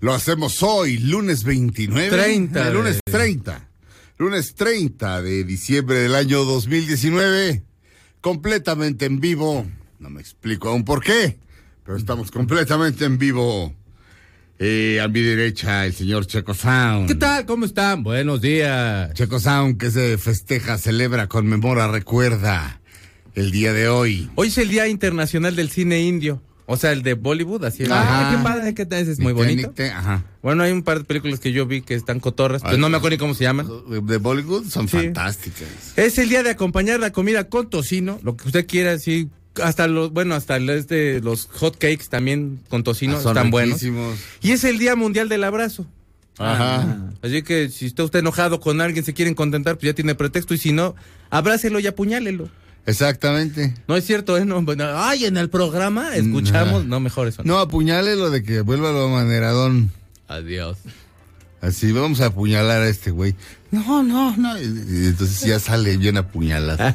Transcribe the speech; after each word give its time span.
Lo 0.00 0.12
hacemos 0.14 0.62
hoy, 0.62 0.98
lunes 0.98 1.44
29. 1.44 2.10
30 2.10 2.68
Eh, 2.68 2.72
lunes 2.72 2.94
de- 3.04 3.12
30. 3.12 3.68
Lunes 4.18 4.54
30 4.54 5.22
de 5.22 5.44
diciembre 5.44 5.96
del 5.98 6.14
año 6.14 6.44
2019. 6.44 7.62
Completamente 8.20 9.06
en 9.06 9.20
vivo. 9.20 9.66
No 9.98 10.10
me 10.10 10.20
explico 10.20 10.68
aún 10.68 10.84
por 10.84 11.02
qué, 11.02 11.38
pero 11.84 11.96
estamos 11.96 12.30
completamente 12.30 13.04
en 13.04 13.18
vivo. 13.18 13.74
Eh, 14.58 15.00
a 15.02 15.08
mi 15.08 15.20
derecha, 15.20 15.84
el 15.84 15.92
señor 15.94 16.26
Checo 16.26 16.54
Sound. 16.54 17.08
¿Qué 17.08 17.14
tal? 17.14 17.44
¿Cómo 17.44 17.66
están? 17.66 18.02
Buenos 18.02 18.40
días. 18.40 19.12
Checo 19.12 19.38
Sound, 19.38 19.78
que 19.78 19.90
se 19.90 20.16
festeja, 20.16 20.78
celebra, 20.78 21.26
conmemora, 21.26 21.88
recuerda 21.88 22.80
el 23.34 23.50
día 23.50 23.74
de 23.74 23.88
hoy. 23.88 24.30
Hoy 24.34 24.48
es 24.48 24.56
el 24.56 24.68
Día 24.68 24.88
Internacional 24.88 25.54
del 25.56 25.68
Cine 25.70 26.00
Indio. 26.00 26.42
O 26.68 26.76
sea, 26.76 26.90
el 26.92 27.02
de 27.02 27.14
Bollywood, 27.14 27.64
así. 27.64 27.84
Ah, 27.88 28.34
qué 28.36 28.42
padre, 28.42 28.74
qué 28.74 28.84
tal, 28.86 29.08
es 29.08 29.20
muy 29.20 29.32
bonito. 29.32 29.72
Ajá. 29.94 30.24
Bueno, 30.42 30.64
hay 30.64 30.72
un 30.72 30.82
par 30.82 30.98
de 30.98 31.04
películas 31.04 31.38
que 31.38 31.52
yo 31.52 31.64
vi 31.66 31.80
que 31.82 31.94
están 31.94 32.18
cotorras, 32.18 32.62
pero 32.62 32.76
no 32.76 32.88
me 32.88 32.96
acuerdo 32.96 33.14
ni 33.14 33.18
cómo 33.18 33.34
se 33.34 33.44
llaman. 33.44 33.68
De 34.06 34.16
Bollywood 34.18 34.66
son 34.68 34.88
Sí. 34.88 34.96
fantásticas. 34.96 35.68
Es 35.96 36.18
el 36.18 36.28
día 36.28 36.42
de 36.42 36.50
acompañar 36.50 36.98
la 36.98 37.12
comida 37.12 37.48
con 37.48 37.70
tocino, 37.70 38.18
lo 38.24 38.36
que 38.36 38.48
usted 38.48 38.66
quiera, 38.66 38.92
así, 38.92 39.28
hasta 39.62 39.86
los, 39.86 40.12
bueno, 40.12 40.34
hasta 40.34 40.56
el- 40.56 40.68
este, 40.70 41.20
los 41.20 41.46
hot 41.52 41.78
cakes 41.78 42.06
también 42.10 42.60
con 42.68 42.82
tocino 42.82 43.16
Ah, 43.18 43.22
son 43.22 43.36
están 43.36 43.50
buenos. 43.52 43.80
Y 44.42 44.50
es 44.50 44.64
el 44.64 44.78
Día 44.78 44.96
Mundial 44.96 45.28
del 45.28 45.44
Abrazo. 45.44 45.86
Ajá. 46.38 47.12
Así 47.22 47.42
que 47.42 47.68
si 47.70 47.86
está 47.86 48.04
usted 48.04 48.18
enojado 48.18 48.60
con 48.60 48.80
alguien, 48.80 49.04
se 49.04 49.14
quieren 49.14 49.34
contentar, 49.34 49.76
pues 49.76 49.86
ya 49.86 49.94
tiene 49.94 50.14
pretexto, 50.14 50.52
y 50.52 50.58
si 50.58 50.72
no, 50.72 50.94
abrácelo 51.30 51.78
y 51.80 51.86
apuñálelo. 51.86 52.48
Exactamente. 52.86 53.74
No 53.88 53.96
es 53.96 54.04
cierto, 54.04 54.36
¿eh? 54.38 54.44
No, 54.44 54.62
bueno, 54.62 54.84
ay, 54.94 55.24
en 55.24 55.36
el 55.36 55.50
programa 55.50 56.14
escuchamos, 56.14 56.86
no, 56.86 57.00
mejor 57.00 57.28
eso. 57.28 57.42
No, 57.44 57.58
apuñale 57.58 58.16
lo 58.16 58.30
de 58.30 58.42
que 58.42 58.60
vuelva 58.60 58.92
lo 58.92 59.08
maneradón. 59.08 59.90
Adiós. 60.28 60.78
Así, 61.60 61.90
vamos 61.90 62.20
a 62.20 62.26
apuñalar 62.26 62.82
a 62.82 62.88
este 62.88 63.10
güey. 63.10 63.34
No, 63.72 64.02
no, 64.02 64.36
no. 64.36 64.58
Y, 64.58 64.62
y 64.62 65.06
entonces 65.06 65.40
ya 65.40 65.58
sale 65.58 65.96
bien 65.96 66.16
apuñalado. 66.16 66.78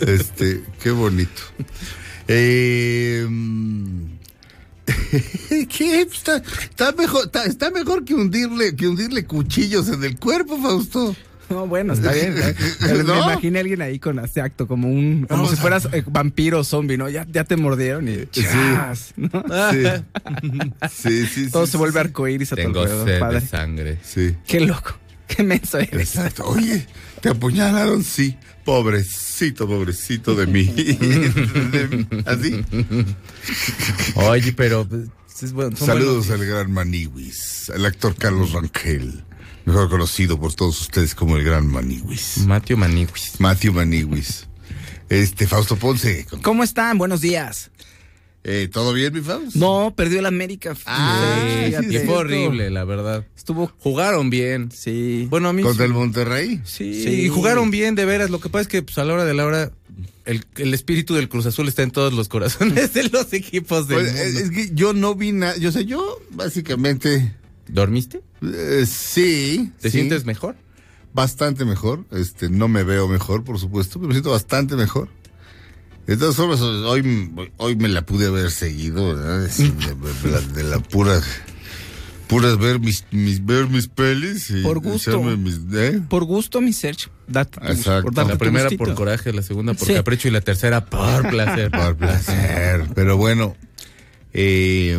este, 0.00 0.64
qué 0.82 0.90
bonito. 0.90 1.42
Eh, 2.26 3.26
mm, 3.28 4.04
¿Qué? 5.68 6.02
Está, 6.02 6.36
está 6.38 6.92
mejor, 6.92 7.26
está, 7.26 7.44
está 7.44 7.70
mejor 7.70 8.04
que 8.04 8.14
hundirle, 8.14 8.74
que 8.76 8.88
hundirle 8.88 9.24
cuchillos 9.24 9.88
en 9.88 10.04
el 10.04 10.18
cuerpo, 10.18 10.60
Fausto. 10.60 11.14
No, 11.54 11.66
bueno, 11.66 11.94
está 11.94 12.12
bien. 12.12 12.34
¿eh? 12.38 12.54
Me 12.80 13.02
¿No? 13.02 13.16
imaginé 13.24 13.58
a 13.58 13.62
alguien 13.62 13.82
ahí 13.82 13.98
con 13.98 14.18
ese 14.20 14.40
acto, 14.40 14.68
como 14.68 14.88
un, 14.88 15.26
como 15.28 15.48
si 15.48 15.56
fueras 15.56 15.88
eh, 15.92 16.04
vampiro 16.06 16.60
o 16.60 16.64
zombie, 16.64 16.96
¿no? 16.96 17.08
Ya, 17.08 17.26
ya 17.30 17.42
te 17.44 17.56
mordieron 17.56 18.08
y 18.08 18.26
chas, 18.26 19.12
¿no? 19.16 19.42
Sí. 19.72 19.82
Sí, 20.90 21.26
sí, 21.26 21.50
Todo 21.50 21.66
sí, 21.66 21.72
se 21.72 21.78
vuelve 21.78 22.00
sí, 22.00 22.06
arcoíris 22.06 22.52
a 22.52 22.56
tu 22.56 22.62
Tengo 22.62 22.80
alrededor, 22.82 23.08
sed 23.08 23.18
padre. 23.20 23.40
de 23.40 23.46
sangre. 23.46 23.98
Sí. 24.02 24.36
Qué 24.46 24.60
loco, 24.60 24.96
qué 25.26 25.42
menso 25.42 25.78
eres. 25.78 26.14
Exacto. 26.14 26.44
Oye, 26.46 26.86
¿te 27.20 27.30
apuñalaron? 27.30 28.02
Sí. 28.04 28.36
Pobrecito, 28.64 29.66
pobrecito 29.66 30.34
de 30.34 30.46
mí. 30.46 30.72
Así. 32.26 32.64
Oye, 34.14 34.52
pero 34.52 34.86
pues, 34.86 35.08
es 35.42 35.52
bueno, 35.52 35.76
Saludos 35.76 36.28
buenos. 36.28 36.42
al 36.42 36.46
gran 36.46 36.70
Maniwis, 36.72 37.70
al 37.74 37.86
actor 37.86 38.14
Carlos 38.16 38.52
Rangel, 38.52 39.24
mejor 39.64 39.88
conocido 39.88 40.38
por 40.38 40.54
todos 40.54 40.80
ustedes 40.80 41.14
como 41.14 41.36
el 41.36 41.44
gran 41.44 41.66
Maniwis. 41.66 42.38
Matthew 42.46 42.76
Maniwis. 42.76 43.34
Matthew 43.38 43.72
Maniwis. 43.72 44.46
Este, 45.08 45.46
Fausto 45.46 45.76
Ponce. 45.76 46.26
¿Cómo 46.42 46.62
están? 46.62 46.98
Buenos 46.98 47.20
días. 47.20 47.70
Eh, 48.42 48.70
¿Todo 48.72 48.92
bien, 48.94 49.12
mi 49.12 49.20
Fausto? 49.20 49.58
No, 49.58 49.92
perdió 49.94 50.20
el 50.20 50.26
América. 50.26 50.74
Ah, 50.86 51.46
Sí, 51.80 51.94
y 51.94 51.98
fue 51.98 52.14
horrible, 52.16 52.70
la 52.70 52.84
verdad. 52.84 53.26
Estuvo, 53.36 53.70
Jugaron 53.78 54.30
bien. 54.30 54.70
sí. 54.72 55.26
Bueno, 55.28 55.48
a 55.48 55.52
mí 55.52 55.62
¿Contra 55.62 55.84
sí. 55.84 55.90
el 55.90 55.94
Monterrey? 55.94 56.60
sí. 56.64 57.02
Sí, 57.04 57.10
y 57.24 57.28
jugaron 57.28 57.70
bien, 57.70 57.94
de 57.96 58.04
veras. 58.06 58.30
Lo 58.30 58.40
que 58.40 58.48
pasa 58.48 58.62
es 58.62 58.68
que 58.68 58.82
pues, 58.82 58.96
a 58.98 59.04
la 59.04 59.12
hora 59.14 59.24
de 59.26 59.34
la 59.34 59.44
hora, 59.44 59.72
el, 60.24 60.44
el 60.56 60.72
espíritu 60.72 61.14
del 61.14 61.28
Cruz 61.28 61.44
Azul 61.46 61.68
está 61.68 61.82
en 61.82 61.90
todos 61.90 62.14
los 62.14 62.28
corazones 62.28 62.94
de 62.94 63.08
los 63.10 63.30
equipos 63.34 63.88
del 63.88 64.00
Pues, 64.00 64.12
mundo. 64.14 64.22
es 64.28 64.34
es 64.36 64.50
que 64.50 64.70
yo 64.74 64.94
no 64.94 65.14
vi 65.14 65.32
nada. 65.32 65.56
Yo 65.58 65.70
sé, 65.72 65.84
yo 65.84 66.18
básicamente. 66.30 67.34
¿Dormiste? 67.68 68.22
Eh, 68.42 68.84
sí. 68.86 69.72
¿Te 69.80 69.90
sí, 69.90 69.98
sientes 69.98 70.24
mejor? 70.24 70.56
Bastante 71.12 71.64
mejor. 71.64 72.04
Este, 72.12 72.48
no 72.48 72.68
me 72.68 72.84
veo 72.84 73.08
mejor, 73.08 73.44
por 73.44 73.58
supuesto, 73.58 73.98
pero 73.98 74.08
me 74.08 74.14
siento 74.14 74.30
bastante 74.30 74.76
mejor. 74.76 75.08
De 76.06 76.16
todas 76.16 76.34
formas, 76.36 76.60
hoy, 76.60 77.30
hoy 77.58 77.76
me 77.76 77.88
la 77.88 78.02
pude 78.02 78.26
haber 78.26 78.50
seguido, 78.50 79.14
¿verdad? 79.16 79.48
Sí, 79.50 79.70
de, 80.22 80.28
de 80.28 80.30
la, 80.32 80.40
de 80.40 80.62
la 80.64 80.78
pura. 80.80 81.20
Puras 82.26 82.58
ver 82.58 82.78
mis, 82.78 83.04
mis, 83.10 83.44
ver 83.44 83.68
mis 83.68 83.88
pelis 83.88 84.50
y 84.50 84.62
Por 84.62 84.78
gusto. 84.78 85.20
mis, 85.20 85.58
¿eh? 85.74 86.00
Por 86.08 86.22
gusto, 86.24 86.60
mi. 86.60 86.70
Date 87.26 87.60
tu- 87.60 87.66
Exacto. 87.66 88.12
por 88.12 88.28
La 88.28 88.38
primera 88.38 88.64
gustito. 88.66 88.84
por 88.84 88.94
coraje, 88.94 89.32
la 89.32 89.42
segunda 89.42 89.74
por 89.74 89.88
Sí. 89.88 89.94
capricho 89.94 90.28
y 90.28 90.30
la 90.30 90.40
tercera 90.40 90.86
por 90.86 91.28
placer. 91.30 91.72
Por 91.72 91.96
placer. 91.96 92.86
Pero 92.94 93.16
bueno, 93.16 93.56
eh, 94.32 94.96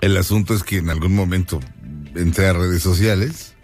el 0.00 0.16
asunto 0.16 0.54
es 0.54 0.62
que 0.62 0.78
en 0.78 0.90
algún 0.90 1.14
momento 1.14 1.60
entré 2.14 2.46
a 2.48 2.52
redes 2.52 2.82
sociales. 2.82 3.54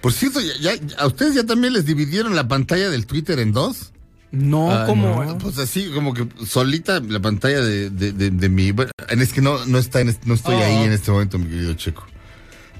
Por 0.00 0.12
cierto, 0.12 0.40
ya, 0.40 0.74
ya- 0.74 0.96
a 0.98 1.06
ustedes 1.06 1.34
ya 1.34 1.44
también 1.44 1.72
les 1.74 1.84
dividieron 1.84 2.34
la 2.34 2.48
pantalla 2.48 2.88
del 2.90 3.06
Twitter 3.06 3.38
en 3.38 3.52
dos. 3.52 3.92
No, 4.32 4.70
Ah, 4.70 4.86
como. 4.86 5.24
no. 5.24 5.38
Pues 5.38 5.58
así, 5.58 5.90
como 5.92 6.14
que 6.14 6.26
solita 6.46 7.00
la 7.00 7.20
pantalla 7.20 7.60
de, 7.60 7.90
de, 7.90 8.12
de, 8.12 8.30
de 8.30 8.48
mi. 8.48 8.70
bueno, 8.70 8.92
es 9.08 9.32
que 9.32 9.40
no, 9.42 9.66
no 9.66 9.76
está 9.78 10.00
en 10.00 10.08
este- 10.10 10.26
no 10.26 10.34
estoy 10.34 10.54
Oh. 10.54 10.62
ahí 10.64 10.84
en 10.84 10.92
este 10.92 11.10
momento, 11.10 11.38
mi 11.38 11.46
querido 11.46 11.74
Checo. 11.74 12.06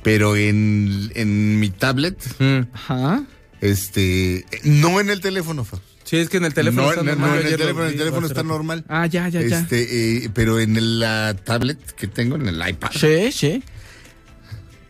Pero 0.02 0.36
en, 0.36 1.10
en 1.14 1.58
mi 1.60 1.70
tablet, 1.70 2.16
Mm. 2.38 2.60
Ajá. 2.72 3.24
este, 3.60 4.46
no 4.64 5.00
en 5.00 5.10
el 5.10 5.20
teléfono, 5.20 5.64
Fa. 5.64 5.78
Sí, 6.10 6.16
es 6.16 6.28
que 6.28 6.38
en 6.38 6.44
el 6.44 6.52
teléfono 6.52 6.82
no, 6.82 6.90
está 6.90 7.02
no, 7.04 7.10
normal. 7.12 7.30
no, 7.30 7.36
en 7.40 7.46
el 7.46 7.56
teléfono, 7.56 7.84
en 7.84 7.92
el 7.92 7.96
teléfono 7.98 8.26
está 8.26 8.42
normal. 8.42 8.84
Ah, 8.88 9.06
ya, 9.06 9.28
ya, 9.28 9.42
ya. 9.42 9.60
Este, 9.60 10.24
eh, 10.24 10.30
pero 10.34 10.58
en 10.58 10.76
el- 10.76 10.98
la 10.98 11.36
tablet 11.44 11.78
que 11.94 12.08
tengo, 12.08 12.34
en 12.34 12.48
el 12.48 12.68
iPad, 12.68 12.90
Sí, 12.98 13.30
sí. 13.30 13.62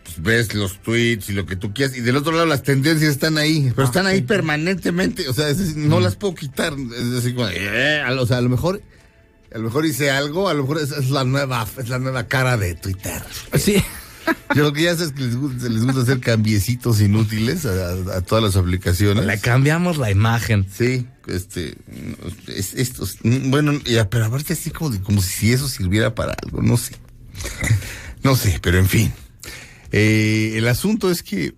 pues, 0.03 0.22
ves 0.22 0.54
los 0.54 0.80
tweets 0.80 1.28
y 1.28 1.34
lo 1.34 1.44
que 1.44 1.56
tú 1.56 1.75
quieras. 1.75 1.94
Y 1.94 2.00
del 2.00 2.16
otro 2.16 2.32
lado 2.32 2.47
las 2.47 2.62
tendencias 2.62 3.10
están 3.10 3.36
ahí, 3.36 3.70
pero 3.76 3.86
están 3.86 4.06
ahí 4.06 4.22
permanentemente. 4.22 5.28
O 5.28 5.34
sea, 5.34 5.50
es 5.50 5.77
no 5.77 6.00
las 6.00 6.16
puedo 6.16 6.34
quitar. 6.34 6.72
Es 6.72 7.10
decir, 7.10 7.34
como, 7.34 7.48
eh, 7.50 8.03
o 8.18 8.27
sea, 8.27 8.39
a 8.39 8.41
lo 8.41 8.48
mejor, 8.48 8.80
a 9.54 9.59
lo 9.59 9.65
mejor 9.65 9.84
hice 9.84 10.10
algo, 10.10 10.48
a 10.48 10.54
lo 10.54 10.62
mejor 10.62 10.78
es, 10.80 10.91
es 10.92 11.10
la 11.10 11.24
nueva, 11.24 11.66
es 11.77 11.91
la 11.91 11.98
nueva 11.98 12.28
cara 12.28 12.56
de 12.56 12.74
Twitter. 12.77 13.22
Sí. 13.59 13.84
Yo 14.54 14.62
lo 14.65 14.72
que 14.72 14.82
ya 14.82 14.97
sé 14.97 15.04
es 15.04 15.12
que 15.12 15.22
les 15.22 15.36
gusta, 15.36 15.68
les 15.68 15.84
gusta 15.84 16.03
hacer 16.03 16.21
cambiecitos 16.21 17.00
inútiles 17.00 17.65
a, 17.66 17.71
a- 17.71 18.16
a 18.18 18.21
todas 18.21 18.42
las 18.44 18.56
aplicaciones. 18.56 19.24
Le 19.24 19.38
cambiamos 19.41 19.97
la 19.98 20.10
imagen. 20.10 20.66
Sí, 20.77 21.06
este, 21.27 21.77
es, 22.48 22.74
esto, 22.74 23.04
es- 23.04 23.18
bueno, 23.22 23.72
ya, 23.84 24.09
pero 24.10 24.27
aparte 24.27 24.53
así 24.54 24.71
como, 24.71 24.91
de- 24.91 25.00
como 25.00 25.22
si 25.22 25.53
eso 25.53 25.68
sirviera 25.68 26.15
para 26.15 26.34
algo, 26.44 26.62
no 26.62 26.77
sé. 26.77 26.94
No 28.22 28.36
sé, 28.36 28.59
pero 28.60 28.78
en 28.78 28.86
fin. 28.86 29.10
Eh, 29.92 30.53
el 30.56 30.68
asunto 30.68 31.10
es 31.10 31.22
que 31.22 31.54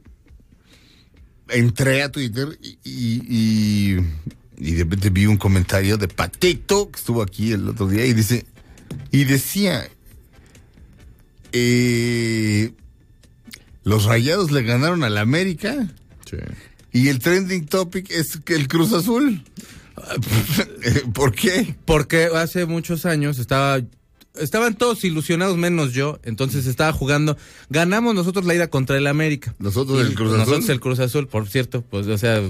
entré 1.49 2.03
a 2.03 2.11
Twitter 2.13 2.57
y, 2.63 2.79
y, 2.85 3.23
y- 3.29 4.07
y 4.59 4.73
de 4.73 4.85
repente 4.85 5.11
vi 5.11 5.27
un 5.27 5.37
comentario 5.39 5.97
de 5.99 6.07
Patito, 6.07 6.91
que 6.91 6.99
estuvo 7.01 7.21
aquí 7.21 7.51
el 7.53 7.69
otro 7.69 7.89
día, 7.89 8.07
y 8.07 8.13
dice, 8.13 8.47
y 9.11 9.25
decía, 9.25 9.89
eh, 11.53 12.73
los 13.85 14.05
rayados 14.05 14.51
le 14.51 14.63
ganaron 14.63 15.05
al 15.05 15.19
América 15.19 15.89
Y 16.93 17.09
el 17.09 17.19
trending 17.19 17.67
topic 17.67 18.11
es 18.11 18.39
que 18.39 18.55
el 18.55 18.69
Cruz 18.69 18.93
Azul. 18.93 19.43
¿Por 21.15 21.35
qué? 21.35 21.75
Porque 21.85 22.29
hace 22.35 22.67
muchos 22.67 23.07
años 23.07 23.39
estaba 23.39 23.81
estaban 24.41 24.75
todos 24.75 25.05
ilusionados 25.05 25.57
menos 25.57 25.93
yo, 25.93 26.19
entonces 26.23 26.67
estaba 26.67 26.93
jugando. 26.93 27.37
Ganamos 27.69 28.15
nosotros 28.15 28.45
la 28.45 28.55
ida 28.55 28.69
contra 28.69 28.97
el 28.97 29.07
América. 29.07 29.55
Nosotros 29.59 29.99
Y 29.99 30.09
el 30.09 30.15
Cruz 30.15 30.29
Azul. 30.29 30.39
Nosotros 30.39 30.69
el 30.69 30.81
Cruz 30.81 30.99
Azul, 31.01 31.29
por 31.29 31.49
cierto, 31.49 31.83
pues 31.83 32.07
o 32.07 32.19
sea, 32.19 32.41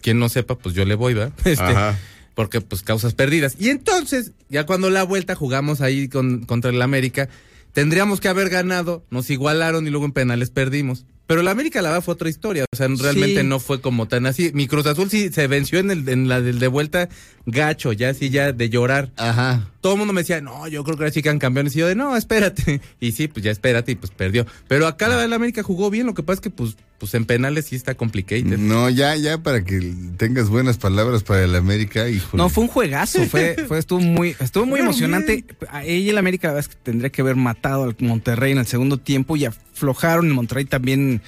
quien 0.00 0.18
no 0.18 0.28
sepa, 0.28 0.56
pues 0.56 0.74
yo 0.74 0.84
le 0.84 0.94
voy, 0.94 1.14
¿verdad? 1.14 1.32
Este, 1.44 1.64
Ajá. 1.64 1.98
porque 2.34 2.60
pues 2.60 2.82
causas 2.82 3.14
perdidas. 3.14 3.56
Y 3.58 3.70
entonces, 3.70 4.32
ya 4.48 4.66
cuando 4.66 4.90
la 4.90 5.02
vuelta 5.02 5.34
jugamos 5.34 5.80
ahí 5.80 6.08
con, 6.08 6.44
contra 6.44 6.70
el 6.70 6.80
América, 6.80 7.28
tendríamos 7.72 8.20
que 8.20 8.28
haber 8.28 8.48
ganado, 8.48 9.04
nos 9.10 9.30
igualaron 9.30 9.86
y 9.86 9.90
luego 9.90 10.06
en 10.06 10.12
penales 10.12 10.50
perdimos. 10.50 11.04
Pero 11.26 11.40
el 11.40 11.48
América 11.48 11.80
la 11.82 11.90
verdad 11.90 12.04
fue 12.04 12.14
otra 12.14 12.28
historia, 12.28 12.64
o 12.70 12.76
sea, 12.76 12.88
realmente 12.88 13.40
Sí. 13.40 13.46
no 13.46 13.58
fue 13.60 13.80
como 13.80 14.06
tan 14.08 14.26
así. 14.26 14.50
Mi 14.54 14.66
Cruz 14.66 14.86
Azul 14.86 15.08
sí 15.08 15.30
se 15.30 15.46
venció 15.46 15.78
en, 15.78 15.90
el, 15.90 16.08
en 16.08 16.28
la 16.28 16.40
del 16.40 16.58
de 16.58 16.68
vuelta 16.68 17.08
gacho, 17.46 17.92
ya 17.92 18.10
así 18.10 18.28
ya 18.30 18.52
de 18.52 18.68
llorar 18.68 19.12
Ajá. 19.16 19.70
Todo 19.82 19.94
el 19.94 19.98
mundo 19.98 20.14
me 20.14 20.20
decía, 20.20 20.40
no, 20.40 20.68
yo 20.68 20.84
creo 20.84 20.96
que 20.96 21.02
ahora 21.02 21.12
sí 21.12 21.22
quedan 21.22 21.40
campeones. 21.40 21.74
Y 21.74 21.80
yo 21.80 21.88
de, 21.88 21.96
no, 21.96 22.16
espérate. 22.16 22.80
Y 23.00 23.10
sí, 23.12 23.26
pues 23.26 23.44
ya 23.44 23.50
espérate 23.50 23.92
y 23.92 23.94
pues 23.96 24.12
perdió. 24.12 24.46
Pero 24.68 24.86
acá 24.86 25.08
la 25.08 25.26
la 25.26 25.36
América 25.36 25.64
jugó 25.64 25.90
bien, 25.90 26.06
lo 26.06 26.14
que 26.14 26.22
pasa 26.22 26.34
es 26.34 26.40
que 26.40 26.50
pues, 26.50 26.76
pues 26.98 27.14
en 27.14 27.24
penales 27.24 27.66
sí 27.66 27.74
está 27.74 27.96
complicated. 27.96 28.58
No, 28.58 28.88
ya, 28.90 29.16
ya 29.16 29.42
para 29.42 29.64
que 29.64 29.92
tengas 30.16 30.48
buenas 30.48 30.78
palabras 30.78 31.24
para 31.24 31.42
el 31.42 31.56
América, 31.56 32.08
hijo. 32.08 32.36
No, 32.36 32.48
fue 32.48 32.62
un 32.62 32.70
juegazo, 32.70 33.24
fue, 33.24 33.56
fue 33.66 33.78
estuvo 33.80 33.98
muy, 33.98 34.36
estuvo 34.38 34.66
muy 34.66 34.78
emocionante. 34.78 35.44
Ahí 35.68 36.08
el 36.08 36.16
América 36.16 36.48
la 36.48 36.54
verdad 36.54 36.70
es 36.70 36.76
que 36.76 36.80
tendría 36.80 37.10
que 37.10 37.22
haber 37.22 37.34
matado 37.34 37.82
al 37.82 37.96
Monterrey 37.98 38.52
en 38.52 38.58
el 38.58 38.66
segundo 38.66 38.98
tiempo 38.98 39.36
y 39.36 39.46
aflojaron. 39.46 40.26
El 40.26 40.34
Monterrey 40.34 40.64
también 40.64 41.22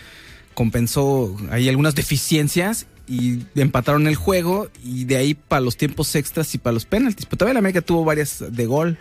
compensó 0.54 1.36
ahí 1.50 1.68
algunas 1.68 1.96
deficiencias 1.96 2.86
y 3.06 3.40
empataron 3.54 4.06
el 4.06 4.16
juego 4.16 4.68
y 4.84 5.04
de 5.04 5.16
ahí 5.16 5.34
para 5.34 5.60
los 5.60 5.76
tiempos 5.76 6.14
extras 6.14 6.54
y 6.54 6.58
para 6.58 6.72
los 6.74 6.86
penaltis. 6.86 7.26
Pero 7.26 7.38
todavía 7.38 7.52
el 7.52 7.58
América 7.58 7.80
tuvo 7.82 8.04
varias 8.04 8.42
de 8.50 8.66
gol. 8.66 8.98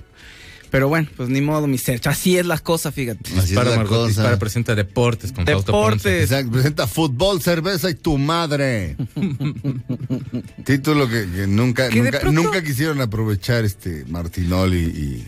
Pero 0.71 0.87
bueno, 0.87 1.07
pues 1.15 1.29
ni 1.29 1.39
modo, 1.39 1.67
mi 1.67 1.77
ser. 1.77 2.01
Así 2.05 2.35
es 2.35 2.47
la 2.47 2.57
cosa, 2.57 2.91
fíjate. 2.91 3.29
Así 3.37 3.53
para 3.53 3.69
es 3.69 3.75
la 3.75 3.83
Margot 3.83 4.07
cosa. 4.07 4.23
para 4.23 4.39
presenta 4.39 4.73
deportes 4.73 5.31
con. 5.31 5.45
Deportes. 5.45 6.23
Exacto, 6.23 6.51
presenta 6.51 6.87
fútbol, 6.87 7.41
cerveza 7.43 7.91
y 7.91 7.93
tu 7.93 8.17
madre. 8.17 8.97
Título 10.65 11.07
que, 11.07 11.29
que 11.29 11.47
nunca, 11.47 11.89
pronto- 11.89 12.31
nunca 12.31 12.63
quisieron 12.63 13.01
aprovechar 13.01 13.65
este 13.65 14.05
Martinoli 14.05 14.79
y, 14.79 15.25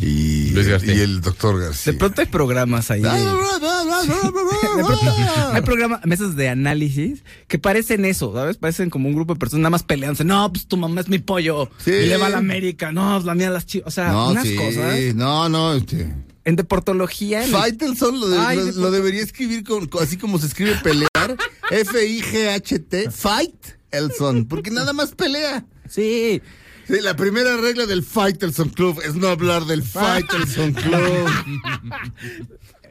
y, 0.00 0.50
Luis 0.50 0.68
García. 0.68 0.94
y 0.94 1.00
el 1.00 1.20
doctor 1.20 1.58
García. 1.60 1.92
De 1.92 1.98
pronto 1.98 2.20
hay 2.20 2.26
programas 2.26 2.90
ahí. 2.90 3.00
de- 3.02 3.08
De 4.76 4.84
pronto 4.84 5.10
hay 5.52 5.62
programas, 5.62 6.04
mesas 6.04 6.36
de 6.36 6.48
análisis 6.48 7.22
que 7.48 7.58
parecen 7.58 8.04
eso, 8.04 8.32
¿sabes? 8.34 8.56
Parecen 8.56 8.90
como 8.90 9.08
un 9.08 9.14
grupo 9.14 9.34
de 9.34 9.38
personas 9.40 9.62
nada 9.62 9.70
más 9.70 9.82
peleándose. 9.82 10.24
No, 10.24 10.52
pues 10.52 10.66
tu 10.66 10.76
mamá 10.76 11.00
es 11.00 11.08
mi 11.08 11.18
pollo. 11.18 11.70
Sí. 11.84 11.90
Y 11.92 12.06
le 12.06 12.16
va 12.16 12.26
a 12.26 12.30
la 12.30 12.38
América. 12.38 12.92
No, 12.92 13.12
pues 13.14 13.24
la 13.24 13.34
mía 13.34 13.50
las 13.50 13.66
chivas. 13.66 13.88
O 13.88 13.90
sea, 13.90 14.12
no, 14.12 14.30
unas 14.30 14.44
sí, 14.46 14.54
cosas. 14.56 15.14
no, 15.14 15.48
no, 15.48 15.74
este. 15.74 16.12
En 16.44 16.56
deportología. 16.56 17.38
en 17.40 17.46
el- 17.46 17.50
Faitelson 17.52 18.20
lo, 18.20 18.28
de- 18.28 18.38
Ay, 18.38 18.56
lo- 18.58 18.64
de- 18.66 18.72
lo 18.74 18.90
debería 18.90 19.22
escribir 19.22 19.64
con, 19.64 19.86
con- 19.86 20.02
así 20.02 20.16
como 20.16 20.38
se 20.38 20.46
escribe 20.46 20.74
pelear. 20.82 21.36
F-I-G-H-T. 21.70 23.10
Fight 23.10 23.54
Elson. 23.90 24.46
Porque 24.46 24.70
nada 24.70 24.92
más 24.92 25.12
pelea. 25.12 25.64
Sí. 25.88 26.42
Sí, 26.88 27.00
la 27.00 27.16
primera 27.16 27.56
regla 27.56 27.86
del 27.86 28.04
Faitelson 28.04 28.68
Club 28.70 29.00
es 29.04 29.14
no 29.14 29.28
hablar 29.28 29.64
del 29.64 29.82
Faitelson 29.84 30.72
Club. 30.72 31.28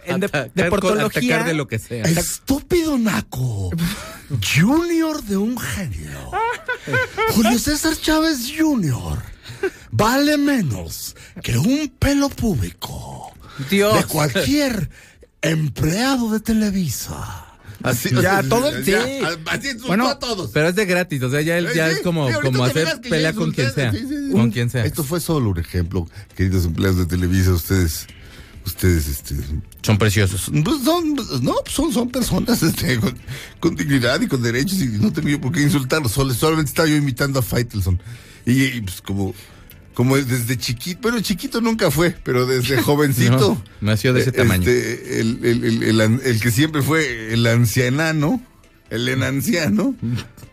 En 0.06 0.20
de- 0.20 0.26
Atacar 0.28 0.52
deportología. 0.54 1.36
atacar 1.36 1.48
de 1.48 1.54
lo 1.56 1.68
que 1.68 1.80
sea. 1.80 2.04
Estúpido 2.04 2.98
naco. 2.98 3.72
Junior 4.56 5.24
de 5.24 5.38
un 5.38 5.58
genio. 5.58 6.32
Julio 7.32 7.58
César 7.58 7.96
Chávez 8.00 8.52
Junior. 8.58 9.20
Vale 9.92 10.38
menos 10.38 11.16
que 11.42 11.58
un 11.58 11.88
pelo 11.98 12.30
público. 12.30 13.34
Dios. 13.70 13.96
De 13.98 14.04
cualquier 14.04 14.90
empleado 15.42 16.32
de 16.32 16.40
Televisa. 16.42 17.45
Así, 17.84 18.10
Ya, 18.22 18.42
todo- 18.44 18.72
sí. 18.84 18.94
Así 18.94 19.68
insultó 19.68 19.88
Bueno, 19.88 20.08
a 20.08 20.18
todos. 20.20 20.52
Pero 20.54 20.70
es 20.70 20.76
de 20.76 20.86
gratis, 20.86 21.22
o 21.24 21.30
sea, 21.30 21.42
ya, 21.42 21.58
él- 21.58 21.68
ya 21.76 21.90
Sí, 21.90 21.96
es 21.98 22.02
como, 22.02 22.28
sí, 22.30 22.36
como 22.42 22.64
hacer 22.64 23.00
pelea 23.02 23.32
ya 23.32 23.36
con 23.36 23.52
quien 23.52 23.74
sea. 23.74 23.92
sí, 23.92 24.00
sí, 24.00 24.08
sí. 24.08 24.32
Con 24.32 24.52
quien 24.52 24.70
sea. 24.70 24.86
Esto 24.86 25.04
fue 25.04 25.20
solo 25.20 25.50
un 25.52 25.60
ejemplo, 25.60 26.08
queridos 26.36 26.66
empleados 26.66 26.98
de 26.98 27.06
Televisa, 27.06 27.52
ustedes, 27.54 28.08
ustedes, 28.66 29.08
este, 29.08 29.36
Son 29.84 29.98
preciosos. 29.98 30.50
pues 30.64 30.84
son, 30.84 31.16
no, 31.42 31.54
pues 31.64 31.76
son, 31.76 31.94
son 31.94 32.10
personas 32.10 32.64
este, 32.64 33.00
con, 33.00 33.16
con 33.60 33.76
dignidad 33.76 34.20
y 34.22 34.28
con 34.28 34.42
derechos 34.42 34.80
y 34.82 34.88
no 34.88 35.12
tengo 35.14 35.30
yo 35.30 35.40
por 35.42 35.52
qué 35.52 35.62
insultarlos. 35.62 36.12
Solo- 36.12 36.34
solamente 36.34 36.70
estaba 36.70 36.88
yo 36.88 36.96
imitando 36.96 37.40
a 37.40 37.42
Faitelson. 37.44 38.00
Y, 38.46 38.64
y, 38.64 38.82
pues 38.82 39.02
como, 39.02 39.34
como 39.96 40.18
desde 40.18 40.58
chiquito, 40.58 41.00
bueno, 41.02 41.20
chiquito 41.22 41.62
nunca 41.62 41.90
fue, 41.90 42.16
pero 42.24 42.46
desde 42.46 42.80
jovencito. 42.84 43.58
No, 43.58 43.64
nació 43.82 44.14
de 44.14 44.22
ese 44.22 44.32
tamaño. 44.32 44.70
este, 44.70 45.20
el, 45.22 45.40
el, 45.44 45.84
el, 45.84 46.02
el 46.02 46.40
que 46.40 46.52
siempre 46.52 46.84
fue 46.84 47.34
el 47.34 47.48
ancianano, 47.48 48.40
el 48.92 49.10
enanciano. 49.10 49.96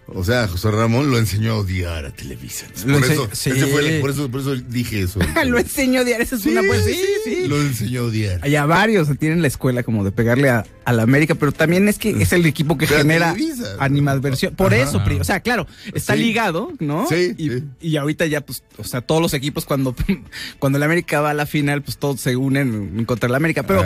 O 0.06 0.25
sea, 0.25 0.46
José 0.49 0.70
Ramón 0.70 1.10
lo 1.10 1.19
enseñó 1.19 1.52
a 1.52 1.56
odiar 1.58 2.04
a 2.04 2.10
Televisa. 2.10 2.66
Por 2.82 3.00
ense- 3.02 3.12
eso, 3.12 3.28
sí. 3.32 3.50
ese 3.50 3.66
fue 3.69 3.87
el- 3.96 4.00
por 4.00 4.10
eso, 4.10 4.31
por 4.31 4.40
eso 4.40 4.54
dije 4.56 5.00
eso. 5.02 5.20
Lo 5.46 5.58
enseñó 5.58 6.04
diario. 6.04 6.22
Esa 6.25 6.37
es 6.37 6.44
una 6.44 6.60
buena. 6.60 6.82
Sí, 6.84 7.00
sí. 7.25 7.46
Lo 7.49 7.60
enseñó 7.60 8.00
a 8.02 8.04
odiar. 8.04 8.40
Hay 8.43 8.56
a 8.56 8.66
varios 8.66 9.08
tienen 9.19 9.40
la 9.43 9.49
escuela 9.49 9.82
como 9.84 10.04
de 10.04 10.10
pegarle 10.12 10.50
a, 10.50 10.64
a 10.84 10.93
la 10.93 11.02
América, 11.04 11.34
pero 11.37 11.52
también 11.52 11.88
es 11.88 11.99
que 11.99 12.10
es 12.20 12.32
el 12.32 12.44
equipo 12.46 12.76
que 12.76 12.87
Pero 12.87 12.99
a 12.99 13.02
genera 13.02 13.32
Televisa. 13.32 13.76
animadversión. 13.78 14.54
Por 14.54 14.75
Ajá. 14.75 14.82
eso, 14.82 15.02
o 15.20 15.25
sea, 15.25 15.40
claro, 15.40 15.66
está 15.94 16.14
Sí. 16.14 16.20
ligado, 16.20 16.72
¿no? 16.81 17.06
Sí, 17.08 17.34
Y, 17.38 17.48
sí. 17.50 17.64
y 17.81 17.96
ahorita 17.96 18.26
ya, 18.26 18.40
pues, 18.43 18.64
o 18.78 18.84
sea, 18.84 19.00
todos 19.00 19.22
los 19.22 19.32
equipos 19.34 19.64
cuando, 19.64 19.94
cuando 20.58 20.78
la 20.78 20.84
América 20.87 21.20
va 21.20 21.31
a 21.31 21.34
la 21.34 21.46
final, 21.46 21.82
pues 21.82 21.96
todos 21.96 22.20
se 22.20 22.37
unen 22.37 22.93
en 22.98 23.05
contra 23.05 23.28
la 23.31 23.37
América. 23.37 23.62
Pero 23.62 23.82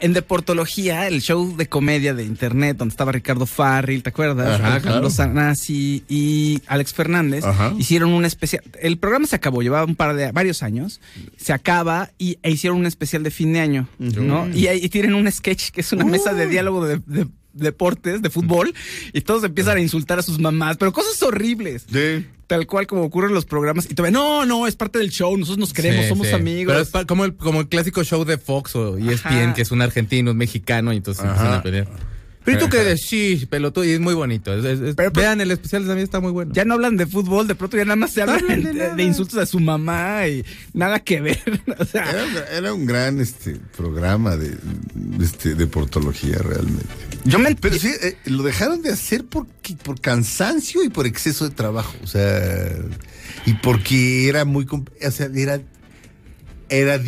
en 0.00 0.12
deportología, 0.12 1.06
el 1.08 1.20
show 1.20 1.56
de 1.56 1.68
comedia 1.68 2.14
de 2.14 2.24
internet 2.24 2.76
donde 2.76 2.92
estaba 2.92 3.12
Ricardo 3.12 3.46
Farril, 3.46 4.02
¿te 4.02 4.10
acuerdas? 4.10 4.60
Ajá, 4.60 4.80
claro. 4.80 5.10
Sanasi 5.10 5.65
y 5.70 6.60
Alex 6.66 6.92
Fernández 6.94 7.44
Ajá. 7.44 7.74
hicieron 7.78 8.12
un 8.12 8.24
especial. 8.24 8.62
El 8.80 8.98
programa 8.98 9.26
se 9.26 9.36
acabó, 9.36 9.62
llevaba 9.62 9.84
un 9.84 9.96
par 9.96 10.14
de 10.14 10.32
varios 10.32 10.62
años. 10.62 11.00
Se 11.36 11.52
acaba 11.52 12.10
y 12.18 12.38
e 12.42 12.50
hicieron 12.50 12.78
un 12.78 12.86
especial 12.86 13.22
de 13.22 13.30
fin 13.30 13.52
de 13.52 13.60
año, 13.60 13.88
¿no? 13.98 14.48
Y 14.54 14.66
ahí 14.68 14.88
tienen 14.88 15.14
un 15.14 15.30
sketch 15.30 15.70
que 15.70 15.80
es 15.80 15.92
una 15.92 16.04
mesa 16.04 16.32
de 16.34 16.46
diálogo 16.46 16.86
de, 16.86 17.00
de 17.06 17.26
deportes, 17.52 18.20
de 18.22 18.30
fútbol, 18.30 18.74
y 19.12 19.20
todos 19.22 19.42
empiezan 19.44 19.78
a 19.78 19.80
insultar 19.80 20.18
a 20.18 20.22
sus 20.22 20.38
mamás, 20.38 20.76
pero 20.76 20.92
cosas 20.92 21.22
horribles. 21.22 21.86
Sí. 21.90 22.26
Tal 22.46 22.66
cual 22.66 22.86
como 22.86 23.02
ocurren 23.02 23.34
los 23.34 23.44
programas. 23.44 23.90
Y 23.90 23.94
todavía, 23.94 24.16
no, 24.16 24.46
no, 24.46 24.66
es 24.68 24.76
parte 24.76 24.98
del 25.00 25.10
show, 25.10 25.36
nosotros 25.36 25.58
nos 25.58 25.72
queremos, 25.72 26.02
Sí, 26.04 26.08
somos 26.10 26.28
sí. 26.28 26.34
amigos. 26.34 26.72
Pero 26.72 27.00
es 27.00 27.06
como 27.06 27.24
el, 27.24 27.34
como 27.34 27.60
el 27.62 27.68
clásico 27.68 28.04
show 28.04 28.24
de 28.24 28.38
Fox 28.38 28.76
o 28.76 28.98
ESPN, 28.98 29.26
Ajá. 29.32 29.54
que 29.54 29.62
es 29.62 29.70
un 29.72 29.82
argentino, 29.82 30.30
un 30.30 30.36
mexicano, 30.36 30.92
y 30.92 30.98
entonces 30.98 31.24
Ajá. 31.24 31.32
empiezan 31.32 31.54
a 31.58 31.62
pelear. 31.62 31.88
Pero 32.46 32.56
¿y 32.58 32.60
tú 32.64 32.68
qué 32.70 32.78
de 32.84 32.96
sí, 32.96 33.46
pelotudo, 33.50 33.84
y 33.84 33.90
es 33.90 34.00
muy 34.00 34.14
bonito. 34.14 34.54
Es- 34.54 34.64
es- 34.64 34.80
es- 34.80 34.94
Pero- 34.94 35.12
pero- 35.12 35.26
vean, 35.26 35.40
el 35.42 35.50
especial 35.50 35.82
también 35.84 36.04
está 36.04 36.20
muy 36.20 36.32
bueno. 36.32 36.52
Ya 36.54 36.64
no 36.64 36.74
hablan 36.74 36.96
de 36.96 37.06
fútbol, 37.06 37.46
de 37.46 37.54
pronto 37.54 37.76
ya 37.76 37.84
nada 37.84 37.96
más 37.96 38.12
se 38.12 38.22
hablan 38.22 38.46
de 38.46 38.56
de, 38.56 38.72
nada. 38.72 38.94
de 38.94 39.02
insultos 39.02 39.38
a 39.38 39.44
su 39.44 39.60
mamá 39.60 40.26
y 40.28 40.44
nada 40.72 41.00
que 41.00 41.20
ver. 41.20 41.38
o 41.78 41.84
sea, 41.84 42.08
Era, 42.10 42.24
un- 42.24 42.56
era 42.56 42.72
un 42.72 42.86
gran 42.86 43.20
este 43.20 43.56
programa 43.76 44.36
de, 44.36 44.56
este, 45.20 45.54
de 45.54 45.66
portología 45.66 46.38
realmente. 46.38 46.86
yo 47.24 47.38
me 47.38 47.54
Pero 47.56 47.76
sí, 47.78 47.90
eh, 48.00 48.16
lo 48.26 48.42
dejaron 48.44 48.80
de 48.80 48.90
hacer 48.92 49.24
porque, 49.24 49.74
por 49.82 50.00
cansancio 50.00 50.82
y 50.84 50.88
por 50.88 51.06
exceso 51.06 51.48
de 51.48 51.54
trabajo. 51.54 51.94
O 52.02 52.06
sea, 52.06 52.72
y 53.44 53.54
porque 53.54 54.28
era 54.28 54.44
muy. 54.44 54.66
O 54.70 55.10
sea, 55.10 55.28
era. 55.34 55.60
Era, 56.68 57.00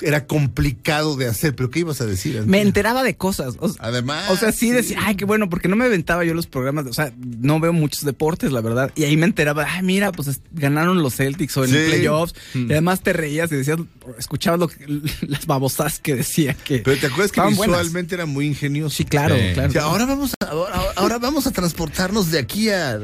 era 0.00 0.26
complicado 0.28 1.16
de 1.16 1.26
hacer, 1.26 1.56
pero 1.56 1.70
¿qué 1.70 1.80
ibas 1.80 2.00
a 2.00 2.06
decir? 2.06 2.34
antes? 2.36 2.46
me 2.48 2.60
enteraba 2.60 3.02
de 3.02 3.16
cosas. 3.16 3.56
O, 3.58 3.74
Además. 3.80 4.30
o 4.30 4.36
sea, 4.36 4.52
sí, 4.52 4.70
decía, 4.70 4.98
ay, 5.02 5.16
qué 5.16 5.24
bueno, 5.24 5.48
porque 5.50 5.66
no 5.66 5.74
me 5.74 5.84
aventaba 5.86 6.24
yo 6.24 6.34
los 6.34 6.46
programas. 6.46 6.86
O 6.86 6.92
sea, 6.92 7.12
no 7.18 7.58
veo 7.58 7.72
muchos 7.72 8.04
deportes, 8.04 8.52
la 8.52 8.60
verdad. 8.60 8.92
Y 8.94 9.02
ahí 9.04 9.16
me 9.16 9.26
enteraba, 9.26 9.66
ay, 9.68 9.82
mira, 9.82 10.12
pues 10.12 10.28
es- 10.28 10.40
ganaron 10.52 11.02
los 11.02 11.16
Celtics 11.16 11.56
o 11.56 11.64
en 11.64 11.70
Sí. 11.70 11.76
playoffs. 11.88 12.34
Y 12.54 12.70
además 12.70 13.02
te 13.02 13.12
reías 13.12 13.50
y 13.50 13.56
decías, 13.56 13.78
escuchabas 14.18 14.60
lo 14.60 14.68
que- 14.68 14.86
las 15.26 15.46
babosas 15.46 15.98
que 15.98 16.14
decía 16.14 16.54
que. 16.54 16.78
Pero 16.78 16.96
te 17.00 17.06
acuerdas 17.08 17.32
que 17.32 17.40
buenas. 17.40 17.58
visualmente 17.58 18.14
era 18.14 18.26
muy 18.26 18.46
ingenioso. 18.46 18.94
Sí, 18.96 19.04
claro, 19.04 19.34
Sí. 19.36 19.42
claro. 19.54 19.68
O 19.68 19.72
sea, 19.72 19.82
ahora 19.82 20.06
vamos 20.06 20.32
a, 20.40 20.44
ahora, 20.46 20.80
ahora 20.94 21.18
vamos 21.18 21.46
a 21.48 21.50
transportarnos 21.50 22.30
de 22.30 22.38
aquí 22.38 22.68
a 22.68 22.98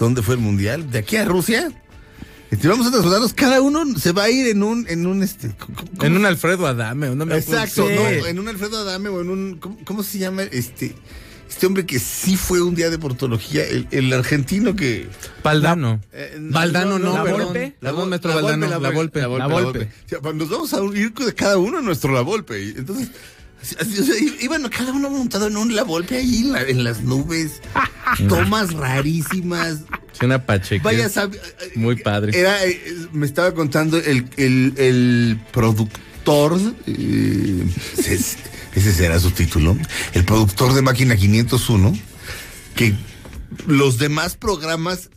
¿dónde 0.00 0.22
fue 0.22 0.34
el 0.34 0.40
mundial? 0.40 0.90
De 0.90 0.98
aquí 0.98 1.16
a 1.16 1.24
Rusia. 1.24 1.70
Este, 2.50 2.68
vamos 2.68 2.86
a 2.86 2.90
transportarnos, 2.90 3.32
cada 3.34 3.60
uno 3.60 3.84
se 3.98 4.12
va 4.12 4.24
a 4.24 4.30
ir 4.30 4.46
en 4.46 4.62
un, 4.62 4.86
en 4.88 5.06
un 5.06 5.22
este. 5.22 5.52
¿cómo- 5.58 5.76
cómo 5.76 6.04
En 6.04 6.16
un 6.16 6.26
Alfredo 6.26 6.66
Adame, 6.66 7.10
no 7.14 7.26
me 7.26 7.36
Exacto, 7.36 7.88
no, 7.90 8.26
en 8.26 8.38
un 8.38 8.48
Alfredo 8.48 8.78
Adame 8.78 9.08
o 9.08 9.20
en 9.20 9.30
un. 9.30 9.56
¿Cómo, 9.58 9.78
cómo 9.84 10.02
se 10.02 10.18
llama 10.18 10.42
este? 10.44 10.94
Este 11.48 11.66
hombre 11.66 11.86
que 11.86 11.98
sí 12.00 12.36
fue 12.36 12.60
un 12.60 12.74
día 12.74 12.90
de 12.90 12.98
portología, 12.98 13.64
el, 13.64 13.86
el 13.90 14.12
argentino 14.12 14.74
que. 14.76 15.08
Valdano. 15.42 16.00
eh, 16.12 16.36
Valdano, 16.40 16.98
no, 16.98 17.14
¿La 17.14 17.22
Valdano, 17.22 17.38
la 17.38 17.44
Volpe. 17.46 17.74
La 17.80 17.92
Volpe. 18.92 19.20
La 19.38 19.46
Volpe. 19.46 19.84
O 20.06 20.08
sea, 20.08 20.20
pues 20.20 20.34
nos 20.34 20.48
vamos 20.50 20.74
a 20.74 20.84
ir 20.98 21.12
de 21.14 21.34
cada 21.34 21.56
uno 21.58 21.78
a 21.78 21.82
nuestro 21.82 22.12
La 22.12 22.20
Volpe. 22.22 22.60
Entonces 22.76 23.08
o 23.62 23.84
sea, 24.04 24.14
iban 24.40 24.68
cada 24.68 24.92
uno 24.92 25.10
montado 25.10 25.48
en 25.48 25.56
un 25.56 25.74
la 25.74 25.82
ahí 26.18 26.40
en, 26.42 26.52
la- 26.52 26.62
en 26.62 26.84
las 26.84 27.02
nubes. 27.02 27.60
Tomas 28.28 28.72
rarísimas. 28.72 29.78
Sí, 30.12 30.24
una 30.24 30.44
pacheque. 30.46 30.82
Vaya, 30.84 31.08
sabe- 31.08 31.40
Muy 31.74 31.96
padre. 31.96 32.38
Era, 32.38 32.64
eh, 32.64 32.80
me 33.12 33.26
estaba 33.26 33.52
contando 33.54 33.98
el, 33.98 34.28
el, 34.36 34.74
el 34.76 35.40
productor, 35.52 36.58
eh, 36.86 37.64
ese, 37.98 38.14
ese 38.74 38.92
será 38.92 39.18
su 39.20 39.30
título, 39.32 39.76
el 40.14 40.24
productor 40.24 40.72
de 40.74 40.82
Máquina 40.82 41.16
501, 41.16 41.98
que 42.76 42.94
los 43.66 43.98
demás 43.98 44.36
programas 44.36 45.10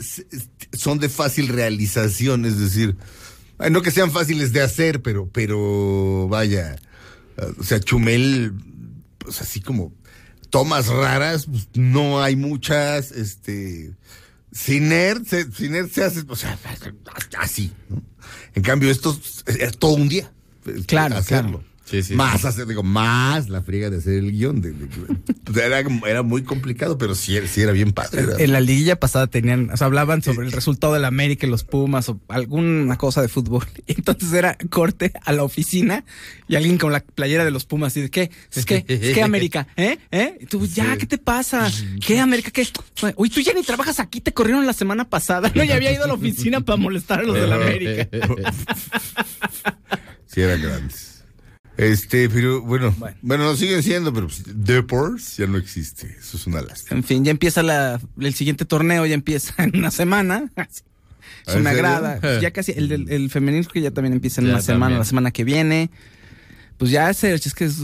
son 0.74 1.00
de 1.00 1.10
fácil 1.10 1.48
realización, 1.50 2.46
es 2.46 2.58
decir, 2.60 2.96
no 3.70 3.82
que 3.82 3.92
sean 3.92 4.12
fáciles 4.12 4.54
de 4.54 4.62
hacer, 4.62 5.02
pero, 5.02 5.28
pero 5.32 6.28
vaya, 6.30 6.74
eh, 6.74 6.78
o 7.60 7.64
sea, 7.64 7.80
Chumel, 7.80 8.54
pues 9.18 9.42
así 9.42 9.62
como 9.62 9.94
tomas 10.50 10.88
raras, 10.88 11.46
pues, 11.46 11.68
no 11.76 12.22
hay 12.22 12.36
muchas, 12.36 13.12
este, 13.12 13.94
Ciner, 14.54 15.24
se, 15.26 15.52
Ciner 15.52 15.90
se 15.90 16.04
hace, 16.04 16.24
o 16.28 16.36
sea, 16.36 16.58
así, 17.38 17.72
¿no? 17.90 18.02
En 18.56 18.64
cambio, 18.64 18.90
esto 18.90 19.18
es, 19.46 19.56
es 19.60 19.78
todo 19.78 19.94
un 19.94 20.10
día. 20.10 20.32
eh, 20.66 20.84
Claro, 20.88 21.16
hacerlo. 21.18 21.60
claro. 21.60 21.69
Sí, 21.90 22.04
sí, 22.04 22.14
más 22.16 22.46
hacer, 22.46 22.68
digo, 22.68 22.84
más 22.84 23.50
la 23.50 23.62
friega 23.64 23.90
de 23.90 23.98
hacer 23.98 24.14
el 24.14 24.32
guion. 24.32 24.62
de- 24.62 24.76
era, 25.56 25.80
era 26.08 26.22
muy 26.22 26.44
complicado, 26.44 26.98
pero 27.00 27.16
sí, 27.16 27.36
era- 27.36 27.48
sí 27.48 27.62
era 27.62 27.72
bien 27.72 27.92
padre. 27.94 28.22
era- 28.22 28.38
En 28.38 28.52
la 28.52 28.60
liguilla 28.60 29.00
pasada 29.00 29.26
tenían, 29.28 29.72
o 29.72 29.78
sea, 29.78 29.88
hablaban 29.88 30.22
sobre 30.22 30.46
el 30.46 30.52
resultado 30.52 30.94
de 30.94 31.00
la 31.00 31.08
América 31.08 31.48
y 31.48 31.50
los 31.50 31.64
Pumas 31.64 32.08
o 32.10 32.20
alguna 32.28 32.98
cosa 32.98 33.22
de 33.22 33.28
fútbol. 33.28 33.66
Y 33.88 33.94
entonces 33.94 34.32
era 34.34 34.56
corte 34.70 35.12
a 35.26 35.34
la 35.34 35.44
oficina 35.44 36.04
y 36.48 36.56
alguien 36.56 36.78
con 36.78 36.92
la 36.92 37.00
playera 37.00 37.44
de 37.44 37.52
los 37.52 37.66
Pumas 37.66 37.98
y 37.98 38.02
de 38.02 38.10
qué, 38.12 38.30
es 38.54 38.66
que, 38.66 38.86
es 38.88 39.14
que 39.16 39.24
América, 39.24 39.68
¿eh? 39.76 39.98
¿Eh? 40.12 40.38
Y 40.42 40.46
tú, 40.46 40.66
ya, 40.68 40.96
¿qué 40.98 41.08
te 41.08 41.18
pasa? 41.18 41.72
¿Qué 42.06 42.20
América? 42.20 42.52
¿Qué? 42.52 42.68
Oye, 43.16 43.32
tú 43.34 43.42
ya 43.42 43.54
ni 43.54 43.64
trabajas 43.64 44.00
aquí, 44.00 44.22
te 44.22 44.32
corrieron 44.32 44.66
la 44.68 44.74
semana 44.74 45.10
pasada. 45.10 45.52
No, 45.56 45.64
ya 45.64 45.76
había 45.76 45.92
ido 45.92 46.04
a 46.04 46.08
la 46.08 46.14
oficina 46.14 46.62
para 46.62 46.78
molestar 46.78 47.22
a 47.22 47.24
los 47.24 47.36
de 47.36 47.48
la 47.48 47.56
América. 47.56 48.08
Sí, 50.28 50.42
eran 50.42 50.62
grandes. 50.62 51.09
Este, 51.80 52.30
pero 52.30 52.62
bueno, 52.62 52.94
bueno, 52.98 53.16
Bueno. 53.22 53.44
no 53.46 53.56
siguen 53.56 53.82
siendo, 53.84 54.14
pero 54.14 54.28
pues, 54.28 54.44
Deportes 54.46 55.38
ya 55.38 55.48
no 55.48 55.58
existe. 55.58 56.16
Eso 56.20 56.36
es 56.38 56.46
una 56.46 56.62
lástima. 56.62 56.98
En 56.98 57.04
fin, 57.06 57.24
ya 57.24 57.32
empieza 57.32 57.64
la, 57.64 58.02
el 58.20 58.34
siguiente 58.34 58.66
torneo, 58.66 59.06
ya 59.06 59.14
empieza 59.16 59.54
en 59.64 59.78
una 59.78 59.92
semana. 59.92 60.52
Es 61.48 61.54
¿Ah, 61.54 61.54
en 61.54 61.62
una 61.62 61.70
serio? 61.72 61.84
grada. 61.84 62.18
Pues 62.20 62.42
ya 62.42 62.52
casi, 62.52 62.74
el, 62.74 62.92
el 63.10 63.30
femenino 63.30 63.66
que 63.72 63.82
ya 63.82 63.92
también 63.92 64.14
empieza 64.14 64.42
en 64.42 64.48
Ya 64.48 64.54
una 64.54 64.62
semana, 64.62 64.98
la 64.98 65.06
semana 65.06 65.32
que 65.32 65.44
viene. 65.46 65.90
Pues 66.78 66.92
ya 66.92 67.10
es, 67.10 67.24
es 67.24 67.54
que 67.54 67.66
es 67.66 67.78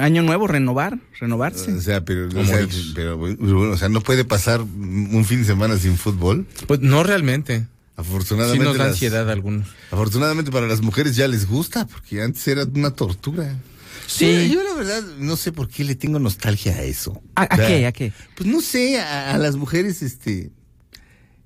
año 0.00 0.22
nuevo, 0.22 0.46
renovar, 0.46 0.98
renovarse. 1.20 1.72
O 1.72 1.80
sea, 1.80 2.04
pero, 2.04 2.28
o 2.28 2.44
sea, 2.44 2.66
pero, 2.94 3.16
bueno, 3.18 3.60
o 3.72 3.76
sea, 3.76 3.88
no 3.88 4.00
puede 4.00 4.24
pasar 4.24 4.60
un 4.62 5.24
fin 5.26 5.40
de 5.40 5.44
semana 5.46 5.76
sin 5.78 5.96
fútbol. 5.96 6.46
Pues 6.66 6.80
no 6.80 7.02
realmente. 7.02 7.66
Sí 7.98 8.02
Afortunadamente, 8.06 8.64
nos 8.64 8.76
da 8.78 8.84
las- 8.84 8.92
ansiedad 8.94 9.28
algunos. 9.30 9.66
afortunadamente 9.90 10.50
para 10.52 10.68
las 10.68 10.80
mujeres 10.82 11.16
ya 11.16 11.26
les 11.26 11.46
gusta, 11.48 11.86
porque 11.86 12.22
antes 12.22 12.46
era 12.46 12.64
una 12.64 12.90
tortura. 12.92 13.58
Sí. 14.06 14.48
Yo, 14.48 14.54
yo 14.54 14.62
la 14.62 14.74
verdad 14.74 15.02
no 15.18 15.36
sé 15.36 15.50
por 15.52 15.68
qué 15.68 15.82
le 15.84 15.94
tengo 15.96 16.18
nostalgia 16.20 16.76
a 16.76 16.82
eso. 16.82 17.20
¿A, 17.34 17.48
qué? 17.48 17.86
¿A 17.86 17.92
qué? 17.92 18.12
Pues 18.36 18.48
no 18.48 18.60
sé, 18.60 18.98
a, 19.00 19.34
a 19.34 19.38
las 19.38 19.56
mujeres, 19.56 20.02
este, 20.02 20.50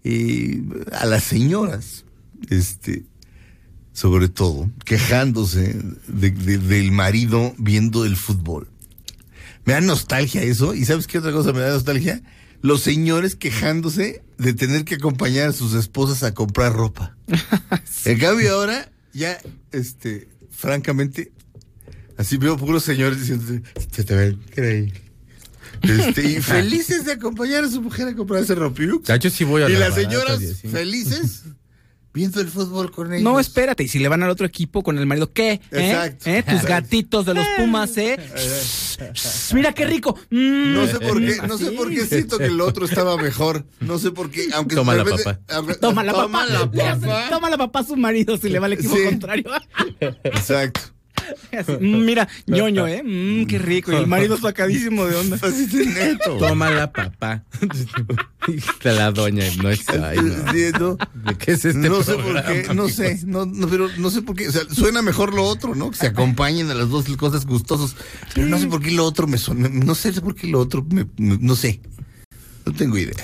eh, 0.05 0.63
a 0.93 1.07
las 1.07 1.25
señoras, 1.25 2.05
este, 2.51 3.05
sobre 3.93 4.29
todo, 4.29 4.71
quejándose 4.85 5.75
de- 6.09 6.31
de- 6.31 6.59
del 6.59 6.93
marido 6.93 7.55
viendo 7.59 8.05
el 8.05 8.17
fútbol. 8.17 8.69
Me 9.65 9.73
da 9.73 9.81
nostalgia 9.81 10.43
eso, 10.43 10.75
y 10.75 10.85
¿sabes 10.85 11.07
qué 11.07 11.19
otra 11.19 11.33
cosa 11.33 11.53
me 11.53 11.61
da 11.61 11.71
nostalgia? 11.71 12.21
Los 12.61 12.83
señores 12.83 13.37
quejándose 13.37 14.23
de 14.43 14.55
tener 14.55 14.85
que 14.85 14.97
acompañar 14.97 15.49
a 15.49 15.53
sus 15.53 15.75
esposas 15.75 16.23
a 16.23 16.35
comprar 16.35 16.73
ropa. 16.73 17.17
En 18.05 18.19
cambio 18.19 18.53
ahora, 18.55 18.91
ya, 19.13 19.39
este, 19.71 20.27
francamente, 20.51 21.31
así 22.17 22.37
veo 22.37 22.57
puros 22.57 22.83
señores 22.83 23.21
diciendo, 23.21 23.63
se 23.93 24.03
te 24.03 24.15
ve 24.17 24.29
increíble. 24.31 25.01
Este, 25.83 26.23
y 26.33 26.43
felices 26.43 27.05
de 27.05 27.13
acompañar 27.13 27.63
a 27.63 27.71
su 27.71 27.81
mujer 27.81 28.09
a 28.09 28.17
comprarse 28.17 28.57
ropiux. 28.57 29.07
Ya, 29.07 29.17
yo 29.17 29.31
sí 29.31 29.45
voy 29.45 29.63
a 29.63 29.69
Y 29.69 29.75
la 29.75 29.89
las 29.89 29.95
señoras 29.95 30.41
felices 30.69 31.45
viendo 32.15 32.41
el 32.41 32.49
fútbol 32.49 32.91
con 32.91 33.13
ellos. 33.13 33.23
No, 33.25 33.41
espérate, 33.41 33.85
y 33.85 33.89
si 33.89 33.99
le 33.99 34.09
van 34.09 34.23
al 34.23 34.31
otro 34.31 34.47
equipo 34.47 34.83
con 34.83 34.99
el 34.99 35.07
marido, 35.07 35.33
¿qué? 35.33 35.53
¿Eh? 35.53 35.61
Exacto. 35.71 36.31
¿Eh? 36.31 36.43
Tus 36.43 36.63
gatitos 36.63 37.25
de 37.27 37.35
los 37.35 37.47
Pumas, 37.57 37.97
¿eh? 37.97 38.17
Mira 39.55 39.73
qué 39.73 39.87
rico. 39.87 40.17
Mm. 40.31 40.75
No 40.75 40.87
sé 40.87 41.01
por 41.01 41.19
qué, 41.21 41.37
no 41.49 41.59
sé 41.59 41.73
por 41.73 41.91
qué 41.91 42.07
siento 42.07 42.39
que 42.39 42.47
el 42.47 42.61
otro 42.61 42.85
estaba 42.85 43.17
mejor. 43.17 43.65
No 43.81 43.99
sé 43.99 44.11
por 44.11 44.31
qué, 44.31 44.49
aunque 44.55 44.75
Toma 44.75 44.95
la 44.95 45.05
papá. 45.05 45.41
aunque- 45.49 45.75
Toma 45.75 46.03
la 46.05 46.13
papá. 46.13 46.47
Toma 47.31 47.51
la 47.51 47.59
papá 47.59 47.81
a 47.81 47.85
su 47.85 47.97
marido 47.97 48.37
si 48.37 48.49
le 48.49 48.59
va 48.59 48.67
al 48.67 48.75
equipo 48.75 48.95
Sí. 48.97 49.05
contrario. 49.05 49.45
Exacto. 50.25 50.81
Así, 51.59 51.73
mm, 51.73 52.05
mira, 52.05 52.29
ñoño, 52.47 52.87
¿eh? 52.87 53.03
Mm, 53.03 53.47
qué 53.47 53.59
rico. 53.59 53.93
Y 53.93 53.97
el 53.97 54.07
marido 54.07 54.37
sacadísimo 54.37 55.05
de 55.07 55.17
onda. 55.17 55.37
Así 55.43 55.67
de 55.67 55.87
neto. 55.87 56.37
Toma 56.39 56.71
la 56.71 56.93
papá. 56.93 57.45
La 58.83 59.13
doña. 59.13 59.45
No 59.63 59.71
es. 59.71 59.89
Ay, 59.89 60.19
no. 60.81 60.97
¿De 60.97 61.37
qué 61.39 61.53
es 61.53 61.65
este 61.65 61.89
no 61.89 62.03
sé 62.03 62.15
por 62.15 62.45
qué, 62.45 62.63
no 62.65 62.71
amigos? 62.83 62.95
sé, 62.95 63.21
no, 63.25 63.47
no, 63.47 63.69
pero 63.69 63.89
no 63.99 64.11
sé 64.11 64.23
por 64.23 64.35
qué, 64.35 64.49
o 64.49 64.53
sea, 64.53 64.63
suena 64.69 65.01
mejor 65.03 65.33
lo 65.33 65.45
otro, 65.45 65.75
¿no? 65.77 65.91
Que 65.93 65.97
se 65.99 66.07
acompañen 66.09 66.69
a 66.71 66.75
las 66.75 66.89
dos 66.89 67.05
cosas 67.17 67.47
gustosas, 67.47 67.95
pero 68.35 68.49
no 68.49 68.59
sé 68.59 68.67
por 68.67 68.83
qué 68.83 68.91
lo 68.91 69.05
otro 69.05 69.29
me 69.29 69.39
suena, 69.39 69.69
no 69.69 69.95
sé 69.95 70.13
por 70.21 70.35
qué 70.35 70.49
lo 70.49 70.59
otro, 70.59 70.85
me- 70.91 71.07
me- 71.19 71.39
no 71.39 71.55
sé, 71.55 71.81
no 72.67 72.73
tengo 72.73 72.99
idea. 72.99 73.15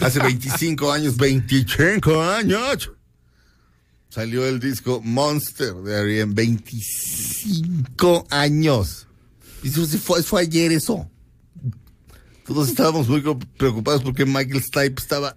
Hace 0.00 0.18
25 0.18 0.90
años, 0.90 1.16
25 1.16 2.20
años, 2.22 2.90
salió 4.12 4.46
el 4.46 4.60
disco 4.60 5.00
Monster 5.02 5.72
de 5.72 5.96
Ariane, 5.96 6.34
25 6.34 8.26
años. 8.28 9.06
Y 9.62 9.70
fue, 9.70 10.22
fue 10.22 10.42
ayer 10.42 10.70
eso. 10.70 11.08
Todos 12.44 12.68
estábamos 12.68 13.08
muy 13.08 13.22
preocupados 13.56 14.02
porque 14.02 14.26
Michael 14.26 14.62
Stipe 14.62 15.00
estaba 15.00 15.34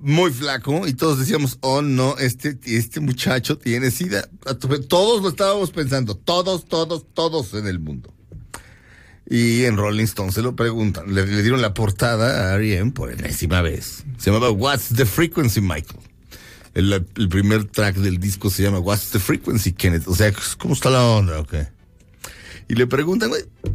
muy 0.00 0.30
flaco 0.30 0.86
y 0.86 0.94
todos 0.94 1.18
decíamos, 1.18 1.58
oh 1.60 1.82
no, 1.82 2.16
este, 2.16 2.58
este 2.64 3.00
muchacho 3.00 3.58
tiene 3.58 3.90
sida. 3.90 4.26
Todos 4.88 5.22
lo 5.22 5.28
estábamos 5.28 5.70
pensando, 5.70 6.14
todos, 6.14 6.64
todos, 6.64 7.04
todos 7.12 7.52
en 7.52 7.66
el 7.66 7.78
mundo. 7.78 8.14
Y 9.28 9.64
en 9.64 9.76
Rolling 9.76 10.04
Stone 10.04 10.32
se 10.32 10.40
lo 10.40 10.56
preguntan, 10.56 11.14
le, 11.14 11.26
le 11.26 11.42
dieron 11.42 11.60
la 11.60 11.74
portada 11.74 12.52
a 12.52 12.54
R.E.M. 12.54 12.92
por 12.92 13.12
enésima 13.12 13.60
vez. 13.60 14.04
Se 14.16 14.30
llamaba 14.30 14.50
What's 14.50 14.94
the 14.96 15.04
Frequency, 15.04 15.60
Michael. 15.60 16.15
El, 16.76 16.92
el 16.92 17.28
primer 17.30 17.64
track 17.64 17.96
del 17.96 18.18
disco 18.18 18.50
se 18.50 18.62
llama 18.62 18.80
What's 18.80 19.08
the 19.08 19.18
Frequency, 19.18 19.72
Kenneth. 19.72 20.06
O 20.08 20.14
sea, 20.14 20.30
¿cómo 20.58 20.74
está 20.74 20.90
la 20.90 21.02
onda? 21.06 21.40
Ok. 21.40 21.54
Y 22.68 22.74
le 22.74 22.86
preguntan, 22.86 23.30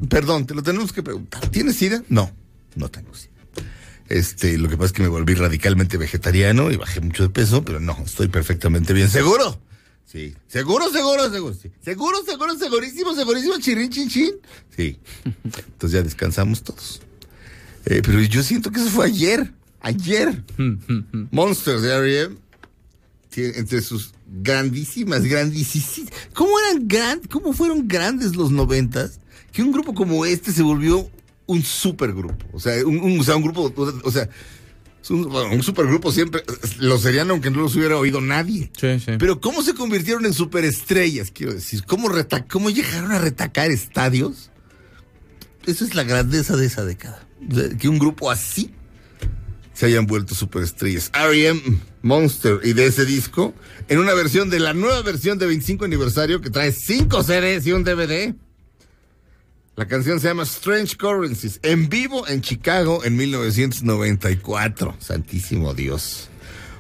perdón, 0.08 0.46
te 0.46 0.53
lo 0.53 0.62
tenemos 0.62 0.93
que 0.93 1.01
preguntar. 1.01 1.48
¿Tienes 1.50 1.77
sida? 1.77 2.03
No, 2.10 2.31
no 2.75 2.89
tengo 2.89 3.12
sida. 3.15 3.31
Este, 4.08 4.55
lo 4.60 4.70
que 4.70 4.77
pasa 4.77 4.88
es 4.88 4.93
que 4.93 5.01
me 5.01 5.08
volví 5.08 5.34
radicalmente 5.34 5.98
vegetariano 5.98 6.70
y 6.70 6.75
bajé 6.75 7.01
mucho 7.01 7.24
de 7.24 7.29
peso, 7.29 7.65
pero 7.65 7.79
no, 7.79 7.98
estoy 8.05 8.27
perfectamente 8.27 8.93
bien. 8.93 9.10
¿Seguro? 9.10 9.60
Sí. 10.05 10.36
¿Seguro, 10.48 10.91
seguro, 10.91 11.31
seguro? 11.31 11.55
Sí. 11.55 11.72
¿Seguro, 11.84 12.24
seguro, 12.24 12.55
segurísimo, 12.55 13.15
segurísimo, 13.15 13.58
chirrin, 13.58 13.89
chin, 13.89 14.10
chin? 14.10 14.36
Sí. 14.77 15.00
Entonces 15.25 15.91
ya 15.91 16.03
descansamos 16.03 16.62
todos. 16.62 17.01
Eh, 17.86 18.03
pero 18.05 18.22
yo 18.22 18.43
siento 18.43 18.70
que 18.70 18.79
eso 18.79 18.91
fue 18.91 19.08
ayer. 19.08 19.51
Ayer. 19.79 20.43
Monsters 21.31 21.81
de 21.81 21.89
R.E.M. 21.96 22.50
entre 23.38 23.81
sus 23.81 24.13
grandísimas, 24.41 25.23
grandísimas. 25.23 26.11
¿Cómo 26.33 26.51
eran 26.59 26.88
gran, 26.88 27.19
cómo 27.29 27.53
fueron 27.53 27.88
grandes 27.88 28.35
los 28.35 28.51
noventas? 28.51 29.19
Que 29.51 29.61
un 29.63 29.71
grupo 29.71 29.93
como 29.93 30.25
este 30.25 30.51
se 30.51 30.61
volvió 30.63 31.09
un 31.47 31.63
supergrupo. 31.63 32.45
O 32.53 32.59
sea, 32.59 32.85
un, 32.85 33.00
un- 33.00 33.19
o 33.19 33.23
sea, 33.23 33.35
un 33.35 33.43
grupo, 33.43 33.73
o 34.03 34.11
sea, 34.11 34.29
un, 35.09 35.63
supergrupo 35.63 36.11
siempre 36.11 36.43
lo 36.79 36.97
serían 36.97 37.29
aunque 37.31 37.50
no 37.50 37.61
los 37.61 37.75
hubiera 37.75 37.97
oído 37.97 38.21
nadie. 38.21 38.71
Sí, 38.79 39.00
sí. 39.00 39.11
Pero 39.17 39.41
¿cómo 39.41 39.61
se 39.63 39.73
convirtieron 39.73 40.25
en 40.25 40.33
superestrellas? 40.33 41.31
Quiero 41.31 41.53
decir, 41.53 41.83
¿cómo, 41.85 42.07
reta- 42.09 42.45
cómo 42.47 42.69
llegaron 42.69 43.11
a 43.11 43.19
retacar 43.19 43.71
estadios? 43.71 44.51
Esa 45.65 45.85
es 45.85 45.95
la 45.95 46.03
grandeza 46.03 46.55
de 46.55 46.65
esa 46.67 46.85
década. 46.85 47.27
O 47.50 47.55
sea, 47.55 47.69
que 47.77 47.89
un 47.89 48.00
grupo 48.00 48.29
así 48.31 48.71
se 49.81 49.88
hayan 49.88 50.05
vuelto 50.05 50.35
superestrellas. 50.35 51.09
R.E.M. 51.11 51.59
Monster 52.03 52.59
y 52.63 52.73
de 52.73 52.85
ese 52.85 53.03
disco, 53.03 53.55
en 53.88 53.97
una 53.97 54.13
versión 54.13 54.51
de 54.51 54.59
la 54.59 54.75
nueva 54.75 55.01
versión 55.01 55.39
de 55.39 55.47
25 55.47 55.85
aniversario 55.85 56.39
que 56.39 56.51
trae 56.51 56.71
5 56.71 57.23
CDs 57.23 57.65
y 57.65 57.71
un 57.71 57.83
DVD. 57.83 58.35
La 59.75 59.88
canción 59.88 60.19
se 60.19 60.27
llama 60.27 60.43
Strange 60.43 60.97
Currencies, 60.97 61.59
en 61.63 61.89
vivo 61.89 62.27
en 62.27 62.41
Chicago 62.41 63.03
en 63.03 63.15
1994. 63.15 64.97
Santísimo 65.00 65.73
Dios. 65.73 66.29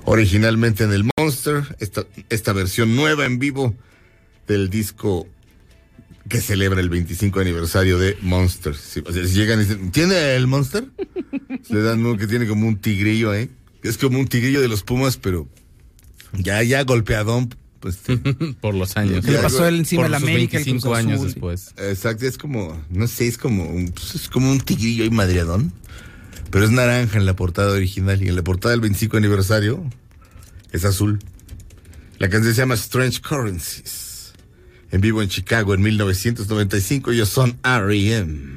Originalmente 0.05 0.83
en 0.83 0.93
el 0.93 1.09
Monster, 1.17 1.75
esta, 1.79 2.05
esta 2.29 2.53
versión 2.53 2.95
nueva 2.95 3.25
en 3.25 3.39
vivo 3.39 3.73
del 4.45 4.69
disco 4.69 5.27
que 6.29 6.41
celebra 6.41 6.79
el 6.79 6.89
25 6.89 7.39
aniversario 7.39 7.97
de 7.97 8.17
Monster. 8.21 8.75
Sí, 8.75 9.01
o 9.05 9.11
sea, 9.11 9.25
si 9.25 9.33
llegan 9.33 9.59
y 9.59 9.63
dicen, 9.63 9.91
¿tiene 9.91 10.35
el 10.35 10.47
Monster? 10.47 10.85
Le 11.69 11.81
dan 11.81 12.05
uno 12.05 12.17
que 12.17 12.27
tiene 12.27 12.47
como 12.47 12.67
un 12.67 12.77
tigrillo, 12.77 13.33
¿eh? 13.33 13.49
Es 13.83 13.97
como 13.97 14.19
un 14.19 14.27
tigrillo 14.27 14.61
de 14.61 14.67
los 14.67 14.83
Pumas, 14.83 15.17
pero 15.17 15.47
ya, 16.33 16.61
ya 16.63 16.83
golpeadón, 16.83 17.55
pues. 17.79 17.99
Por 18.61 18.75
los 18.75 18.95
años. 18.97 19.25
Se 19.25 19.31
le 19.31 19.39
pasó 19.39 19.67
él 19.67 19.79
encima 19.79 20.03
de 20.03 20.09
la 20.09 20.17
América, 20.17 20.57
el 20.57 20.65
25 20.65 20.87
Cruz 20.87 20.97
años 20.97 21.15
Azul. 21.15 21.27
después. 21.27 21.73
Exacto, 21.77 22.25
es 22.25 22.37
como, 22.37 22.79
no 22.89 23.07
sé, 23.07 23.27
es 23.27 23.37
como 23.37 23.65
un, 23.65 23.89
pues, 23.89 24.15
es 24.15 24.29
como 24.29 24.51
un 24.51 24.59
tigrillo 24.59 25.03
y 25.03 25.09
madreadón. 25.09 25.73
Pero 26.51 26.65
es 26.65 26.71
naranja 26.71 27.17
en 27.17 27.25
la 27.25 27.35
portada 27.35 27.71
original 27.71 28.21
y 28.21 28.27
en 28.27 28.35
la 28.35 28.43
portada 28.43 28.71
del 28.73 28.81
25 28.81 29.15
aniversario 29.15 29.83
es 30.73 30.83
azul. 30.83 31.19
La 32.19 32.29
canción 32.29 32.53
se 32.53 32.61
llama 32.61 32.75
Strange 32.75 33.21
Currencies. 33.21 34.00
En 34.91 35.01
vivo 35.01 35.21
en 35.21 35.29
Chicago 35.29 35.73
en 35.73 35.81
1995, 35.81 37.11
ellos 37.11 37.29
son 37.29 37.57
R.E.M. 37.63 38.51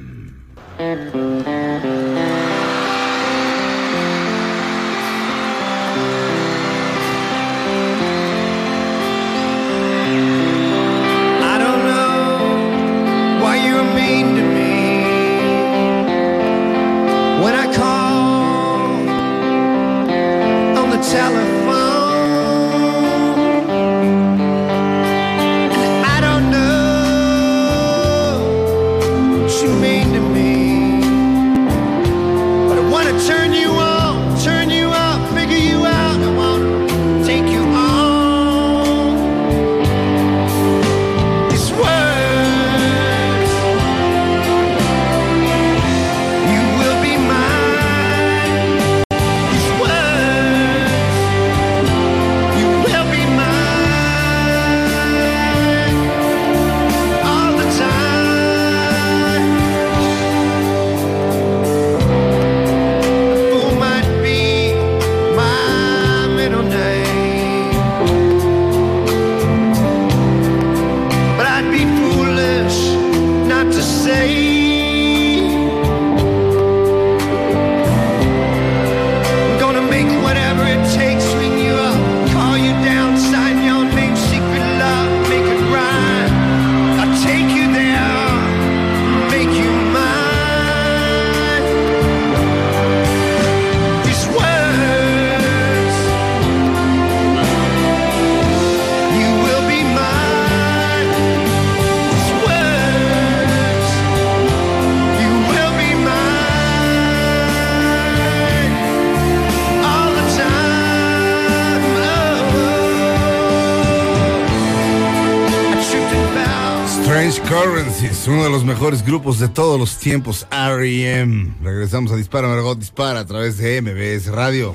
grupos 119.05 119.39
de 119.39 119.47
todos 119.47 119.79
los 119.79 119.97
tiempos, 119.97 120.47
R.E.M. 120.51 121.53
Regresamos 121.61 122.11
a 122.11 122.15
Dispara, 122.15 122.47
Margot 122.47 122.77
Dispara 122.77 123.19
a 123.19 123.25
través 123.25 123.57
de 123.57 123.81
MBS 123.81 124.27
Radio. 124.27 124.73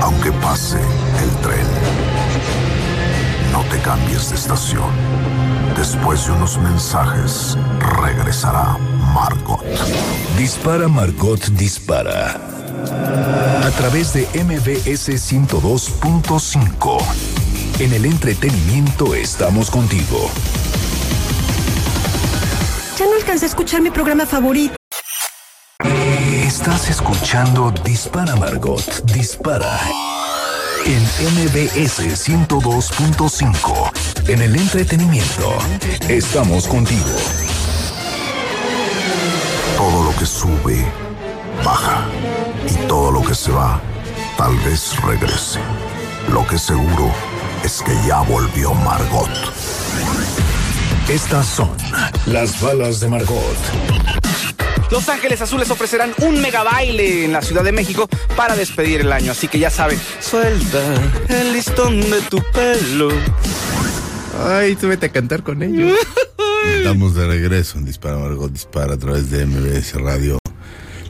Aunque 0.00 0.32
pase 0.40 0.78
el 0.78 1.30
tren, 1.42 1.66
no 3.52 3.62
te 3.64 3.78
cambies 3.80 4.30
de 4.30 4.36
estación. 4.36 4.87
Después 5.90 6.26
de 6.26 6.32
unos 6.32 6.58
mensajes, 6.58 7.56
regresará 8.02 8.76
Margot. 9.14 9.64
Dispara 10.36 10.86
Margot 10.86 11.42
Dispara. 11.52 12.36
A 13.64 13.70
través 13.70 14.12
de 14.12 14.28
MBS 14.34 15.08
102.5. 15.08 16.98
En 17.78 17.94
el 17.94 18.04
entretenimiento 18.04 19.14
estamos 19.14 19.70
contigo. 19.70 20.30
Ya 22.98 23.06
no 23.06 23.14
alcancé 23.14 23.46
a 23.46 23.48
escuchar 23.48 23.80
mi 23.80 23.90
programa 23.90 24.26
favorito. 24.26 24.76
Estás 26.44 26.90
escuchando 26.90 27.72
Dispara 27.82 28.36
Margot 28.36 28.84
Dispara. 29.06 29.80
En 30.84 31.02
MBS 31.02 32.28
102.5. 32.28 34.07
En 34.28 34.42
el 34.42 34.54
entretenimiento 34.56 35.56
estamos 36.06 36.68
contigo. 36.68 37.16
Todo 39.74 40.04
lo 40.04 40.18
que 40.18 40.26
sube, 40.26 40.84
baja. 41.64 42.04
Y 42.68 42.74
todo 42.86 43.10
lo 43.10 43.22
que 43.22 43.34
se 43.34 43.50
va, 43.50 43.80
tal 44.36 44.54
vez 44.58 45.00
regrese. 45.02 45.60
Lo 46.30 46.46
que 46.46 46.58
seguro 46.58 47.10
es 47.64 47.80
que 47.80 47.92
ya 48.06 48.20
volvió 48.20 48.74
Margot. 48.74 49.30
Estas 51.08 51.46
son 51.46 51.74
las 52.26 52.60
balas 52.60 53.00
de 53.00 53.08
Margot. 53.08 53.56
Los 54.90 55.08
Ángeles 55.08 55.40
Azules 55.40 55.70
ofrecerán 55.70 56.12
un 56.18 56.38
mega 56.42 56.62
baile 56.64 57.24
en 57.24 57.32
la 57.32 57.40
Ciudad 57.40 57.64
de 57.64 57.72
México 57.72 58.06
para 58.36 58.56
despedir 58.56 59.00
el 59.00 59.10
año. 59.10 59.32
Así 59.32 59.48
que 59.48 59.58
ya 59.58 59.70
saben, 59.70 59.98
suelta 60.20 60.80
el 61.30 61.54
listón 61.54 61.98
de 62.10 62.20
tu 62.28 62.42
pelo. 62.52 63.08
Ay, 64.38 64.76
tú 64.76 64.88
vete 64.88 65.06
a 65.06 65.08
cantar 65.10 65.42
con 65.42 65.62
ellos. 65.62 65.92
Estamos 66.76 67.14
de 67.14 67.26
regreso 67.26 67.78
en 67.78 67.84
Dispara 67.84 68.18
Margot 68.18 68.52
Dispara 68.52 68.94
a 68.94 68.98
través 68.98 69.30
de 69.30 69.46
MBS 69.46 69.94
Radio. 69.94 70.38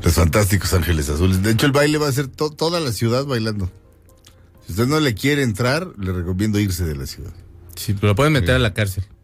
Los 0.02 0.14
fantásticos 0.14 0.72
Ángeles 0.72 1.08
Azules. 1.08 1.42
De 1.42 1.50
hecho, 1.50 1.66
el 1.66 1.72
baile 1.72 1.98
va 1.98 2.08
a 2.08 2.12
ser 2.12 2.28
to- 2.28 2.50
toda 2.50 2.80
la 2.80 2.92
ciudad 2.92 3.24
bailando. 3.26 3.70
Si 4.66 4.72
usted 4.72 4.86
no 4.86 5.00
le 5.00 5.14
quiere 5.14 5.42
entrar, 5.42 5.88
le 5.98 6.12
recomiendo 6.12 6.58
irse 6.60 6.84
de 6.84 6.94
la 6.96 7.06
ciudad. 7.06 7.32
Sí, 7.74 7.94
pero 7.94 8.08
lo 8.08 8.14
pueden 8.14 8.32
meter 8.32 8.54
a 8.54 8.58
la 8.58 8.74
cárcel. 8.74 9.04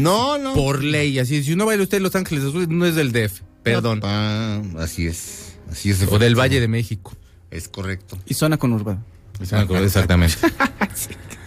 No, 0.00 0.38
no. 0.38 0.54
Por 0.54 0.82
ley, 0.82 1.18
así. 1.18 1.42
Si 1.44 1.52
uno 1.52 1.66
baila 1.66 1.82
usted 1.82 1.98
en 1.98 2.02
Los 2.04 2.14
Ángeles 2.14 2.42
Azules, 2.44 2.68
no 2.68 2.86
es 2.86 2.94
del 2.94 3.12
DF. 3.12 3.42
Perdón. 3.62 4.00
Ah, 4.02 4.62
así 4.78 5.06
es. 5.06 5.56
Así 5.70 5.90
es. 5.90 6.02
O 6.10 6.18
del 6.18 6.34
Valle 6.38 6.58
de 6.58 6.68
México. 6.68 7.12
Es 7.50 7.68
correcto. 7.68 8.16
Y 8.24 8.32
suena 8.32 8.56
con 8.56 8.72
Urbano. 8.72 9.04
Exactamente. 9.40 10.36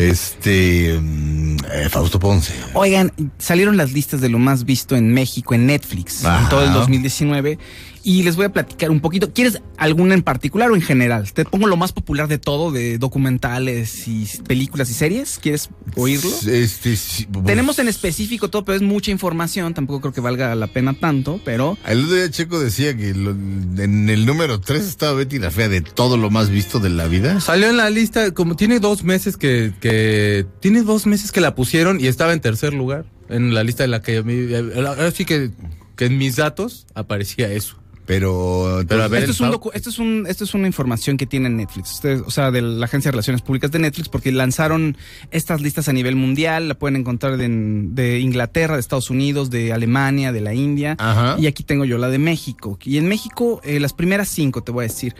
Este. 0.00 0.98
mm, 1.00 1.56
eh, 1.72 1.88
Fausto 1.90 2.18
Ponce. 2.18 2.54
Oigan, 2.74 3.12
salieron 3.38 3.76
las 3.76 3.92
listas 3.92 4.20
de 4.20 4.28
lo 4.28 4.38
más 4.38 4.64
visto 4.64 4.96
en 4.96 5.12
México 5.12 5.54
en 5.54 5.66
Netflix 5.66 6.24
Ajá. 6.24 6.42
en 6.42 6.48
todo 6.48 6.64
el 6.64 6.72
2019 6.72 7.58
y 8.02 8.22
les 8.22 8.36
voy 8.36 8.46
a 8.46 8.52
platicar 8.52 8.90
un 8.90 9.00
poquito. 9.00 9.32
¿Quieres 9.32 9.60
alguna 9.76 10.14
en 10.14 10.22
particular 10.22 10.70
o 10.70 10.74
en 10.74 10.82
general? 10.82 11.32
Te 11.32 11.44
pongo 11.44 11.66
lo 11.66 11.76
más 11.76 11.92
popular 11.92 12.28
de 12.28 12.38
todo, 12.38 12.70
de 12.70 12.98
documentales 12.98 14.06
y 14.08 14.26
películas 14.46 14.90
y 14.90 14.94
series. 14.94 15.38
¿Quieres 15.40 15.70
oírlo? 15.96 16.30
Este, 16.48 16.96
sí, 16.96 17.26
pues, 17.30 17.44
Tenemos 17.46 17.78
en 17.78 17.88
específico 17.88 18.48
todo, 18.48 18.64
pero 18.64 18.76
es 18.76 18.82
mucha 18.82 19.10
información. 19.10 19.74
Tampoco 19.74 20.00
creo 20.00 20.12
que 20.12 20.20
valga 20.20 20.54
la 20.54 20.66
pena 20.68 20.94
tanto, 20.94 21.40
pero 21.44 21.76
El 21.86 22.04
otro 22.04 22.16
día 22.16 22.30
Checo 22.30 22.58
decía 22.58 22.96
que 22.96 23.14
lo- 23.14 23.30
en 23.30 24.08
el 24.08 24.26
número 24.26 24.60
3 24.60 24.84
estaba 24.86 25.12
Betty 25.14 25.38
la 25.38 25.50
Fea 25.50 25.68
de 25.68 25.80
todo 25.80 26.16
lo 26.16 26.30
más 26.30 26.50
visto 26.50 26.80
de 26.80 26.90
la 26.90 27.06
vida. 27.06 27.40
Salió 27.40 27.68
en 27.70 27.76
la 27.76 27.90
lista, 27.90 28.32
como 28.32 28.56
tiene 28.56 28.80
dos 28.80 29.04
meses 29.04 29.36
que, 29.36 29.72
que. 29.80 30.46
Tiene 30.60 30.82
dos 30.82 31.06
meses 31.06 31.32
que 31.32 31.40
la 31.40 31.54
pusieron 31.54 32.00
y 32.00 32.06
estaba 32.06 32.32
en 32.32 32.40
tercer 32.40 32.72
lugar. 32.74 33.04
en 33.28 33.54
la 33.54 33.62
lista 33.62 33.84
de 33.84 33.88
la 33.88 34.02
que 34.02 34.16
a 34.18 34.22
mí- 34.24 34.52
ahora 34.76 35.10
sí 35.12 35.24
que, 35.24 35.50
que 35.96 36.06
en 36.06 36.18
mis 36.18 36.34
datos 36.36 36.86
aparecía 36.94 37.50
eso. 37.52 37.79
Pero, 38.10 38.82
Pero 38.88 39.04
a 39.04 39.06
ver, 39.08 39.20
Esto 39.20 39.30
es, 39.30 39.40
un 39.40 39.52
docu- 39.52 39.70
esto, 39.72 39.88
es 39.88 40.00
un, 40.00 40.26
esto 40.28 40.42
es 40.42 40.52
una 40.54 40.66
información 40.66 41.16
que 41.16 41.26
tiene 41.26 41.48
Netflix, 41.48 41.92
Ustedes, 41.92 42.22
o 42.26 42.30
sea, 42.32 42.50
de 42.50 42.60
la 42.60 42.86
Agencia 42.86 43.08
de 43.08 43.12
Relaciones 43.12 43.40
Públicas 43.40 43.70
de 43.70 43.78
Netflix, 43.78 44.08
porque 44.08 44.32
lanzaron 44.32 44.96
estas 45.30 45.60
listas 45.60 45.88
a 45.88 45.92
nivel 45.92 46.16
mundial, 46.16 46.66
la 46.66 46.74
pueden 46.74 46.96
encontrar 46.96 47.36
de, 47.36 47.46
de 47.48 48.18
Inglaterra, 48.18 48.74
de 48.74 48.80
Estados 48.80 49.10
Unidos, 49.10 49.48
de 49.50 49.72
Alemania, 49.72 50.32
de 50.32 50.40
la 50.40 50.54
India, 50.54 50.96
Ajá. 50.98 51.36
y 51.38 51.46
aquí 51.46 51.62
tengo 51.62 51.84
yo 51.84 51.98
la 51.98 52.08
de 52.08 52.18
México. 52.18 52.76
Y 52.84 52.98
en 52.98 53.06
México, 53.06 53.60
eh, 53.62 53.78
las 53.78 53.92
primeras 53.92 54.28
cinco, 54.28 54.64
te 54.64 54.72
voy 54.72 54.86
a 54.86 54.88
decir. 54.88 55.14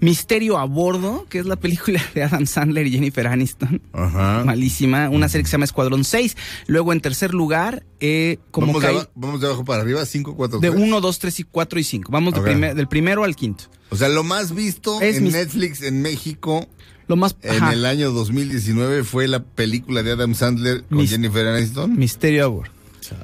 Misterio 0.00 0.58
a 0.58 0.64
Bordo, 0.64 1.26
que 1.28 1.38
es 1.38 1.46
la 1.46 1.56
película 1.56 2.02
de 2.14 2.22
Adam 2.24 2.46
Sandler 2.46 2.86
y 2.86 2.92
Jennifer 2.92 3.26
Aniston. 3.26 3.80
Ajá. 3.92 4.42
Malísima. 4.44 5.08
Una 5.08 5.28
serie 5.28 5.44
que 5.44 5.48
se 5.48 5.52
llama 5.52 5.64
Escuadrón 5.64 6.04
6. 6.04 6.36
Luego, 6.66 6.92
en 6.92 7.00
tercer 7.00 7.32
lugar, 7.32 7.84
eh, 8.00 8.38
como 8.50 8.68
vamos, 8.68 8.82
de 8.82 8.88
cae- 8.88 8.96
aba- 8.96 9.10
vamos 9.14 9.40
de 9.40 9.46
abajo 9.46 9.64
para 9.64 9.82
arriba, 9.82 10.04
5, 10.04 10.36
4, 10.36 10.58
de 10.60 10.70
3. 10.70 10.82
1, 10.82 11.00
2, 11.00 11.18
3 11.18 11.40
y 11.40 11.44
4 11.44 11.78
y 11.80 11.84
5. 11.84 12.12
Vamos 12.12 12.34
de 12.34 12.40
Ok. 12.40 12.46
primer- 12.46 12.74
del 12.74 12.88
primero 12.88 13.24
al 13.24 13.34
quinto. 13.36 13.64
O 13.90 13.96
sea, 13.96 14.08
lo 14.08 14.24
más 14.24 14.54
visto 14.54 15.00
Es 15.00 15.16
en 15.16 15.24
mis- 15.24 15.32
Netflix 15.34 15.80
en 15.82 16.02
México 16.02 16.66
Lo 17.06 17.16
más... 17.16 17.36
en 17.42 17.62
ajá. 17.62 17.72
el 17.72 17.86
año 17.86 18.10
2019 18.10 19.04
fue 19.04 19.28
la 19.28 19.42
película 19.44 20.02
de 20.02 20.12
Adam 20.12 20.34
Sandler 20.34 20.82
con 20.84 20.98
Mis- 20.98 21.10
Jennifer 21.10 21.46
Aniston. 21.46 21.96
Misterio 21.96 22.44
a 22.44 22.48
Bordo. 22.48 22.72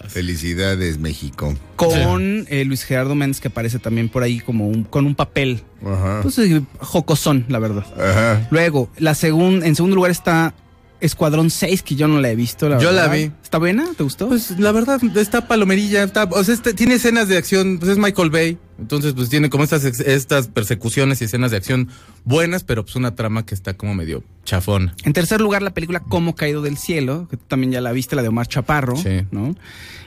Felicidades, 0.08 0.98
México. 0.98 1.54
Con 1.76 2.46
eh, 2.48 2.64
Luis 2.64 2.84
Gerardo 2.84 3.14
Méndez, 3.14 3.40
que 3.40 3.48
aparece 3.48 3.78
también 3.78 4.08
por 4.08 4.22
ahí 4.22 4.40
como 4.40 4.68
un, 4.68 4.84
con 4.84 5.06
un 5.06 5.14
papel. 5.14 5.62
Ajá. 5.84 6.20
Pues 6.22 6.38
eh, 6.38 6.62
jocosón, 6.78 7.46
la 7.48 7.58
verdad. 7.58 7.84
Ajá. 7.94 8.48
Luego, 8.50 8.90
la 8.98 9.14
segun, 9.14 9.62
en 9.62 9.74
segundo 9.74 9.96
lugar 9.96 10.10
está 10.10 10.54
Escuadrón 11.00 11.50
6, 11.50 11.82
que 11.82 11.96
yo 11.96 12.08
no 12.08 12.20
la 12.20 12.30
he 12.30 12.36
visto. 12.36 12.68
La 12.68 12.78
Yo 12.78 12.92
la 12.92 13.08
vi. 13.08 13.30
¿Está 13.42 13.58
buena? 13.58 13.86
¿Te 13.96 14.02
gustó? 14.02 14.28
Pues 14.28 14.58
la 14.58 14.70
verdad, 14.72 15.00
está 15.16 15.48
palomerilla, 15.48 16.02
está, 16.04 16.24
o 16.24 16.44
sea, 16.44 16.54
este- 16.54 16.74
tiene 16.74 16.94
escenas 16.94 17.28
de 17.28 17.36
acción, 17.36 17.78
pues 17.78 17.90
es 17.92 17.98
Michael 17.98 18.30
Bay, 18.30 18.58
entonces 18.78 19.12
pues 19.14 19.28
tiene 19.28 19.50
como 19.50 19.64
estas, 19.64 19.84
estas 19.84 20.48
persecuciones 20.48 21.20
y 21.20 21.24
escenas 21.24 21.50
de 21.50 21.56
acción 21.56 21.88
buenas, 22.24 22.62
pero 22.64 22.84
pues 22.84 22.96
una 22.96 23.14
trama 23.16 23.44
que 23.44 23.54
está 23.54 23.74
como 23.74 23.94
medio 23.94 24.22
chafón. 24.44 24.92
En 25.04 25.12
tercer 25.12 25.40
lugar, 25.40 25.62
la 25.62 25.74
película 25.74 26.00
Como 26.00 26.34
Caído 26.36 26.62
del 26.62 26.76
Cielo, 26.76 27.26
que 27.30 27.36
tú 27.36 27.44
también 27.48 27.72
ya 27.72 27.80
la 27.80 27.92
viste, 27.92 28.14
la 28.14 28.22
de 28.22 28.28
Omar 28.28 28.46
Chaparro, 28.46 28.96
Sí. 28.96 29.26
¿no? 29.30 29.56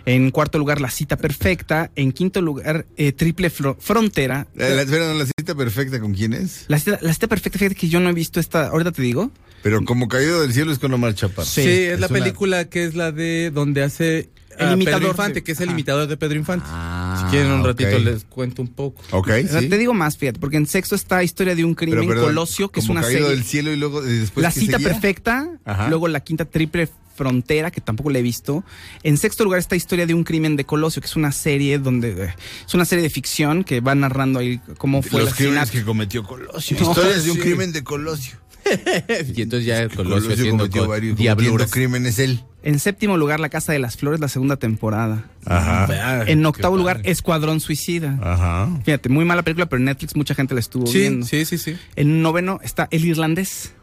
En 0.06 0.32
cuarto 0.32 0.58
lugar, 0.58 0.82
La 0.82 0.90
Cita 0.90 1.16
Perfecta. 1.16 1.90
En 1.96 2.12
quinto 2.12 2.42
lugar, 2.42 2.86
eh, 2.98 3.14
Triple 3.14 3.50
Fro- 3.50 3.78
Frontera. 3.80 4.48
Eh, 4.58 4.74
La, 4.76 4.82
espera, 4.82 5.08
no, 5.08 5.14
la 5.14 5.26
cita 5.26 5.56
perfecta 5.56 6.00
con 6.02 6.14
quién 6.14 6.34
es? 6.34 6.66
La 6.68 6.78
cita, 6.78 7.00
la 7.02 7.14
Cita 7.14 7.28
Perfecta, 7.28 7.58
fíjate 7.58 7.76
que 7.76 7.88
yo 7.88 8.02
no 8.02 8.10
he 8.10 8.14
visto 8.14 8.42
esta, 8.42 8.68
ahorita 8.68 8.92
te 8.92 9.02
digo. 9.02 9.32
Pero 9.64 9.84
como 9.86 10.08
caído 10.08 10.42
del 10.42 10.54
cielo 10.54 10.72
es 10.72 10.78
con 10.80 10.94
Omar 10.94 11.16
Chaparro. 11.16 11.46
Sí, 11.48 11.64
Sí, 11.64 11.70
es, 11.70 12.00
la 12.00 12.08
una- 12.08 12.20
película 12.20 12.66
que 12.70 12.84
es 12.86 12.94
la 12.96 13.12
de 13.12 13.50
donde 13.52 13.82
hace 13.84 14.30
El 14.60 14.68
a 14.68 14.74
imitador 14.74 15.00
Pedro 15.00 15.12
Infante, 15.12 15.34
de- 15.36 15.44
que 15.44 15.52
es 15.54 15.60
el 15.62 15.70
ajá. 15.70 15.74
imitador 15.74 16.08
de 16.08 16.18
Pedro 16.18 16.38
Infante. 16.38 16.66
Ah, 16.70 17.24
si 17.26 17.32
quieren 17.36 17.52
un 17.52 17.64
ratito 17.64 17.98
les 17.98 18.24
cuento 18.26 18.62
un 18.62 18.68
poco. 18.68 19.02
Ok, 19.12 19.30
O 19.46 19.48
sea, 19.48 19.62
sí. 19.62 19.70
Te 19.70 19.78
digo 19.80 19.94
más, 19.94 20.18
fíjate, 20.18 20.40
porque 20.40 20.58
en 20.58 20.68
sexto 20.68 20.94
está 20.96 21.24
Historia 21.24 21.56
de 21.56 21.64
un 21.66 21.74
crimen, 21.74 22.00
Pero, 22.02 22.10
perdón, 22.10 22.26
Colosio, 22.26 22.70
que 22.70 22.80
es 22.82 22.90
una 22.90 23.02
caído 23.02 23.22
serie. 23.22 23.36
del 23.36 23.44
cielo 23.46 23.72
y 23.72 23.78
luego 23.78 24.06
y 24.08 24.20
después 24.20 24.44
la 24.44 24.52
¿qué 24.52 24.60
cita 24.60 24.74
seguía? 24.74 24.90
perfecta, 24.90 25.50
Ajá. 25.66 25.88
luego 25.90 26.08
la 26.08 26.20
quinta 26.20 26.46
triple 26.46 26.88
frontera, 27.16 27.70
que 27.70 27.80
tampoco 27.80 28.10
la 28.10 28.18
he 28.20 28.22
visto. 28.24 28.64
En 29.04 29.18
sexto 29.18 29.44
lugar 29.44 29.60
está 29.60 29.76
Historia 29.76 30.06
de 30.08 30.16
un 30.16 30.24
crimen 30.24 30.56
de 30.56 30.66
Colosio, 30.66 31.00
que 31.02 31.08
es 31.08 31.16
una 31.16 31.32
serie 31.32 31.78
donde 31.78 32.10
eh, 32.26 32.36
es 32.68 32.74
una 32.74 32.86
serie 32.86 33.04
de 33.04 33.10
ficción 33.12 33.64
que 33.64 33.82
va 33.82 33.94
narrando 33.94 34.40
ahí 34.40 34.60
cómo 34.80 35.02
fue 35.04 35.20
el 35.20 35.26
Los 35.28 35.36
crímenes 35.36 35.70
que 35.72 35.84
cometió 35.84 36.24
Colosio. 36.24 36.76
No, 36.82 36.90
Historias 36.90 37.24
de 37.26 37.32
un 37.32 37.38
crimen 37.38 37.72
de 37.72 37.84
Colosio. 37.84 38.38
y 39.36 39.42
entonces 39.42 39.66
ya 39.66 39.88
Colosio, 39.90 40.30
Colosio 40.30 40.52
cometió 40.52 40.84
co- 40.84 40.88
varios 40.90 41.18
diabluras. 41.18 41.70
cometiendo 41.70 41.72
crímenes 41.72 42.20
él. 42.20 42.40
En 42.64 42.80
séptimo 42.80 43.18
lugar, 43.18 43.40
La 43.42 43.50
Casa 43.50 43.74
de 43.74 43.80
las 43.80 43.98
Flores, 43.98 44.20
la 44.22 44.30
segunda 44.30 44.56
temporada. 44.56 45.26
Ajá. 45.46 46.24
En 46.28 46.46
octavo 46.46 46.78
lugar. 46.78 47.02
Escuadrón 47.04 47.60
Suicida. 47.60 48.18
Ajá. 48.22 48.70
Fíjate, 48.86 49.10
muy 49.10 49.26
mala 49.26 49.42
película, 49.44 49.66
pero 49.66 49.80
en 49.80 49.86
Netflix 49.86 50.16
mucha 50.16 50.34
gente 50.34 50.54
la 50.54 50.62
estuvo 50.62 50.88
Sí, 50.88 51.00
viendo. 51.00 51.26
sí, 51.26 51.44
sí, 51.44 51.58
sí. 51.58 51.76
En 51.98 52.22
noveno 52.22 52.60
está 52.64 52.88
El 52.90 53.04
Irlandés. 53.06 53.74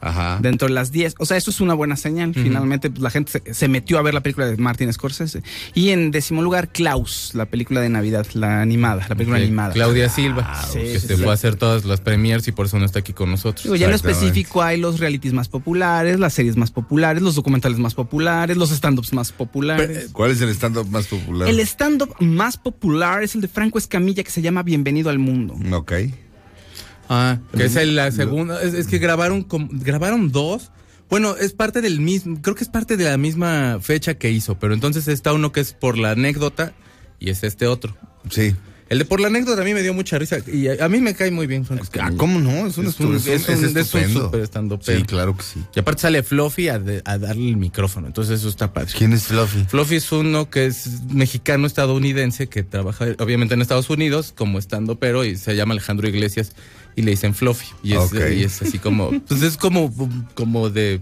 Ajá. 0.00 0.38
Dentro 0.42 0.68
de 0.68 0.74
las 0.74 0.92
10. 0.92 1.14
O 1.18 1.26
sea, 1.26 1.36
eso 1.36 1.50
es 1.50 1.60
una 1.60 1.74
buena 1.74 1.96
señal. 1.96 2.32
Finalmente, 2.34 2.90
pues, 2.90 3.02
la 3.02 3.10
gente 3.10 3.32
se, 3.32 3.54
se 3.54 3.68
metió 3.68 3.98
a 3.98 4.02
ver 4.02 4.14
la 4.14 4.20
película 4.22 4.46
de 4.46 4.56
Martin 4.56 4.92
Scorsese. 4.92 5.42
Y 5.74 5.90
en 5.90 6.10
décimo 6.10 6.42
lugar, 6.42 6.68
Klaus, 6.70 7.30
la 7.34 7.46
película 7.46 7.80
de 7.80 7.88
Navidad, 7.88 8.26
la 8.34 8.60
animada, 8.60 9.06
la 9.08 9.14
película 9.14 9.38
Ok, 9.38 9.44
animada. 9.44 9.72
Claudia 9.72 10.08
Silva, 10.08 10.44
Ah, 10.46 10.66
sí, 10.70 10.78
que 10.80 11.00
sí, 11.00 11.06
se 11.08 11.16
sí. 11.16 11.22
fue 11.22 11.30
a 11.30 11.34
hacer 11.34 11.56
todas 11.56 11.84
las 11.84 12.00
premiers 12.00 12.46
y 12.48 12.52
por 12.52 12.66
eso 12.66 12.78
no 12.78 12.84
está 12.84 12.98
aquí 12.98 13.12
con 13.14 13.30
nosotros. 13.30 13.64
Digo, 13.64 13.76
ya 13.76 13.86
en 13.86 13.90
lo 13.92 13.96
específico 13.96 14.62
hay 14.62 14.78
los 14.78 15.00
realities 15.00 15.32
más 15.32 15.48
populares, 15.48 16.18
las 16.20 16.34
series 16.34 16.56
más 16.56 16.70
populares, 16.70 17.22
los 17.22 17.34
documentales 17.34 17.78
más 17.78 17.94
populares, 17.94 18.56
los 18.56 18.70
stand-ups 18.70 19.12
más 19.12 19.32
populares. 19.32 20.10
¿Cuál 20.12 20.30
es 20.30 20.40
el 20.40 20.50
stand-up 20.50 20.88
más 20.90 21.06
popular? 21.06 21.48
el 21.48 21.60
stand-up 21.60 22.14
más 22.20 22.56
popular 22.56 23.22
es 23.22 23.34
el 23.34 23.40
de 23.40 23.48
Franco 23.48 23.78
Escamilla 23.78 24.22
que 24.22 24.30
se 24.30 24.42
llama 24.42 24.62
Bienvenido 24.62 25.10
al 25.10 25.18
Mundo. 25.18 25.54
Ok. 25.74 25.92
Ah, 27.08 27.38
que 27.56 27.64
es 27.64 27.76
el- 27.76 27.96
la 27.96 28.10
segunda. 28.12 28.62
Es, 28.62 28.74
es 28.74 28.86
que 28.86 28.98
grabaron 28.98 29.42
com- 29.42 29.68
grabaron 29.72 30.30
dos. 30.32 30.70
Bueno, 31.08 31.36
es 31.36 31.52
parte 31.52 31.80
del 31.82 32.00
mismo. 32.00 32.40
Creo 32.42 32.54
que 32.56 32.64
es 32.64 32.70
parte 32.70 32.96
de 32.96 33.04
la 33.04 33.16
misma 33.16 33.78
fecha 33.80 34.14
que 34.14 34.30
hizo. 34.30 34.58
Pero 34.58 34.74
entonces 34.74 35.06
está 35.08 35.32
uno 35.32 35.52
que 35.52 35.60
es 35.60 35.72
por 35.72 35.96
la 35.98 36.12
anécdota 36.12 36.72
y 37.20 37.30
es 37.30 37.44
este 37.44 37.66
otro. 37.66 37.96
Sí. 38.30 38.54
El 38.88 38.98
de 38.98 39.04
por 39.04 39.18
la 39.20 39.26
anécdota 39.26 39.62
a 39.62 39.64
mí 39.64 39.74
me 39.74 39.82
dio 39.82 39.92
mucha 39.94 40.16
risa. 40.16 40.38
Y 40.46 40.68
a, 40.68 40.84
a 40.84 40.88
mí 40.88 41.00
me 41.00 41.12
cae 41.14 41.32
muy 41.32 41.48
bien, 41.48 41.64
Franco 41.64 41.84
Ah. 42.00 42.12
¿cómo 42.16 42.38
no? 42.38 42.68
Es 42.68 42.78
un, 42.78 42.86
Es 42.86 43.00
un- 43.00 43.16
es 43.16 43.26
un- 43.26 43.32
es 43.76 43.94
un 43.94 44.40
estandopero. 44.40 44.98
Sí, 45.00 45.04
claro 45.04 45.36
que 45.36 45.42
sí. 45.42 45.60
Y 45.74 45.80
aparte 45.80 46.02
sale 46.02 46.22
Fluffy 46.22 46.68
a, 46.68 46.78
de- 46.78 47.02
a 47.04 47.18
darle 47.18 47.48
el 47.48 47.56
micrófono. 47.56 48.06
Entonces 48.06 48.38
eso 48.40 48.48
está 48.48 48.72
padre. 48.72 48.92
¿Quién 48.96 49.12
es 49.12 49.24
Fluffy? 49.24 49.64
Fluffy 49.68 49.96
es 49.96 50.12
uno 50.12 50.50
que 50.50 50.66
es 50.66 51.02
mexicano 51.10 51.66
estadounidense 51.66 52.48
que 52.48 52.62
trabaja 52.62 53.06
obviamente 53.18 53.54
en 53.54 53.62
Estados 53.62 53.90
Unidos 53.90 54.32
como 54.36 54.58
estando 54.60 54.98
pero 55.00 55.24
y 55.24 55.36
se 55.36 55.56
llama 55.56 55.72
Alejandro 55.72 56.08
Iglesias 56.08 56.52
y 56.96 57.02
le 57.02 57.12
dicen 57.12 57.34
Fluffy 57.34 57.66
y 57.82 57.92
es, 57.92 57.98
Ok. 57.98 58.14
y 58.34 58.42
es 58.42 58.60
así 58.62 58.78
como 58.78 59.10
pues 59.20 59.42
es 59.42 59.56
como 59.56 59.94
como 60.34 60.70
de 60.70 61.00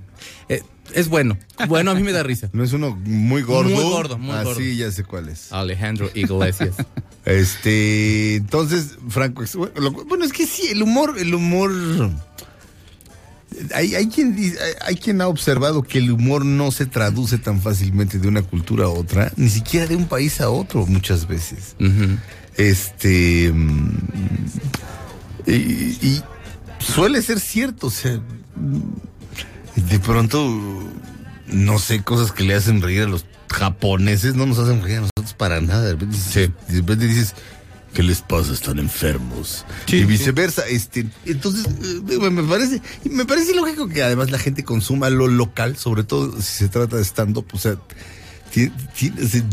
eh, 0.49 0.63
es 0.93 1.09
bueno 1.09 1.39
bueno 1.69 1.93
a 1.93 1.95
mí 1.95 2.03
me 2.03 2.13
da 2.13 2.23
risa 2.23 2.51
No 2.53 2.63
es 2.63 2.73
uno 2.73 2.95
muy 3.05 3.43
gordo. 3.43 3.71
Muy 3.71 3.85
gordo, 3.85 4.19
muy 4.19 4.35
ah, 4.35 4.43
gordo. 4.43 4.61
sí, 4.61 4.77
ya 4.77 4.91
sé 4.91 5.05
cuál 5.05 5.29
es. 5.31 5.51
Alejandro 5.53 6.11
Iglesias 6.15 6.75
Este, 7.25 8.37
entonces, 8.37 8.99
Franco, 9.09 9.45
bueno, 10.07 10.25
es 10.25 10.33
que 10.33 10.47
sí, 10.47 10.69
el 10.69 10.83
humor, 10.83 11.15
el 11.19 11.35
humor. 11.35 11.73
Hay, 13.75 13.95
hay 13.95 14.09
quien 14.09 14.37
hay, 14.83 15.21
ha 15.21 15.29
observado 15.29 15.83
que 15.83 15.99
el 15.99 16.11
humor 16.11 16.45
no 16.45 16.71
se 16.71 16.87
traduce 16.87 17.39
tan 17.39 17.63
fácilmente 17.63 18.19
de 18.19 18.29
una 18.29 18.43
cultura 18.43 18.87
a 18.87 18.89
otra, 18.89 19.33
ni 19.37 19.49
siquiera 19.49 19.87
de 19.87 19.97
un 19.97 20.07
país 20.07 20.41
a 20.41 20.51
otro 20.51 20.87
muchas 20.87 21.27
veces. 21.27 21.77
Este 22.57 23.53
y, 25.47 25.53
y 26.07 26.23
suele 26.79 27.23
ser 27.23 27.41
cierto, 27.41 27.89
o 27.89 27.91
sea, 27.91 28.21
de 29.77 29.99
pronto 29.99 30.49
no 31.47 31.79
sé, 31.79 32.03
cosas 32.03 32.33
que 32.33 32.45
le 32.45 32.55
hacen 32.55 32.81
reír 32.83 33.03
a 33.03 33.07
los 33.07 33.27
japoneses 33.51 34.35
no 34.35 34.47
nos 34.47 34.59
hacen 34.59 34.83
reír 34.83 34.99
a 34.99 35.01
nosotros 35.03 35.35
para 35.37 35.61
nada. 35.61 35.83
De 35.83 35.93
repente 35.93 36.17
dices, 36.17 36.51
de 36.69 36.75
repente 36.77 37.07
dices 37.07 37.35
¿qué 37.93 38.03
les 38.03 38.23
pasa? 38.23 38.53
Están 38.53 38.79
enfermos. 38.81 39.65
Sí, 39.87 39.99
y 39.99 40.05
viceversa. 40.05 40.67
Este, 40.67 41.07
entonces, 41.27 41.65
eh, 41.67 42.19
me, 42.31 42.43
parece, 42.43 42.83
me 43.09 43.25
parece 43.25 43.55
lógico 43.55 43.87
que 43.89 44.03
además 44.03 44.31
la 44.33 44.39
gente 44.39 44.65
consuma 44.65 45.11
lo 45.11 45.29
local, 45.29 45.77
sobre 45.77 46.03
todo 46.03 46.33
si 46.41 46.43
se 46.65 46.69
trata 46.69 46.97
de 46.97 47.05
stand-up. 47.05 47.47
O 47.53 47.59
sea, 47.59 47.77
tiene, 48.53 48.73
tiene- 48.99 49.29
se- 49.29 49.45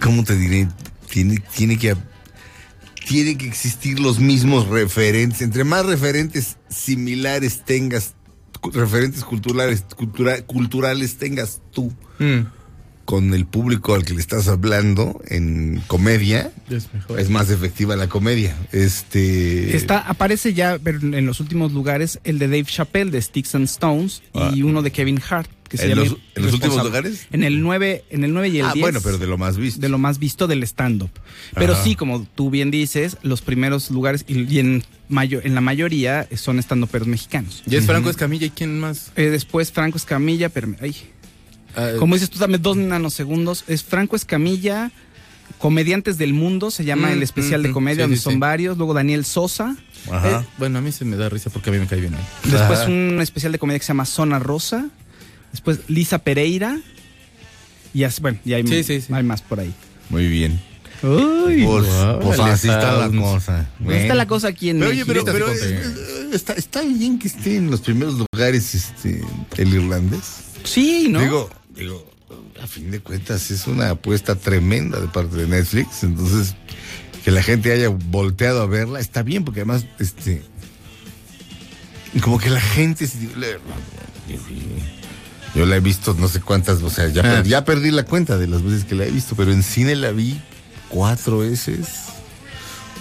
¿cómo 0.00 0.22
te 0.22 0.36
diré? 0.36 0.68
Tiene, 1.10 1.42
tiene 1.56 1.76
que 1.78 1.96
tiene 3.06 3.36
que 3.36 3.46
existir 3.46 4.00
los 4.00 4.18
mismos 4.20 4.66
referentes. 4.68 5.42
Entre 5.42 5.64
más 5.64 5.86
referentes 5.86 6.56
similares 6.68 7.62
tengas, 7.64 8.14
referentes 8.72 9.24
culturales, 9.24 9.84
cultura- 9.96 10.42
culturales 10.42 11.16
tengas 11.18 11.60
tú 11.72 11.92
Mm. 12.18 12.46
con 13.04 13.34
el 13.34 13.44
público 13.44 13.94
al 13.94 14.04
que 14.04 14.14
le 14.14 14.20
estás 14.20 14.48
hablando 14.48 15.20
en 15.28 15.82
comedia, 15.88 16.50
Es 16.70 16.92
mejor. 16.94 17.20
es 17.20 17.28
más 17.28 17.50
efectiva 17.50 17.96
la 17.96 18.08
comedia. 18.08 18.56
Este 18.72 19.76
Está, 19.76 19.98
aparece 19.98 20.54
ya 20.54 20.78
pero 20.82 20.98
en 21.00 21.26
los 21.26 21.40
últimos 21.40 21.72
lugares 21.72 22.18
el 22.24 22.38
de 22.38 22.46
Dave 22.46 22.64
Chappelle 22.64 23.10
de 23.10 23.20
Sticks 23.20 23.54
and 23.54 23.64
Stones 23.66 24.22
y 24.54 24.62
uno 24.62 24.80
de 24.80 24.90
Kevin 24.92 25.20
Hart 25.28 25.50
que 25.76 25.78
se 25.78 25.84
¿En 25.84 25.90
llama 25.96 26.02
los- 26.10 26.18
en 26.36 26.42
los 26.44 26.52
últimos 26.54 26.84
lugares? 26.84 27.26
En 27.32 27.42
el 27.42 27.60
9, 27.60 28.04
en 28.10 28.22
el 28.22 28.32
9 28.32 28.48
y 28.48 28.58
el 28.60 28.66
Ah, 28.66 28.72
10. 28.72 28.82
bueno, 28.82 29.00
pero 29.02 29.18
de 29.18 29.26
lo 29.26 29.36
más 29.38 29.56
visto. 29.56 29.80
de 29.80 29.88
lo 29.88 29.98
más 29.98 30.18
visto 30.20 30.46
del 30.46 30.62
stand-up. 30.62 31.10
Pero 31.54 31.72
Ajá. 31.72 31.82
sí, 31.82 31.96
como 31.96 32.24
tú 32.34 32.50
bien 32.50 32.70
dices, 32.70 33.16
los 33.22 33.42
primeros 33.42 33.90
lugares 33.90 34.24
y, 34.28 34.42
y 34.54 34.58
en, 34.60 34.84
mayo, 35.08 35.40
en 35.42 35.54
la 35.56 35.60
mayoría 35.60 36.28
son 36.36 36.58
stand-uperos 36.60 37.08
mexicanos. 37.08 37.62
Y 37.68 37.74
es 37.76 37.86
Franco 37.86 38.08
Escamilla 38.10 38.46
y 38.46 38.50
quién 38.50 38.78
más 38.78 39.10
Eh, 39.16 39.30
después 39.30 39.72
Franco 39.72 39.96
Escamilla, 39.98 40.48
pero 40.48 40.74
ay, 40.80 40.94
Ah, 41.76 41.90
como 41.98 42.14
dices 42.14 42.30
tú, 42.30 42.38
dame 42.38 42.58
dos 42.58 42.76
nanosegundos. 42.76 43.64
Es 43.66 43.82
Franco 43.82 44.14
Escamilla, 44.14 44.92
Comediantes 45.58 46.18
del 46.18 46.32
Mundo, 46.32 46.70
se 46.70 46.84
llama 46.84 47.08
Mm, 47.08 47.12
el 47.14 47.22
especial 47.24 47.60
mm, 47.60 47.64
de 47.64 47.68
mm, 47.70 47.72
comedia, 47.72 47.96
sí, 47.96 48.00
donde 48.02 48.16
sí, 48.16 48.22
son 48.22 48.32
sí. 48.34 48.38
varios. 48.38 48.76
Luego 48.78 48.94
Daniel 48.94 49.24
Sosa. 49.24 49.76
Ajá. 50.10 50.40
eh, 50.42 50.46
bueno 50.58 50.78
a 50.78 50.82
mí 50.82 50.92
se 50.92 51.04
me 51.06 51.16
da 51.16 51.28
risa 51.30 51.48
porque 51.50 51.70
a 51.70 51.72
mí 51.72 51.78
me 51.78 51.86
cae 51.86 51.98
bien 52.00 52.14
ahí. 52.14 52.20
Después 52.44 52.80
Ajá. 52.80 52.88
un 52.90 53.18
especial 53.22 53.52
de 53.52 53.58
comedia 53.58 53.78
que 53.78 53.84
se 53.86 53.88
llama 53.88 54.04
Zona 54.04 54.38
Rosa. 54.38 54.88
Después 55.54 55.78
Lisa 55.86 56.18
Pereira. 56.18 56.80
Y 57.92 58.02
así, 58.02 58.20
bueno, 58.20 58.40
y 58.44 58.54
hay, 58.54 58.66
Sí, 58.66 58.82
sí, 58.82 59.00
sí. 59.00 59.12
hay 59.14 59.22
más 59.22 59.40
por 59.40 59.60
ahí. 59.60 59.72
Muy 60.10 60.26
bien. 60.26 60.60
Uy, 61.00 61.62
Pues, 61.64 61.86
pues 62.22 62.40
así 62.40 62.66
está 62.68 63.06
la 63.06 63.20
cosa. 63.20 63.70
¿Dónde 63.78 64.02
está 64.02 64.14
la 64.16 64.26
cosa 64.26 64.48
aquí 64.48 64.70
en 64.70 64.80
Pero, 64.80 64.90
oye, 64.90 65.06
pero, 65.06 65.24
pero 65.24 65.48
es- 65.52 65.62
es- 65.62 66.34
está, 66.34 66.54
está 66.54 66.82
bien 66.82 67.20
que 67.20 67.28
esté 67.28 67.56
en 67.56 67.70
los 67.70 67.82
primeros 67.82 68.14
lugares 68.32 68.74
este, 68.74 69.22
el 69.56 69.74
irlandés. 69.74 70.22
Sí, 70.64 71.06
¿no? 71.08 71.20
Digo, 71.20 71.48
digo, 71.76 72.10
a 72.60 72.66
fin 72.66 72.90
de 72.90 72.98
cuentas 72.98 73.48
es 73.52 73.68
una 73.68 73.90
apuesta 73.90 74.34
tremenda 74.34 74.98
de 74.98 75.06
parte 75.06 75.36
de 75.36 75.46
Netflix. 75.46 76.02
Entonces, 76.02 76.56
que 77.24 77.30
la 77.30 77.44
gente 77.44 77.70
haya 77.72 77.90
volteado 77.90 78.60
a 78.62 78.66
verla 78.66 78.98
está 78.98 79.22
bien, 79.22 79.44
porque 79.44 79.60
además, 79.60 79.86
este, 80.00 80.42
como 82.22 82.38
que 82.38 82.50
la 82.50 82.60
gente, 82.60 83.06
se- 83.06 83.18
yo 85.54 85.66
la 85.66 85.76
he 85.76 85.80
visto 85.80 86.14
no 86.18 86.28
sé 86.28 86.40
cuántas, 86.40 86.82
o 86.82 86.90
sea, 86.90 87.08
ya, 87.08 87.20
Ah. 87.22 87.34
per- 87.36 87.46
ya 87.46 87.64
perdí 87.64 87.90
la 87.90 88.04
cuenta 88.04 88.36
de 88.38 88.46
las 88.46 88.62
veces 88.62 88.84
que 88.84 88.94
la 88.94 89.04
he 89.06 89.10
visto, 89.10 89.34
pero 89.36 89.52
en 89.52 89.62
cine 89.62 89.94
la 89.96 90.10
vi 90.12 90.40
cuatro 90.88 91.38
veces. 91.38 91.86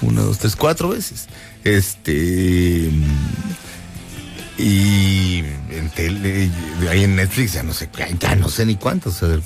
Una, 0.02 0.22
dos, 0.22 0.38
tres, 0.40 0.56
cuatro 0.56 0.90
veces. 0.90 1.28
Este. 1.64 2.92
Y 4.58 5.40
en 5.72 5.90
tele, 5.96 6.50
ahí 6.90 7.04
en 7.04 7.16
Netflix, 7.16 7.54
ya 7.54 7.64
no 7.64 7.74
sé, 7.74 7.90
ya 8.20 8.36
no 8.36 8.50
sé 8.50 8.66
ni 8.66 8.76
ver. 9.28 9.42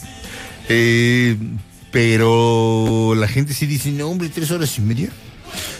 Eh, 0.69 1.37
pero 1.91 3.13
la 3.15 3.27
gente 3.27 3.53
sí 3.53 3.65
dice, 3.67 3.91
no, 3.91 4.07
hombre, 4.09 4.29
tres 4.29 4.51
horas 4.51 4.77
y 4.77 4.81
media. 4.81 5.09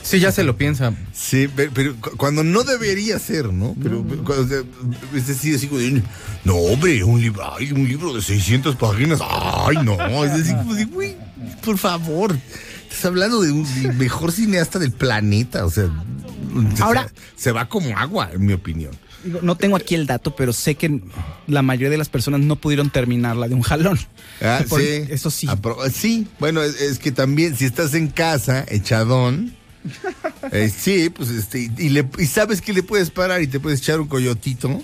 Sí, 0.04 0.20
ya 0.20 0.32
se 0.32 0.44
lo 0.44 0.58
piensa. 0.58 0.94
Sí, 1.14 1.48
pero, 1.54 1.72
pero 1.74 1.96
cu- 1.98 2.16
cuando 2.18 2.44
no 2.44 2.64
debería 2.64 3.20
ser, 3.20 3.52
¿no? 3.52 3.76
Pero, 3.82 4.04
cuando, 4.24 4.56
es 5.16 5.28
decir, 5.28 5.56
así 5.56 5.68
como 5.68 5.80
de, 5.82 6.02
no, 6.46 6.56
hombre, 6.56 7.04
un 7.04 7.20
libro, 7.20 7.44
ay, 7.56 7.72
un 7.72 7.88
libro 7.88 8.14
de 8.14 8.22
600 8.22 8.76
páginas, 8.78 9.20
ay, 9.22 9.78
no, 9.84 10.24
es 10.24 10.34
decir, 10.38 10.56
como 10.56 10.74
güey, 10.94 11.16
por 11.64 11.78
favor, 11.78 12.38
estás 12.90 13.06
hablando 13.06 13.42
de 13.42 13.52
un 13.52 13.68
mejor 13.98 14.32
cineasta 14.32 14.80
del 14.80 14.92
planeta, 14.92 15.66
o 15.66 15.70
sea, 15.72 15.90
Ahora- 16.80 17.12
se, 17.36 17.44
se 17.44 17.52
va 17.52 17.68
como 17.68 17.98
agua, 17.98 18.30
en 18.34 18.46
mi 18.46 18.54
opinión. 18.54 18.92
No 19.42 19.58
tengo 19.58 19.76
aquí 19.76 19.96
el 19.96 20.06
dato, 20.08 20.36
pero 20.36 20.54
sé 20.54 20.76
que 20.76 21.02
la 21.48 21.62
mayoría 21.62 21.90
de 21.90 21.98
las 21.98 22.08
personas 22.08 22.40
no 22.40 22.56
pudieron 22.56 22.90
terminarla 22.92 23.50
de 23.50 23.56
un 23.56 23.62
jalón. 23.62 24.00
Ah, 24.42 24.62
Por- 24.70 24.80
sí. 24.80 24.88
Eso 25.10 25.30
sí. 25.32 25.48
Apro- 25.48 25.90
sí, 25.92 26.28
bueno, 26.40 26.62
es, 26.62 26.80
es 26.80 27.00
que 27.00 27.12
también 27.12 27.58
si 27.58 27.66
estás 27.66 27.94
en 27.94 28.08
casa, 28.08 28.64
echadón, 28.70 29.54
eh, 30.52 30.72
sí, 30.76 31.10
pues 31.10 31.30
este, 31.30 31.70
y, 31.78 31.90
le, 31.90 32.06
y 32.18 32.26
sabes 32.26 32.62
que 32.62 32.74
le 32.74 32.84
puedes 32.84 33.10
parar 33.12 33.42
y 33.42 33.48
te 33.48 33.60
puedes 33.60 33.80
echar 33.82 34.00
un 34.00 34.08
coyotito, 34.08 34.82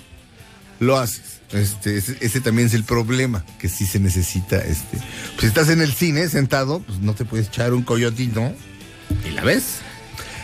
lo 0.79 0.97
haces. 0.97 1.39
Este, 1.51 1.97
ese, 1.97 2.17
ese 2.19 2.41
también 2.41 2.67
es 2.67 2.73
el 2.73 2.83
problema, 2.83 3.45
que 3.59 3.69
sí 3.69 3.85
se 3.85 3.99
necesita, 3.99 4.57
este, 4.57 4.97
pues 4.97 5.41
si 5.41 5.45
estás 5.45 5.69
en 5.69 5.81
el 5.81 5.93
cine 5.93 6.27
sentado, 6.27 6.79
pues 6.79 6.97
no 6.99 7.13
te 7.13 7.25
puedes 7.25 7.47
echar 7.47 7.73
un 7.73 7.83
coyotito 7.83 8.51
y 9.27 9.31
la 9.31 9.43
ves. 9.43 9.77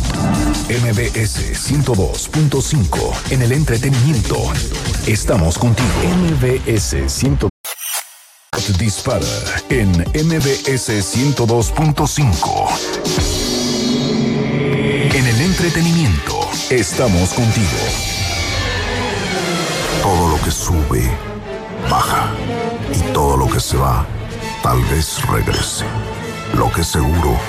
MBS 0.69 1.39
102.5 1.71 3.31
en 3.31 3.41
el 3.41 3.53
entretenimiento. 3.53 4.37
Estamos 5.07 5.57
contigo. 5.57 5.89
MBS 6.29 6.95
102. 7.07 7.49
Dispara 8.77 9.25
en 9.69 9.89
MBS 9.91 10.89
102.5. 10.89 13.32
Entretenimiento, 15.63 16.41
estamos 16.71 17.33
contigo. 17.33 17.69
Todo 20.01 20.35
lo 20.35 20.43
que 20.43 20.51
sube, 20.51 21.09
baja. 21.89 22.33
Y 22.93 22.99
todo 23.13 23.37
lo 23.37 23.47
que 23.47 23.61
se 23.61 23.77
va, 23.77 24.05
tal 24.61 24.83
vez 24.87 25.25
regrese. 25.25 25.85
Lo 26.57 26.69
que 26.69 26.83
seguro 26.83 27.39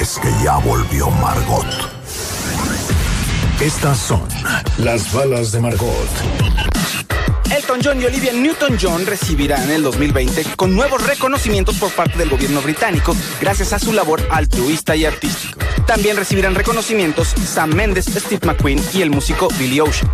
es 0.00 0.20
que 0.20 0.30
ya 0.44 0.58
volvió 0.58 1.10
Margot. 1.10 1.66
Estas 3.60 3.98
son 3.98 4.22
las 4.78 5.12
balas 5.12 5.50
de 5.50 5.58
Margot. 5.58 7.03
Elton 7.50 7.80
John 7.82 8.00
y 8.00 8.04
Olivia 8.04 8.32
Newton-John 8.32 9.06
recibirán 9.06 9.62
en 9.64 9.70
el 9.76 9.82
2020 9.82 10.44
con 10.56 10.74
nuevos 10.74 11.06
reconocimientos 11.06 11.76
por 11.76 11.90
parte 11.92 12.18
del 12.18 12.28
gobierno 12.28 12.60
británico 12.62 13.14
gracias 13.40 13.72
a 13.72 13.78
su 13.78 13.92
labor 13.92 14.22
altruista 14.30 14.96
y 14.96 15.04
artístico. 15.04 15.58
También 15.86 16.16
recibirán 16.16 16.54
reconocimientos 16.54 17.28
Sam 17.28 17.74
Mendes, 17.74 18.06
Steve 18.06 18.44
McQueen 18.46 18.80
y 18.94 19.02
el 19.02 19.10
músico 19.10 19.48
Billy 19.58 19.80
Ocean. 19.80 20.10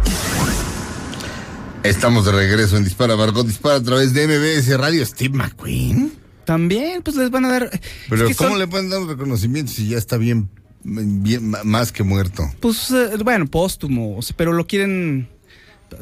Estamos 1.82 2.26
de 2.26 2.32
regreso 2.32 2.76
en 2.76 2.84
Dispara 2.84 3.16
Margot 3.16 3.46
Dispara 3.46 3.76
a 3.76 3.82
través 3.82 4.12
de 4.12 4.26
MBS 4.26 4.76
Radio. 4.76 5.04
Steve 5.06 5.34
McQueen. 5.36 6.12
También, 6.44 7.00
pues 7.02 7.16
les 7.16 7.30
van 7.30 7.44
a 7.46 7.48
dar. 7.48 7.70
Pero 8.08 8.24
es 8.24 8.30
que 8.30 8.34
¿cómo 8.34 8.50
son- 8.50 8.58
le 8.58 8.66
pueden 8.66 8.90
dar 8.90 9.00
un 9.00 9.08
reconocimiento 9.08 9.72
si 9.72 9.88
ya 9.88 9.96
está 9.98 10.16
bien, 10.18 10.50
más 10.84 11.92
que 11.92 12.02
muerto? 12.02 12.42
Pues, 12.60 12.90
eh, 12.90 13.10
bueno, 13.24 13.46
póstumo, 13.46 14.18
o 14.18 14.22
sea, 14.22 14.34
pero 14.36 14.52
lo 14.52 14.66
quieren. 14.66 15.28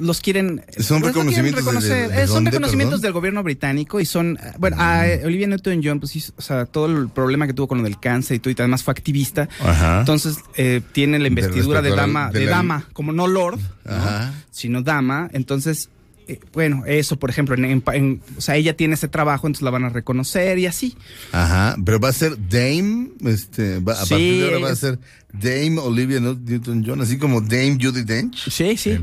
Los 0.01 0.20
quieren. 0.20 0.64
Son 0.79 1.01
pues, 1.01 1.14
lo 1.14 1.22
quieren 1.22 1.53
reconocimientos 1.53 1.64
de- 1.64 1.70
reconocer. 1.70 2.09
de- 2.11 2.14
de 2.16 2.22
Eh, 2.22 2.27
son 2.27 2.35
dónde, 2.37 2.51
reconocimientos 2.51 3.01
perdón? 3.01 3.03
del 3.03 3.12
gobierno 3.12 3.42
británico 3.42 4.01
y 4.01 4.05
son. 4.05 4.38
eh, 4.42 4.53
Bueno, 4.59 4.77
a 4.79 5.07
eh, 5.09 5.22
Olivia 5.24 5.46
Newton-John, 5.46 6.01
pues 6.01 6.12
sí, 6.12 6.24
o 6.37 6.42
sea, 6.42 6.66
todo 6.66 6.87
el 6.87 7.09
problema 7.09 7.46
que 7.46 7.53
tuvo 7.55 7.68
con 7.68 7.79
lo 7.79 7.85
del 7.85 7.98
cáncer 7.98 8.37
y 8.37 8.38
todo, 8.40 8.51
y 8.51 8.57
además 8.59 8.83
fue 8.83 8.92
activista. 8.92 9.48
Ajá. 9.61 10.01
Entonces, 10.01 10.38
eh, 10.57 10.81
tiene 10.92 11.18
la 11.18 11.29
investidura 11.29 11.83
de 11.83 11.90
dama, 11.90 12.31
de 12.31 12.44
la- 12.44 12.51
dama, 12.53 12.88
como 12.92 13.12
no 13.12 13.27
lord, 13.27 13.59
¿no? 13.85 13.92
Ajá. 13.92 14.35
sino 14.51 14.83
dama. 14.83 15.29
Entonces, 15.33 15.88
eh, 16.27 16.40
bueno, 16.53 16.83
eso, 16.87 17.16
por 17.18 17.31
ejemplo, 17.31 17.55
en, 17.55 17.64
en- 17.64 17.83
en- 17.94 18.20
o 18.37 18.40
sea, 18.42 18.57
ella 18.57 18.77
tiene 18.77 18.94
ese 18.94 19.09
trabajo, 19.09 19.46
entonces 19.46 19.62
la 19.62 19.70
van 19.70 19.85
a 19.85 19.88
reconocer 19.88 20.59
y 20.59 20.66
así. 20.66 20.94
Ajá, 21.33 21.74
pero 21.85 21.98
va 21.98 22.11
a 22.11 22.12
ser 22.12 22.37
Dame, 22.51 23.09
este, 23.24 23.79
va- 23.81 23.94
a 23.94 24.05
Sí, 24.05 24.11
partir 24.11 24.38
de 24.40 24.44
ahora 24.44 24.59
va 24.66 24.70
a 24.70 24.77
ser 24.77 24.98
Dame 25.33 25.79
Olivia 25.79 26.20
Newton-John, 26.20 27.01
así 27.01 27.16
como 27.18 27.40
Dame 27.40 27.79
Judy 27.81 28.03
Dench. 28.03 28.51
Sí, 28.51 28.77
sí. 28.77 28.98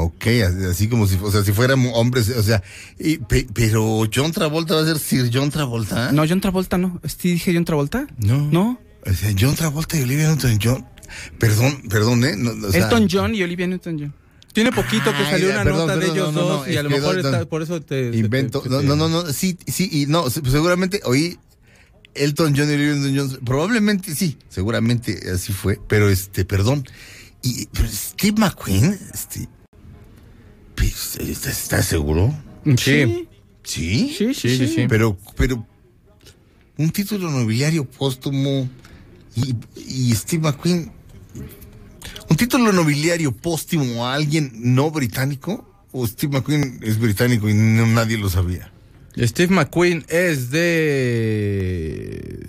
Ok, 0.00 0.26
así, 0.70 0.86
como 0.88 1.08
si, 1.08 1.16
o 1.20 1.30
sea, 1.32 1.42
si 1.42 1.50
fuéramos 1.52 1.90
hombres, 1.96 2.28
o 2.30 2.42
sea, 2.44 2.62
y, 3.00 3.18
pe- 3.18 3.48
pero 3.52 4.04
John 4.14 4.30
Travolta 4.30 4.76
va 4.76 4.82
a 4.82 4.84
ser 4.84 4.96
Sir 5.00 5.28
John 5.32 5.50
Travolta. 5.50 6.12
No, 6.12 6.22
John 6.28 6.40
Travolta 6.40 6.78
no. 6.78 7.00
¿Sí 7.04 7.32
dije 7.32 7.52
John 7.52 7.64
Travolta? 7.64 8.06
No. 8.18 8.48
No. 8.52 8.80
O 9.04 9.12
sea, 9.12 9.32
John 9.38 9.56
Travolta 9.56 9.98
y 9.98 10.02
Olivia 10.02 10.28
Newton-John. 10.28 10.86
Perdón, 11.40 11.82
perdón, 11.88 12.22
¿eh? 12.24 12.34
No, 12.36 12.68
o 12.68 12.70
sea, 12.70 12.84
Elton 12.84 13.08
John 13.10 13.34
y 13.34 13.42
Olivia 13.42 13.66
Newton-John. 13.66 14.14
Tiene 14.52 14.70
poquito 14.70 15.10
que 15.10 15.16
Ay, 15.18 15.30
salió 15.32 15.50
una 15.50 15.64
perdón, 15.64 15.86
nota 15.88 15.96
de 15.98 16.06
ellos 16.06 16.32
no, 16.32 16.40
no, 16.42 16.48
dos 16.48 16.68
y 16.68 16.76
a 16.76 16.82
lo 16.84 16.90
mejor 16.90 17.18
está- 17.18 17.44
por 17.46 17.62
eso 17.62 17.80
te... 17.82 18.10
Invento. 18.16 18.60
te- 18.60 18.68
No, 18.68 18.78
te- 18.80 18.86
no, 18.86 18.94
no, 18.94 19.08
no, 19.08 19.32
sí, 19.32 19.58
sí, 19.66 19.88
y 19.90 20.06
no, 20.06 20.30
se- 20.30 20.48
seguramente 20.48 21.00
oí 21.06 21.38
Elton 22.14 22.54
John 22.56 22.70
y 22.70 22.74
Olivia 22.74 22.94
Newton-John. 22.94 23.40
Probablemente 23.44 24.14
sí, 24.14 24.38
seguramente 24.48 25.18
así 25.34 25.52
fue, 25.52 25.80
pero 25.88 26.08
este, 26.08 26.44
perdón. 26.44 26.84
Y 27.42 27.66
pero 27.66 27.88
Steve 27.88 28.36
McQueen, 28.40 28.98
este, 29.12 29.48
¿estás, 30.86 31.62
estás 31.62 31.86
seguro? 31.86 32.34
Sí. 32.76 33.28
Sí. 33.64 34.14
Sí, 34.16 34.34
Sí, 34.34 34.56
sí, 34.56 34.66
sí. 34.66 34.86
Pero, 34.88 35.16
pero, 35.36 35.66
un 36.78 36.90
título 36.90 37.30
nobiliario 37.30 37.84
póstumo 37.84 38.68
y, 39.36 39.54
y 39.76 40.14
Steve 40.14 40.42
McQueen, 40.44 40.90
un 42.30 42.36
título 42.36 42.72
nobiliario 42.72 43.32
póstumo 43.32 44.06
a 44.06 44.14
alguien 44.14 44.52
no 44.54 44.90
británico, 44.90 45.64
o 45.92 46.06
Steve 46.06 46.38
McQueen 46.38 46.80
es 46.82 46.98
británico 46.98 47.48
y 47.48 47.54
no- 47.54 47.86
nadie 47.86 48.16
lo 48.18 48.28
sabía. 48.30 48.72
Steve 49.16 49.54
McQueen 49.54 50.04
es 50.08 50.50
de... 50.50 52.46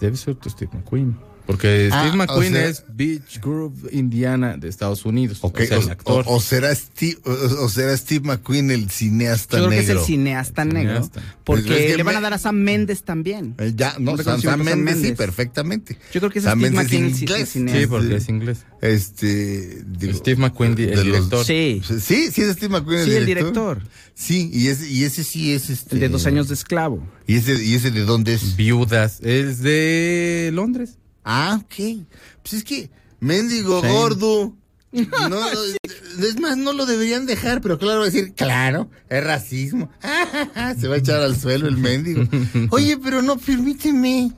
Debe 0.00 0.16
ser 0.16 0.36
de 0.38 0.50
Steve 0.50 0.70
McQueen. 0.74 1.16
Porque 1.46 1.90
Ah, 1.92 2.00
Steve 2.00 2.14
o 2.14 2.16
McQueen 2.16 2.52
sea- 2.54 2.68
es 2.68 2.84
Beach 2.88 3.40
Grove, 3.42 3.76
Indiana, 3.92 4.56
de 4.56 4.68
Estados 4.68 5.04
Unidos. 5.04 5.38
O 5.42 5.52
sea, 5.54 5.76
el 5.78 5.84
o, 5.88 5.90
actor. 5.90 6.24
o- 6.26 6.36
o 6.36 6.40
será 6.40 6.74
Steve, 6.74 7.18
o, 7.24 7.64
o 7.64 7.68
será 7.68 7.94
Steve 7.96 8.26
McQueen 8.26 8.70
el 8.70 8.88
cineasta 8.90 9.58
Yo 9.58 9.66
creo 9.66 9.70
que 9.70 9.78
es 9.80 9.86
negro. 9.88 10.00
el 10.00 10.06
cineasta 10.06 10.62
El 10.62 10.68
negro. 10.72 10.92
cineasta. 10.94 11.36
Porque 11.44 11.62
Pues 11.66 11.80
es 11.80 11.86
que 11.90 11.96
le 11.98 12.02
van 12.02 12.16
a 12.16 12.20
dar 12.22 12.32
a 12.32 12.38
Sam 12.38 12.56
Méndez 12.56 13.02
también. 13.02 13.54
Eh, 13.58 13.72
ya, 13.76 13.94
no, 13.98 14.16
Sam, 14.16 14.40
Sam 14.40 14.62
Mendes, 14.62 14.94
sí, 14.94 15.00
Mendes. 15.02 15.18
perfectamente. 15.18 15.98
Yo 16.14 16.20
creo 16.20 16.30
que 16.30 16.38
es 16.38 16.44
Sam 16.46 16.58
Steve 16.60 16.70
Mendes 16.70 16.84
McQueen, 16.92 17.14
sí, 17.14 17.20
inglés. 17.24 17.40
el 17.40 17.46
cineasta. 17.46 17.80
Sí, 17.80 17.86
porque 17.88 18.16
es 18.16 18.28
inglés. 18.30 18.58
Este, 18.80 19.82
digo, 19.86 20.14
Steve 20.14 20.36
McQueen, 20.40 20.78
el 20.78 20.90
los- 20.94 21.04
director. 21.04 21.44
Sí. 21.44 21.82
Sí, 21.86 22.30
sí 22.32 22.40
es 22.42 22.52
Steve 22.56 22.68
McQueen 22.70 23.04
Sí, 23.04 23.10
el 23.12 23.26
director. 23.26 23.82
Sí, 24.14 24.50
y 24.52 24.68
ese, 24.68 24.88
y 24.90 25.04
ese 25.04 25.24
sí 25.24 25.52
es 25.52 25.68
este. 25.68 25.96
El 25.96 26.00
de 26.00 26.08
dos 26.08 26.24
años 26.24 26.48
de 26.48 26.54
esclavo. 26.54 27.06
¿Y 27.26 27.36
ese, 27.36 27.62
y 27.62 27.74
ese 27.74 27.90
de 27.90 28.00
dónde 28.02 28.32
es? 28.34 28.56
Viudas. 28.56 29.20
Es 29.22 29.58
de 29.60 30.50
Londres. 30.54 30.96
Ah, 31.24 31.60
ok. 31.62 32.04
Pues 32.42 32.52
es 32.54 32.64
que, 32.64 32.90
mendigo 33.20 33.80
Sí. 33.82 33.88
gordo. 33.88 34.54
No, 35.28 35.40
es 36.24 36.38
más, 36.38 36.56
no 36.56 36.72
lo 36.72 36.86
deberían 36.86 37.26
dejar, 37.26 37.60
pero 37.60 37.78
claro, 37.80 37.98
va 37.98 38.04
a 38.04 38.10
decir, 38.10 38.32
claro, 38.34 38.88
es 39.08 39.24
racismo. 39.24 39.90
Se 40.78 40.86
va 40.86 40.94
a 40.94 40.98
echar 40.98 41.20
al 41.20 41.36
suelo 41.36 41.66
el 41.66 41.76
mendigo. 41.78 42.22
Oye, 42.70 42.96
pero 42.98 43.20
no, 43.20 43.36
permíteme. 43.36 44.30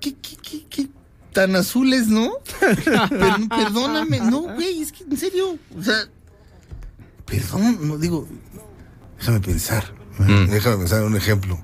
¿Qué, 0.00 0.14
qué, 0.14 0.36
qué, 0.42 0.64
qué 0.70 0.88
tan 1.34 1.54
azules, 1.56 2.08
no? 2.08 2.32
Per- 2.58 3.48
perdóname, 3.50 4.20
no, 4.20 4.40
güey, 4.54 4.80
es 4.80 4.92
que 4.92 5.04
en 5.04 5.16
serio, 5.18 5.58
o 5.78 5.82
sea, 5.82 6.08
perdón, 7.26 7.86
no 7.86 7.98
digo, 7.98 8.26
déjame 9.18 9.40
pensar, 9.40 9.94
déjame 10.48 10.78
pensar 10.78 11.00
en 11.00 11.06
un 11.08 11.16
ejemplo. 11.16 11.62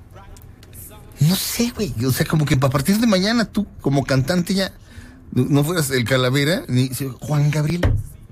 No 1.21 1.35
sé, 1.35 1.71
güey. 1.75 1.93
O 2.05 2.11
sea, 2.11 2.25
como 2.25 2.45
que 2.45 2.55
a 2.55 2.69
partir 2.69 2.97
de 2.99 3.07
mañana 3.07 3.45
tú, 3.45 3.65
como 3.81 4.03
cantante, 4.03 4.53
ya 4.53 4.71
no 5.31 5.63
fueras 5.63 5.89
el 5.91 6.03
calavera, 6.05 6.63
ni 6.67 6.89
Juan 7.19 7.49
Gabriel. 7.51 7.81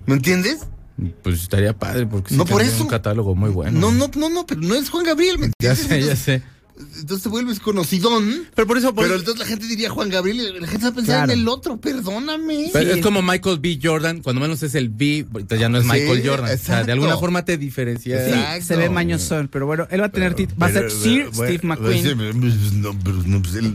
¿Me 0.06 0.13
entiendes? 0.15 0.60
Pues 1.24 1.41
estaría 1.41 1.78
padre 1.78 2.06
porque 2.08 2.30
sí 2.30 2.36
No, 2.38 2.45
por 2.45 2.62
eso. 2.62 2.84
un 2.84 2.89
catálogo 2.89 3.36
muy 3.36 3.50
bueno. 3.50 3.80
No, 3.80 3.91
no, 3.91 4.10
no, 4.15 4.30
no, 4.30 4.45
pero 4.45 4.62
no 4.62 4.76
es 4.76 4.89
Juan 4.89 5.06
Gabriel, 5.06 5.38
¿me 5.39 5.52
Ya 5.60 5.71
entiendes? 5.71 5.88
sé, 5.88 6.06
ya 6.06 6.15
sé. 6.15 6.41
Entonces 6.77 7.23
te 7.23 7.29
vuelves 7.29 7.59
conocidón. 7.59 8.47
Pero 8.53 8.67
por 8.67 8.77
eso... 8.77 8.93
por- 8.93 9.05
Pero 9.05 9.15
entonces 9.19 9.39
la 9.39 9.45
gente 9.45 9.65
diría 9.67 9.89
Juan 9.89 10.09
Gabriel 10.09 10.59
la 10.61 10.67
gente 10.67 10.83
va 10.85 10.89
a 10.91 10.95
pensar 10.95 11.15
Claro. 11.17 11.31
en 11.33 11.39
el 11.39 11.47
otro, 11.47 11.77
perdóname. 11.77 12.69
Pero 12.73 12.93
es 12.93 13.01
como 13.01 13.21
Michael 13.21 13.59
B. 13.59 13.79
Jordan, 13.81 14.21
cuando 14.21 14.41
menos 14.41 14.61
es 14.63 14.75
el 14.75 14.89
B, 14.89 15.25
ahorita 15.31 15.55
ya 15.55 15.69
no 15.69 15.77
es 15.77 15.83
Sí, 15.85 15.89
Michael 15.91 16.21
Jordan. 16.27 16.53
O 16.53 16.57
sea, 16.57 16.83
de 16.83 16.91
alguna 16.91 17.17
forma 17.17 17.45
te 17.45 17.57
diferencia. 17.57 18.17
Sí, 18.25 18.31
Exacto. 18.31 18.65
se 18.65 18.75
ve 18.75 18.89
mañosón, 18.89 19.47
pero 19.47 19.65
bueno, 19.65 19.88
él 19.91 20.01
va 20.01 20.05
a 20.07 20.09
tener 20.09 20.35
tit- 20.35 20.49
va 20.61 20.67
a 20.67 20.71
ser 20.71 20.85
Pero, 20.88 20.95
Sir 20.99 21.29
bueno, 21.33 21.53
Steve 21.53 21.59
McQueen 21.67 22.17
pero, 22.17 22.33
no, 22.33 22.99
pero, 23.03 23.17
no, 23.25 23.41
pues, 23.41 23.55
él- 23.55 23.73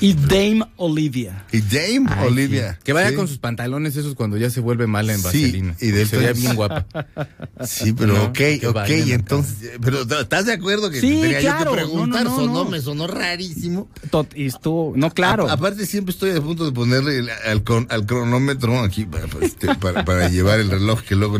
y 0.00 0.14
Dame 0.14 0.64
Olivia. 0.76 1.44
y 1.52 1.60
Dame 1.60 2.06
Ay, 2.10 2.26
Olivia. 2.26 2.72
sí. 2.74 2.78
Que 2.84 2.92
vaya 2.92 3.10
Sí. 3.10 3.14
con 3.16 3.28
sus 3.28 3.38
pantalones 3.38 3.96
esos 3.96 4.14
cuando 4.14 4.36
ya 4.36 4.50
se 4.50 4.60
vuelve 4.60 4.86
mala 4.86 5.12
en 5.12 5.18
Sí, 5.20 5.24
vaselina. 5.24 5.76
y 5.80 5.86
de 5.88 6.06
se 6.06 6.16
veía 6.16 6.28
entonces- 6.30 6.42
bien 6.42 6.56
guapa. 6.56 6.86
Sí, 7.66 7.92
pero 7.92 8.14
No, 8.14 8.24
ok, 8.24 8.40
ok, 8.68 8.88
entonces, 8.88 9.70
pero 9.80 10.02
¿estás 10.20 10.46
de 10.46 10.52
acuerdo 10.52 10.90
que 10.90 11.00
Sí, 11.00 11.20
tenía 11.20 11.38
claro, 11.40 11.58
yo 11.58 11.70
que 11.76 11.82
no, 11.82 11.86
preguntar? 11.88 12.24
No, 12.46 12.52
no, 12.52 12.52
sonó, 12.54 12.64
no. 12.64 12.70
me 12.70 12.80
sonó 12.80 13.06
rarísimo. 13.06 13.88
Tot- 14.10 14.34
y 14.36 14.46
estuvo, 14.46 14.92
no, 14.96 15.10
claro. 15.10 15.48
A- 15.48 15.52
aparte 15.54 15.86
siempre 15.86 16.12
estoy 16.12 16.30
a 16.30 16.40
punto 16.40 16.64
de 16.64 16.72
ponerle 16.72 17.18
el- 17.18 17.30
al, 17.30 17.62
al 17.88 18.06
cronómetro 18.06 18.80
aquí 18.80 19.04
para, 19.04 19.26
para, 19.26 19.46
este, 19.46 19.74
para- 19.76 20.04
para 20.04 20.28
llevar 20.28 20.60
el 20.60 20.70
reloj 20.70 21.00
que 21.02 21.14
luego 21.16 21.38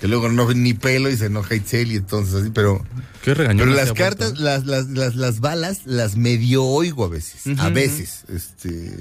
que 0.00 0.08
luego 0.08 0.28
no 0.28 0.46
ve 0.46 0.56
ni 0.56 0.74
pelo 0.74 1.08
y 1.10 1.16
se 1.16 1.26
enoja 1.26 1.54
Itzel 1.54 1.92
y 1.92 1.96
entonces 1.96 2.34
así, 2.34 2.50
pero 2.52 2.84
Qué 3.22 3.34
regañón. 3.34 3.68
pero 3.68 3.76
las 3.76 3.92
cartas, 3.92 4.36
las, 4.36 4.66
las, 4.66 4.88
las, 4.88 5.14
las 5.14 5.38
balas 5.38 5.82
las 5.84 6.16
medio 6.16 6.64
oigo 6.64 7.04
a 7.04 7.08
veces, 7.08 7.42
a 7.60 7.68
veces, 7.68 8.24
este, 8.28 8.96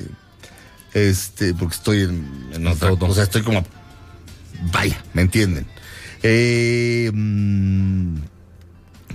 este, 0.93 1.55
porque 1.55 1.73
estoy 1.75 2.01
en, 2.01 2.27
en 2.53 2.67
otra 2.67 2.89
todo. 2.95 3.07
o 3.09 3.13
sea, 3.15 3.23
estoy 3.23 3.41
como, 3.41 3.65
vaya, 4.71 5.03
¿me 5.15 5.23
entienden? 5.23 5.65
Eh, 6.21 7.09
mm, 7.11 8.17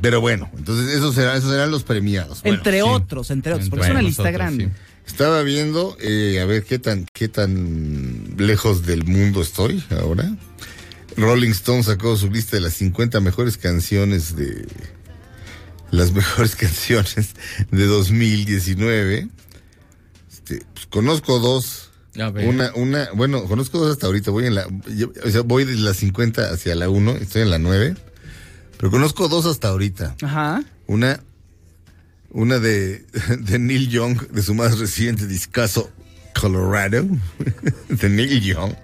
pero 0.00 0.20
bueno, 0.20 0.50
entonces 0.56 0.94
esos 0.94 1.14
serán, 1.14 1.36
esos 1.36 1.50
serán 1.50 1.70
los 1.70 1.82
premiados. 1.84 2.42
Bueno, 2.42 2.58
entre 2.58 2.80
sí. 2.80 2.86
otros, 2.86 3.30
entre 3.30 3.52
otros, 3.54 3.68
porque 3.70 3.84
es 3.86 3.90
una 3.90 4.02
lista 4.02 4.22
nosotros, 4.22 4.32
grande. 4.38 4.64
sí. 4.66 4.70
Estaba 5.06 5.42
viendo, 5.42 5.96
eh, 6.00 6.40
a 6.42 6.46
ver 6.46 6.64
qué 6.64 6.78
tan, 6.80 7.06
qué 7.12 7.28
tan 7.28 8.34
lejos 8.38 8.84
del 8.86 9.04
mundo 9.04 9.40
estoy 9.40 9.82
ahora. 9.90 10.28
Rolling 11.16 11.50
Stone 11.50 11.82
sacó 11.84 12.16
su 12.16 12.28
lista 12.30 12.56
de 12.56 12.62
las 12.62 12.74
50 12.74 13.20
mejores 13.20 13.56
canciones 13.56 14.34
de. 14.36 14.66
Las 15.92 16.12
mejores 16.14 16.56
canciones 16.56 17.30
de 17.70 17.84
2019. 17.86 19.28
Este, 20.32 20.62
pues, 20.74 20.86
conozco 20.86 21.38
dos. 21.38 21.90
A 22.20 22.30
ver. 22.30 22.48
Una, 22.48 22.72
una, 22.74 23.08
bueno, 23.14 23.44
conozco 23.44 23.78
dos 23.78 23.92
hasta 23.92 24.06
ahorita. 24.06 24.30
Voy 24.30 24.46
en 24.46 24.54
la, 24.56 24.66
yo- 24.96 25.12
o 25.24 25.30
sea, 25.30 25.42
voy 25.42 25.64
de 25.64 25.74
las 25.76 25.98
50 25.98 26.50
hacia 26.50 26.74
la 26.74 26.88
1, 26.88 27.12
estoy 27.12 27.42
en 27.42 27.50
la 27.50 27.58
9. 27.58 27.94
Pero 28.78 28.90
conozco 28.90 29.28
dos 29.28 29.46
hasta 29.46 29.68
ahorita. 29.68 30.16
Ajá. 30.22 30.62
Una, 30.86 31.20
una 32.30 32.58
de, 32.58 33.04
de 33.38 33.58
Neil 33.58 33.88
Young, 33.88 34.28
de 34.28 34.42
su 34.42 34.54
más 34.54 34.78
reciente 34.78 35.26
discazo, 35.26 35.90
Colorado, 36.38 37.06
de 37.88 38.08
Neil 38.08 38.40
Young. 38.42 38.74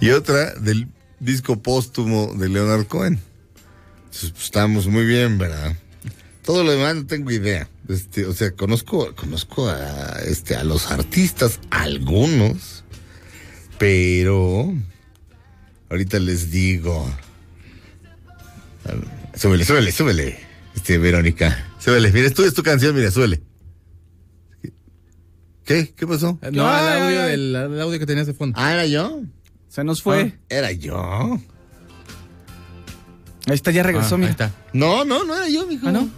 Y 0.00 0.10
otra 0.10 0.54
del 0.54 0.88
disco 1.20 1.62
póstumo 1.62 2.34
de 2.34 2.48
Leonard 2.48 2.86
Cohen. 2.86 3.20
Entonces, 4.04 4.30
pues, 4.30 4.44
estamos 4.44 4.86
muy 4.88 5.04
bien, 5.04 5.38
¿verdad? 5.38 5.76
Todo 6.42 6.64
lo 6.64 6.72
demás 6.72 6.96
no 6.96 7.06
tengo 7.06 7.30
idea. 7.30 7.68
Este, 7.88 8.26
o 8.26 8.32
sea, 8.32 8.52
conozco, 8.52 9.14
conozco 9.14 9.68
a, 9.68 10.20
este, 10.26 10.56
a 10.56 10.64
los 10.64 10.90
artistas, 10.90 11.60
algunos, 11.70 12.84
pero 13.78 14.72
ahorita 15.90 16.18
les 16.18 16.50
digo. 16.50 17.08
Súbele, 19.34 19.64
súbele, 19.64 19.92
súbele. 19.92 20.38
Este, 20.74 20.98
Verónica. 20.98 21.66
Súbele. 21.78 22.12
Mira, 22.12 22.26
es 22.26 22.54
tu 22.54 22.62
canción, 22.62 22.94
mira, 22.94 23.10
súbele. 23.10 23.42
¿Qué? 25.64 25.92
¿Qué 25.96 26.06
pasó? 26.06 26.38
No, 26.42 26.48
el 26.50 26.60
audio, 26.60 27.22
del, 27.22 27.54
el 27.56 27.80
audio 27.80 27.98
que 27.98 28.06
tenías 28.06 28.26
de 28.26 28.34
fondo. 28.34 28.58
Ah, 28.60 28.72
era 28.72 28.86
yo. 28.86 29.20
Se 29.68 29.84
nos 29.84 30.02
fue. 30.02 30.38
Era 30.48 30.72
yo. 30.72 31.38
Ahí 33.46 33.54
está, 33.54 33.70
ya 33.70 33.82
regresó, 33.82 34.16
Ah, 34.16 34.18
mira. 34.18 34.28
ahí 34.28 34.32
está. 34.32 34.50
No, 34.72 35.04
no, 35.04 35.24
no 35.24 35.36
era 35.36 35.48
yo, 35.48 35.66
mijo. 35.66 35.88
Ah, 35.88 35.92
¿no? 35.92 36.08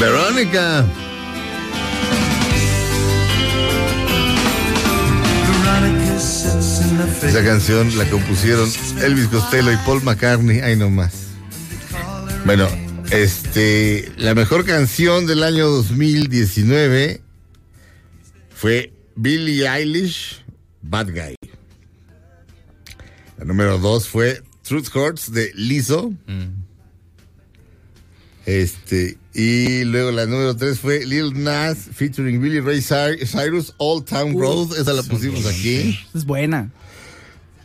Verónica. 0.00 0.84
Esa 7.22 7.42
canción 7.44 7.96
la 7.96 8.08
compusieron 8.10 8.68
Elvis 9.02 9.28
Costello 9.28 9.72
y 9.72 9.76
Paul 9.86 10.02
McCartney. 10.02 10.60
Ay, 10.60 10.76
no 10.76 10.90
más. 10.90 11.12
Bueno, 12.44 12.68
este, 13.10 14.10
la 14.16 14.34
mejor 14.34 14.64
canción 14.64 15.26
del 15.26 15.42
año 15.42 15.66
2019 15.68 17.20
fue 18.54 18.92
Billie 19.16 19.66
Eilish, 19.68 20.44
Bad 20.82 21.08
Guy. 21.10 21.34
La 23.38 23.44
número 23.44 23.78
dos 23.78 24.06
fue 24.08 24.42
Truth 24.62 24.94
Hurts 24.94 25.32
de 25.32 25.50
Lizzo. 25.54 26.10
Mm. 26.26 26.62
Este, 28.46 29.16
y 29.32 29.84
luego 29.84 30.10
la 30.12 30.26
número 30.26 30.54
3 30.54 30.78
fue 30.78 31.06
Lil 31.06 31.42
Nas 31.42 31.78
featuring 31.94 32.42
Billy 32.42 32.60
Ray 32.60 32.82
Cy- 32.82 33.24
Cyrus, 33.26 33.72
Old 33.78 34.04
Town 34.04 34.38
Road. 34.38 34.78
Esa 34.78 34.92
la 34.92 35.02
pusimos 35.02 35.46
aquí. 35.46 35.98
Es 36.14 36.26
buena. 36.26 36.70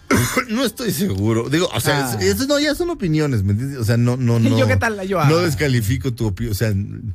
No 0.50 0.66
estoy 0.66 0.92
seguro. 0.92 1.50
Digo, 1.50 1.70
o 1.74 1.80
sea, 1.80 2.10
Ah. 2.12 2.18
es- 2.20 2.36
eso 2.36 2.48
no, 2.48 2.60
ya 2.60 2.74
son 2.76 2.90
opiniones, 2.90 3.44
¿me 3.44 3.52
entiendes? 3.54 3.80
O 3.80 3.84
sea, 3.86 3.98
no, 3.98 4.18
no, 4.18 4.40
no. 4.40 4.58
¿Yo 4.60 4.68
qué 4.68 4.78
tal? 4.78 5.00
Yo, 5.08 5.24
no 5.26 5.38
ah. 5.38 5.44
descalifico 5.44 6.14
tu 6.14 6.28
opinión. 6.28 6.52
O 6.52 6.56
sea, 6.56 6.72
mm, 6.72 7.14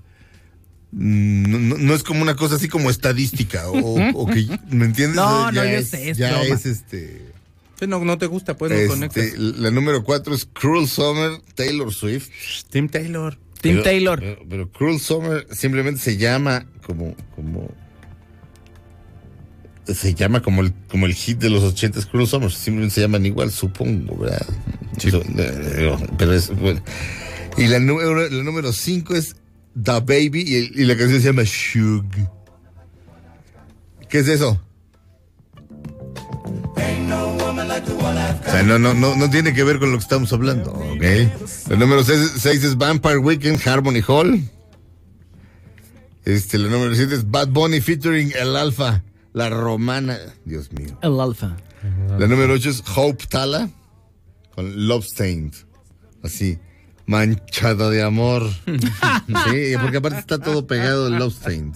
no, 0.92 1.59
no- 1.59 1.78
no 1.78 1.95
es 1.95 2.03
como 2.03 2.22
una 2.22 2.36
cosa 2.36 2.57
así 2.57 2.68
como 2.68 2.90
estadística 2.90 3.68
o, 3.68 4.11
o 4.14 4.26
que, 4.26 4.47
¿me 4.70 4.84
entiendes? 4.86 5.16
No, 5.16 5.51
Ya 5.53 5.64
no, 5.64 5.70
yo 5.70 5.76
es- 5.78 5.88
sé, 5.88 6.11
es 6.11 6.18
Ya 6.18 6.30
broma. 6.38 6.55
es 6.55 6.66
este. 6.66 7.32
Sí, 7.78 7.86
no, 7.88 7.99
no 8.05 8.16
te 8.18 8.26
gusta, 8.26 8.57
pues 8.57 8.70
no 8.70 8.76
este, 8.78 8.88
conectas. 8.88 9.38
la 9.38 9.70
número 9.72 10.05
4 10.05 10.32
es 10.34 10.47
Cruel 10.53 10.86
Summer, 10.88 11.40
Taylor 11.57 11.92
Swift. 11.92 12.28
Tim 12.70 12.88
Taylor. 12.88 13.36
Tim 13.61 13.82
Taylor. 13.82 14.20
Pero, 14.20 14.42
pero 14.49 14.70
Cruel 14.70 15.01
Summer 15.01 15.47
simplemente 15.51 16.01
se 16.01 16.16
llama 16.16 16.66
como, 16.86 17.16
como. 17.34 17.68
Se 19.87 20.14
llama 20.14 20.41
como 20.41 20.62
el, 20.62 20.72
como 20.89 21.05
el 21.07 21.14
hit 21.14 21.39
de 21.39 21.51
los 21.51 21.62
ochentas 21.62 22.07
Cruel 22.07 22.26
Summer. 22.26 22.51
Simplemente 22.51 22.95
se 22.95 23.01
llaman 23.03 23.26
igual, 23.26 23.51
supongo, 23.51 24.16
¿verdad? 24.16 24.47
Eso, 25.03 25.20
eh, 25.37 25.97
pero 26.16 26.32
es. 26.32 26.55
bueno. 26.59 26.80
Y 27.59 27.66
la 27.66 27.78
número, 27.78 28.28
la 28.28 28.43
número 28.43 28.72
5 28.72 29.14
es 29.14 29.37
The 29.80 30.01
Baby 30.01 30.43
y, 30.47 30.55
el- 30.57 30.80
y 30.80 30.85
la 30.85 30.97
canción 30.97 31.20
se 31.20 31.26
llama 31.26 31.43
Shug. 31.45 32.07
¿Qué 34.09 34.18
es 34.20 34.28
eso? 34.28 34.61
O 38.47 38.51
sea, 38.51 38.62
no, 38.62 38.78
no, 38.78 38.95
no, 38.95 39.16
no 39.16 39.30
tiene 39.30 39.53
que 39.53 39.64
ver 39.64 39.78
con 39.78 39.91
lo 39.91 39.99
que 39.99 40.03
estamos 40.03 40.32
hablando, 40.32 40.72
¿ok? 40.72 41.03
El 41.70 41.78
número 41.78 42.05
6 42.05 42.47
es 42.47 42.76
Vampire 42.76 43.18
Weekend, 43.18 43.61
Harmony 43.66 44.01
Hall. 44.07 44.41
Este, 46.24 46.57
el 46.57 46.70
número 46.70 46.95
7 46.95 47.14
es 47.14 47.30
Bad 47.30 47.49
Bunny 47.49 47.80
featuring 47.80 48.32
El 48.39 48.57
Alfa, 48.57 49.03
la 49.35 49.51
romana. 49.51 50.18
Dios 50.47 50.72
mío. 50.72 50.99
El 51.03 51.20
alfa. 51.20 51.57
La 52.18 52.26
número 52.26 52.55
8 52.55 52.70
es 52.70 52.82
Hope 52.97 53.26
Tala 53.28 53.68
con 54.55 54.89
Love 54.89 55.05
Stained. 55.05 55.53
Así, 56.22 56.59
manchado 57.05 57.91
de 57.91 58.03
amor. 58.03 58.49
sí, 58.66 59.74
porque 59.78 59.99
aparte 59.99 60.20
está 60.20 60.39
todo 60.39 60.66
pegado 60.66 61.09
el 61.09 61.18
Love 61.18 61.35
Stained. 61.35 61.74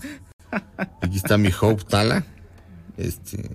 Aquí 1.02 1.16
está 1.16 1.36
mi 1.36 1.50
Hope 1.60 1.84
Tala. 1.84 2.24
Este. 2.96 3.50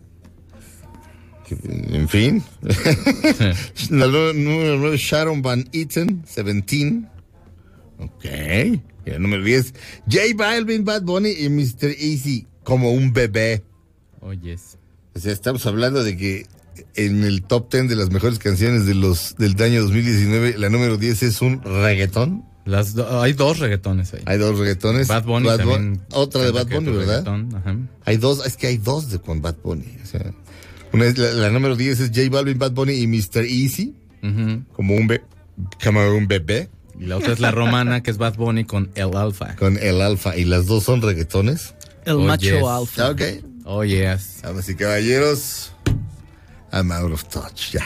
En 1.63 2.07
fin. 2.09 2.43
La 3.89 4.07
número 4.07 4.77
9 4.77 4.97
Sharon 4.97 5.41
Van 5.41 5.67
Eaton, 5.71 6.23
17. 6.23 7.09
Ok. 7.99 8.25
Y 9.05 9.09
la 9.09 9.19
número 9.19 9.43
10 9.43 9.73
J 10.09 10.21
Balvin, 10.35 10.85
Bad 10.85 11.03
Bunny 11.03 11.31
y 11.31 11.49
Mr. 11.49 11.91
Easy 11.99 12.47
como 12.63 12.91
un 12.91 13.13
bebé. 13.13 13.63
Oyes. 14.23 14.77
O 15.15 15.19
sea, 15.19 15.31
estamos 15.31 15.65
hablando 15.65 16.03
de 16.03 16.17
que 16.17 16.47
en 16.95 17.23
el 17.23 17.43
top 17.43 17.71
10 17.71 17.87
de 17.89 17.95
las 17.95 18.09
mejores 18.09 18.39
canciones 18.39 18.85
de 18.85 18.95
los 18.95 19.35
del 19.37 19.61
año 19.61 19.81
2019, 19.83 20.57
la 20.57 20.69
número 20.69 20.97
10 20.97 21.23
es 21.23 21.41
un 21.41 21.61
reggaetón. 21.61 22.45
Las 22.65 22.95
do- 22.95 23.21
hay 23.21 23.33
dos 23.33 23.59
reggaetones 23.59 24.13
ahí. 24.13 24.21
Hay 24.25 24.37
dos 24.37 24.57
reggaetones. 24.57 25.07
Bad 25.07 25.25
Bunny 25.25 25.47
Bad 25.47 25.57
también. 25.57 26.01
Otra 26.13 26.41
de 26.43 26.51
Bad 26.51 26.67
Bunny, 26.67 26.91
¿verdad? 26.91 27.27
ajá. 27.27 27.77
Hay 28.05 28.17
dos, 28.17 28.45
es 28.45 28.55
que 28.57 28.67
hay 28.67 28.77
dos 28.77 29.09
de 29.11 29.19
con 29.19 29.41
Bad 29.41 29.57
Bunny. 29.63 29.97
O 30.01 30.05
sea, 30.05 30.33
una 30.93 31.05
es 31.05 31.17
la, 31.17 31.31
la 31.33 31.49
número 31.49 31.75
10 31.75 31.99
es 31.99 32.09
J 32.09 32.29
Balvin, 32.31 32.57
Bad 32.57 32.71
Bunny 32.71 32.93
y 32.93 33.05
Mr. 33.07 33.43
Easy, 33.45 33.93
Ujú. 34.23 34.63
como 34.73 34.95
un, 34.95 35.07
be- 35.07 35.21
como 35.83 35.99
un 36.15 36.27
bebé, 36.27 36.69
Y 36.99 37.05
la 37.05 37.17
otra 37.17 37.33
es 37.33 37.39
la 37.41 37.51
romana, 37.51 38.01
que 38.01 38.11
es 38.11 38.17
Bad 38.17 38.35
Bunny 38.37 38.63
con 38.63 38.89
El 38.95 39.15
Alfa. 39.15 39.55
con 39.57 39.77
el 39.77 40.01
alfa. 40.01 40.37
Y 40.37 40.45
las 40.45 40.65
dos 40.65 40.83
son 40.85 41.01
reggaetones. 41.01 41.75
El 42.05 42.13
Oh, 42.15 42.19
macho 42.21 42.45
yes. 42.45 42.63
alfa. 42.65 43.09
Ok. 43.11 43.21
Oh, 43.65 43.83
yes. 43.83 44.41
Damas 44.41 44.67
y 44.69 44.75
caballeros, 44.75 45.71
I'm 46.71 46.91
out 46.91 47.11
of 47.11 47.23
touch, 47.25 47.71
ya. 47.71 47.85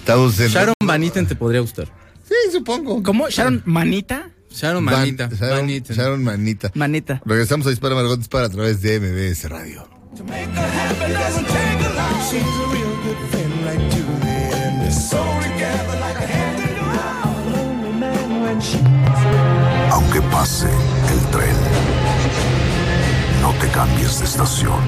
Estamos 0.00 0.38
en... 0.40 0.48
Sharon 0.48 0.74
Van 0.82 1.02
Eaton 1.02 1.26
te 1.26 1.36
podría 1.36 1.60
gustar. 1.60 1.88
Sí, 2.26 2.34
supongo. 2.52 3.02
¿Cómo? 3.02 3.28
¿Sharon 3.28 3.62
Manita? 3.66 4.30
Sharon 4.50 4.84
Van- 4.84 4.94
Manita. 5.00 5.28
Sharon. 5.32 5.68
Sharon 5.68 6.24
Manita. 6.24 6.70
Manita. 6.74 7.20
Regresamos 7.24 7.66
a 7.66 7.70
Dispara 7.70 7.94
Margot 7.94 8.18
Dispara 8.18 8.46
a 8.46 8.50
través 8.50 8.80
de 8.82 8.98
MBS 8.98 9.48
Radio. 9.48 9.88
Aunque 19.90 20.20
pase 20.22 20.66
el 21.12 21.20
tren, 21.30 21.54
te 23.68 23.74
cambies 23.74 24.18
de 24.18 24.24
estación. 24.24 24.78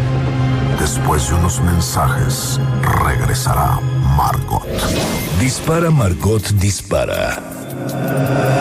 Después 0.79 1.29
de 1.29 1.35
unos 1.35 1.61
mensajes, 1.61 2.61
regresará 3.05 3.81
Margot. 4.17 4.67
Dispara 5.41 5.91
Margot 5.91 6.47
Dispara. 6.53 7.39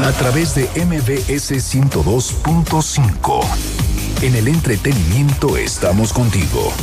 A 0.06 0.12
través 0.18 0.56
de 0.56 0.64
MBS 0.86 1.52
102.5. 1.52 3.42
En 4.22 4.36
el 4.36 4.48
entretenimiento 4.48 5.58
estamos 5.58 6.14
contigo. 6.14 6.74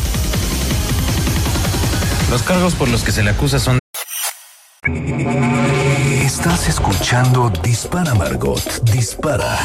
Los 2.31 2.43
cargos 2.43 2.75
por 2.75 2.89
los 2.89 3.03
que 3.03 3.13
se 3.13 3.23
le 3.23 3.31
acusa 3.31 3.59
son 3.59 3.79
Estás 6.23 6.69
escuchando 6.69 7.51
Dispara 7.63 8.15
Margot 8.15 8.83
Dispara. 8.85 9.59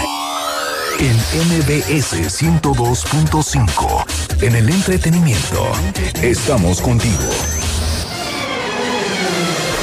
En 1.02 1.16
MBS 1.50 2.14
102.5. 2.30 4.06
En 4.44 4.56
el 4.56 4.70
entretenimiento 4.70 5.72
estamos 6.22 6.80
contigo. 6.80 7.18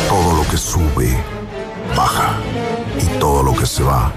Todo 0.09 0.37
lo 0.43 0.49
que 0.49 0.57
sube, 0.57 1.17
baja. 1.97 2.39
Y 3.01 3.19
todo 3.19 3.43
lo 3.43 3.55
que 3.57 3.67
se 3.67 3.83
va, 3.83 4.13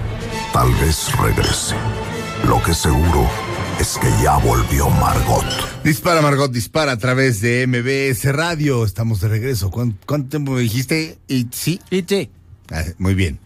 tal 0.52 0.72
vez 0.76 1.10
regrese. 1.18 1.74
Lo 2.46 2.62
que 2.62 2.72
seguro 2.74 3.28
es 3.80 3.98
que 3.98 4.08
ya 4.22 4.36
volvió 4.38 4.88
Margot. 4.90 5.44
Dispara 5.84 6.22
Margot 6.22 6.52
Dispara 6.52 6.92
a 6.92 6.98
través 6.98 7.40
de 7.40 7.66
MBS 7.66 8.32
Radio. 8.32 8.84
Estamos 8.84 9.20
de 9.20 9.26
regreso. 9.28 9.70
¿Cuán- 9.72 9.98
¿Cuánto, 10.06 10.28
tiempo 10.30 10.52
me 10.52 10.60
dijiste? 10.60 11.18
Y 11.26 11.48
sí. 11.52 11.80
Y 11.90 12.04
sí. 12.06 12.30
Ah, 12.70 12.84
muy 12.98 13.14
bien. 13.14 13.40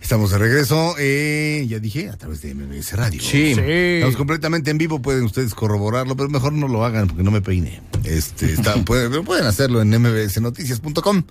Estamos 0.00 0.30
de 0.30 0.38
regreso, 0.38 0.94
eh, 0.98 1.64
ya 1.68 1.78
dije, 1.78 2.08
a 2.08 2.16
través 2.16 2.40
de 2.42 2.54
MBS 2.54 2.94
Radio. 2.96 3.20
Sí. 3.20 3.54
Estamos 3.56 4.16
completamente 4.16 4.70
en 4.70 4.78
vivo, 4.78 5.00
pueden 5.00 5.24
ustedes 5.24 5.54
corroborarlo, 5.54 6.16
pero 6.16 6.28
mejor 6.28 6.52
no 6.52 6.66
lo 6.68 6.84
hagan 6.84 7.06
porque 7.06 7.22
no 7.22 7.30
me 7.30 7.40
peine. 7.40 7.80
Este, 8.04 8.52
está- 8.52 8.74
pueden, 8.84 9.10
pero 9.10 9.22
pueden 9.24 9.46
hacerlo 9.46 9.80
en 9.82 9.90
mbsnoticias.com. 9.90 11.22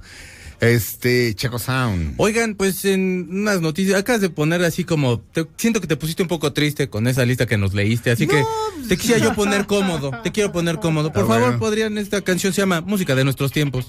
Este, 0.61 1.34
Chaco 1.36 1.57
Sound. 1.57 2.15
Oigan, 2.17 2.55
pues 2.55 2.84
en 2.86 3.28
unas 3.32 3.59
noticias, 3.61 3.97
acabas 3.97 4.22
de 4.22 4.30
poner 4.30 4.61
así 4.63 4.84
como, 4.84 5.20
te- 5.20 5.47
siento 5.57 5.82
que 5.82 5.88
te 5.88 5.95
pusiste 5.97 6.22
un 6.22 6.28
poco 6.30 6.53
triste 6.53 6.89
con 6.89 7.07
esa 7.07 7.26
lista 7.26 7.45
que 7.47 7.57
nos 7.57 7.74
leíste, 7.74 8.11
así 8.11 8.28
que 8.28 8.43
te 8.88 8.97
quisiera 8.97 9.20
yo 9.24 9.34
poner 9.36 9.65
cómodo, 9.67 10.11
te 10.24 10.32
quiero 10.32 10.51
poner 10.51 10.80
cómodo. 10.80 11.11
Por 11.11 11.24
Ah, 11.24 11.28
favor, 11.28 11.41
bueno. 11.43 11.59
podrían, 11.59 11.97
esta 11.97 12.22
canción 12.22 12.53
se 12.53 12.61
llama 12.61 12.82
Música 12.82 13.15
de 13.15 13.24
nuestros 13.24 13.51
tiempos. 13.51 13.88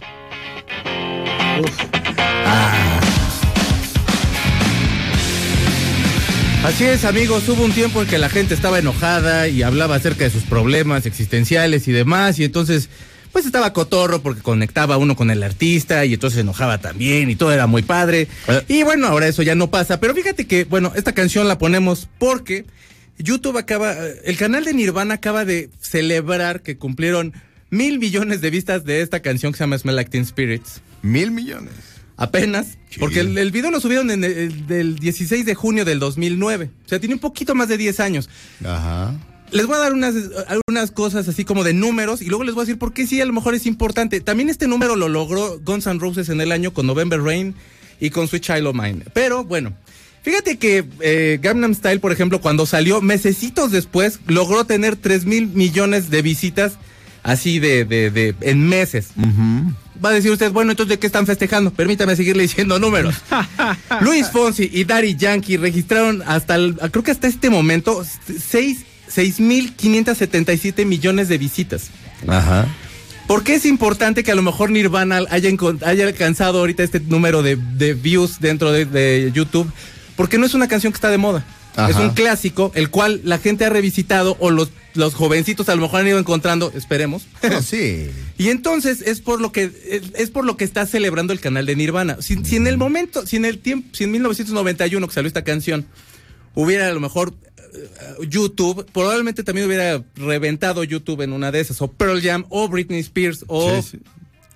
Así 6.62 6.84
es, 6.84 7.06
amigos, 7.06 7.48
hubo 7.48 7.64
un 7.64 7.72
tiempo 7.72 8.02
en 8.02 8.08
que 8.08 8.18
la 8.18 8.28
gente 8.28 8.52
estaba 8.52 8.78
enojada 8.78 9.48
y 9.48 9.62
hablaba 9.62 9.94
acerca 9.94 10.24
de 10.24 10.30
sus 10.30 10.42
problemas 10.42 11.06
existenciales 11.06 11.88
y 11.88 11.92
demás, 11.92 12.38
y 12.38 12.44
entonces, 12.44 12.90
pues 13.32 13.46
estaba 13.46 13.72
cotorro 13.72 14.20
porque 14.20 14.42
conectaba 14.42 14.98
uno 14.98 15.16
con 15.16 15.30
el 15.30 15.42
artista 15.42 16.04
y 16.04 16.14
entonces 16.14 16.34
se 16.36 16.40
enojaba 16.42 16.76
también 16.78 17.30
y 17.30 17.34
todo 17.34 17.50
era 17.50 17.66
muy 17.66 17.80
padre. 17.80 18.28
Y 18.68 18.82
bueno, 18.82 19.06
ahora 19.06 19.26
eso 19.26 19.42
ya 19.42 19.54
no 19.54 19.70
pasa, 19.70 20.00
pero 20.00 20.14
fíjate 20.14 20.46
que, 20.46 20.64
bueno, 20.64 20.92
esta 20.94 21.12
canción 21.12 21.48
la 21.48 21.56
ponemos 21.56 22.08
porque 22.18 22.66
YouTube 23.18 23.56
acaba, 23.56 23.96
el 24.24 24.36
canal 24.36 24.64
de 24.64 24.74
Nirvana 24.74 25.14
acaba 25.14 25.46
de 25.46 25.70
celebrar 25.80 26.61
que 26.61 26.76
cumplieron 26.76 27.32
mil 27.70 27.98
millones 27.98 28.42
de 28.42 28.50
vistas 28.50 28.84
de 28.84 29.00
esta 29.00 29.20
canción 29.20 29.52
que 29.52 29.58
se 29.58 29.64
llama 29.64 29.78
Smell 29.78 29.96
Like 29.96 30.11
Teen 30.11 30.26
Spirits. 30.26 30.82
Mil 31.00 31.30
millones. 31.30 31.89
Apenas, 32.21 32.79
Sí. 32.91 33.01
porque 33.01 33.21
el, 33.21 33.37
el 33.39 33.51
video 33.51 33.71
lo 33.71 33.81
subieron 33.81 34.11
en 34.11 34.23
el, 34.25 34.33
el 34.33 34.66
del 34.66 34.99
16 34.99 35.45
de 35.47 35.55
junio 35.55 35.85
del 35.85 35.99
2009. 35.99 36.71
O 36.85 36.89
sea, 36.89 37.01
tiene 37.01 37.14
un 37.14 37.21
poquito 37.21 37.55
más 37.55 37.68
de 37.68 37.77
10 37.79 37.99
años. 38.01 38.29
Ajá. 38.64 39.14
Les 39.53 39.66
voy 39.66 39.75
a 39.77 39.79
dar 39.81 39.93
unas, 39.93 40.14
algunas 40.47 40.91
cosas 40.93 41.27
así 41.27 41.45
como 41.45 41.64
de 41.64 41.73
números 41.73 42.23
y 42.23 42.27
luego 42.27 42.45
les 42.45 42.55
voy 42.55 42.62
a 42.62 42.66
decir 42.66 42.79
por 42.79 42.93
qué 42.93 43.07
sí 43.07 43.21
a 43.21 43.25
lo 43.25 43.33
mejor 43.33 43.55
es 43.57 43.66
importante. 43.66 44.21
También 44.21 44.49
este 44.49 44.68
número 44.68 44.95
lo 44.95 45.09
logró 45.09 45.59
Guns 45.64 45.87
N' 45.89 45.99
Roses 45.99 46.29
en 46.29 46.41
el 46.41 46.53
año 46.53 46.73
con 46.73 46.87
November 46.87 47.21
Rain 47.21 47.55
y 47.99 48.11
con 48.11 48.29
Sweet 48.29 48.43
Child 48.45 48.66
of 48.68 48.77
Mine. 48.77 49.05
Pero 49.12 49.43
bueno, 49.45 49.73
fíjate 50.23 50.57
que 50.59 50.85
eh, 51.01 51.41
Gangnam 51.43 51.75
Style, 51.75 51.99
por 52.01 52.12
ejemplo, 52.12 52.41
cuando 52.41 52.64
salió 52.64 53.01
mesecitos 53.01 53.73
después, 53.73 54.21
logró 54.29 54.64
tener 54.66 54.95
3 54.97 55.25
mil 55.25 55.49
millones 55.49 56.11
de 56.11 56.23
visitas 56.23 56.75
así 57.23 57.59
de, 57.59 57.85
de, 57.85 58.11
de 58.11 58.35
en 58.41 58.66
meses. 58.68 59.09
va 60.03 60.09
a 60.11 60.12
decir 60.12 60.31
usted, 60.31 60.51
bueno, 60.53 60.71
entonces 60.73 60.91
¿de 60.91 60.99
qué 60.99 61.07
están 61.07 61.27
festejando? 61.27 61.71
Permítame 61.73 62.16
seguirle 62.16 62.43
diciendo 62.45 62.79
números. 62.79 63.14
Luis 64.01 64.29
Fonsi 64.29 64.71
y 64.73 64.85
Daddy 64.85 65.16
Yankee 65.16 65.57
registraron 65.57 66.23
hasta, 66.27 66.55
el- 66.55 66.77
creo 66.91 67.03
que 67.05 67.11
hasta 67.11 67.27
este 67.29 67.51
momento, 67.51 68.05
6 68.49 68.85
6.577 69.79 70.85
millones 70.87 71.29
de 71.29 71.39
visitas. 71.39 71.89
Ajá. 72.29 72.66
¿Por 73.27 73.43
qué 73.45 73.55
es 73.55 73.64
importante 73.66 74.25
que 74.25 74.33
a 74.33 74.35
lo 74.35 74.43
mejor 74.43 74.71
Nirvana 74.71 75.21
haya, 75.31 75.51
haya 75.85 76.07
alcanzado 76.07 76.59
ahorita 76.61 76.83
este 76.83 77.01
número 77.01 77.43
de, 77.43 77.57
de 77.57 77.95
views 77.95 78.41
dentro 78.41 78.73
de, 78.73 78.85
de 78.87 79.31
YouTube? 79.33 79.71
Porque 80.16 80.39
no 80.39 80.47
es 80.47 80.55
una 80.55 80.68
canción 80.68 80.93
que 80.93 80.97
está 80.97 81.11
de 81.11 81.18
moda. 81.18 81.45
Ajá. 81.77 81.91
Es 81.91 81.97
un 81.97 82.11
clásico, 82.11 82.73
el 82.75 82.91
cual 82.91 83.21
la 83.25 83.39
gente 83.39 83.64
ha 83.64 83.68
revisitado 83.71 84.37
o 84.41 84.51
los, 84.51 84.71
los 84.95 85.14
jovencitos 85.14 85.68
a 85.68 85.75
lo 85.77 85.83
mejor 85.83 86.01
han 86.01 86.09
ido 86.09 86.18
encontrando, 86.18 86.73
esperemos. 86.75 87.27
No, 87.49 87.62
sí. 87.62 88.11
Y 88.39 88.49
entonces 88.49 89.03
es 89.03 89.21
por 89.21 89.41
lo 89.41 89.53
que 89.53 89.71
es, 90.14 90.31
por 90.31 90.45
lo 90.47 90.57
que 90.57 90.64
está 90.64 90.87
celebrando 90.87 91.33
el 91.35 91.41
canal 91.41 91.66
de 91.66 91.77
Nirvana. 91.77 92.16
Si, 92.21 92.43
si 92.45 92.57
en 92.57 92.66
el 92.66 92.79
momento, 92.79 93.27
si 93.27 93.37
en 93.37 93.45
el 93.45 93.59
tiempo, 93.59 93.89
si 93.93 94.05
en 94.05 94.12
1991 94.12 95.07
que 95.07 95.12
salió 95.14 95.29
esta 95.29 95.45
canción 95.45 95.87
hubiera 96.55 96.89
a 96.89 96.93
lo 96.93 97.01
mejor 97.01 97.35
eh, 97.59 98.27
YouTube, 98.29 98.87
probablemente 98.93 99.43
también 99.45 99.66
hubiera 99.66 100.03
reventado 100.16 100.83
YouTube 100.85 101.21
en 101.21 101.33
una 101.35 101.53
de 101.53 101.61
esas, 101.61 101.81
o 101.83 101.93
Pearl 101.93 102.21
Jam, 102.23 102.47
o 102.49 102.66
Britney 102.68 103.01
Spears, 103.01 103.45
o 103.47 103.83
Sí, 103.83 103.91
sí. 103.93 103.99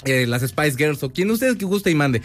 eh, 0.06 0.26
las 0.26 0.40
Spice 0.42 0.76
Girls, 0.78 1.02
o 1.02 1.10
quien 1.12 1.30
ustedes 1.30 1.56
que 1.56 1.66
guste 1.66 1.90
y 1.90 1.94
mande. 1.94 2.22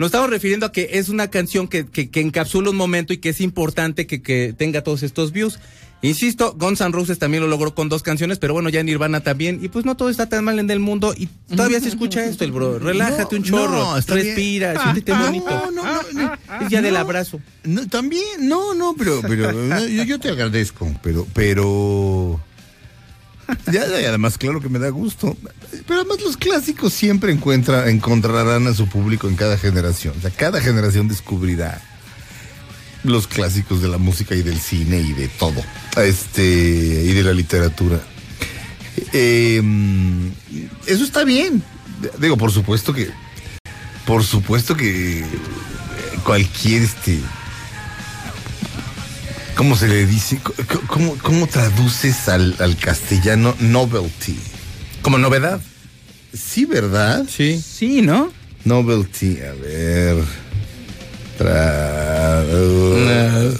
Nos 0.00 0.06
estamos 0.06 0.30
refiriendo 0.30 0.64
a 0.64 0.72
que 0.72 0.88
es 0.94 1.10
una 1.10 1.28
canción 1.28 1.68
que, 1.68 1.86
que, 1.86 2.08
que 2.08 2.22
encapsula 2.22 2.70
un 2.70 2.76
momento 2.76 3.12
y 3.12 3.18
que 3.18 3.28
es 3.28 3.42
importante 3.42 4.06
que, 4.06 4.22
que 4.22 4.54
tenga 4.56 4.82
todos 4.82 5.02
estos 5.02 5.30
views. 5.30 5.58
Insisto, 6.00 6.56
Guns 6.58 6.80
N' 6.80 6.90
Roses 6.90 7.18
también 7.18 7.42
lo 7.42 7.50
logró 7.50 7.74
con 7.74 7.90
dos 7.90 8.02
canciones, 8.02 8.38
pero 8.38 8.54
bueno, 8.54 8.70
ya 8.70 8.82
Nirvana 8.82 9.20
también. 9.20 9.62
Y 9.62 9.68
pues 9.68 9.84
no 9.84 9.98
todo 9.98 10.08
está 10.08 10.26
tan 10.26 10.42
mal 10.42 10.58
en 10.58 10.70
el 10.70 10.80
mundo 10.80 11.12
y 11.14 11.26
todavía 11.54 11.80
se 11.80 11.88
escucha 11.88 12.24
esto, 12.24 12.44
el 12.44 12.52
bro. 12.52 12.78
Relájate 12.80 13.36
un 13.36 13.42
chorro, 13.42 13.72
no, 13.72 13.98
está 13.98 14.14
bien. 14.14 14.28
respira, 14.28 14.82
siéntete 14.82 15.12
bonito. 15.12 15.50
No, 15.50 15.70
no, 15.70 16.02
no, 16.14 16.22
no. 16.22 16.62
Es 16.62 16.68
día 16.70 16.80
del 16.80 16.96
abrazo. 16.96 17.38
También, 17.90 18.48
no, 18.48 18.72
no, 18.72 18.94
pero, 18.96 19.20
pero 19.20 19.52
yo, 19.86 20.04
yo 20.04 20.18
te 20.18 20.30
agradezco, 20.30 20.90
pero, 21.02 21.26
pero. 21.34 22.40
Ya, 23.66 23.86
ya, 23.88 24.00
y 24.00 24.04
además, 24.04 24.38
claro 24.38 24.60
que 24.60 24.68
me 24.68 24.78
da 24.78 24.90
gusto. 24.90 25.36
Pero 25.86 26.00
además 26.00 26.20
los 26.22 26.36
clásicos 26.36 26.92
siempre 26.92 27.32
encuentra, 27.32 27.90
encontrarán 27.90 28.66
a 28.66 28.74
su 28.74 28.88
público 28.88 29.28
en 29.28 29.36
cada 29.36 29.56
generación. 29.58 30.14
O 30.18 30.20
sea, 30.20 30.30
cada 30.30 30.60
generación 30.60 31.08
descubrirá 31.08 31.80
los 33.02 33.26
clásicos 33.26 33.80
de 33.80 33.88
la 33.88 33.98
música 33.98 34.34
y 34.34 34.42
del 34.42 34.60
cine 34.60 35.00
y 35.00 35.12
de 35.12 35.28
todo. 35.28 35.62
Este, 35.96 36.42
y 36.42 37.12
de 37.12 37.22
la 37.22 37.32
literatura. 37.32 38.00
Eh, 39.12 39.62
eso 40.86 41.04
está 41.04 41.24
bien. 41.24 41.62
Digo, 42.18 42.36
por 42.36 42.52
supuesto 42.52 42.92
que. 42.92 43.10
Por 44.06 44.24
supuesto 44.24 44.76
que 44.76 45.24
cualquier 46.24 46.82
este. 46.82 47.20
¿Cómo 49.60 49.76
se 49.76 49.88
le 49.88 50.06
dice? 50.06 50.40
¿Cómo, 50.86 51.18
cómo 51.18 51.46
traduces 51.46 52.30
al, 52.30 52.56
al 52.60 52.78
castellano 52.78 53.54
novelty? 53.60 54.34
Como 55.02 55.18
novedad. 55.18 55.60
Sí, 56.32 56.64
¿verdad? 56.64 57.26
Sí. 57.28 57.60
Sí, 57.62 58.00
¿no? 58.00 58.32
Novelty, 58.64 59.36
a 59.40 59.52
ver. 59.52 60.16
Tra- 61.38 62.46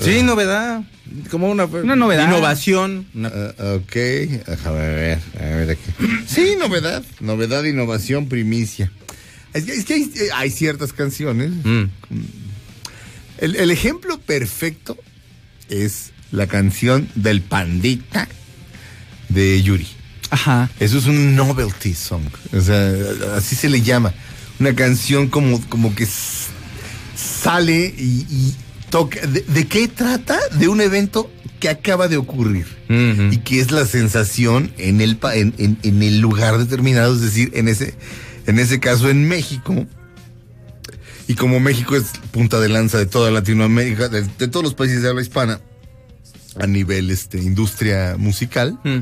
sí, 0.03 0.23
novedad. 0.23 0.81
Como 1.31 1.51
una, 1.51 1.67
Una 1.67 1.97
novedad. 1.97 2.29
Innovación. 2.29 3.07
una- 3.15 3.29
Ah, 3.59 3.75
ok, 3.75 3.93
déjame 3.93 4.79
ver, 4.95 5.19
a 5.39 5.45
ver 5.45 5.69
aquí. 5.73 5.91
Sí, 6.27 6.55
novedad, 6.59 7.03
novedad, 7.21 7.63
innovación, 7.65 8.27
primicia. 8.27 8.91
Es 9.53 9.65
que, 9.65 9.73
es 9.75 9.85
que 9.85 9.93
hay, 9.93 10.11
hay 10.35 10.51
ciertas 10.51 10.95
canciones. 10.95 11.51
Mm. 11.63 11.85
El, 13.37 13.57
el 13.57 13.71
ejemplo 13.71 14.19
perfecto 14.19 14.97
es 15.71 16.11
la 16.33 16.47
canción 16.47 17.09
del 17.15 17.41
Pandita 17.43 18.29
de 19.29 19.63
Yuri. 19.63 19.87
Ajá. 20.31 20.71
Eso 20.79 20.99
es 20.99 21.07
un 21.07 21.35
novelty 21.35 21.95
song. 21.95 22.23
O 22.53 22.61
sea, 22.61 22.93
así 23.37 23.57
se 23.57 23.69
le 23.69 23.81
llama. 23.83 24.13
Una 24.61 24.75
canción 24.75 25.29
como, 25.29 25.61
como 25.69 25.95
que 25.95 26.07
sale 27.17 27.95
y, 27.97 28.27
y 28.31 28.55
toca. 28.91 29.27
¿De, 29.27 29.41
de 29.43 29.67
qué 29.67 29.89
trata? 29.89 30.39
De 30.59 30.69
un 30.69 30.81
evento 30.81 31.31
que 31.59 31.69
acaba 31.69 32.09
de 32.09 32.17
ocurrir. 32.17 32.67
Y 32.89 33.39
que 33.39 33.61
es 33.61 33.71
la 33.71 33.87
sensación 33.87 34.73
en 34.79 35.01
el, 35.01 35.17
pa- 35.17 35.35
en, 35.37 35.55
en- 35.59 35.79
en 35.83 36.03
el 36.03 36.21
lugar 36.21 36.59
determinado, 36.59 37.15
es 37.15 37.21
decir, 37.21 37.51
en 37.55 37.69
ese, 37.69 37.95
en 38.47 38.59
ese 38.59 38.81
caso 38.81 39.09
en 39.11 39.29
México. 39.29 39.87
Y 41.31 41.35
como 41.37 41.61
México 41.61 41.95
es 41.95 42.07
punta 42.33 42.59
de 42.59 42.69
lanza 42.69 42.99
de 42.99 43.07
toda 43.07 43.31
Latinoamérica, 43.31 44.09
de, 44.09 44.23
de 44.23 44.49
todos 44.49 44.65
los 44.65 44.75
países 44.75 45.01
de 45.03 45.09
habla 45.11 45.23
hispana, 45.23 45.61
a 46.59 46.67
nivel 46.67 47.09
este, 47.11 47.39
industria 47.39 48.17
musical, 48.19 48.81
Mm. 48.83 48.99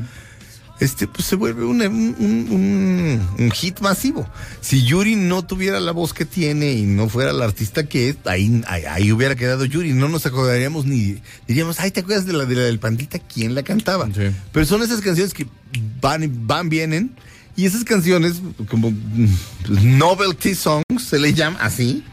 este, 0.79 1.07
pues 1.07 1.25
se 1.27 1.35
vuelve 1.35 1.65
un, 1.65 1.81
un- 1.81 2.15
un- 2.51 3.27
un 3.39 3.51
hit 3.51 3.79
masivo. 3.79 4.29
Si 4.61 4.83
Yuri 4.85 5.15
no 5.15 5.43
tuviera 5.43 5.79
la 5.79 5.91
voz 5.91 6.13
que 6.13 6.23
tiene 6.25 6.73
y 6.73 6.83
no 6.83 7.09
fuera 7.09 7.33
la 7.33 7.45
artista 7.45 7.87
que 7.87 8.09
es, 8.09 8.17
ahí, 8.25 8.61
ahí, 8.67 8.83
ahí 8.85 9.11
hubiera 9.11 9.35
quedado 9.35 9.65
Yuri. 9.65 9.93
No 9.93 10.07
nos 10.07 10.27
acordaríamos 10.27 10.85
ni 10.85 11.17
diríamos, 11.47 11.79
ay, 11.79 11.89
¿te 11.89 12.01
acuerdas 12.01 12.27
de 12.27 12.33
la, 12.33 12.45
de 12.45 12.55
la 12.55 12.61
del 12.61 12.77
pandita? 12.77 13.17
¿Quién 13.17 13.55
la 13.55 13.63
cantaba? 13.63 14.05
Sí. 14.13 14.29
Pero 14.51 14.65
son 14.67 14.83
esas 14.83 15.01
canciones 15.01 15.33
que 15.33 15.47
van, 15.99 16.23
y- 16.23 16.27
van, 16.31 16.69
vienen. 16.69 17.15
Y 17.55 17.65
esas 17.65 17.83
canciones, 17.83 18.35
como 18.69 18.91
mm, 18.91 19.97
novelty 19.97 20.53
songs, 20.55 20.85
se 21.09 21.17
le 21.19 21.33
llama 21.33 21.57
así. 21.59 22.03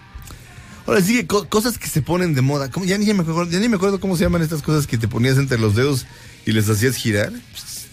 Ahora 0.86 1.00
sí, 1.02 1.24
co- 1.24 1.48
cosas 1.48 1.78
que 1.78 1.88
se 1.88 2.00
ponen 2.02 2.34
de 2.34 2.42
moda. 2.42 2.70
¿Cómo? 2.70 2.86
Ya, 2.86 2.96
ni 2.98 3.12
me 3.12 3.22
acuerdo, 3.22 3.50
ya 3.50 3.58
ni 3.58 3.68
me 3.68 3.76
acuerdo 3.76 3.98
cómo 4.00 4.16
se 4.16 4.24
llaman 4.24 4.42
estas 4.42 4.62
cosas 4.62 4.86
que 4.86 4.96
te 4.98 5.08
ponías 5.08 5.36
entre 5.38 5.58
los 5.58 5.74
dedos 5.74 6.06
y 6.44 6.52
les 6.52 6.68
hacías 6.68 6.96
girar. 6.96 7.32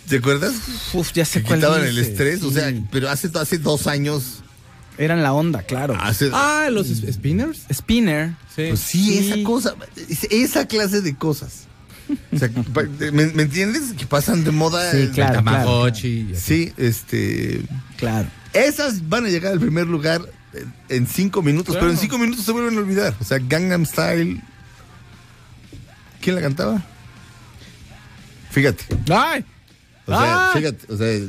¿Te 0.08 0.18
acuerdas? 0.18 0.54
Uf, 0.94 1.12
ya 1.14 1.26
sé 1.26 1.42
Que 1.42 1.48
cuál 1.48 1.60
quitaban 1.60 1.84
el 1.86 1.98
estrés. 1.98 2.44
O 2.44 2.52
sea, 2.52 2.72
pero 2.92 3.10
hace, 3.10 3.30
hace 3.34 3.58
dos 3.58 3.88
años. 3.88 4.44
Eran 4.98 5.24
la 5.24 5.34
onda, 5.34 5.64
claro. 5.64 5.96
Hace, 6.00 6.30
Ah, 6.34 6.68
los 6.72 6.88
spinners. 6.88 7.62
Spinner. 7.74 8.36
Sí. 8.56 8.66
pues 8.70 8.80
sí, 8.82 9.06
sí. 9.18 9.32
esa 9.32 9.44
cosa. 9.44 9.76
es- 10.10 10.28
Esa 10.30 10.68
clase 10.68 11.02
de 11.02 11.16
cosas. 11.16 11.64
O 12.32 12.38
sea, 12.38 12.50
¿me, 13.12 13.28
me 13.28 13.44
entiendes? 13.44 13.94
Que 13.98 14.06
pasan 14.06 14.44
de 14.44 14.52
moda. 14.52 14.92
Sí, 14.92 15.08
claro. 15.14 15.36
Tamagotchi. 15.36 16.28
y 16.30 16.34
así. 16.36 16.42
Sí, 16.66 16.74
este. 16.78 17.62
Claro. 17.98 18.28
Esas 18.52 19.08
van 19.10 19.26
a 19.26 19.30
llegar 19.30 19.54
al 19.54 19.60
primer 19.60 19.88
lugar 19.88 20.22
en- 20.90 21.08
cinco 21.08 21.42
minutos, 21.42 21.76
pero 21.76 21.90
en 21.92 21.98
cinco 21.98 22.18
minutos 22.18 22.46
se 22.46 22.52
vuelven 22.52 22.76
a 22.78 22.80
olvidar. 22.82 23.16
O 23.20 23.24
sea, 23.24 23.40
Gangnam 23.40 23.86
Style. 23.86 24.42
¿Quién 26.22 26.36
la 26.36 26.42
cantaba? 26.42 26.84
Fíjate. 28.52 28.84
¡Ay! 29.14 29.44
O 30.06 30.12
sea, 30.12 30.50
Ah. 30.50 30.52
fíjate. 30.54 30.94
O 30.94 30.98
sea, 30.98 31.18
ya- 31.18 31.26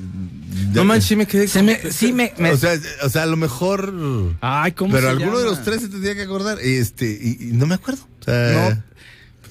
No 0.75 0.85
manches, 0.85 1.05
sí 1.07 1.17
me 1.17 1.27
quedé. 1.27 1.49
Se 1.49 1.63
me, 1.63 1.91
sí 1.93 2.13
me, 2.13 2.33
me- 2.39 2.51
O 2.53 2.57
sea, 2.57 2.79
o 3.03 3.09
sea, 3.09 3.23
a 3.23 3.27
lo 3.27 3.37
mejor. 3.37 3.93
Ay, 4.41 4.73
¿cómo 4.73 4.93
Pero 4.93 5.07
se 5.07 5.11
alguno 5.13 5.39
de 5.39 5.45
los 5.45 5.63
tres 5.63 5.81
se 5.83 5.89
tendría 5.89 6.15
que 6.15 6.23
acordar. 6.23 6.59
Este, 6.61 7.07
y, 7.07 7.49
y 7.51 7.53
no 7.53 7.67
me 7.67 7.75
acuerdo. 7.77 8.03
O 8.21 8.25
sea, 8.25 8.83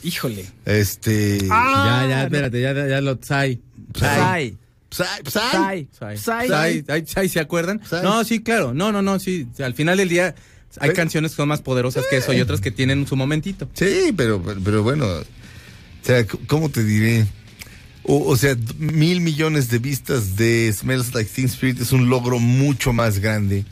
Híjole. 0.03 0.45
Este. 0.65 1.47
Ah, 1.49 2.01
ya, 2.03 2.09
ya, 2.09 2.17
no. 2.17 2.23
espérate, 2.25 2.61
ya, 2.61 2.73
ya, 2.73 2.87
ya 2.87 2.99
lo. 3.01 3.17
Sai. 3.21 3.61
Sai. 3.97 4.57
Psy, 4.93 5.03
Psy. 5.25 5.31
Sai. 5.31 5.87
Sai. 5.97 6.17
Sai. 6.17 6.47
Sai. 6.47 6.85
Ay, 6.87 7.03
Sai, 7.07 7.29
¿se 7.29 7.39
acuerdan? 7.39 7.81
No, 8.03 8.23
sí, 8.23 8.41
claro. 8.41 8.73
No, 8.73 8.91
no, 8.91 9.01
no, 9.01 9.19
sí. 9.19 9.47
Al 9.63 9.73
final 9.73 9.97
del 9.97 10.09
día 10.09 10.35
hay 10.79 10.91
Eh. 10.91 10.93
canciones 10.93 11.31
que 11.31 11.37
son 11.37 11.49
más 11.49 11.61
poderosas 11.61 12.05
que 12.09 12.17
eso 12.17 12.33
y 12.33 12.41
otras 12.41 12.61
que 12.61 12.71
tienen 12.71 13.07
su 13.07 13.15
momentito. 13.15 13.67
Sí, 13.73 14.13
pero, 14.15 14.41
pero, 14.41 14.59
pero 14.63 14.83
bueno. 14.83 15.05
O 15.07 16.05
sea, 16.05 16.25
¿cómo 16.47 16.69
te 16.69 16.83
diré? 16.83 17.25
O, 18.03 18.23
o 18.27 18.35
sea, 18.37 18.55
mil 18.77 19.21
millones 19.21 19.69
de 19.69 19.79
vistas 19.79 20.35
de 20.35 20.71
Smells 20.73 21.13
Like 21.13 21.29
Teen 21.33 21.47
Spirit 21.47 21.79
es 21.81 21.91
un 21.93 22.09
logro 22.09 22.37
mucho 22.39 22.91
más 22.91 23.19
grande 23.19 23.63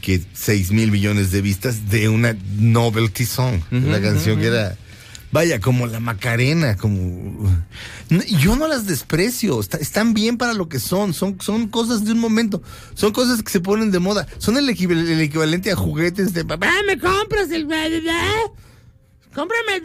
que 0.00 0.20
seis 0.34 0.70
mil 0.70 0.92
millones 0.92 1.30
de 1.32 1.40
vistas 1.42 1.88
de 1.90 2.08
una 2.08 2.36
novelty 2.56 3.24
song. 3.24 3.56
Ujú, 3.72 3.76
una 3.88 4.00
canción 4.00 4.38
que 4.38 4.46
era, 4.46 4.76
vaya, 5.34 5.60
como 5.60 5.86
la 5.88 5.98
Macarena, 5.98 6.76
como... 6.76 7.50
Yo 8.40 8.54
no 8.54 8.68
las 8.68 8.86
desprecio, 8.86 9.58
está- 9.58 9.78
están 9.78 10.14
bien 10.14 10.38
para 10.38 10.54
lo 10.54 10.68
que 10.68 10.78
son, 10.78 11.12
son, 11.12 11.40
son 11.40 11.66
cosas 11.66 12.04
de 12.04 12.12
un 12.12 12.20
momento, 12.20 12.62
son 12.94 13.10
cosas 13.12 13.42
que 13.42 13.50
se 13.50 13.58
ponen 13.60 13.90
de 13.90 13.98
moda, 13.98 14.28
son 14.38 14.56
el, 14.56 14.68
equival- 14.68 15.08
el 15.08 15.20
equivalente 15.20 15.72
a 15.72 15.76
juguetes 15.76 16.32
de... 16.34 16.44
Papá, 16.44 16.70
¿me 16.86 16.96
compras 16.98 17.50
el... 17.50 17.64
Cómprame 19.34 19.76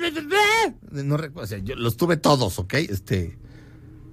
el... 0.91 1.07
No 1.07 1.17
o 1.33 1.47
sea, 1.47 1.57
yo 1.57 1.75
los 1.75 1.97
tuve 1.97 2.15
todos, 2.17 2.59
¿ok? 2.59 2.75
Este... 2.75 3.37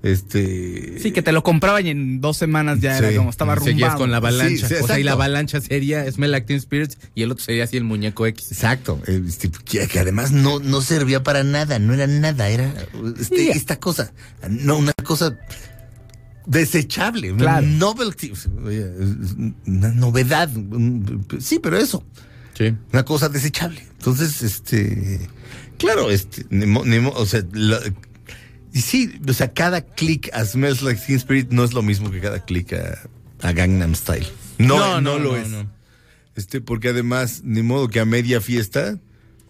Este... 0.03 0.99
Sí, 1.01 1.11
que 1.11 1.23
te 1.23 1.33
lo 1.33 1.43
compraban 1.43 1.85
y 1.87 1.91
en 1.91 2.21
dos 2.21 2.37
semanas 2.37 2.81
ya 2.81 2.97
Sí. 2.99 3.05
era 3.05 3.17
como 3.17 3.31
estaba 3.31 3.55
Seguías 3.57 3.91
arrumbado. 3.95 3.99
con 3.99 4.11
la 4.13 4.17
avalancha. 4.19 4.69
Sí, 4.69 4.75
sí, 4.77 4.83
o 4.83 4.87
sea, 4.87 5.01
y 5.01 5.03
la 5.03 5.13
avalancha 5.13 5.61
sería 5.61 6.11
Smell 6.13 6.31
Like 6.31 6.47
Teen 6.47 6.61
Spirits 6.61 6.99
y 7.15 7.23
el 7.23 7.33
otro 7.33 7.45
sería 7.45 7.65
así 7.65 7.77
el 7.77 7.85
muñeco 7.85 8.27
X. 8.27 8.53
Exacto, 8.53 9.01
eh, 9.07 9.21
este, 9.27 9.51
que, 9.51 9.99
además 9.99 10.31
no, 10.33 10.61
no 10.61 10.81
servía 10.83 11.23
para 11.23 11.43
nada, 11.45 11.79
no 11.79 11.95
era 11.95 12.07
nada, 12.07 12.49
era 12.49 12.73
este, 13.19 13.51
esta 13.51 13.81
cosa, 13.81 14.13
no 14.49 14.79
una 14.79 14.93
cosa 15.03 15.37
desechable, 16.47 17.33
una 17.33 17.43
Claro. 17.43 17.67
novelty, 17.67 18.33
una 19.67 19.89
novedad. 19.93 20.49
Sí, 21.41 21.59
pero 21.59 21.79
eso, 21.79 22.05
Sí. 22.57 22.75
una 22.93 23.05
cosa 23.05 23.29
desechable. 23.29 23.85
Entonces, 23.99 24.43
este, 24.43 25.21
claro, 25.79 26.11
este, 26.11 26.47
ni 26.51 26.67
mo- 26.67 26.85
ni 26.85 27.01
mo- 27.01 27.11
o 27.17 27.27
sea, 27.27 27.43
la- 27.53 27.81
y 28.73 28.81
sí, 28.81 29.21
o 29.27 29.33
sea, 29.33 29.53
cada 29.53 29.83
click 29.83 30.31
a 30.33 30.45
Smells 30.45 30.83
Like 30.83 31.01
Teen 31.07 31.17
Spirit 31.19 31.51
no 31.51 31.65
es 31.65 31.73
lo 31.73 31.83
mismo 31.83 32.11
que 32.11 32.21
cada 32.21 32.45
click 32.45 32.73
a, 32.75 32.99
a 33.43 33.53
Gangnam 33.53 33.95
Style. 33.95 34.27
No, 34.59 35.01
no, 35.01 35.19
lo 35.19 35.37
es. 35.37 35.49
Este, 36.35 36.61
porque 36.61 36.89
además, 36.91 37.43
ni 37.45 37.63
modo 37.63 37.89
que 37.89 38.01
a 38.01 38.05
media 38.05 38.41
fiesta 38.41 38.99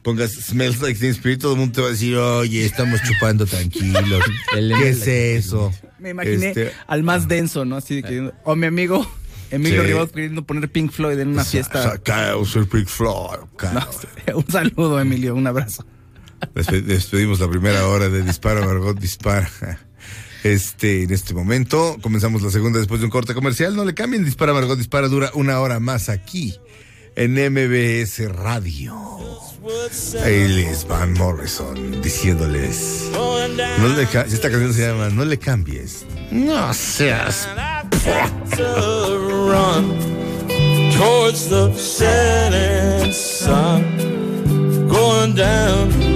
pongas 0.02 0.32
Smells 0.32 0.80
Like 0.80 1.00
Teen 1.00 1.10
Spirit, 1.12 1.40
todo 1.40 1.54
el 1.54 1.58
mundo 1.58 1.74
te 1.74 1.80
va 1.80 1.88
a 1.88 1.90
decir, 1.90 2.14
oye, 2.16 2.64
estamos 2.64 3.00
chupando 3.02 3.44
tranquilos. 3.46 4.24
¿Qué 4.52 4.88
es 4.88 5.06
eso? 5.06 5.72
Me 5.98 6.10
imaginé 6.10 6.48
Este, 6.48 6.72
al 6.86 7.02
más 7.02 7.26
denso, 7.26 7.64
¿no? 7.64 7.76
Así 7.76 7.96
de 7.96 8.02
que, 8.02 8.32
o 8.44 8.54
mi 8.54 8.66
amigo 8.66 9.08
Emilio 9.50 9.82
Sí. 9.82 9.88
Ribot 9.88 10.12
queriendo 10.12 10.44
poner 10.44 10.70
Pink 10.70 10.90
Floyd 10.92 11.18
en 11.18 11.28
una 11.28 11.44
fiesta. 11.44 11.82
Sacaos 11.82 12.56
el 12.56 12.64
Big 12.64 12.88
Floor. 12.88 13.48
No, 13.72 14.36
un 14.38 14.50
saludo, 14.50 15.00
Emilio, 15.00 15.34
un 15.34 15.46
abrazo. 15.46 15.84
Despe- 16.54 16.82
despedimos 16.82 17.40
la 17.40 17.48
primera 17.48 17.86
hora 17.86 18.08
de 18.08 18.22
Dispara, 18.22 18.64
Margot 18.64 18.98
Dispara. 18.98 19.50
Este, 20.44 21.02
en 21.02 21.12
este 21.12 21.34
momento, 21.34 21.96
comenzamos 22.00 22.40
la 22.42 22.50
segunda 22.50 22.78
después 22.78 23.00
de 23.00 23.06
un 23.06 23.10
corte 23.10 23.34
comercial. 23.34 23.74
No 23.74 23.84
le 23.84 23.94
cambien, 23.94 24.24
Dispara, 24.24 24.52
Margot 24.52 24.78
Dispara 24.78 25.08
dura 25.08 25.30
una 25.34 25.58
hora 25.60 25.80
más 25.80 26.08
aquí, 26.08 26.54
en 27.16 27.32
MBS 27.34 28.28
Radio. 28.32 28.96
Es 30.24 30.86
Van 30.86 31.12
Morrison, 31.14 32.00
diciéndoles, 32.00 33.10
esta 34.28 34.50
canción 34.50 34.72
se 34.72 34.86
llama 34.86 35.08
No 35.10 35.24
le 35.24 35.38
cambies. 35.38 36.06
No 36.30 36.72
seas... 36.72 37.48
the 41.48 41.72
setting 41.74 43.12
going 44.88 45.34
down 45.34 46.15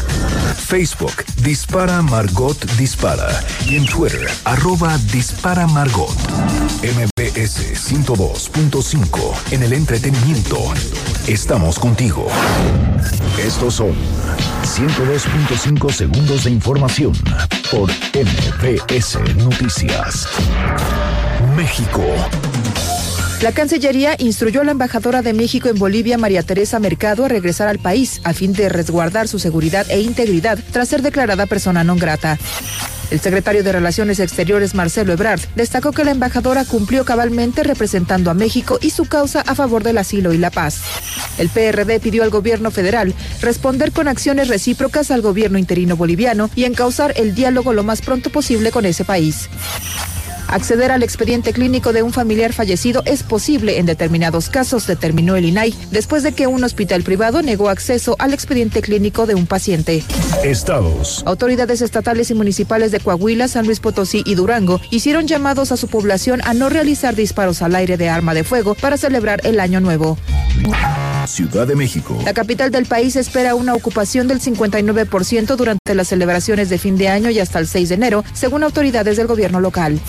Facebook, 0.55 1.25
Dispara 1.41 2.03
Margot 2.03 2.63
Dispara 2.77 3.43
y 3.65 3.77
en 3.77 3.85
Twitter, 3.85 4.29
arroba 4.45 4.95
Dispara 5.11 5.65
Margot. 5.65 6.13
MBS 6.83 7.73
102.5 7.91 9.33
en 9.51 9.63
el 9.63 9.73
entretenimiento. 9.73 10.59
Estamos 11.27 11.79
contigo. 11.79 12.27
Estos 13.43 13.73
son 13.75 13.95
102.5 14.69 15.91
segundos 15.91 16.43
de 16.43 16.51
información 16.51 17.11
por 17.71 17.89
MBS 18.13 19.17
Noticias. 19.35 20.27
México. 21.55 22.03
La 23.41 23.53
Cancillería 23.53 24.17
instruyó 24.19 24.59
a 24.59 24.63
la 24.65 24.71
embajadora 24.71 25.21
de 25.21 25.31
México 25.31 25.69
en 25.69 25.79
Bolivia, 25.79 26.17
María 26.17 26.43
Teresa 26.43 26.77
Mercado, 26.77 27.23
a 27.23 27.29
regresar 27.29 27.69
al 27.69 27.79
país 27.79 28.19
a 28.25 28.33
fin 28.33 28.51
de 28.51 28.67
resguardar 28.67 29.29
su 29.29 29.39
seguridad 29.39 29.89
e 29.89 30.01
integridad 30.01 30.59
tras 30.73 30.89
ser 30.89 31.01
declarada 31.01 31.45
persona 31.45 31.85
non 31.85 31.95
grata. 31.95 32.37
El 33.11 33.21
secretario 33.21 33.63
de 33.63 33.71
Relaciones 33.71 34.19
Exteriores, 34.19 34.75
Marcelo 34.75 35.13
Ebrard, 35.13 35.39
destacó 35.55 35.93
que 35.93 36.03
la 36.03 36.11
embajadora 36.11 36.65
cumplió 36.65 37.05
cabalmente 37.05 37.63
representando 37.63 38.29
a 38.29 38.33
México 38.33 38.77
y 38.81 38.89
su 38.89 39.05
causa 39.05 39.39
a 39.47 39.55
favor 39.55 39.83
del 39.83 39.99
asilo 39.99 40.33
y 40.33 40.37
la 40.37 40.51
paz. 40.51 40.81
El 41.37 41.47
PRD 41.47 42.01
pidió 42.01 42.23
al 42.23 42.29
gobierno 42.29 42.71
federal 42.71 43.15
responder 43.41 43.93
con 43.93 44.09
acciones 44.09 44.49
recíprocas 44.49 45.11
al 45.11 45.21
gobierno 45.21 45.57
interino 45.57 45.95
boliviano 45.95 46.49
y 46.55 46.65
encauzar 46.65 47.13
el 47.15 47.33
diálogo 47.33 47.71
lo 47.71 47.85
más 47.85 48.01
pronto 48.01 48.29
posible 48.31 48.71
con 48.71 48.85
ese 48.85 49.05
país. 49.05 49.49
Acceder 50.49 50.91
al 50.91 51.03
expediente 51.03 51.53
clínico 51.53 51.93
de 51.93 52.01
un 52.01 52.11
familiar 52.11 52.53
fallecido 52.53 53.03
es 53.05 53.21
posible 53.23 53.77
en 53.77 53.85
determinados 53.85 54.49
casos, 54.49 54.87
determinó 54.87 55.35
el 55.35 55.45
INAI, 55.45 55.73
después 55.91 56.23
de 56.23 56.31
que 56.31 56.47
un 56.47 56.63
hospital 56.63 57.03
privado 57.03 57.41
negó 57.41 57.69
acceso 57.69 58.15
al 58.17 58.33
expediente 58.33 58.81
clínico 58.81 59.27
de 59.27 59.35
un 59.35 59.45
paciente. 59.45 60.03
Estados. 60.43 61.23
Autoridades 61.25 61.81
estatales 61.81 62.31
y 62.31 62.33
municipales 62.33 62.91
de 62.91 62.99
Coahuila, 62.99 63.47
San 63.47 63.65
Luis 63.65 63.79
Potosí 63.79 64.23
y 64.25 64.35
Durango 64.35 64.81
hicieron 64.89 65.27
llamados 65.27 65.71
a 65.71 65.77
su 65.77 65.87
población 65.87 66.41
a 66.43 66.53
no 66.53 66.69
realizar 66.69 67.15
disparos 67.15 67.61
al 67.61 67.75
aire 67.75 67.97
de 67.97 68.09
arma 68.09 68.33
de 68.33 68.43
fuego 68.43 68.73
para 68.73 68.97
celebrar 68.97 69.41
el 69.43 69.59
Año 69.59 69.79
Nuevo. 69.79 70.17
Ciudad 71.29 71.67
de 71.67 71.75
México. 71.75 72.17
La 72.25 72.33
capital 72.33 72.71
del 72.71 72.85
país 72.85 73.15
espera 73.15 73.55
una 73.55 73.75
ocupación 73.75 74.27
del 74.27 74.41
59% 74.41 75.55
durante 75.55 75.95
las 75.95 76.07
celebraciones 76.07 76.69
de 76.69 76.77
fin 76.77 76.97
de 76.97 77.07
año 77.07 77.29
y 77.29 77.39
hasta 77.39 77.59
el 77.59 77.67
6 77.67 77.89
de 77.89 77.95
enero, 77.95 78.23
según 78.33 78.63
autoridades 78.63 79.15
del 79.17 79.27
gobierno 79.27 79.59
local. 79.59 79.99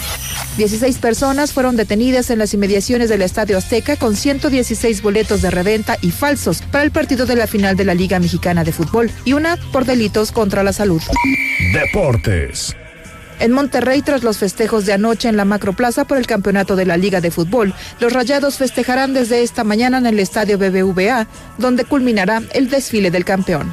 16 0.56 0.98
personas 0.98 1.52
fueron 1.52 1.76
detenidas 1.76 2.30
en 2.30 2.38
las 2.38 2.54
inmediaciones 2.54 3.08
del 3.08 3.22
Estadio 3.22 3.58
Azteca 3.58 3.96
con 3.96 4.16
116 4.16 5.02
boletos 5.02 5.42
de 5.42 5.50
reventa 5.50 5.98
y 6.00 6.10
falsos 6.10 6.62
para 6.62 6.84
el 6.84 6.90
partido 6.90 7.26
de 7.26 7.36
la 7.36 7.46
final 7.46 7.76
de 7.76 7.84
la 7.84 7.94
Liga 7.94 8.18
Mexicana 8.18 8.64
de 8.64 8.72
Fútbol 8.72 9.10
y 9.24 9.34
una 9.34 9.58
por 9.72 9.84
delitos 9.84 10.32
contra 10.32 10.62
la 10.62 10.72
salud. 10.72 11.02
Deportes. 11.74 12.74
En 13.40 13.52
Monterrey, 13.52 14.02
tras 14.02 14.22
los 14.22 14.36
festejos 14.36 14.84
de 14.84 14.92
anoche 14.92 15.26
en 15.28 15.38
la 15.38 15.46
Macroplaza 15.46 16.04
por 16.04 16.18
el 16.18 16.26
campeonato 16.26 16.76
de 16.76 16.84
la 16.84 16.98
Liga 16.98 17.22
de 17.22 17.30
Fútbol, 17.30 17.72
los 17.98 18.12
Rayados 18.12 18.58
festejarán 18.58 19.14
desde 19.14 19.42
esta 19.42 19.64
mañana 19.64 19.96
en 19.96 20.06
el 20.06 20.18
estadio 20.18 20.58
BBVA, 20.58 21.26
donde 21.56 21.86
culminará 21.86 22.42
el 22.52 22.68
desfile 22.68 23.10
del 23.10 23.24
campeón. 23.24 23.72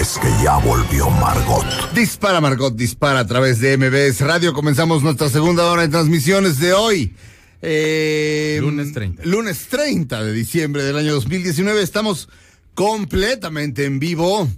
es 0.00 0.18
que 0.18 0.28
ya 0.42 0.56
volvió 0.58 1.08
Margot. 1.10 1.64
Dispara 1.94 2.40
Margot, 2.40 2.74
dispara 2.74 3.20
a 3.20 3.26
través 3.26 3.60
de 3.60 3.76
MBS 3.76 4.20
Radio. 4.20 4.52
Comenzamos 4.52 5.02
nuestra 5.02 5.28
segunda 5.28 5.64
hora 5.66 5.82
de 5.82 5.88
transmisiones 5.88 6.58
de 6.58 6.72
hoy. 6.72 7.14
Eh, 7.62 8.58
Lunes 8.60 8.92
30. 8.92 9.24
Lunes 9.24 9.66
30 9.68 10.22
de 10.22 10.32
diciembre 10.32 10.82
del 10.82 10.96
año 10.96 11.14
2019. 11.14 11.82
Estamos 11.82 12.28
completamente 12.74 13.84
en 13.84 13.98
vivo 13.98 14.48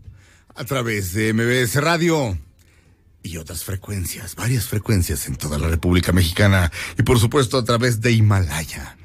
a 0.55 0.65
través 0.65 1.13
de 1.13 1.33
MBS 1.33 1.77
Radio 1.83 2.39
y 3.23 3.37
otras 3.37 3.65
frecuencias, 3.65 4.35
varias 4.37 4.67
frecuencias 4.67 5.27
en 5.27 5.37
toda 5.37 5.59
la 5.59 5.69
República 5.69 6.13
Mexicana 6.13 6.71
y 6.99 7.03
por 7.03 7.19
supuesto 7.19 7.59
a 7.59 7.65
través 7.65 8.01
de 8.01 8.13
Himalaya. 8.13 8.97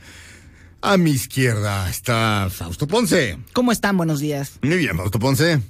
A 0.81 0.97
mi 0.97 1.11
izquierda 1.11 1.89
está 1.89 2.49
Fausto 2.49 2.87
Ponce. 2.87 3.37
¿Cómo 3.53 3.71
están? 3.71 3.97
Buenos 3.97 4.19
días. 4.19 4.53
Muy 4.61 4.77
bien, 4.77 4.97
Fausto 4.97 5.19
Ponce. 5.19 5.61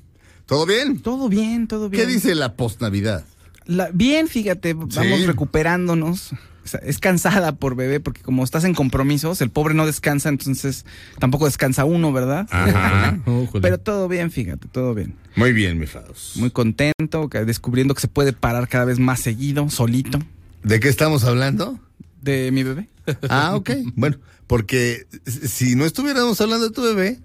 ¿Todo 0.45 0.65
bien? 0.65 0.99
Todo 0.99 1.29
bien, 1.29 1.67
todo 1.67 1.89
bien. 1.89 2.05
¿Qué 2.05 2.11
dice 2.11 2.35
la 2.35 2.53
post-Navidad? 2.55 3.23
La- 3.65 3.89
bien, 3.93 4.27
fíjate, 4.27 4.73
vamos 4.73 4.93
Sí. 4.95 5.25
recuperándonos. 5.25 6.31
O 6.63 6.67
sea, 6.67 6.79
es 6.83 6.99
cansada 6.99 7.53
por 7.53 7.75
bebé, 7.75 7.99
porque 7.99 8.21
como 8.21 8.43
estás 8.43 8.65
en 8.65 8.75
compromisos, 8.75 9.41
el 9.41 9.49
pobre 9.49 9.73
no 9.73 9.87
descansa, 9.87 10.29
entonces 10.29 10.85
tampoco 11.17 11.45
descansa 11.45 11.85
uno, 11.85 12.13
¿verdad? 12.13 12.47
Ajá. 12.51 13.17
Pero 13.61 13.79
todo 13.79 14.07
bien, 14.07 14.29
fíjate, 14.29 14.67
todo 14.67 14.93
bien. 14.93 15.15
Muy 15.35 15.53
bien, 15.53 15.79
mi 15.79 15.87
Faust. 15.87 16.35
Muy 16.37 16.51
contento, 16.51 17.29
descubriendo 17.45 17.95
que 17.95 18.01
se 18.01 18.07
puede 18.07 18.33
parar 18.33 18.67
cada 18.67 18.85
vez 18.85 18.99
más 18.99 19.19
seguido, 19.21 19.69
solito, 19.69 20.19
¿De 20.63 20.79
qué 20.79 20.89
estamos 20.89 21.23
hablando? 21.23 21.79
de 22.21 22.51
mi 22.51 22.61
bebé. 22.61 22.87
Ah, 23.29 23.55
ok. 23.55 23.71
Bueno, 23.95 24.17
porque 24.45 25.07
si 25.25 25.75
no 25.75 25.85
estuviéramos 25.85 26.39
hablando 26.41 26.67
de 26.69 26.75
tu 26.75 26.83
bebé, 26.83 27.19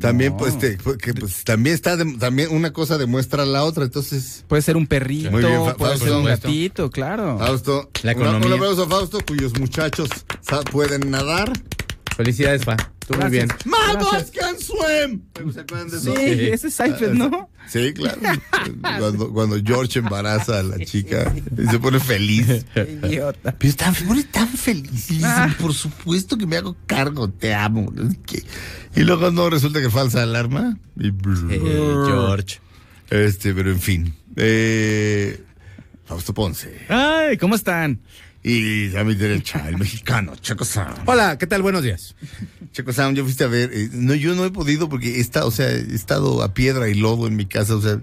también 0.00 0.32
No. 0.32 0.38
pues, 0.38 0.58
te- 0.58 0.76
que, 0.76 1.14
pues 1.14 1.44
también 1.44 1.74
está 1.74 1.96
de- 1.96 2.16
también 2.18 2.50
una 2.50 2.72
cosa 2.72 2.98
demuestra 2.98 3.44
la 3.46 3.62
otra, 3.64 3.84
entonces 3.84 4.44
Puede 4.48 4.62
ser 4.62 4.76
un 4.76 4.86
perrito, 4.86 5.30
Muy 5.30 5.42
bien, 5.44 5.64
Fa- 5.64 5.74
puede 5.76 5.90
Fausto. 5.92 6.06
ser 6.06 6.14
un 6.16 6.24
gatito, 6.24 6.90
claro. 6.90 7.38
Fausto, 7.38 7.90
La 8.02 8.12
una- 8.12 8.20
un 8.30 8.36
economía. 8.36 8.54
aplauso 8.56 8.82
a 8.84 8.88
Fausto 8.88 9.18
cuyos 9.26 9.58
muchachos 9.58 10.08
pueden 10.72 11.10
nadar. 11.10 11.52
Felicidades, 12.16 12.64
Fa. 12.64 12.76
Tú 13.06 13.14
muy 13.18 13.30
bien. 13.30 13.48
¡Mamas 13.66 14.30
can 14.30 14.56
swim! 14.58 15.20
¿Se 15.52 15.60
acuerdan 15.60 15.90
de 15.90 15.98
Sí, 16.00 16.12
ese 16.52 16.68
es 16.68 16.74
Seinfeld, 16.74 17.14
¿no? 17.18 17.50
Sí, 17.68 17.92
claro. 17.92 18.18
Cuando, 18.80 19.32
cuando 19.32 19.56
George 19.62 19.98
embaraza 19.98 20.60
a 20.60 20.62
la 20.62 20.78
chica 20.84 21.34
y 21.58 21.66
se 21.66 21.78
pone 21.78 21.98
feliz. 22.00 22.64
Idiota. 23.02 23.54
Pero 23.58 23.70
está 23.70 23.92
pone 23.92 24.22
tan 24.24 24.48
feliz. 24.48 25.08
Ah. 25.22 25.54
Por 25.58 25.74
supuesto 25.74 26.38
que 26.38 26.46
me 26.46 26.56
hago 26.56 26.76
cargo, 26.86 27.28
te 27.28 27.54
amo. 27.54 27.92
Y 28.94 29.00
luego 29.02 29.30
no 29.30 29.50
resulta 29.50 29.80
que 29.80 29.90
falsa 29.90 30.22
alarma. 30.22 30.78
Y 30.98 31.08
Eh, 31.08 31.60
George. 32.06 32.60
Este, 33.10 33.52
pero 33.54 33.70
en 33.70 33.80
fin. 33.80 34.14
Eh, 34.36 35.42
Fausto 36.04 36.32
Ponce. 36.34 36.80
Ay, 36.88 37.36
¿cómo 37.38 37.54
están? 37.54 38.00
Y 38.46 38.94
a 38.94 39.04
mi 39.04 39.14
derecha, 39.14 39.66
el 39.70 39.78
mexicano, 39.78 40.34
Chaco 40.36 40.66
Sound. 40.66 40.98
Hola, 41.06 41.38
¿qué 41.38 41.46
tal? 41.46 41.62
Buenos 41.62 41.82
días. 41.82 42.14
Chaco 42.72 42.92
Sound, 42.92 43.16
yo 43.16 43.24
fuiste 43.24 43.42
a 43.44 43.46
ver. 43.46 43.70
eh, 43.72 43.88
no, 43.92 44.14
yo 44.14 44.34
no 44.34 44.44
he 44.44 44.50
podido 44.50 44.90
porque 44.90 45.16
he 45.16 45.20
estado, 45.20 45.46
o 45.48 45.50
sea, 45.50 45.70
he 45.70 45.94
estado 45.94 46.42
a 46.42 46.52
piedra 46.52 46.90
y 46.90 46.94
lodo 46.94 47.26
en 47.26 47.36
mi 47.36 47.46
casa. 47.46 47.74
O 47.74 47.80
sea, 47.80 47.94
de 47.96 48.02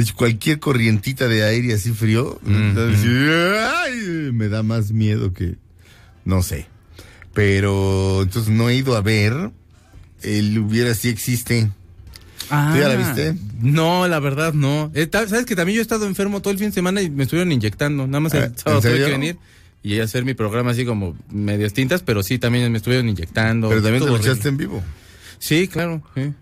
hecho, 0.00 0.16
cualquier 0.16 0.58
corrientita 0.58 1.28
de 1.28 1.44
aire 1.44 1.74
así 1.74 1.92
frío, 1.92 2.40
entonces, 2.44 3.06
ay, 3.06 4.32
me 4.32 4.48
da 4.48 4.64
más 4.64 4.90
miedo 4.90 5.32
que. 5.32 5.54
No 6.24 6.42
sé. 6.42 6.66
Pero 7.32 8.22
entonces 8.22 8.50
no 8.52 8.68
he 8.68 8.74
ido 8.76 8.96
a 8.96 9.00
ver. 9.00 9.52
El 10.22 10.58
hubiera 10.58 10.92
sí 10.94 11.08
existe. 11.08 11.70
Ah, 12.50 12.72
¿Tú 12.74 12.80
ya 12.80 12.88
la 12.88 12.96
viste? 12.96 13.36
No, 13.60 14.08
la 14.08 14.18
verdad 14.18 14.52
no. 14.54 14.90
Eh, 14.94 15.08
Sabes 15.12 15.44
que 15.46 15.54
también 15.54 15.76
yo 15.76 15.80
he 15.80 15.82
estado 15.82 16.04
enfermo 16.06 16.42
todo 16.42 16.50
el 16.52 16.58
fin 16.58 16.68
de 16.70 16.74
semana 16.74 17.00
y 17.00 17.10
me 17.10 17.22
estuvieron 17.22 17.52
inyectando. 17.52 18.08
Nada 18.08 18.18
más 18.18 18.34
Ah, 18.34 18.38
el 18.38 18.44
¿en 18.46 18.58
sábado 18.58 18.80
tuve 18.80 18.90
serio? 18.90 19.06
que 19.06 19.12
venir 19.12 19.38
y 19.82 20.00
hacer 20.00 20.24
mi 20.24 20.34
programa 20.34 20.72
así 20.72 20.84
como 20.84 21.16
medias 21.30 21.72
tintas, 21.72 22.02
pero 22.02 22.22
sí, 22.22 22.38
también 22.38 22.70
me 22.70 22.78
estuvieron 22.78 23.08
inyectando. 23.08 23.68
Pero 23.68 23.82
también 23.82 24.04
te 24.04 24.10
lo 24.10 24.16
echaste 24.16 24.48
en 24.48 24.56
vivo. 24.56 24.82
Sí, 25.38 25.68
claro. 25.68 26.02
sí. 26.14 26.32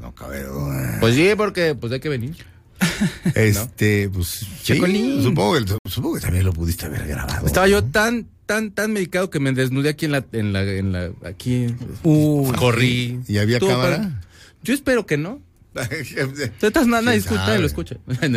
No 0.00 0.14
cabe 0.14 0.42
duda. 0.44 0.98
Pues 1.00 1.14
sí, 1.14 1.30
porque 1.36 1.74
pues 1.74 1.92
hay 1.92 2.00
que 2.00 2.08
venir. 2.08 2.36
Este, 3.34 4.08
pues. 4.08 4.46
Sí, 4.62 4.76
supongo, 5.22 5.54
que, 5.54 5.90
supongo 5.90 6.14
que 6.16 6.20
también 6.20 6.44
lo 6.44 6.52
pudiste 6.52 6.86
haber 6.86 7.06
grabado. 7.06 7.46
Estaba 7.46 7.68
yo 7.68 7.84
tan, 7.84 8.26
tan, 8.46 8.70
tan 8.70 8.92
medicado 8.92 9.30
que 9.30 9.40
me 9.40 9.52
desnudé 9.52 9.90
aquí 9.90 10.06
en 10.06 10.12
la, 10.12 10.24
en 10.32 10.52
la, 10.52 10.62
en 10.64 10.92
la, 10.92 11.10
aquí. 11.24 11.66
Uy. 12.02 12.52
corrí. 12.56 13.20
¿Y 13.26 13.38
había 13.38 13.58
cámara? 13.60 14.20
Yo 14.62 14.74
espero 14.74 15.06
que 15.06 15.16
no. 15.16 15.40
Entonces, 15.74 16.86
nada, 16.86 17.02
nadie 17.02 17.18
escucha, 17.18 17.46
nadie 17.46 17.60
lo 17.60 17.66
escucha. 17.66 17.96
Sí, 18.20 18.28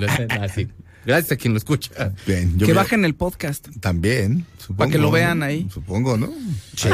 lo- 0.00 0.48
sí. 0.48 0.68
Gracias 1.04 1.32
a 1.32 1.36
quien 1.36 1.52
lo 1.54 1.58
escucha. 1.58 2.12
Bien, 2.26 2.58
yo 2.58 2.66
que 2.66 2.72
bajen 2.72 3.04
el 3.04 3.14
podcast. 3.14 3.68
También, 3.80 4.46
supongo. 4.58 4.76
Para 4.78 4.90
que 4.92 4.98
lo 4.98 5.10
vean 5.10 5.42
ahí. 5.42 5.66
Supongo, 5.72 6.16
¿no? 6.16 6.32
Sí. 6.76 6.88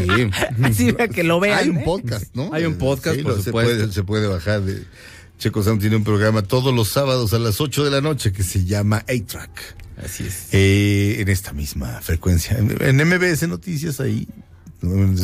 Sí, 0.72 0.92
para 0.92 1.08
que 1.08 1.22
lo 1.24 1.40
vean. 1.40 1.58
Hay 1.58 1.68
un 1.68 1.78
¿eh? 1.78 1.82
podcast, 1.84 2.34
¿no? 2.34 2.50
Hay 2.54 2.64
un 2.64 2.76
podcast, 2.78 3.16
Sí, 3.16 3.22
por 3.22 3.36
lo- 3.36 3.42
se, 3.42 3.50
puede, 3.50 3.92
se 3.92 4.02
puede 4.04 4.26
bajar 4.26 4.62
de... 4.62 4.84
Checo 5.38 5.62
tiene 5.78 5.94
un 5.94 6.02
programa 6.02 6.42
todos 6.42 6.74
los 6.74 6.88
sábados 6.88 7.32
a 7.32 7.38
las 7.38 7.60
8 7.60 7.84
de 7.84 7.90
la 7.92 8.00
noche 8.00 8.32
que 8.32 8.42
se 8.42 8.64
llama 8.64 9.04
A-Track. 9.08 9.76
Así 10.04 10.24
es. 10.26 10.48
Eh, 10.52 11.16
en 11.20 11.28
esta 11.28 11.52
misma 11.52 12.00
frecuencia. 12.00 12.58
En, 12.58 12.76
en 12.80 13.08
MBS 13.08 13.46
Noticias 13.46 14.00
ahí. 14.00 14.26
En 14.82 15.16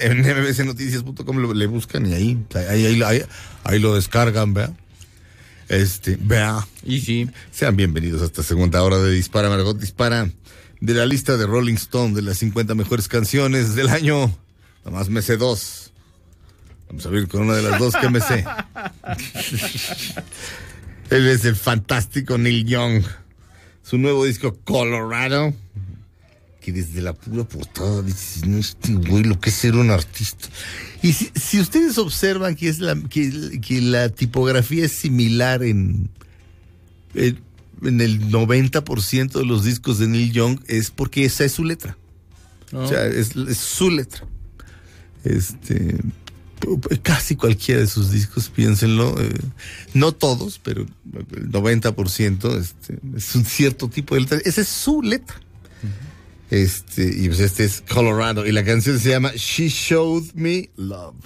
en 0.00 0.20
mbsnoticias.com 0.42 1.52
le 1.52 1.66
buscan 1.66 2.06
y 2.06 2.14
ahí, 2.14 2.44
ahí, 2.68 2.86
ahí, 2.86 3.02
ahí- 3.02 3.22
ahí 3.64 3.78
lo 3.78 3.94
descargan, 3.94 4.54
vea. 4.54 4.72
Este, 5.72 6.18
vea. 6.20 6.68
Y 6.84 7.00
sí. 7.00 7.30
Sean 7.50 7.76
bienvenidos 7.76 8.20
a 8.20 8.26
esta 8.26 8.42
segunda 8.42 8.82
hora 8.82 8.98
de 8.98 9.10
Dispara 9.10 9.48
Margot 9.48 9.78
Dispara. 9.78 10.30
De 10.82 10.92
la 10.92 11.06
lista 11.06 11.38
de 11.38 11.46
Rolling 11.46 11.76
Stone 11.76 12.14
de 12.14 12.20
las 12.20 12.36
50 12.38 12.74
mejores 12.74 13.08
canciones 13.08 13.74
del 13.74 13.88
año. 13.88 14.36
Nomás 14.84 15.08
me 15.08 15.22
sé 15.22 15.38
dos. 15.38 15.94
Vamos 16.88 17.06
a 17.06 17.08
ver 17.08 17.26
con 17.26 17.44
una 17.44 17.54
de 17.54 17.62
las 17.62 17.78
dos 17.78 17.94
que 17.96 18.10
me 18.10 18.20
sé. 18.20 18.44
Él 21.10 21.26
es 21.26 21.46
el 21.46 21.56
fantástico 21.56 22.36
Neil 22.36 22.66
Young. 22.66 23.04
Su 23.82 23.96
nuevo 23.96 24.26
disco 24.26 24.54
Colorado. 24.64 25.54
Que 26.62 26.72
desde 26.72 27.02
la 27.02 27.12
pura 27.12 27.44
portada 27.44 28.02
dices, 28.02 28.46
no, 28.46 28.58
este 28.58 28.94
güey 28.94 29.24
lo 29.24 29.40
que 29.40 29.50
es 29.50 29.56
ser 29.56 29.74
un 29.74 29.90
artista. 29.90 30.48
Y 31.02 31.12
si, 31.12 31.30
si 31.34 31.60
ustedes 31.60 31.98
observan 31.98 32.54
que, 32.54 32.68
es 32.68 32.78
la, 32.78 32.94
que, 32.94 33.60
que 33.60 33.80
la 33.80 34.08
tipografía 34.10 34.84
es 34.84 34.92
similar 34.92 35.64
en, 35.64 36.08
en, 37.14 37.40
en 37.82 38.00
el 38.00 38.30
90% 38.30 39.32
de 39.32 39.44
los 39.44 39.64
discos 39.64 39.98
de 39.98 40.06
Neil 40.06 40.32
Young, 40.32 40.60
es 40.68 40.92
porque 40.92 41.24
esa 41.24 41.44
es 41.44 41.52
su 41.52 41.64
letra. 41.64 41.98
O 42.72 42.86
sea, 42.86 43.06
es, 43.06 43.34
es 43.36 43.58
su 43.58 43.90
letra. 43.90 44.24
Este, 45.24 45.98
casi 47.02 47.36
cualquiera 47.36 47.80
de 47.80 47.86
sus 47.86 48.10
discos, 48.10 48.48
piénsenlo. 48.48 49.20
eh, 49.20 49.32
no 49.94 50.12
todos, 50.12 50.60
pero 50.62 50.86
el 51.12 51.50
90% 51.50 52.58
este, 52.58 52.98
es 53.16 53.34
un 53.34 53.44
cierto 53.44 53.88
tipo 53.88 54.14
de 54.14 54.22
letra. 54.22 54.38
Esa 54.44 54.60
es 54.60 54.68
su 54.68 55.02
letra. 55.02 55.40
Este, 56.52 57.04
y 57.04 57.28
pues 57.28 57.40
este 57.40 57.64
es 57.64 57.80
Colorado. 57.80 58.44
Y 58.46 58.52
la 58.52 58.62
canción 58.62 58.98
se 58.98 59.08
llama 59.08 59.32
She 59.34 59.70
Showed 59.70 60.34
Me 60.34 60.68
Love. 60.76 61.16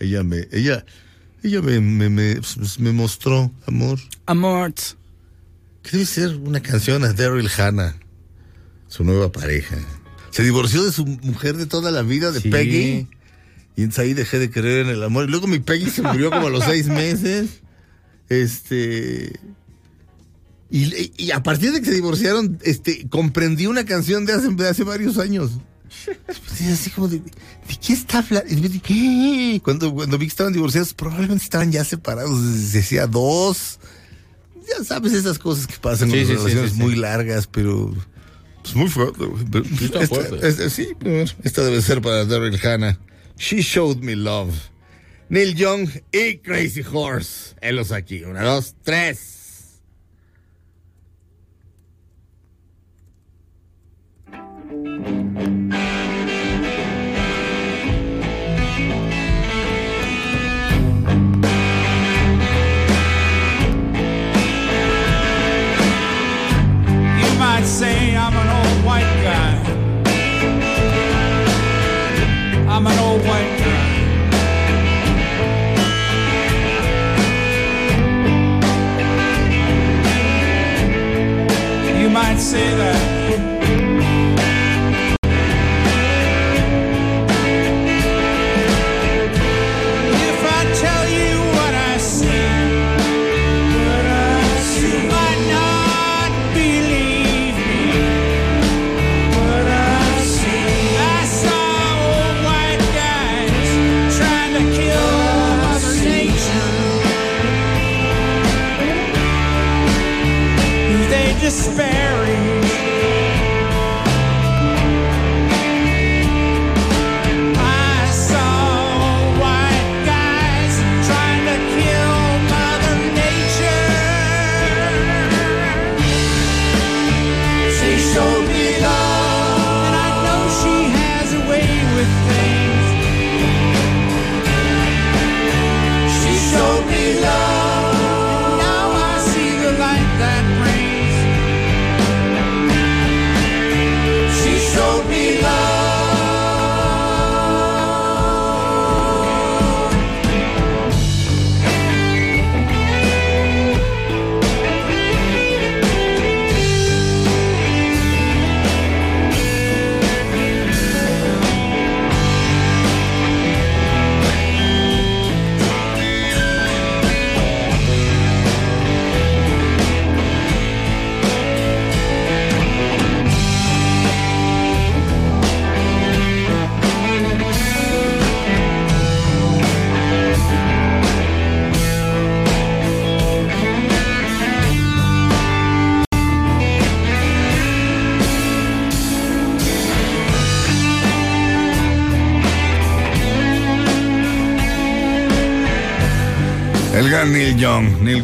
Ella 0.00 0.22
me, 0.22 0.48
ella, 0.50 0.82
ella 1.42 1.60
me, 1.60 1.78
me, 1.78 2.08
me, 2.08 2.36
pues, 2.36 2.80
me 2.80 2.90
mostró 2.92 3.52
amor. 3.66 3.98
Amort. 4.24 4.78
Que 5.82 5.90
debe 5.90 6.06
ser 6.06 6.36
una 6.36 6.62
canción 6.62 7.04
a 7.04 7.12
Daryl 7.12 7.50
Hannah, 7.54 7.96
su 8.88 9.04
nueva 9.04 9.30
pareja. 9.30 9.76
Se 10.30 10.42
divorció 10.42 10.82
de 10.84 10.90
su 10.92 11.04
mujer 11.04 11.58
de 11.58 11.66
toda 11.66 11.90
la 11.90 12.00
vida, 12.00 12.32
de 12.32 12.40
Sí. 12.40 12.48
Peggy. 12.48 13.08
Y 13.76 13.82
entonces 13.82 14.04
ahí 14.04 14.14
dejé 14.14 14.38
de 14.38 14.50
creer 14.50 14.86
en 14.86 14.92
el 14.92 15.02
amor. 15.02 15.26
Y 15.26 15.30
luego 15.30 15.48
mi 15.48 15.58
Peggy 15.58 15.90
se 15.90 16.00
murió 16.00 16.30
como 16.30 16.46
a 16.46 16.50
los 16.50 16.64
seis 16.64 16.86
meses. 16.86 17.60
Este. 18.30 19.38
Y, 20.70 21.12
y 21.16 21.30
a 21.30 21.42
partir 21.42 21.72
de 21.72 21.80
que 21.80 21.86
se 21.86 21.94
divorciaron, 21.94 22.58
este, 22.62 23.06
comprendí 23.08 23.66
una 23.66 23.84
canción 23.84 24.26
de 24.26 24.32
hace, 24.32 24.48
de 24.48 24.68
hace 24.68 24.82
varios 24.84 25.18
años. 25.18 25.52
Pues, 26.04 26.60
así 26.72 26.90
como 26.90 27.08
de, 27.08 27.18
¿de 27.20 27.76
qué 27.84 27.92
está 27.92 28.18
hablando? 28.18 28.48
Cuando, 29.62 29.94
cuando 29.94 30.18
vi 30.18 30.26
que 30.26 30.30
estaban 30.30 30.52
divorciados, 30.52 30.92
probablemente 30.94 31.44
estaban 31.44 31.70
ya 31.72 31.84
separados. 31.84 32.72
Decía 32.72 33.06
dos. 33.06 33.78
Ya 34.68 34.82
sabes 34.84 35.12
esas 35.12 35.38
cosas 35.38 35.66
que 35.68 35.76
pasan 35.78 36.10
Sí, 36.10 36.18
en 36.18 36.26
sí, 36.26 36.32
relaciones 36.34 36.72
sí, 36.72 36.78
muy 36.78 36.96
largas, 36.96 37.46
pero 37.46 37.94
pues 38.62 38.74
muy 38.74 38.88
fuerte. 38.88 39.24
esta- 39.80 40.06
fuerte. 40.08 40.48
esta- 40.48 40.68
sí, 40.70 40.88
esta 41.44 41.62
debe 41.64 41.80
ser 41.80 42.02
para 42.02 42.24
Daryl 42.24 42.58
Hannah. 42.66 42.98
She 43.38 43.60
showed 43.62 43.98
me 43.98 44.16
love. 44.16 44.52
Neil 45.28 45.54
Young 45.54 45.88
y 46.12 46.38
Crazy 46.38 46.82
Horse. 46.92 47.54
Helos 47.60 47.92
aquí. 47.92 48.24
Una, 48.24 48.42
dos, 48.42 48.74
tres. 48.82 49.35
Say 67.66 68.16
I'm 68.16 68.32
an 68.32 68.48
old 68.58 68.84
white 68.86 69.12
guy. 69.22 69.52
I'm 72.68 72.86
an 72.86 72.98
old 72.98 73.20
white 73.26 73.58
guy. 73.58 73.82
You 82.00 82.08
might 82.08 82.38
say 82.38 82.74
that. 82.76 83.15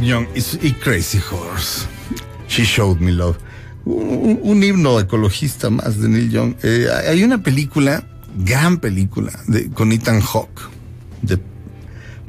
Neil 0.03 0.11
Young 0.11 0.27
y, 0.63 0.73
Crazy 0.73 1.19
Horse. 1.31 1.87
She 2.49 2.65
Showed 2.65 2.99
Me 2.99 3.13
Love. 3.13 3.39
Un, 3.85 4.41
un 4.43 4.63
himno 4.63 4.99
ecologista 4.99 5.71
más 5.71 5.99
de 5.99 6.09
Neil 6.09 6.31
Young. 6.31 6.55
Eh, 6.63 6.89
hay 7.09 7.23
una 7.23 7.43
película, 7.43 8.05
gran 8.37 8.79
película, 8.79 9.33
con 9.75 9.93
Ethan 9.93 10.21
Hawke, 10.21 10.61
de 11.23 11.39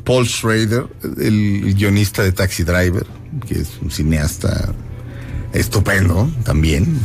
Paul 0.04 0.28
Schrader, 0.28 0.88
el 1.20 1.74
guionista 1.76 2.24
de 2.24 2.32
Taxi 2.32 2.64
Driver, 2.64 3.06
que 3.48 3.62
es 3.62 3.80
un 3.82 3.90
cineasta 3.90 4.74
estupendo 5.52 6.32
también. 6.44 7.00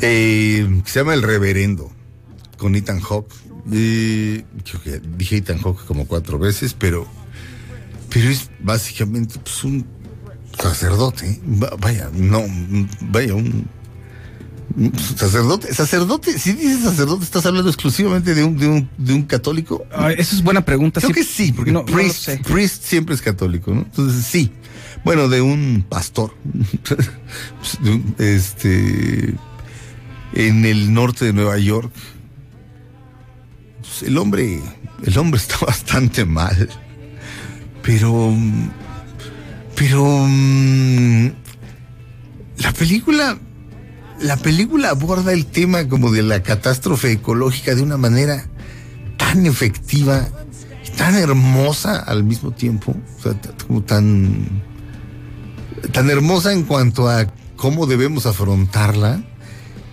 Eh, 0.00 0.82
se 0.84 1.00
llama 1.00 1.14
El 1.14 1.22
Reverendo, 1.22 1.90
con 2.56 2.76
Ethan 2.76 3.00
Hawke. 3.00 3.34
Dije 3.64 5.36
Ethan 5.36 5.58
Hawke 5.58 5.84
como 5.86 6.06
cuatro 6.06 6.38
veces, 6.38 6.74
pero 6.74 7.06
pero 8.22 8.32
es 8.32 8.50
básicamente 8.60 9.38
pues, 9.40 9.64
un 9.64 9.84
sacerdote. 10.56 11.40
Va- 11.60 11.74
Vaya, 11.80 12.08
no, 12.14 12.44
vaya, 13.00 13.34
un, 13.34 13.66
sacerdote. 15.16 15.74
Sacerdote, 15.74 16.38
si 16.38 16.52
dices 16.52 16.84
sacerdote, 16.84 17.24
estás 17.24 17.44
hablando 17.46 17.68
exclusivamente 17.68 18.34
de 18.34 18.44
un, 18.44 18.56
de 18.56 18.68
un, 18.68 18.88
de 18.96 19.12
un 19.14 19.22
católico. 19.24 19.84
Ay, 19.92 20.14
esa 20.18 20.36
es 20.36 20.42
buena 20.42 20.64
pregunta. 20.64 21.00
Creo 21.00 21.12
que 21.12 21.24
sí, 21.24 21.52
porque 21.52 21.72
no, 21.72 21.80
no 21.80 21.84
priest, 21.86 22.24
sé. 22.24 22.38
priest 22.38 22.84
siempre 22.84 23.14
es 23.14 23.22
católico, 23.22 23.74
¿no? 23.74 23.80
Entonces 23.80 24.24
sí. 24.24 24.52
Bueno, 25.04 25.28
de 25.28 25.40
un 25.40 25.84
pastor. 25.88 26.32
Este. 28.18 29.34
En 30.34 30.64
el 30.64 30.94
norte 30.94 31.24
de 31.24 31.32
Nueva 31.32 31.58
York. 31.58 31.92
Pues, 33.80 34.04
el 34.04 34.16
hombre. 34.16 34.60
El 35.04 35.18
hombre 35.18 35.40
está 35.40 35.58
bastante 35.66 36.24
mal. 36.24 36.68
Pero. 37.82 38.34
Pero. 39.76 40.04
mm, 40.28 41.26
La 42.58 42.72
película. 42.72 43.38
La 44.20 44.36
película 44.36 44.90
aborda 44.90 45.32
el 45.32 45.46
tema 45.46 45.88
como 45.88 46.12
de 46.12 46.22
la 46.22 46.42
catástrofe 46.44 47.10
ecológica 47.10 47.74
de 47.74 47.82
una 47.82 47.96
manera 47.96 48.46
tan 49.16 49.46
efectiva 49.46 50.28
y 50.86 50.90
tan 50.96 51.16
hermosa 51.16 51.98
al 51.98 52.22
mismo 52.22 52.52
tiempo. 52.52 52.94
O 53.18 53.22
sea, 53.22 53.34
como 53.66 53.82
tan. 53.82 54.46
tan 55.92 56.08
hermosa 56.10 56.52
en 56.52 56.62
cuanto 56.64 57.08
a 57.08 57.26
cómo 57.56 57.86
debemos 57.86 58.26
afrontarla. 58.26 59.24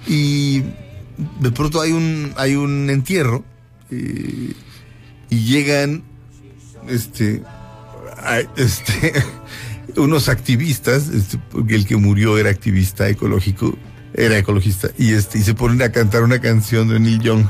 Y 0.08 0.62
de 1.40 1.52
pronto 1.54 1.82
hay 1.82 1.92
un. 1.94 2.34
hay 2.38 2.56
un 2.56 2.90
entierro. 2.90 3.44
eh, 3.90 4.54
y 5.32 5.40
llegan. 5.44 6.04
Este. 6.88 7.42
A- 8.20 8.40
este. 8.58 9.14
unos 9.98 10.30
activistas, 10.30 11.10
este, 11.10 11.38
porque 11.50 11.76
el 11.76 11.86
que 11.86 11.98
murió 11.98 12.38
era 12.38 12.50
activista 12.52 13.10
ecológico, 13.10 13.78
era 14.14 14.38
ecologista, 14.38 14.90
y 14.98 15.14
este, 15.14 15.40
y 15.40 15.42
se 15.44 15.56
ponen 15.56 15.82
a 15.82 15.92
cantar 15.92 16.24
una 16.24 16.40
canción 16.40 16.88
de 16.90 17.00
Neil 17.00 17.20
Young, 17.20 17.46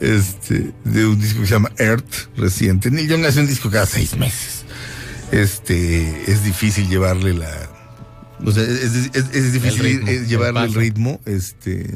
este, 0.00 0.72
de 0.84 1.06
un 1.06 1.20
disco 1.20 1.40
que 1.40 1.46
se 1.46 1.52
llama 1.52 1.70
Earth, 1.78 2.28
reciente. 2.36 2.90
Neil 2.90 3.08
Young 3.08 3.24
hace 3.26 3.40
un 3.40 3.46
disco 3.46 3.70
cada 3.70 3.86
seis 3.86 4.16
meses. 4.16 4.64
Este, 5.30 6.30
es 6.30 6.42
difícil 6.42 6.88
llevarle 6.88 7.34
la, 7.34 7.50
o 8.44 8.50
sea, 8.50 8.62
es, 8.62 8.94
es- 9.12 9.28
es 9.32 9.52
difícil 9.52 9.80
El 9.86 9.92
ritmo, 9.98 10.08
eh, 10.08 10.24
llevarle 10.26 10.64
el 10.64 10.74
ritmo, 10.74 11.20
este, 11.26 11.86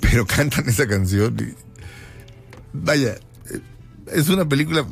pero 0.00 0.24
cantan 0.36 0.68
esa 0.68 0.86
canción 0.86 1.36
y 1.40 1.54
vaya, 2.72 3.16
eh, 3.50 3.60
es 4.12 4.28
una 4.28 4.48
película 4.48 4.86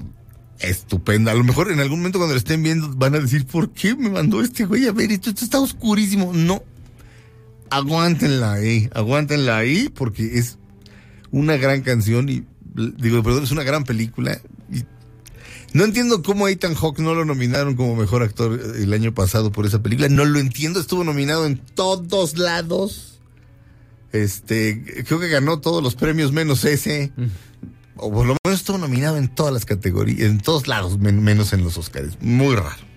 estupenda. 0.61 1.33
A 1.33 1.35
lo 1.35 1.45
mejor 1.45 1.71
en 1.71 1.81
algún 1.81 1.99
momento 1.99 2.19
cuando 2.19 2.35
la 2.35 2.39
estén 2.39 2.63
viendo 2.63 2.89
van 2.95 3.15
a 3.15 3.21
decir, 3.21 3.47
¿por 3.47 3.71
qué 3.71 3.95
me 3.97 4.11
mandó 4.11 4.43
este 4.43 4.65
güey 4.65 4.87
a 4.87 4.93
ver 4.93 5.13
esto? 5.13 5.31
Esto 5.31 5.45
está 5.45 5.61
oscurísimo. 5.61 6.33
No. 6.33 6.63
Aguántenla 7.71 8.55
ahí, 8.55 8.91
aguántenla 8.95 9.57
ahí 9.57 9.89
porque 9.89 10.39
es 10.39 10.59
una 11.31 11.57
gran 11.57 11.83
canción 11.83 12.29
y 12.29 12.45
digo, 12.75 13.23
perdón, 13.23 13.45
es 13.45 13.53
una 13.53 13.63
gran 13.63 13.85
película. 13.85 14.41
Y 14.73 14.85
no 15.73 15.85
entiendo 15.85 16.23
cómo 16.23 16.49
Ethan 16.49 16.75
Hawke 16.75 16.99
no 16.99 17.15
lo 17.15 17.25
nominaron 17.25 17.77
como 17.77 17.95
mejor 17.95 18.23
actor 18.23 18.61
el 18.77 18.93
año 18.93 19.15
pasado 19.15 19.53
por 19.53 19.67
esa 19.67 19.83
película. 19.83 20.09
No 20.09 20.25
lo 20.25 20.41
entiendo, 20.41 20.81
estuvo 20.81 21.05
nominado 21.05 21.47
en 21.47 21.59
todos 21.59 22.37
lados. 22.39 23.21
Este, 24.13 25.05
creo 25.07 25.21
que 25.21 25.29
ganó 25.29 25.61
todos 25.61 25.83
los 25.83 25.95
premios 25.95 26.33
menos 26.33 26.65
ese. 26.65 27.13
O 27.97 28.13
por 28.13 28.27
lo 28.27 28.40
menos 28.51 28.61
estuvo 28.61 28.79
nominado 28.79 29.17
en 29.17 29.29
todas 29.29 29.53
las 29.53 29.65
categorías, 29.65 30.21
en 30.21 30.39
todos 30.41 30.67
lados, 30.69 30.99
men- 30.99 31.23
menos 31.23 31.53
en 31.53 31.63
los 31.65 31.77
Oscars. 31.79 32.19
Muy 32.21 32.55
raro. 32.57 32.91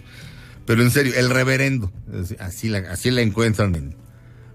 Pero 0.66 0.82
en 0.82 0.92
serio, 0.92 1.14
el 1.16 1.30
reverendo. 1.30 1.92
Así- 2.22 2.36
Así 2.40 2.70
la, 2.70 2.80
así 2.92 3.12
la 3.12 3.22
encuentran 3.22 3.76
en. 3.76 3.96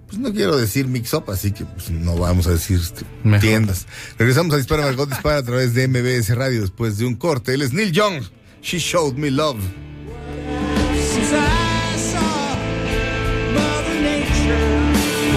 Pues 0.06 0.18
no 0.18 0.32
quiero 0.32 0.56
decir 0.56 0.86
mix 0.88 1.12
up, 1.12 1.30
así 1.30 1.52
que 1.52 1.66
pues, 1.66 1.90
no 1.90 2.16
vamos 2.16 2.46
a 2.46 2.52
decir 2.52 2.80
este, 2.80 3.04
tiendas. 3.40 3.86
Regresamos 4.18 4.54
a 4.54 4.56
Dispara 4.56 4.82
Margot 4.84 5.06
Dispara 5.08 5.36
a 5.38 5.42
través 5.42 5.74
de 5.74 5.86
MBS 5.86 6.34
Radio 6.34 6.62
después 6.62 6.96
de 6.96 7.04
un 7.04 7.14
corte. 7.16 7.52
Él 7.52 7.60
es 7.60 7.74
Neil 7.74 7.92
Young. 7.92 8.22
She 8.62 8.78
showed 8.78 9.14
me 9.16 9.30
love. 9.30 9.58
Since 11.12 11.34
I 11.34 11.98
saw 11.98 12.56
Mother 13.52 14.00
Nature 14.00 15.36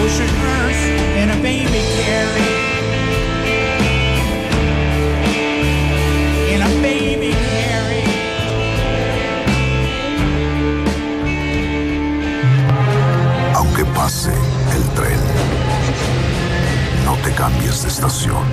cambies 17.42 17.82
de 17.82 17.88
estación. 17.88 18.44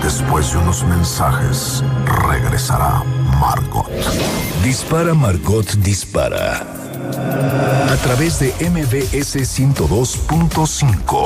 Después 0.00 0.52
de 0.52 0.58
unos 0.58 0.84
mensajes, 0.84 1.82
regresará 2.28 3.02
Margot. 3.40 3.88
Dispara 4.62 5.14
Margot 5.14 5.68
Dispara. 5.78 6.62
A 7.90 7.96
través 8.04 8.38
de 8.38 8.54
MBS 8.70 9.34
102.5. 9.58 11.24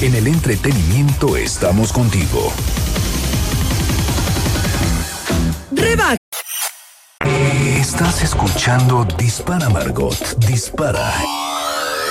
En 0.00 0.16
el 0.16 0.26
entretenimiento 0.26 1.36
estamos 1.36 1.92
contigo. 1.92 2.52
Reba, 5.70 6.16
Estás 7.78 8.24
escuchando 8.24 9.04
Dispara 9.16 9.68
Margot 9.68 10.18
Dispara. 10.38 11.12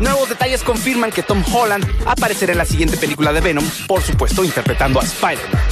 Nuevos 0.00 0.28
detalles 0.28 0.62
confirman 0.62 1.10
que 1.10 1.22
Tom 1.22 1.42
Holland 1.52 1.84
aparecerá 2.06 2.52
en 2.52 2.58
la 2.58 2.64
siguiente 2.64 2.96
película 2.96 3.32
de 3.32 3.40
Venom, 3.40 3.64
por 3.88 4.00
supuesto 4.02 4.44
interpretando 4.44 5.00
a 5.00 5.04
Spider-Man. 5.04 5.62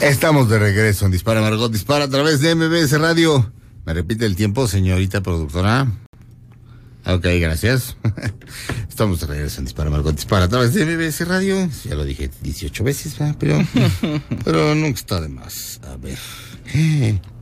Estamos 0.00 0.48
de 0.48 0.60
regreso 0.60 1.06
en 1.06 1.10
Dispara 1.10 1.40
Margot 1.40 1.72
Dispara 1.72 2.04
a 2.04 2.08
través 2.08 2.40
de 2.40 2.54
MBS 2.54 3.00
Radio. 3.00 3.52
¿Me 3.84 3.94
repite 3.94 4.26
el 4.26 4.36
tiempo, 4.36 4.68
señorita 4.68 5.22
productora? 5.22 5.88
Ok, 7.04 7.26
gracias. 7.40 7.96
Estamos 8.88 9.20
de 9.20 9.26
regreso 9.26 9.58
en 9.58 9.64
Dispara 9.64 9.90
Margot 9.90 10.14
Dispara 10.14 10.44
a 10.44 10.48
través 10.48 10.72
de 10.74 10.84
MBS 10.86 11.26
Radio. 11.26 11.68
Ya 11.84 11.96
lo 11.96 12.04
dije 12.04 12.30
18 12.42 12.84
veces, 12.84 13.18
¿verdad? 13.18 13.34
pero, 13.40 13.58
pero 14.44 14.74
nunca 14.76 15.00
está 15.00 15.20
de 15.20 15.28
más. 15.28 15.80
A 15.82 15.96
ver. 15.96 16.18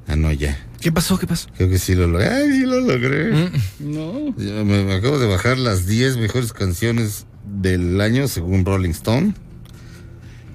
Ah, 0.08 0.16
no, 0.16 0.32
ya. 0.32 0.56
¿Qué 0.86 0.92
pasó? 0.92 1.18
¿Qué 1.18 1.26
pasó? 1.26 1.48
Creo 1.56 1.68
que 1.68 1.80
sí 1.80 1.96
lo 1.96 2.06
logré. 2.06 2.28
Ay, 2.28 2.48
sí 2.48 2.60
lo 2.60 2.78
logré. 2.78 3.50
No. 3.80 4.32
Ya 4.36 4.62
Me, 4.62 4.84
me 4.84 4.94
acabo 4.94 5.18
de 5.18 5.26
bajar 5.26 5.58
las 5.58 5.84
10 5.84 6.16
mejores 6.16 6.52
canciones 6.52 7.26
del 7.44 8.00
año 8.00 8.28
según 8.28 8.64
Rolling 8.64 8.90
Stone. 8.90 9.34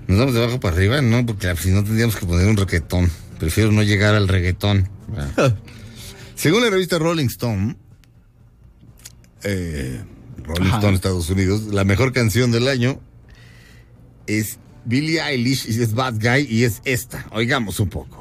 Nos 0.07 0.17
vamos 0.17 0.33
de 0.33 0.41
abajo 0.41 0.61
para 0.61 0.77
arriba, 0.77 1.01
¿no? 1.01 1.25
Porque 1.25 1.53
si 1.57 1.71
no 1.71 1.83
tendríamos 1.83 2.15
que 2.15 2.25
poner 2.25 2.47
un 2.47 2.55
reggaetón. 2.55 3.11
Prefiero 3.39 3.73
no 3.73 3.83
llegar 3.83 4.15
al 4.15 4.29
reggaetón. 4.29 4.87
Ah. 5.17 5.53
según 6.35 6.63
la 6.63 6.69
revista 6.69 6.97
Rolling 6.97 7.25
Stone, 7.25 7.75
eh, 9.43 10.01
Rolling 10.45 10.67
Ajá. 10.67 10.77
Stone, 10.77 10.95
Estados 10.95 11.29
Unidos, 11.29 11.63
la 11.73 11.83
mejor 11.83 12.13
canción 12.13 12.53
del 12.53 12.69
año 12.69 13.01
es 14.27 14.59
Billie 14.85 15.21
Eilish 15.21 15.67
y 15.67 15.81
es 15.81 15.93
Bad 15.93 16.21
Guy 16.21 16.47
y 16.49 16.63
es 16.63 16.81
esta. 16.85 17.27
Oigamos 17.33 17.81
un 17.81 17.89
poco. 17.89 18.20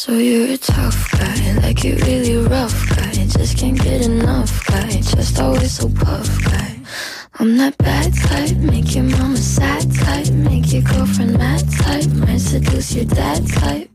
So 0.00 0.12
you're 0.16 0.54
a 0.54 0.56
tough 0.56 1.10
guy, 1.12 1.52
like 1.60 1.84
you 1.84 1.94
really 1.96 2.36
rough 2.48 2.88
guy. 2.96 3.12
Just 3.36 3.58
can't 3.58 3.78
get 3.78 4.00
enough 4.06 4.64
guy, 4.66 4.88
just 4.88 5.38
always 5.38 5.72
so 5.72 5.90
puff 5.90 6.26
guy. 6.42 6.80
I'm 7.38 7.58
that 7.58 7.76
bad 7.76 8.14
type, 8.16 8.56
make 8.56 8.94
your 8.94 9.04
mama 9.04 9.36
sad 9.36 9.84
type, 9.94 10.30
make 10.32 10.72
your 10.72 10.80
girlfriend 10.82 11.36
mad 11.36 11.62
type, 11.82 12.06
might 12.16 12.40
seduce 12.40 12.94
your 12.94 13.04
dad 13.04 13.46
type. 13.46 13.90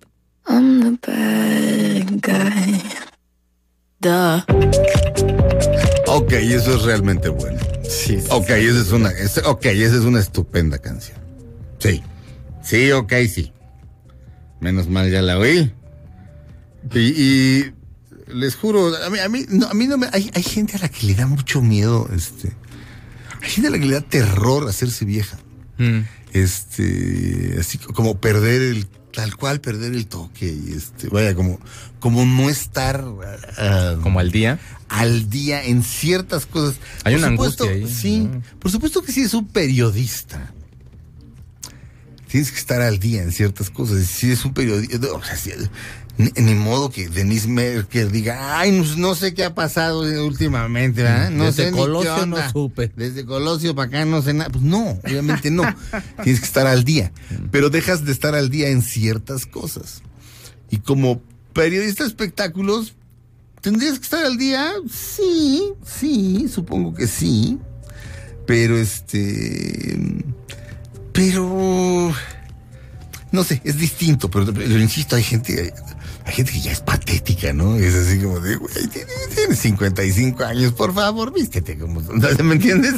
I'm 0.46 0.80
the 0.82 0.92
bad 1.02 2.22
guy. 2.22 2.82
Duh. 4.00 4.44
Ok, 6.08 6.34
eso 6.34 6.76
es 6.76 6.84
realmente 6.84 7.30
bueno. 7.30 7.60
Sí. 7.90 8.20
Ok, 8.30 8.50
esa 8.52 8.80
es 8.82 8.92
una, 8.92 9.10
es- 9.10 9.42
ok, 9.44 9.66
esa 9.66 9.96
es 9.96 10.04
una 10.04 10.20
estupenda 10.20 10.78
canción. 10.78 11.18
Sí. 11.80 12.04
Sí, 12.62 12.92
ok, 12.92 13.12
sí. 13.28 13.52
Menos 14.60 14.88
mal 14.88 15.10
ya 15.10 15.24
la 15.24 15.40
oí. 15.40 15.74
Y, 16.94 17.00
y 17.00 17.74
les 18.34 18.56
juro, 18.56 18.96
a 18.96 19.10
mí, 19.10 19.20
a 19.20 19.30
mí, 19.30 19.46
no, 19.50 19.68
a 19.68 19.74
mí 19.74 19.88
no 19.88 19.98
me, 19.98 20.08
hay, 20.14 20.30
hay 20.34 20.44
gente 20.44 20.76
a 20.78 20.80
la 20.80 20.90
que 20.90 21.08
le 21.08 21.16
da 21.16 21.26
mucho 21.28 21.62
miedo, 21.62 22.10
este, 22.16 22.54
hay 23.42 23.50
gente 23.50 23.68
a 23.68 23.72
la 23.72 23.80
que 23.80 23.86
le 23.86 23.94
da 23.94 24.02
terror 24.02 24.68
hacerse 24.70 25.06
vieja. 25.06 25.38
Este, 26.32 27.56
así 27.60 27.78
como 27.78 28.20
perder 28.20 28.62
el, 28.62 28.88
tal 29.14 29.36
cual 29.38 29.62
perder 29.62 29.94
el 29.94 30.08
toque 30.08 30.48
y 30.48 30.74
este, 30.74 31.08
vaya, 31.10 31.34
como, 31.36 31.60
como 32.00 32.26
no 32.26 32.50
estar 32.50 33.04
como 34.04 34.20
al 34.20 34.32
día. 34.32 34.60
Al 34.90 35.30
día 35.30 35.64
en 35.64 35.82
ciertas 35.84 36.46
cosas. 36.46 36.76
Hay 37.04 37.16
Por 37.16 37.24
una 37.24 37.32
supuesto, 37.32 37.64
angustia 37.64 37.88
ahí, 37.88 37.94
Sí, 37.94 38.30
por 38.60 38.72
supuesto 38.72 39.02
que 39.02 39.12
sí 39.12 39.22
es 39.22 39.34
un 39.34 39.48
periodista. 39.48 40.52
Tienes 42.28 42.52
que 42.52 42.58
estar 42.60 42.82
al 42.82 43.00
día 43.00 43.24
en 43.24 43.32
ciertas 43.32 43.70
cosas. 43.70 44.06
Si 44.06 44.30
es 44.32 44.44
un 44.46 44.54
periodista, 44.54 44.98
o 45.14 45.24
sea, 45.24 45.36
si- 45.38 45.52
ni, 46.18 46.32
ni 46.36 46.56
modo 46.56 46.90
que 46.90 47.10
Denise 47.10 47.48
Merker 47.48 48.12
diga, 48.12 48.60
ay, 48.60 48.72
no, 48.72 48.84
no 48.96 49.16
sé 49.16 49.34
qué 49.34 49.44
ha 49.44 49.54
pasado 49.54 50.02
últimamente, 50.26 51.04
¿verdad? 51.04 51.30
No 51.30 51.46
Desde 51.46 51.64
sé 51.64 51.72
ni 51.72 51.78
qué 51.78 51.84
Colosio 51.84 52.26
no 52.26 52.50
supe. 52.52 52.92
Desde 52.96 53.26
Colosio 53.26 53.76
para 53.76 53.88
acá 53.88 54.06
no 54.06 54.22
sé 54.22 54.34
nada. 54.34 54.50
Pues 54.50 54.64
no, 54.64 55.00
obviamente 55.04 55.52
no. 55.52 55.64
Tienes 56.24 56.40
que 56.40 56.46
estar 56.46 56.68
al 56.68 56.84
día. 56.84 57.12
Pero 57.52 57.70
dejas 57.70 58.06
de 58.06 58.12
estar 58.12 58.36
al 58.36 58.50
día 58.50 58.70
en 58.70 58.82
ciertas 58.82 59.46
cosas. 59.46 60.02
Y 60.70 60.78
como 60.78 61.22
periodista 61.54 62.04
de 62.04 62.10
espectáculos, 62.10 62.96
¿Tendrías 63.66 63.98
que 63.98 64.04
estar 64.04 64.24
al 64.24 64.38
día? 64.38 64.74
Sí, 64.88 65.74
sí, 65.84 66.48
supongo 66.48 66.94
que 66.94 67.08
sí. 67.08 67.58
Pero 68.46 68.78
este. 68.78 69.98
Pero. 71.12 72.14
No 73.32 73.44
sé, 73.44 73.64
es 73.64 73.80
distinto, 73.80 74.30
pero, 74.30 74.54
pero 74.54 74.80
insisto, 74.80 75.16
hay 75.16 75.24
gente. 75.24 75.74
Hay 76.26 76.34
gente 76.34 76.52
que 76.52 76.60
ya 76.60 76.72
es 76.72 76.82
patética, 76.82 77.54
¿no? 77.54 77.76
Es 77.76 77.94
así 77.94 78.20
como 78.20 78.40
de, 78.40 78.56
güey, 78.56 78.74
tienes, 78.88 79.30
tienes 79.36 79.60
55 79.60 80.44
años, 80.44 80.74
por 80.74 80.94
favor, 80.94 81.32
vístete 81.32 81.78
como. 81.78 82.02
¿Me 82.44 82.56
entiendes? 82.56 82.96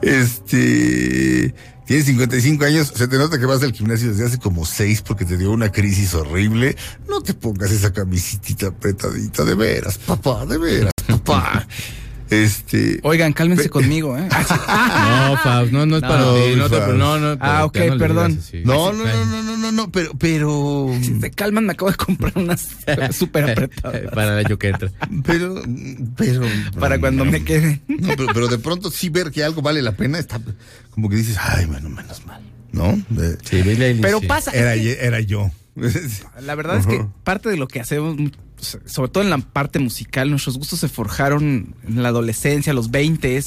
Este. 0.00 1.54
Tienes 1.86 2.06
55 2.06 2.64
años, 2.64 2.92
se 2.96 3.08
te 3.08 3.18
nota 3.18 3.38
que 3.38 3.44
vas 3.44 3.62
al 3.62 3.72
gimnasio 3.72 4.08
desde 4.08 4.24
hace 4.24 4.38
como 4.38 4.64
6 4.64 5.02
porque 5.02 5.26
te 5.26 5.36
dio 5.36 5.50
una 5.52 5.70
crisis 5.70 6.14
horrible. 6.14 6.76
No 7.08 7.20
te 7.20 7.34
pongas 7.34 7.70
esa 7.72 7.92
camisitita 7.92 8.68
apretadita, 8.68 9.44
de 9.44 9.54
veras, 9.54 9.98
papá, 9.98 10.46
de 10.46 10.56
veras, 10.56 10.92
papá. 11.06 11.66
Este. 12.30 13.00
Oigan, 13.02 13.32
cálmense 13.32 13.68
conmigo, 13.68 14.16
¿eh? 14.16 14.26
No, 14.68 15.36
Fab, 15.42 15.70
no, 15.70 15.84
no 15.86 15.96
es 15.96 16.02
para 16.02 16.18
No, 16.20 16.34
ti. 16.34 16.40
No, 16.56 16.68
no, 16.94 17.18
no, 17.18 17.36
Ah, 17.40 17.64
ok, 17.64 17.76
perdón. 17.98 18.40
No, 18.64 18.92
no, 18.92 19.04
no, 19.04 19.24
no, 19.26 19.42
no, 19.42 19.56
no, 19.58 19.72
no, 19.72 19.92
pero, 19.92 20.12
pero. 20.18 20.90
Si 21.02 21.20
se 21.20 21.30
calman, 21.30 21.66
me 21.66 21.72
acabo 21.72 21.90
de 21.90 21.96
comprar 21.96 22.32
unas 22.36 22.66
súper 23.12 23.50
apretadas. 23.50 24.10
Para 24.12 24.38
el 24.40 24.46
año 24.46 24.58
que 24.58 24.68
entra. 24.68 24.90
Pero, 25.24 25.62
pero. 26.16 26.42
Para 26.80 26.98
cuando 26.98 27.24
me 27.24 27.44
quede. 27.44 27.80
No, 27.88 28.08
pero, 28.16 28.26
pero 28.32 28.48
de 28.48 28.58
pronto 28.58 28.90
sí 28.90 29.10
ver 29.10 29.30
que 29.30 29.44
algo 29.44 29.60
vale 29.62 29.82
la 29.82 29.92
pena, 29.92 30.18
está 30.18 30.40
como 30.90 31.08
que 31.08 31.16
dices, 31.16 31.36
ay, 31.40 31.66
bueno, 31.66 31.88
menos 31.88 32.24
mal, 32.24 32.40
¿no? 32.72 32.96
De- 33.10 33.36
Sí, 33.42 33.62
Pero 34.00 34.20
pasa. 34.22 34.52
era, 34.52 35.20
yo. 35.20 35.50
La 36.40 36.54
verdad 36.54 36.78
es 36.78 36.86
que 36.86 37.04
parte 37.24 37.48
de 37.48 37.56
lo 37.56 37.66
que 37.66 37.80
hacemos, 37.80 38.16
sobre 38.58 39.10
todo 39.10 39.22
en 39.24 39.30
la 39.30 39.38
parte 39.38 39.78
musical, 39.78 40.30
nuestros 40.30 40.56
gustos 40.58 40.80
se 40.80 40.88
forjaron 40.88 41.74
en 41.86 42.02
la 42.02 42.08
adolescencia, 42.08 42.72
los 42.72 42.90
20 42.90 43.42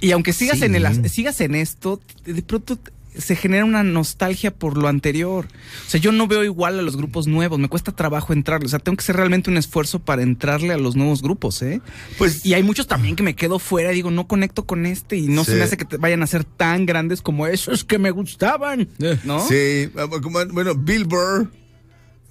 y 0.00 0.10
aunque 0.12 0.32
sigas 0.32 0.58
Sí. 0.58 0.64
en 0.64 0.74
el 0.74 1.10
sigas 1.10 1.40
en 1.40 1.54
esto, 1.54 2.00
de 2.24 2.42
pronto 2.42 2.78
se 3.14 3.36
genera 3.36 3.66
una 3.66 3.82
nostalgia 3.82 4.54
por 4.54 4.78
lo 4.78 4.88
anterior. 4.88 5.46
O 5.86 5.90
sea, 5.90 6.00
yo 6.00 6.12
no 6.12 6.26
veo 6.26 6.44
igual 6.44 6.78
a 6.78 6.82
los 6.82 6.96
grupos 6.96 7.26
nuevos, 7.26 7.58
me 7.58 7.68
cuesta 7.68 7.92
trabajo 7.92 8.32
entrarle, 8.32 8.64
o 8.64 8.68
sea, 8.70 8.78
tengo 8.78 8.96
que 8.96 9.02
hacer 9.02 9.16
realmente 9.16 9.50
un 9.50 9.58
esfuerzo 9.58 9.98
para 9.98 10.22
entrarle 10.22 10.72
a 10.72 10.78
los 10.78 10.96
nuevos 10.96 11.20
grupos, 11.20 11.60
¿eh? 11.60 11.82
Pues 12.16 12.46
y 12.46 12.54
hay 12.54 12.62
muchos 12.62 12.86
también 12.86 13.14
que 13.14 13.22
me 13.22 13.36
quedo 13.36 13.58
fuera, 13.58 13.92
y 13.92 13.96
digo, 13.96 14.10
no 14.10 14.26
conecto 14.26 14.64
con 14.64 14.86
este 14.86 15.18
y 15.18 15.28
no 15.28 15.44
se 15.44 15.56
me 15.56 15.62
hace 15.62 15.76
que 15.76 15.84
te 15.84 15.98
vayan 15.98 16.22
a 16.22 16.26
ser 16.26 16.44
tan 16.44 16.86
grandes 16.86 17.20
como 17.20 17.46
esos 17.46 17.84
que 17.84 17.98
me 17.98 18.10
gustaban, 18.12 18.88
¿no? 19.24 19.46
Sí, 19.46 19.90
como- 20.22 20.46
bueno, 20.46 20.74
Bill 20.74 21.04
Burr 21.04 21.50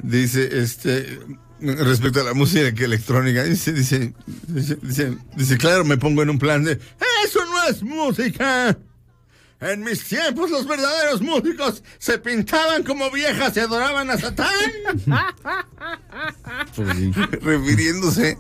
dice, 0.02 0.50
este, 0.64 1.20
respecto 1.62 2.22
a 2.22 2.24
la 2.24 2.34
música 2.34 2.84
electrónica, 2.84 3.44
dice, 3.44 3.72
dice, 3.74 4.14
dice, 4.48 4.78
dice, 4.82 5.18
dice, 5.36 5.58
claro, 5.58 5.86
me 5.86 5.98
pongo 5.98 6.22
en 6.24 6.30
un 6.30 6.40
plan 6.40 6.64
de, 6.64 6.74
eso 7.26 7.40
no 7.46 7.64
es 7.70 7.84
música. 7.84 8.78
En 9.60 9.84
mis 9.84 10.04
tiempos 10.06 10.50
los 10.50 10.66
verdaderos 10.68 11.22
músicos 11.22 11.84
se 12.00 12.18
pintaban 12.18 12.82
como 12.84 13.12
viejas 13.12 13.56
y 13.56 13.60
adoraban 13.60 14.10
a 14.10 14.18
Satán. 14.18 14.50
Refiriéndose 17.42 18.38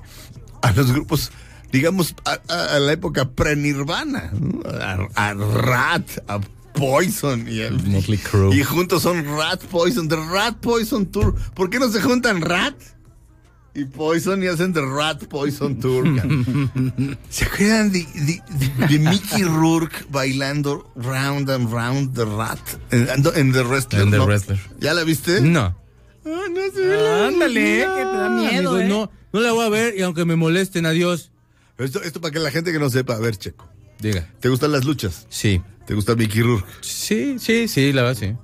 a 0.62 0.72
los 0.72 0.92
grupos, 0.92 1.32
digamos, 1.72 2.16
a, 2.26 2.40
a- 2.54 2.76
a 2.76 2.80
la 2.80 2.94
época 2.94 3.30
pre-Nirvana, 3.30 4.32
¿no? 4.34 4.62
a, 4.70 5.08
a 5.30 5.34
Rat, 5.34 6.10
a 6.28 6.40
Poison 6.74 7.46
y, 7.48 8.18
Crue. 8.18 8.56
y 8.56 8.64
juntos 8.64 9.04
son 9.04 9.24
Rat 9.38 9.62
Poison, 9.66 10.08
The 10.08 10.16
Rat 10.16 10.58
Poison 10.58 11.06
Tour. 11.06 11.36
¿Por 11.54 11.70
qué 11.70 11.80
no 11.80 11.90
se 11.92 12.02
juntan 12.02 12.42
Rat 12.42 12.76
y 13.74 13.86
Poison 13.86 14.44
y 14.44 14.48
hacen 14.48 14.74
The 14.74 14.82
Rat 14.82 15.24
Poison 15.26 15.80
Tour? 15.80 16.06
¿Se 17.30 17.46
acuerdan 17.46 17.92
de, 17.92 18.00
de- 18.16 18.42
de- 18.50 18.88
de 18.88 19.00
Mickey 19.00 19.44
Rourke 19.44 20.06
bailando 20.10 20.92
Round 20.96 21.50
and 21.50 21.72
Round 21.72 22.14
the 22.16 22.26
Rat 22.26 22.60
en, 22.92 23.08
en 23.36 23.52
The 23.54 23.64
Wrestler? 23.64 24.02
En 24.04 24.12
The 24.12 24.18
¿no? 24.18 24.26
Wrestler. 24.26 24.60
¿Ya 24.80 24.94
la 24.94 25.04
viste? 25.04 25.42
No. 25.42 25.76
Ah, 26.26 26.46
no 26.52 26.62
sé. 26.74 27.26
Ándale, 27.28 27.62
que 27.80 28.04
te 28.12 28.18
da 28.18 28.30
miedo, 28.30 28.70
Amigo, 28.76 28.78
¿eh? 28.80 28.88
No, 28.88 29.12
no 29.34 29.40
la 29.40 29.52
voy 29.54 29.66
a 29.66 29.70
ver 29.70 29.98
y 29.98 30.02
aunque 30.02 30.26
me 30.26 30.36
molesten, 30.36 30.86
adiós. 30.86 31.32
Esto, 31.78 32.04
esto 32.04 32.22
para 32.22 32.32
que 32.32 32.40
la 32.40 32.52
gente 32.52 32.72
que 32.72 32.78
no 32.80 32.90
sepa, 32.90 33.16
a 33.16 33.20
ver, 33.20 33.38
Checo. 33.38 33.68
Diga. 34.00 34.28
¿Te 34.40 34.50
gustan 34.50 34.72
las 34.72 34.86
luchas? 34.86 35.26
Sí. 35.30 35.62
¿Te 35.88 35.96
gusta 35.96 36.16
Mickey 36.16 36.42
Rourke? 36.42 36.68
Sí, 36.82 37.38
sí, 37.40 37.68
sí, 37.68 37.92
la 37.92 38.04
verdad, 38.04 38.20
sí. 38.20 38.36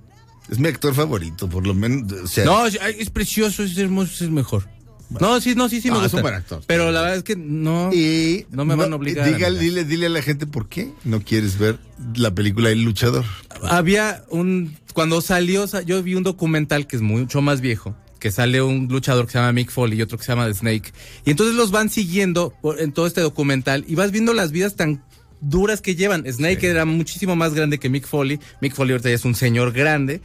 Es 0.49 0.57
mi 0.59 0.69
actor 0.69 0.93
favorito, 0.95 1.47
por 1.49 1.67
lo 1.67 1.73
menos. 1.73 2.11
O 2.13 2.27
sea, 2.27 2.45
No, 2.45 2.65
es, 2.65 3.09
precioso, 3.11 3.63
es 3.63 3.77
hermoso, 3.77 4.11
es 4.13 4.21
el 4.21 4.31
mejor. 4.31 4.67
No, 5.09 5.39
sí, 5.39 5.55
no, 5.55 5.69
sí, 5.69 5.79
sí 5.79 5.89
me 5.89 5.95
No, 5.97 6.03
gusta. 6.03 6.19
actor. 6.27 6.61
Pero 6.67 6.91
la 6.91 7.01
verdad 7.01 7.17
es 7.17 7.23
que 7.23 7.35
no, 7.37 7.91
y 7.93 8.45
no 8.51 8.65
me 8.65 8.75
van 8.75 8.91
a 8.91 8.95
obligar. 8.97 9.23
a 9.23 9.27
Dígale, 9.27 9.51
mirar. 9.59 9.63
dile, 9.63 9.83
dile 9.85 10.05
a 10.07 10.09
la 10.09 10.21
gente 10.21 10.45
por 10.47 10.67
qué 10.67 10.91
no 11.05 11.21
quieres 11.21 11.57
ver 11.57 11.77
la 12.15 12.33
película 12.35 12.69
El 12.69 12.83
Luchador. 12.83 13.23
Había 13.63 14.23
un. 14.29 14.75
Cuando 14.93 15.21
salió, 15.21 15.67
sa- 15.67 15.81
yo 15.83 16.01
vi 16.03 16.15
un 16.15 16.23
documental 16.23 16.87
que 16.87 16.95
es 16.95 17.01
mucho 17.01 17.41
más 17.41 17.61
viejo. 17.61 17.95
Que 18.19 18.31
sale 18.31 18.61
un 18.63 18.87
luchador 18.89 19.27
que 19.27 19.33
se 19.33 19.37
llama 19.37 19.51
Mick 19.51 19.69
Foley 19.69 19.99
y 19.99 20.01
otro 20.01 20.17
que 20.17 20.23
se 20.23 20.31
llama 20.31 20.47
The 20.47 20.55
Snake. 20.55 20.91
Y 21.23 21.29
entonces 21.29 21.55
los 21.55 21.69
van 21.71 21.89
siguiendo 21.89 22.51
por- 22.61 22.81
en 22.81 22.91
todo 22.91 23.05
este 23.05 23.21
documental 23.21 23.85
y 23.87 23.93
vas 23.95 24.11
viendo 24.11 24.33
las 24.33 24.51
vidas 24.51 24.75
tan 24.75 25.03
duras 25.39 25.81
que 25.81 25.95
llevan. 25.95 26.25
Snake 26.25 26.67
era 26.67 26.83
muchísimo 26.85 27.35
más 27.35 27.53
grande 27.53 27.77
que 27.77 27.89
Mick 27.89 28.07
Foley. 28.07 28.39
Mick 28.59 28.73
Foley 28.73 28.93
ahorita 28.93 29.09
ya 29.09 29.15
es 29.15 29.23
un 29.25 29.35
señor 29.35 29.71
grande. 29.71 30.19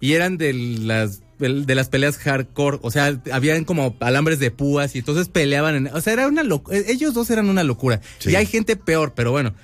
Y 0.00 0.12
eran 0.12 0.36
de 0.38 0.52
las 0.52 1.21
de 1.38 1.74
las 1.74 1.88
peleas 1.88 2.18
hardcore, 2.18 2.78
o 2.82 2.90
sea, 2.90 3.18
habían 3.32 3.64
como 3.64 3.96
alambres 4.00 4.38
de 4.38 4.50
púas 4.50 4.94
y 4.94 4.98
entonces 5.00 5.28
peleaban 5.28 5.74
en, 5.74 5.86
o 5.88 6.00
sea, 6.00 6.12
era 6.12 6.28
una 6.28 6.42
locura, 6.44 6.78
ellos 6.86 7.14
dos 7.14 7.30
eran 7.30 7.48
una 7.48 7.64
locura. 7.64 8.00
Sí. 8.18 8.30
Y 8.30 8.36
hay 8.36 8.46
gente 8.46 8.76
peor, 8.76 9.12
pero 9.16 9.32
bueno, 9.32 9.54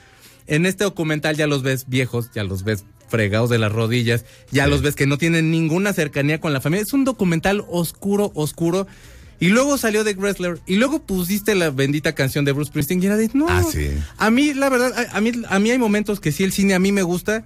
en 0.47 0.67
este 0.67 0.85
documental 0.85 1.37
ya 1.37 1.47
los 1.47 1.63
ves 1.63 1.85
viejos, 1.89 2.31
ya 2.35 2.43
los 2.43 2.65
ves 2.65 2.85
fregados 3.09 3.49
de 3.49 3.59
las 3.59 3.71
rodillas, 3.73 4.25
ya 4.51 4.67
los 4.67 4.83
ves 4.83 4.95
que 4.95 5.07
no 5.07 5.19
tienen 5.19 5.51
ninguna 5.51 5.93
cercanía 5.93 6.41
con 6.41 6.53
la 6.53 6.61
familia. 6.61 6.83
Es 6.83 6.93
un 6.93 7.05
documental 7.05 7.65
oscuro, 7.69 8.33
oscuro. 8.35 8.87
Y 9.41 9.49
luego 9.49 9.79
salió 9.79 10.05
The 10.05 10.15
Wrestler 10.15 10.59
y 10.67 10.77
luego 10.77 11.01
pusiste 11.07 11.55
la 11.55 11.71
bendita 11.71 12.13
canción 12.15 12.45
de 12.45 12.51
Bruce 12.53 12.71
Springsteen 12.71 13.01
y 13.03 13.07
era 13.07 13.17
de, 13.17 13.31
no, 13.35 13.47
Ah, 13.49 13.63
sí. 13.63 13.89
a 14.17 14.31
mí, 14.31 14.53
la 14.53 14.69
verdad, 14.69 14.93
a, 15.13 15.17
a 15.17 15.21
mí, 15.21 15.31
a 15.49 15.59
mí 15.61 15.71
hay 15.71 15.79
momentos 15.79 16.19
que 16.19 16.33
sí 16.33 16.43
el 16.43 16.51
cine 16.53 16.75
a 16.75 16.81
mí 16.81 16.91
me 16.91 17.03
gusta 17.03 17.45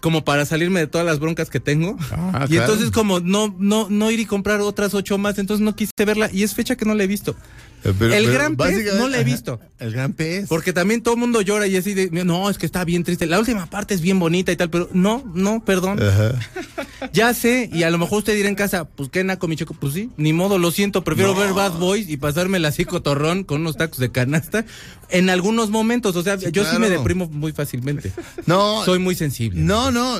como 0.00 0.24
para 0.24 0.44
salirme 0.44 0.80
de 0.80 0.86
todas 0.86 1.06
las 1.06 1.18
broncas 1.18 1.50
que 1.50 1.60
tengo. 1.60 1.96
Ah, 2.10 2.46
y 2.48 2.52
claro. 2.52 2.72
entonces 2.72 2.90
como 2.90 3.20
no, 3.20 3.54
no, 3.58 3.88
no 3.90 4.10
ir 4.10 4.20
y 4.20 4.26
comprar 4.26 4.60
otras 4.60 4.94
ocho 4.94 5.18
más, 5.18 5.38
entonces 5.38 5.64
no 5.64 5.74
quise 5.74 5.92
verla 6.04 6.30
y 6.32 6.42
es 6.42 6.54
fecha 6.54 6.76
que 6.76 6.84
no 6.84 6.94
la 6.94 7.04
he 7.04 7.06
visto. 7.06 7.36
Eh, 7.84 7.92
pero- 7.98 8.12
el 8.14 8.30
gran 8.32 8.56
pez 8.56 8.94
no 8.96 9.08
la 9.08 9.20
he 9.20 9.24
visto. 9.24 9.60
El 9.78 9.92
gran 9.92 10.12
pez. 10.12 10.48
Porque 10.48 10.72
también 10.72 11.02
todo 11.02 11.14
el 11.14 11.20
mundo 11.20 11.40
llora 11.40 11.66
y 11.66 11.76
así 11.76 11.94
de, 11.94 12.10
no, 12.24 12.50
es 12.50 12.58
que 12.58 12.66
está 12.66 12.84
bien 12.84 13.04
triste. 13.04 13.26
La 13.26 13.38
última 13.38 13.66
parte 13.70 13.94
es 13.94 14.00
bien 14.00 14.18
bonita 14.18 14.50
y 14.52 14.56
tal, 14.56 14.70
pero 14.70 14.88
no, 14.92 15.22
no, 15.34 15.64
perdón. 15.64 16.02
Ajá. 16.02 16.34
Ya 17.12 17.32
sé, 17.32 17.70
y 17.72 17.84
a 17.84 17.90
lo 17.90 17.98
mejor 17.98 18.18
usted 18.18 18.34
dirá 18.34 18.48
en 18.48 18.56
casa, 18.56 18.84
pues 18.84 19.08
qué 19.08 19.22
naco, 19.22 19.46
mi 19.46 19.54
chico, 19.54 19.72
pues 19.72 19.94
sí, 19.94 20.10
ni 20.16 20.32
modo, 20.32 20.58
lo 20.58 20.72
siento, 20.72 21.04
prefiero 21.04 21.32
ver 21.32 21.52
Bad 21.52 21.78
Boys 21.78 22.08
y 22.08 22.16
pasármela 22.16 22.68
así 22.68 22.84
cotorrón 22.84 23.44
con 23.44 23.60
unos 23.60 23.76
tacos 23.76 23.98
de 23.98 24.10
canasta 24.10 24.64
en 25.08 25.30
algunos 25.30 25.70
momentos, 25.70 26.16
o 26.16 26.22
sea, 26.24 26.34
yo 26.36 26.64
sí 26.64 26.76
me 26.78 26.90
deprimo 26.90 27.28
muy 27.28 27.52
fácilmente. 27.52 28.12
No, 28.46 28.84
Soy 28.84 28.98
muy 28.98 29.14
sensible. 29.14 29.60
no, 29.60 29.92
no. 29.92 30.18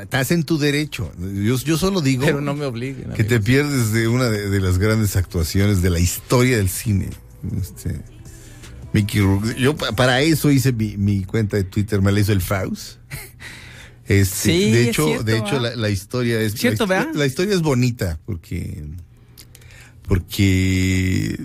Estás 0.00 0.30
en 0.30 0.44
tu 0.44 0.56
derecho. 0.56 1.10
Yo, 1.18 1.56
yo 1.58 1.76
solo 1.76 2.00
digo 2.00 2.24
Pero 2.24 2.40
no 2.40 2.54
me 2.54 2.64
obliguen. 2.64 3.12
que 3.14 3.24
te 3.24 3.40
pierdes 3.40 3.92
de 3.92 4.06
una 4.06 4.30
de, 4.30 4.48
de 4.48 4.60
las 4.60 4.78
grandes 4.78 5.16
actuaciones 5.16 5.82
de 5.82 5.90
la 5.90 5.98
historia 5.98 6.56
del 6.58 6.68
cine. 6.68 6.93
Este, 7.02 8.00
Mickey 8.92 9.20
Rourke. 9.20 9.54
Yo 9.58 9.76
pa- 9.76 9.92
para 9.92 10.20
eso 10.22 10.50
hice 10.50 10.72
mi, 10.72 10.96
mi 10.96 11.24
cuenta 11.24 11.56
de 11.56 11.64
Twitter, 11.64 12.00
me 12.02 12.12
la 12.12 12.20
hizo 12.20 12.32
el 12.32 12.40
Faust. 12.40 12.98
Este, 14.06 14.36
Sí, 14.52 14.70
de 14.70 14.82
es 14.82 14.88
hecho, 14.88 15.06
cierto, 15.06 15.24
de 15.24 15.38
hecho 15.38 15.56
¿ah? 15.56 15.60
la, 15.60 15.76
la 15.76 15.88
historia 15.88 16.38
es 16.38 16.52
Cierto, 16.52 16.84
la, 16.86 17.10
la 17.14 17.24
historia 17.24 17.54
es 17.54 17.62
bonita 17.62 18.20
porque 18.26 18.84
porque 20.06 21.38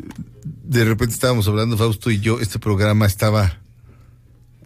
de 0.43 0.83
repente 0.83 1.13
estábamos 1.13 1.47
hablando 1.47 1.77
Fausto 1.77 2.11
y 2.11 2.19
yo, 2.19 2.39
este 2.41 2.59
programa 2.59 3.05
estaba 3.05 3.59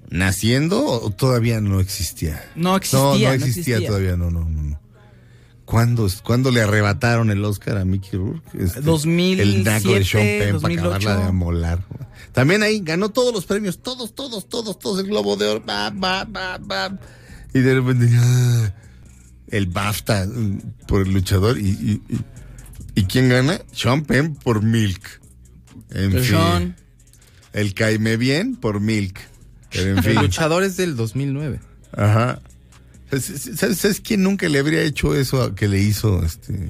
naciendo 0.10 0.84
o 0.86 1.10
todavía 1.12 1.62
no 1.62 1.80
existía. 1.80 2.44
No 2.56 2.76
existía, 2.76 3.00
No, 3.00 3.14
no 3.14 3.20
no 3.20 3.32
existía, 3.34 3.76
existía. 3.76 3.88
todavía, 3.88 4.16
no, 4.18 4.32
no, 4.32 4.50
no. 4.50 4.80
¿Cuándo, 5.66 6.08
¿Cuándo 6.24 6.52
le 6.52 6.62
arrebataron 6.62 7.32
el 7.32 7.44
Oscar 7.46 7.78
a 7.78 7.86
Mickey 7.86 8.20
Rourke? 8.20 8.44
Este, 8.60 8.82
2007, 8.82 9.42
El 9.42 9.64
naco 9.64 9.94
de 9.94 10.04
Sean 10.06 10.24
Penn 10.24 10.40
para 10.62 10.76
2008. 10.76 10.86
acabarla 10.96 11.16
de 11.24 11.30
amolar. 11.30 11.86
También 12.34 12.64
ahí 12.64 12.82
ganó 12.84 13.10
todos 13.10 13.34
los 13.34 13.46
premios, 13.46 13.80
todos, 13.82 14.14
todos, 14.14 14.50
todos, 14.50 14.78
todos, 14.80 15.00
el 15.00 15.08
Globo 15.08 15.38
de 15.38 15.48
Oro, 15.48 15.64
ba, 15.66 15.90
ba, 15.94 16.26
ba, 16.26 16.58
ba. 16.60 17.00
Y 17.54 17.60
de 17.60 17.76
repente, 17.76 18.10
ah, 18.14 18.74
el 19.48 19.68
BAFTA 19.68 20.26
mm, 20.26 20.58
por 20.88 21.02
el 21.08 21.14
luchador. 21.14 21.58
¿Y, 21.58 21.70
y, 21.70 22.02
y, 22.10 22.20
¿y 22.96 23.04
quién 23.06 23.30
gana? 23.30 23.62
Sean 23.72 24.04
Penn 24.04 24.36
por 24.36 24.64
Milk. 24.64 25.22
En 25.92 26.12
fin. 26.12 26.24
Sean. 26.24 26.76
El 27.54 27.74
Caime 27.76 28.18
Bien 28.18 28.56
por 28.56 28.80
Milk. 28.80 29.20
Pero 29.72 29.92
en 29.92 29.98
El 30.00 30.04
fin. 30.04 30.16
luchador 30.16 30.64
es 30.64 30.76
del 30.76 30.96
2009. 30.96 31.60
Ajá. 31.96 32.42
¿Sabes, 33.20 33.78
sabes- 33.80 34.02
quién 34.02 34.24
nunca 34.24 34.48
le 34.50 34.60
habría 34.60 34.82
hecho 34.82 35.16
eso 35.16 35.42
a- 35.42 35.56
que 35.56 35.68
le 35.68 35.80
hizo 35.80 36.24
este 36.24 36.70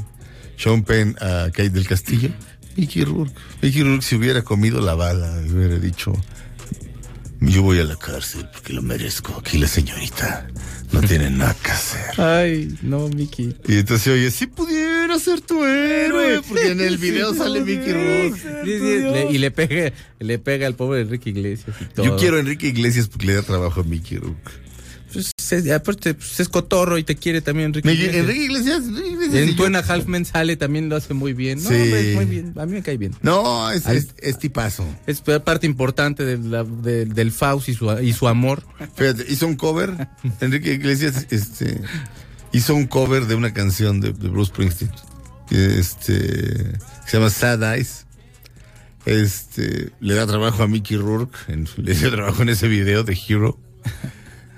Sean 0.58 0.84
Penn 0.84 1.16
a 1.22 1.46
Kate 1.48 1.70
del 1.70 1.88
Castillo? 1.88 2.30
Mickey 2.76 3.04
Rourke. 3.04 3.34
Mickey 3.62 3.84
Rourke 3.84 4.04
si 4.04 4.16
hubiera 4.16 4.42
comido 4.44 4.82
la 4.82 4.96
bala, 4.96 5.42
y 5.46 5.52
hubiera 5.52 5.78
dicho, 5.78 6.14
yo 7.40 7.62
voy 7.62 7.80
a 7.80 7.84
la 7.84 7.96
cárcel 7.98 8.48
porque 8.52 8.74
lo 8.74 8.82
merezco. 8.82 9.36
Aquí 9.38 9.58
la 9.58 9.68
señorita 9.68 10.48
no 10.92 11.02
tiene 11.08 11.30
nada 11.30 11.56
que 11.62 11.72
hacer. 11.72 12.20
Ay, 12.22 12.76
no, 12.82 13.10
Mickey. 13.10 13.56
Y 13.68 13.78
entonces 13.80 14.08
oye, 14.14 14.32
si 14.32 14.48
pudiera 14.48 15.20
ser 15.20 15.42
tu 15.42 15.64
héroe, 15.64 16.42
porque 16.48 16.72
en 16.72 16.82
el 16.82 16.98
video 17.00 17.34
Sí, 17.34 17.38
sale 17.40 17.62
pudiera 17.62 17.80
Mickey 17.82 19.04
Rourke. 19.04 19.32
Y 19.34 19.38
le 19.38 19.52
pega, 19.52 19.92
le 20.20 20.40
pega 20.40 20.66
al 20.68 20.76
pobre 20.76 21.02
Enrique 21.02 21.30
Iglesias 21.32 21.76
y 21.82 21.86
todo. 21.94 22.06
Yo 22.06 22.16
quiero 22.18 22.38
a 22.38 22.40
Enrique 22.40 22.68
Iglesias 22.68 23.08
porque 23.08 23.28
le 23.28 23.34
da 23.36 23.42
trabajo 23.44 23.82
a 23.82 23.84
Mickey 23.84 24.18
Rourke. 24.18 24.52
Pues, 25.14 25.32
es- 25.52 25.72
aparte, 25.72 26.14
pues, 26.16 26.40
es 26.40 26.50
cotorro 26.50 26.98
y 26.98 27.04
te 27.04 27.16
quiere 27.16 27.42
también 27.42 27.68
Enrique 27.68 27.92
Iglesias. 27.94 28.16
Enrique 28.16 28.44
Iglesias, 28.44 28.84
Enrique 28.86 29.08
Iglesias 29.10 29.50
En 29.50 29.56
Tuena 29.56 29.80
Halfman 29.80 30.26
sale 30.26 30.56
también 30.58 30.90
lo 30.90 30.96
hace 30.96 31.14
muy 31.14 31.34
bien. 31.34 31.62
No, 31.64 31.70
Sí. 31.70 31.76
hombre, 31.76 32.14
muy 32.16 32.26
bien. 32.26 32.54
A 32.58 32.66
mí 32.66 32.74
me 32.74 32.82
cae 32.84 32.98
bien. 32.98 33.14
No, 33.22 33.70
es, 33.72 33.86
Al- 33.86 33.98
es, 33.98 34.08
es 34.20 34.38
tipazo. 34.40 34.86
Es 35.08 35.22
parte 35.22 35.66
importante 35.68 36.26
de 36.26 36.38
la- 36.38 36.64
de- 36.64 37.06
del 37.06 37.32
Faust 37.32 37.70
y 37.70 37.74
su, 37.76 37.92
y 38.02 38.14
su 38.14 38.28
amor. 38.28 38.64
Fíjate, 38.96 39.26
hizo 39.30 39.48
un 39.48 39.56
cover, 39.56 40.08
Enrique 40.42 40.74
Iglesias 40.74 41.28
este, 41.30 41.80
hizo 42.52 42.76
un 42.76 42.88
cover 42.88 43.26
de 43.28 43.36
una 43.36 43.54
canción 43.54 44.00
de, 44.02 44.14
de 44.14 44.30
Bruce 44.30 44.50
Springsteen, 44.52 44.92
que 45.50 45.80
este, 45.80 46.72
se 47.06 47.14
llama 47.18 47.30
Sad 47.30 47.76
Eyes. 47.76 48.06
Este, 49.06 49.92
le 50.00 50.14
da 50.16 50.26
trabajo 50.26 50.64
a 50.64 50.68
Mickey 50.68 50.96
Rourke, 50.98 51.38
en- 51.50 51.68
le 51.78 51.94
dio 51.94 52.10
trabajo 52.10 52.42
en 52.42 52.50
ese 52.50 52.68
video 52.70 53.04
de 53.04 53.18
Hero. 53.28 53.60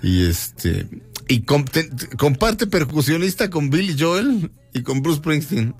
Y 0.06 0.24
este, 0.26 0.88
y 1.28 1.42
com- 1.42 1.66
te- 1.66 1.86
te- 1.86 2.16
comparte 2.16 2.68
percusionista 2.68 3.50
con 3.50 3.70
Billy 3.72 3.96
Joel 4.00 4.52
y 4.74 4.82
con 4.84 5.02
Bruce 5.02 5.18
Springsteen, 5.18 5.74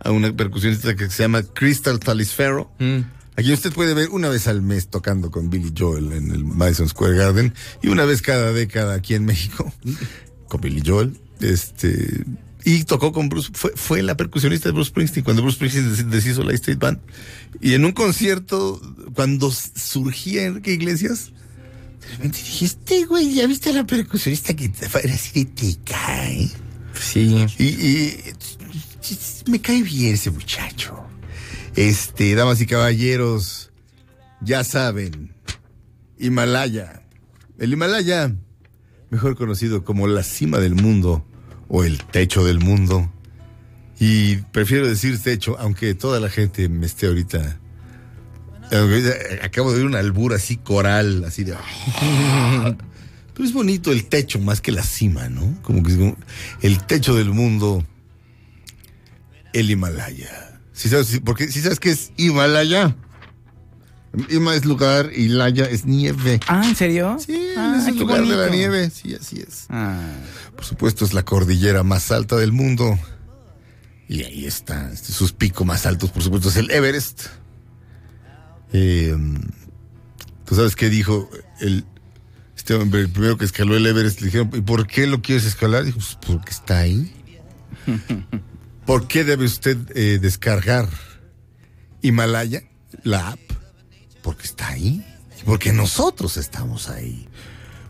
a 0.00 0.10
una 0.10 0.34
percusionista 0.36 0.96
que 0.96 1.08
se 1.08 1.22
llama 1.22 1.42
Crystal 1.44 2.00
Talisfero. 2.00 2.72
Aquí 3.36 3.52
usted 3.52 3.72
puede 3.72 3.94
ver 3.94 4.08
una 4.10 4.28
vez 4.28 4.48
al 4.48 4.60
mes 4.62 4.88
tocando 4.88 5.30
con 5.30 5.48
Billy 5.48 5.72
Joel 5.78 6.12
en 6.12 6.32
el 6.32 6.44
Madison 6.44 6.88
Square 6.88 7.16
Garden 7.16 7.54
y 7.82 7.88
una 7.88 8.04
vez 8.04 8.20
cada 8.20 8.52
década 8.52 8.94
aquí 8.94 9.14
en 9.14 9.24
México 9.24 9.72
con 10.48 10.60
Billy 10.60 10.82
Joel. 10.84 11.16
Este 11.40 12.24
y 12.64 12.84
tocó 12.84 13.12
con 13.12 13.28
Bruce, 13.28 13.50
fue, 13.54 13.72
fue 13.74 14.02
la 14.02 14.16
percusionista 14.16 14.68
de 14.68 14.72
Bruce 14.72 14.90
Springsteen 14.90 15.24
cuando 15.24 15.42
Bruce 15.42 15.56
Springsteen 15.56 15.88
des- 15.90 16.10
deshizo 16.10 16.42
la 16.42 16.52
State 16.52 16.78
Band. 16.78 16.98
Y 17.60 17.74
en 17.74 17.84
un 17.84 17.92
concierto, 17.92 18.80
cuando 19.14 19.50
surgía 19.50 20.44
Enrique 20.46 20.72
Iglesias, 20.72 21.32
de 22.02 22.08
repente 22.16 22.38
dije, 22.38 22.64
este 22.64 23.04
güey, 23.04 23.34
¿ya 23.34 23.46
viste 23.46 23.70
a 23.70 23.72
la 23.72 23.84
percusionista 23.84 24.54
que 24.54 24.68
de 24.68 25.44
te 25.44 25.76
cae? 25.84 26.50
Sí. 27.00 27.46
Y, 27.58 27.64
y 27.64 28.18
me 29.46 29.60
cae 29.60 29.82
bien 29.82 30.14
ese 30.14 30.30
muchacho. 30.30 31.02
Este, 31.74 32.34
damas 32.34 32.60
y 32.60 32.66
caballeros, 32.66 33.70
ya 34.40 34.64
saben, 34.64 35.34
Himalaya. 36.18 37.02
El 37.58 37.72
Himalaya, 37.72 38.34
mejor 39.10 39.36
conocido 39.36 39.84
como 39.84 40.06
la 40.06 40.22
cima 40.22 40.58
del 40.58 40.74
mundo 40.74 41.24
o 41.68 41.84
el 41.84 41.98
techo 42.04 42.44
del 42.44 42.60
mundo. 42.60 43.10
Y 43.98 44.36
prefiero 44.36 44.86
decir 44.88 45.18
techo, 45.22 45.56
aunque 45.58 45.94
toda 45.94 46.20
la 46.20 46.28
gente 46.28 46.68
me 46.68 46.86
esté 46.86 47.06
ahorita. 47.06 47.58
Ahorita 48.72 49.44
Acabo 49.44 49.70
de 49.72 49.78
ver 49.78 49.86
una 49.86 49.98
albura 49.98 50.36
así 50.36 50.56
coral, 50.56 51.24
así 51.24 51.44
de. 51.44 51.54
Pero 53.34 53.44
es 53.48 53.52
bonito 53.52 53.92
el 53.92 54.04
techo 54.06 54.38
más 54.40 54.60
que 54.60 54.72
la 54.72 54.82
cima, 54.82 55.28
¿no? 55.28 55.58
Como 55.62 55.82
que 55.82 55.96
como 55.96 56.16
el 56.60 56.84
techo 56.84 57.14
del 57.14 57.30
mundo, 57.30 57.84
el 59.52 59.70
Himalaya. 59.70 60.60
¿Sí 60.72 60.88
sabes, 60.88 61.20
porque, 61.24 61.48
¿sí 61.48 61.60
sabes 61.60 61.80
qué 61.80 61.90
es 61.90 62.12
Himalaya? 62.16 62.94
Hima 64.28 64.54
es 64.54 64.66
lugar 64.66 65.10
y 65.14 65.28
Laya 65.28 65.64
es 65.64 65.86
nieve. 65.86 66.38
Ah, 66.46 66.62
¿en 66.66 66.76
serio? 66.76 67.16
Sí, 67.24 67.54
Ah, 67.56 67.78
es 67.80 67.88
el 67.88 67.98
lugar 67.98 68.20
de 68.26 68.36
la 68.36 68.50
nieve. 68.50 68.90
Sí, 68.90 69.14
así 69.14 69.40
es. 69.40 69.66
Ah. 69.70 69.98
Por 70.54 70.64
supuesto, 70.66 71.06
es 71.06 71.14
la 71.14 71.24
cordillera 71.24 71.82
más 71.82 72.10
alta 72.10 72.36
del 72.36 72.52
mundo. 72.52 72.98
Y 74.08 74.24
ahí 74.24 74.44
está. 74.44 74.92
este, 74.92 75.12
sus 75.12 75.32
picos 75.32 75.66
más 75.66 75.86
altos, 75.86 76.10
por 76.10 76.22
supuesto, 76.22 76.50
es 76.50 76.56
el 76.56 76.70
Everest. 76.70 77.28
Eh, 78.72 79.16
¿Tú 80.44 80.54
sabes 80.54 80.76
qué 80.76 80.88
dijo 80.88 81.30
el, 81.60 81.84
este 82.56 82.74
hombre, 82.74 83.00
el 83.00 83.10
primero 83.10 83.36
que 83.36 83.44
escaló 83.44 83.76
el 83.76 83.86
Everest? 83.86 84.20
Le 84.20 84.26
dijeron, 84.26 84.50
¿y 84.54 84.60
por 84.60 84.86
qué 84.86 85.06
lo 85.06 85.22
quieres 85.22 85.44
escalar? 85.44 85.84
Dijo, 85.84 85.98
pues 85.98 86.18
porque 86.26 86.50
está 86.50 86.78
ahí. 86.78 87.12
¿Por 88.86 89.06
qué 89.06 89.24
debe 89.24 89.44
usted 89.44 89.78
eh, 89.94 90.18
descargar 90.18 90.88
Himalaya, 92.00 92.64
la 93.02 93.30
app? 93.30 93.40
Porque 94.22 94.44
está 94.44 94.68
ahí. 94.68 95.04
Y 95.40 95.44
porque 95.44 95.72
nosotros 95.72 96.36
estamos 96.36 96.88
ahí. 96.88 97.28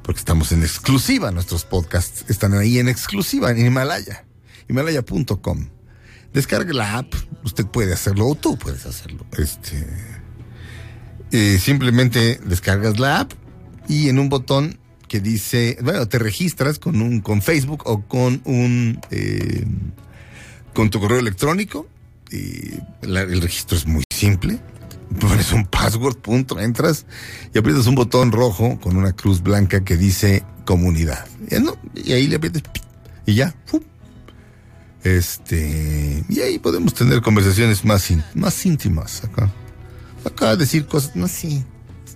Porque 0.02 0.18
estamos 0.18 0.52
en 0.52 0.62
exclusiva. 0.62 1.30
Nuestros 1.30 1.64
podcasts 1.64 2.24
están 2.28 2.54
ahí 2.54 2.78
en 2.78 2.88
exclusiva 2.88 3.50
en 3.50 3.66
Himalaya. 3.66 4.24
Himalaya.com. 4.68 5.68
Descargue 6.32 6.72
la 6.72 6.98
app. 6.98 7.14
Usted 7.44 7.66
puede 7.66 7.92
hacerlo 7.92 8.28
o 8.28 8.34
tú 8.34 8.56
puedes 8.58 8.86
hacerlo. 8.86 9.26
Este. 9.38 9.86
Eh, 11.32 11.58
simplemente 11.58 12.38
descargas 12.44 12.98
la 13.00 13.20
app 13.20 13.32
y 13.88 14.10
en 14.10 14.18
un 14.18 14.28
botón 14.28 14.78
que 15.08 15.20
dice, 15.20 15.78
bueno, 15.82 16.06
te 16.06 16.18
registras 16.18 16.78
con 16.78 17.00
un 17.00 17.20
con 17.20 17.42
Facebook 17.42 17.82
o 17.86 18.02
con 18.02 18.42
un 18.44 19.00
eh, 19.10 19.64
con 20.74 20.90
tu 20.90 21.00
correo 21.00 21.18
electrónico. 21.18 21.88
Y 22.30 22.74
el 23.02 23.42
registro 23.42 23.76
es 23.76 23.86
muy 23.86 24.04
simple. 24.10 24.58
Pones 25.20 25.52
un 25.52 25.66
password, 25.66 26.16
punto, 26.16 26.58
entras 26.58 27.04
y 27.54 27.58
aprietas 27.58 27.86
un 27.86 27.94
botón 27.94 28.32
rojo 28.32 28.78
con 28.80 28.96
una 28.96 29.12
cruz 29.12 29.42
blanca 29.42 29.84
que 29.84 29.96
dice 29.96 30.44
comunidad. 30.64 31.26
Y, 31.94 32.12
ahí 32.12 32.26
le 32.26 32.36
aprietas 32.36 32.62
y 33.26 33.34
ya. 33.34 33.54
¡fum! 33.66 33.80
Este, 35.02 36.24
y 36.28 36.40
ahí 36.40 36.58
podemos 36.58 36.94
tener 36.94 37.20
conversaciones 37.20 37.84
más, 37.84 38.08
más 38.34 38.64
íntimas 38.64 39.24
acá. 39.24 39.50
Acá 40.24 40.56
decir 40.56 40.86
cosas, 40.86 41.16
no 41.16 41.28
sí, 41.28 41.64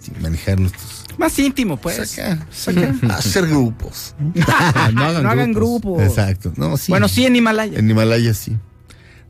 sí, 0.00 0.12
manejar 0.20 0.60
nuestros 0.60 1.04
Más 1.18 1.38
íntimo, 1.38 1.76
pues. 1.76 2.10
Saca, 2.10 2.46
saca, 2.50 2.94
hacer 3.16 3.46
grupos. 3.48 4.14
no 4.92 5.04
hagan, 5.04 5.52
grupos. 5.52 6.02
Exacto. 6.02 6.52
No, 6.56 6.76
sí. 6.76 6.92
Bueno, 6.92 7.08
sí 7.08 7.26
en 7.26 7.36
Himalaya. 7.36 7.78
En 7.78 7.90
Himalaya 7.90 8.34
sí. 8.34 8.56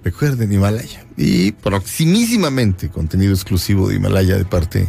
Recuerden 0.05 0.53
Himalaya. 0.53 1.05
Y 1.17 1.53
proximísimamente 1.53 2.91
contenido 2.91 3.33
exclusivo 3.33 3.89
de 3.89 3.97
Himalaya 3.97 4.37
de 4.37 4.45
parte 4.45 4.87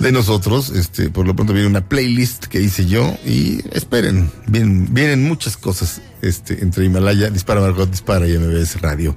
de 0.00 0.12
nosotros. 0.12 0.70
Este, 0.70 1.10
por 1.10 1.26
lo 1.26 1.36
pronto 1.36 1.52
viene 1.52 1.68
una 1.68 1.88
playlist 1.88 2.46
que 2.46 2.60
hice 2.60 2.86
yo 2.86 3.16
y 3.24 3.60
esperen, 3.72 4.30
vienen, 4.46 4.92
vienen 4.92 5.22
muchas 5.24 5.56
cosas 5.56 6.00
este, 6.22 6.62
entre 6.62 6.84
Himalaya, 6.84 7.30
Dispara 7.30 7.60
Margot 7.60 7.90
Dispara 7.90 8.26
y 8.26 8.36
MBS 8.36 8.80
Radio. 8.80 9.16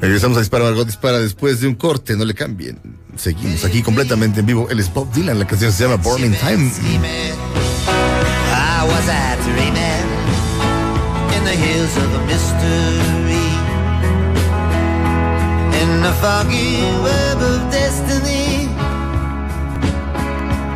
Regresamos 0.00 0.38
a 0.38 0.40
Dispara 0.40 0.64
Margot 0.64 0.86
Dispara 0.86 1.18
después 1.18 1.60
de 1.60 1.68
un 1.68 1.74
corte, 1.74 2.16
no 2.16 2.24
le 2.24 2.34
cambien. 2.34 2.78
Seguimos 3.16 3.64
aquí 3.64 3.82
completamente 3.82 4.40
en 4.40 4.46
vivo. 4.46 4.68
Él 4.70 4.80
es 4.80 4.92
Bob 4.92 5.12
Dylan, 5.12 5.38
la 5.38 5.46
canción 5.46 5.72
se 5.72 5.84
llama 5.84 5.96
Burning 5.96 6.34
Time. 6.34 6.70
I 8.52 8.82
was 8.86 9.08
a 9.08 9.36
dreaming 9.44 10.06
in 11.36 11.44
the 11.44 11.54
hills 11.54 11.96
of 11.98 12.14
a 12.14 12.24
mystery, 12.26 13.46
in 15.82 16.02
the 16.02 16.12
foggy 16.22 16.80
web 17.02 17.42
of 17.42 17.70
destiny. 17.70 18.68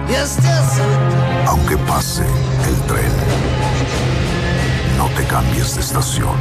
You're 0.06 0.26
still 0.26 0.64
so 0.76 0.84
Aunque 1.46 1.78
pase 1.86 2.24
el 2.66 2.76
tren, 2.86 3.10
cambies 5.34 5.74
de 5.74 5.80
estación. 5.80 6.36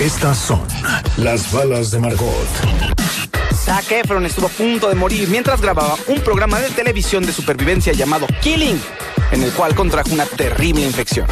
Estas 0.00 0.38
son 0.38 0.66
las 1.16 1.52
balas 1.52 1.90
de 1.92 2.00
Margot. 2.00 2.46
Zac 3.54 3.90
Efron 3.92 4.26
estuvo 4.26 4.46
a 4.46 4.50
punto 4.50 4.88
de 4.88 4.96
morir 4.96 5.28
mientras 5.28 5.60
grababa 5.60 5.96
un 6.08 6.20
programa 6.20 6.58
de 6.58 6.68
televisión 6.70 7.24
de 7.24 7.32
supervivencia 7.32 7.92
llamado 7.92 8.26
Killing, 8.42 8.80
en 9.30 9.42
el 9.42 9.52
cual 9.52 9.74
contrajo 9.74 10.10
una 10.12 10.26
terrible 10.26 10.82
infección. 10.82 11.26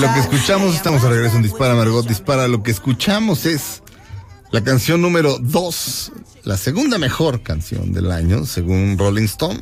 Lo 0.00 0.12
que 0.14 0.20
escuchamos, 0.20 0.74
estamos 0.74 1.02
de 1.02 1.08
regreso 1.08 1.36
en 1.36 1.42
Dispara, 1.42 1.74
Margot 1.74 2.06
Dispara. 2.06 2.46
Lo 2.48 2.62
que 2.62 2.70
escuchamos 2.70 3.46
es 3.46 3.82
la 4.52 4.62
canción 4.62 5.00
número 5.02 5.38
2, 5.38 6.12
la 6.44 6.56
segunda 6.56 6.98
mejor 6.98 7.42
canción 7.42 7.92
del 7.92 8.10
año, 8.12 8.46
según 8.46 8.96
Rolling 8.98 9.24
Stone. 9.24 9.60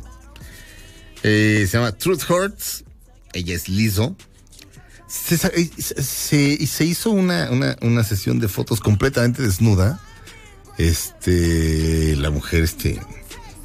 Eh, 1.23 1.65
se 1.69 1.77
llama 1.77 1.91
Truth 1.93 2.29
Hurts. 2.29 2.83
Ella 3.33 3.55
es 3.55 3.67
Lizzo. 3.69 4.15
Se, 5.07 5.37
sa- 5.37 5.47
eh, 5.55 5.69
se- 5.77 6.03
se- 6.03 6.57
y 6.59 6.67
se 6.67 6.85
hizo 6.85 7.09
una, 7.11 7.49
una, 7.49 7.75
una 7.81 8.03
sesión 8.03 8.39
de 8.39 8.47
fotos 8.47 8.79
completamente 8.79 9.41
desnuda. 9.41 9.99
Este, 10.77 12.15
la 12.17 12.29
mujer, 12.29 12.63
este, 12.63 13.01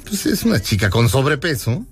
pues 0.07 0.25
es 0.25 0.43
una 0.43 0.59
chica 0.61 0.89
con 0.89 1.07
sobrepeso. 1.09 1.85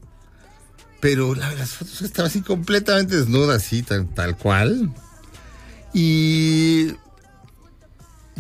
Pero 1.01 1.35
la- 1.35 1.53
las 1.55 1.71
fotos 1.71 2.01
estaba 2.03 2.27
así 2.29 2.41
completamente 2.41 3.17
desnuda, 3.17 3.55
así, 3.55 3.81
tal, 3.83 4.07
tal 4.13 4.37
cual. 4.37 4.93
Y 5.93 6.87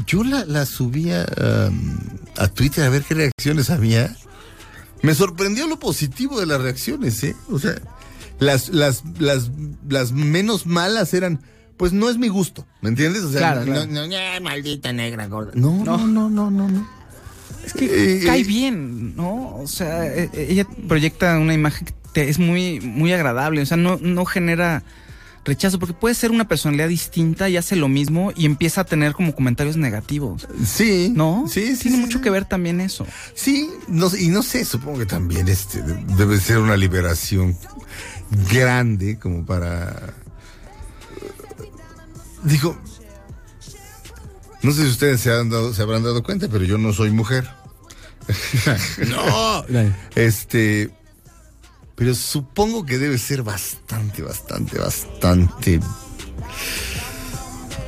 yo 0.05 0.23
la, 0.23 0.45
la 0.45 0.65
subía 0.65 1.25
um, 1.69 1.99
a 2.37 2.47
Twitter 2.47 2.83
a 2.85 2.89
ver 2.89 3.03
qué 3.03 3.15
reacciones 3.15 3.69
había. 3.69 4.15
Me 5.01 5.13
sorprendió 5.15 5.67
lo 5.67 5.79
positivo 5.79 6.39
de 6.39 6.45
las 6.45 6.61
reacciones, 6.61 7.23
¿eh? 7.23 7.35
O 7.49 7.59
sea, 7.59 7.73
las, 8.39 8.69
las, 8.69 9.03
las, 9.19 9.49
las 9.89 10.11
menos 10.11 10.65
malas 10.67 11.13
eran, 11.13 11.41
pues 11.77 11.91
no 11.91 12.09
es 12.09 12.17
mi 12.17 12.27
gusto, 12.27 12.65
¿me 12.81 12.89
entiendes? 12.89 13.23
O 13.23 13.31
sea, 13.31 13.39
Claro, 13.39 13.59
no, 13.61 13.65
claro. 13.65 13.85
no, 13.91 14.07
no, 14.07 14.13
"Eh, 14.15 14.39
maldita 14.39 14.93
negra 14.93 15.27
gorda. 15.27 15.51
No, 15.55 15.83
no, 15.83 15.97
no, 16.07 16.29
no, 16.29 16.51
no, 16.51 16.69
no. 16.69 16.87
Es 17.65 17.73
que 17.73 18.19
Eh, 18.21 18.25
cae 18.25 18.41
eh, 18.41 18.43
bien, 18.43 19.15
¿no? 19.15 19.55
O 19.57 19.67
sea, 19.67 20.05
eh, 20.05 20.29
eh, 20.33 20.47
ella 20.49 20.67
proyecta 20.87 21.37
una 21.37 21.53
imagen 21.53 21.87
que 21.87 21.93
te- 22.13 22.29
es 22.29 22.39
muy, 22.39 22.79
muy 22.79 23.13
agradable, 23.13 23.61
o 23.61 23.65
sea, 23.65 23.77
no, 23.77 23.97
no 24.01 24.25
genera 24.25 24.83
rechazo, 25.43 25.79
porque 25.79 25.95
puede 25.95 26.13
ser 26.13 26.29
una 26.29 26.47
personalidad 26.47 26.87
distinta 26.87 27.49
y 27.49 27.57
hace 27.57 27.75
lo 27.75 27.87
mismo 27.87 28.31
y 28.35 28.45
empieza 28.45 28.81
a 28.81 28.83
tener 28.83 29.13
como 29.13 29.33
comentarios 29.33 29.75
negativos. 29.75 30.47
Sí. 30.65 31.11
¿No? 31.15 31.45
Sí, 31.47 31.75
sí, 31.75 31.83
Tiene 31.83 31.97
sí, 31.97 32.03
mucho 32.03 32.17
sí. 32.19 32.23
que 32.23 32.29
ver 32.29 32.45
también 32.45 32.79
eso. 32.79 33.07
Sí, 33.33 33.69
no, 33.87 34.09
sé, 34.09 34.21
y 34.21 34.27
no 34.27 34.43
sé, 34.43 34.63
supongo 34.65 34.99
que 34.99 35.05
también 35.07 35.47
este 35.47 35.81
de- 35.81 36.03
debe 36.15 36.39
ser 36.39 36.59
una 36.59 36.77
liberación 36.77 37.57
grande 38.51 39.17
como 39.17 39.43
para... 39.45 40.13
Digo, 42.43 42.77
no 44.63 44.71
sé 44.71 44.83
si 44.83 44.89
ustedes 44.89 45.21
se, 45.21 45.31
han 45.33 45.49
dado, 45.49 45.73
se 45.73 45.81
habrán 45.81 46.03
dado 46.03 46.21
cuenta, 46.23 46.47
pero 46.49 46.63
yo 46.65 46.77
no 46.77 46.93
soy 46.93 47.09
mujer. 47.11 47.47
no. 49.09 49.65
Este, 50.15 50.91
pero 52.01 52.15
supongo 52.15 52.83
que 52.83 52.97
debe 52.97 53.19
ser 53.19 53.43
bastante, 53.43 54.23
bastante, 54.23 54.79
bastante 54.79 55.79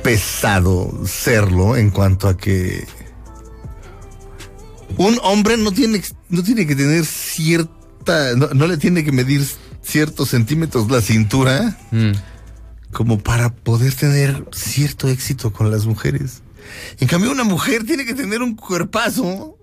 pesado 0.04 1.04
serlo 1.04 1.76
en 1.76 1.90
cuanto 1.90 2.28
a 2.28 2.36
que 2.36 2.86
un 4.98 5.18
hombre 5.24 5.56
no 5.56 5.72
tiene, 5.72 6.00
no 6.28 6.44
tiene 6.44 6.64
que 6.64 6.76
tener 6.76 7.04
cierta, 7.04 8.36
no, 8.36 8.50
no 8.50 8.68
le 8.68 8.76
tiene 8.76 9.02
que 9.02 9.10
medir 9.10 9.44
ciertos 9.82 10.28
centímetros 10.28 10.88
la 10.88 11.00
cintura 11.00 11.76
como 12.92 13.18
para 13.18 13.52
poder 13.52 13.94
tener 13.94 14.44
cierto 14.52 15.08
éxito 15.08 15.52
con 15.52 15.72
las 15.72 15.86
mujeres. 15.86 16.42
En 17.00 17.08
cambio, 17.08 17.32
una 17.32 17.42
mujer 17.42 17.82
tiene 17.84 18.04
que 18.04 18.14
tener 18.14 18.42
un 18.42 18.54
cuerpazo 18.54 19.58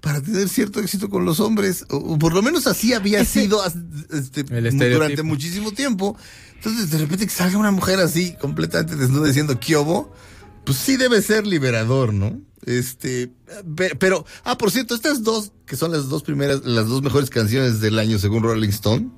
para 0.00 0.20
tener 0.20 0.48
cierto 0.48 0.78
éxito 0.80 1.08
con 1.10 1.24
los 1.24 1.40
hombres, 1.40 1.84
o, 1.90 1.96
o 1.96 2.18
por 2.18 2.32
lo 2.32 2.40
menos 2.40 2.66
así 2.68 2.92
había 2.92 3.24
sido 3.24 3.60
este, 4.10 4.44
durante 4.94 5.22
muchísimo 5.24 5.72
tiempo. 5.72 6.16
Entonces, 6.54 6.90
de 6.90 6.98
repente 6.98 7.26
que 7.26 7.32
salga 7.32 7.58
una 7.58 7.72
mujer 7.72 7.98
así, 7.98 8.34
completamente 8.40 8.94
desnuda, 8.96 9.26
diciendo 9.26 9.58
Kiobo, 9.58 10.12
pues 10.64 10.78
sí 10.78 10.96
debe 10.96 11.20
ser 11.20 11.46
liberador, 11.46 12.12
¿no? 12.14 12.40
Este, 12.64 13.32
pe- 13.74 13.96
pero, 13.96 14.24
ah, 14.44 14.56
por 14.56 14.70
cierto, 14.70 14.94
estas 14.94 15.24
dos, 15.24 15.52
que 15.66 15.76
son 15.76 15.90
las 15.90 16.08
dos 16.08 16.22
primeras, 16.22 16.64
las 16.64 16.86
dos 16.86 17.02
mejores 17.02 17.28
canciones 17.30 17.80
del 17.80 17.98
año 17.98 18.18
según 18.20 18.42
Rolling 18.44 18.68
Stone, 18.68 19.08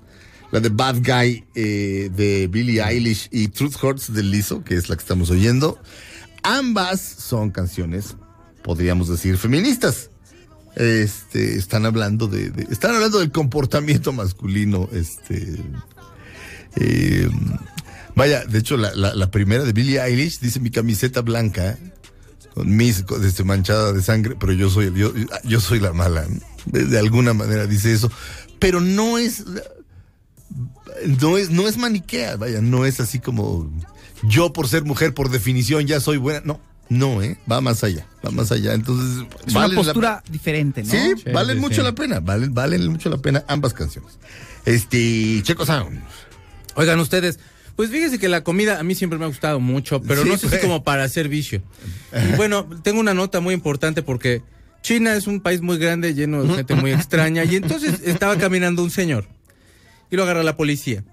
la 0.51 0.61
de 0.61 0.69
Bad 0.71 0.97
Guy 1.05 1.45
eh, 1.55 2.11
de 2.15 2.47
Billie 2.47 2.83
Eilish 2.83 3.29
y 3.31 3.49
Truth 3.49 3.83
Hurts 3.83 4.13
de 4.15 4.23
Lizzo, 4.23 4.65
que 4.65 4.77
es 4.77 4.89
la 4.89 4.97
que 4.97 5.03
estamos 5.03 5.31
oyendo, 5.31 5.79
ambas 6.43 7.01
son 7.01 7.51
canciones, 7.51 8.17
podríamos 8.63 9.09
decir, 9.09 9.37
feministas. 9.37 10.10
Este, 10.77 11.57
están 11.57 11.85
hablando 11.85 12.29
de, 12.29 12.53
están 12.71 12.95
hablando 12.95 13.19
del 13.19 13.33
comportamiento 13.33 14.13
masculino, 14.13 14.89
este, 14.93 15.57
eh, 16.77 17.29
vaya, 18.15 18.45
de 18.45 18.59
hecho, 18.59 18.77
la, 18.77 19.31
primera 19.31 19.65
de 19.65 19.73
Billie 19.73 20.01
Eilish 20.01 20.39
dice 20.39 20.61
mi 20.61 20.71
camiseta 20.71 21.23
blanca, 21.23 21.77
con 22.55 22.77
mis, 22.77 23.05
este, 23.25 23.43
manchada 23.43 23.93
de 23.93 24.01
sangre, 24.01 24.37
pero 24.39 24.53
yo 24.53 24.71
soy, 24.71 24.93
yo, 25.45 25.61
soy 25.61 25.81
la 25.81 25.93
mala, 25.93 26.27
de 26.67 26.99
alguna 26.99 27.35
manera 27.35 27.67
dice 27.67 27.93
eso, 27.93 28.11
pero 28.61 28.81
no 28.81 29.19
es, 29.19 29.45
no 31.21 31.37
es, 31.37 31.51
no 31.51 31.67
es 31.67 31.79
maniquea, 31.79 32.37
vaya, 32.37 32.61
no 32.61 32.87
es 32.87 33.01
así 33.01 33.19
como 33.19 33.69
yo 34.23 34.53
por 34.53 34.69
ser 34.69 34.85
mujer, 34.85 35.15
por 35.15 35.31
definición, 35.31 35.87
ya 35.87 35.99
soy 36.01 36.19
buena, 36.19 36.43
no. 36.45 36.70
No, 36.91 37.23
¿eh? 37.23 37.39
Va 37.51 37.61
más 37.63 37.83
allá, 37.85 38.07
va 38.27 38.31
más 38.31 38.51
allá. 38.53 38.75
Entonces, 38.75 39.25
Es 39.47 39.55
vale 39.55 39.69
una 39.69 39.69
la 39.69 39.75
postura 39.93 40.23
diferente, 40.31 40.83
¿no? 40.83 40.91
Sí, 40.91 40.99
Sí, 41.25 41.31
valen 41.33 41.57
sí, 41.57 41.61
mucho 41.61 41.77
sí. 41.77 41.83
la 41.83 41.95
pena, 41.95 42.21
valen, 42.21 42.53
valen 42.53 42.87
mucho 42.89 43.09
la 43.09 43.17
pena 43.19 43.45
ambas 43.49 43.73
canciones. 43.73 44.19
Este, 44.67 45.41
Checo 45.43 45.65
Sound. 45.65 46.03
Oigan 46.75 46.99
ustedes, 47.01 47.39
pues 47.77 47.91
fíjense 47.91 48.19
que 48.19 48.29
la 48.29 48.43
comida 48.45 48.79
a 48.79 48.83
mí 48.83 48.95
siempre 48.95 49.19
me 49.19 49.25
ha 49.25 49.29
gustado 49.29 49.61
mucho, 49.61 50.03
pero 50.03 50.23
Sí, 50.25 50.29
no 50.29 50.35
sé 50.37 50.43
si 50.43 50.49
pues. 50.51 50.61
como 50.61 50.85
para 50.85 51.05
hacer 51.05 51.29
vicio. 51.29 51.63
Y 52.13 52.37
bueno, 52.37 52.69
tengo 52.83 53.01
una 53.01 53.15
nota 53.15 53.41
muy 53.41 53.55
importante 53.55 54.03
porque 54.03 54.43
China 54.83 55.15
es 55.15 55.27
un 55.27 55.41
país 55.41 55.61
muy 55.61 55.79
grande, 55.79 56.13
lleno 56.15 56.43
de 56.43 56.55
gente 56.57 56.75
muy 56.75 56.93
extraña, 56.93 57.45
y 57.45 57.57
entonces 57.57 58.01
estaba 58.05 58.37
caminando 58.37 58.83
un 58.83 58.91
señor 58.91 59.27
y 60.11 60.17
lo 60.17 60.25
agarra 60.25 60.43
la 60.43 60.57
policía, 60.57 61.05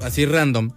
así 0.00 0.24
random. 0.26 0.70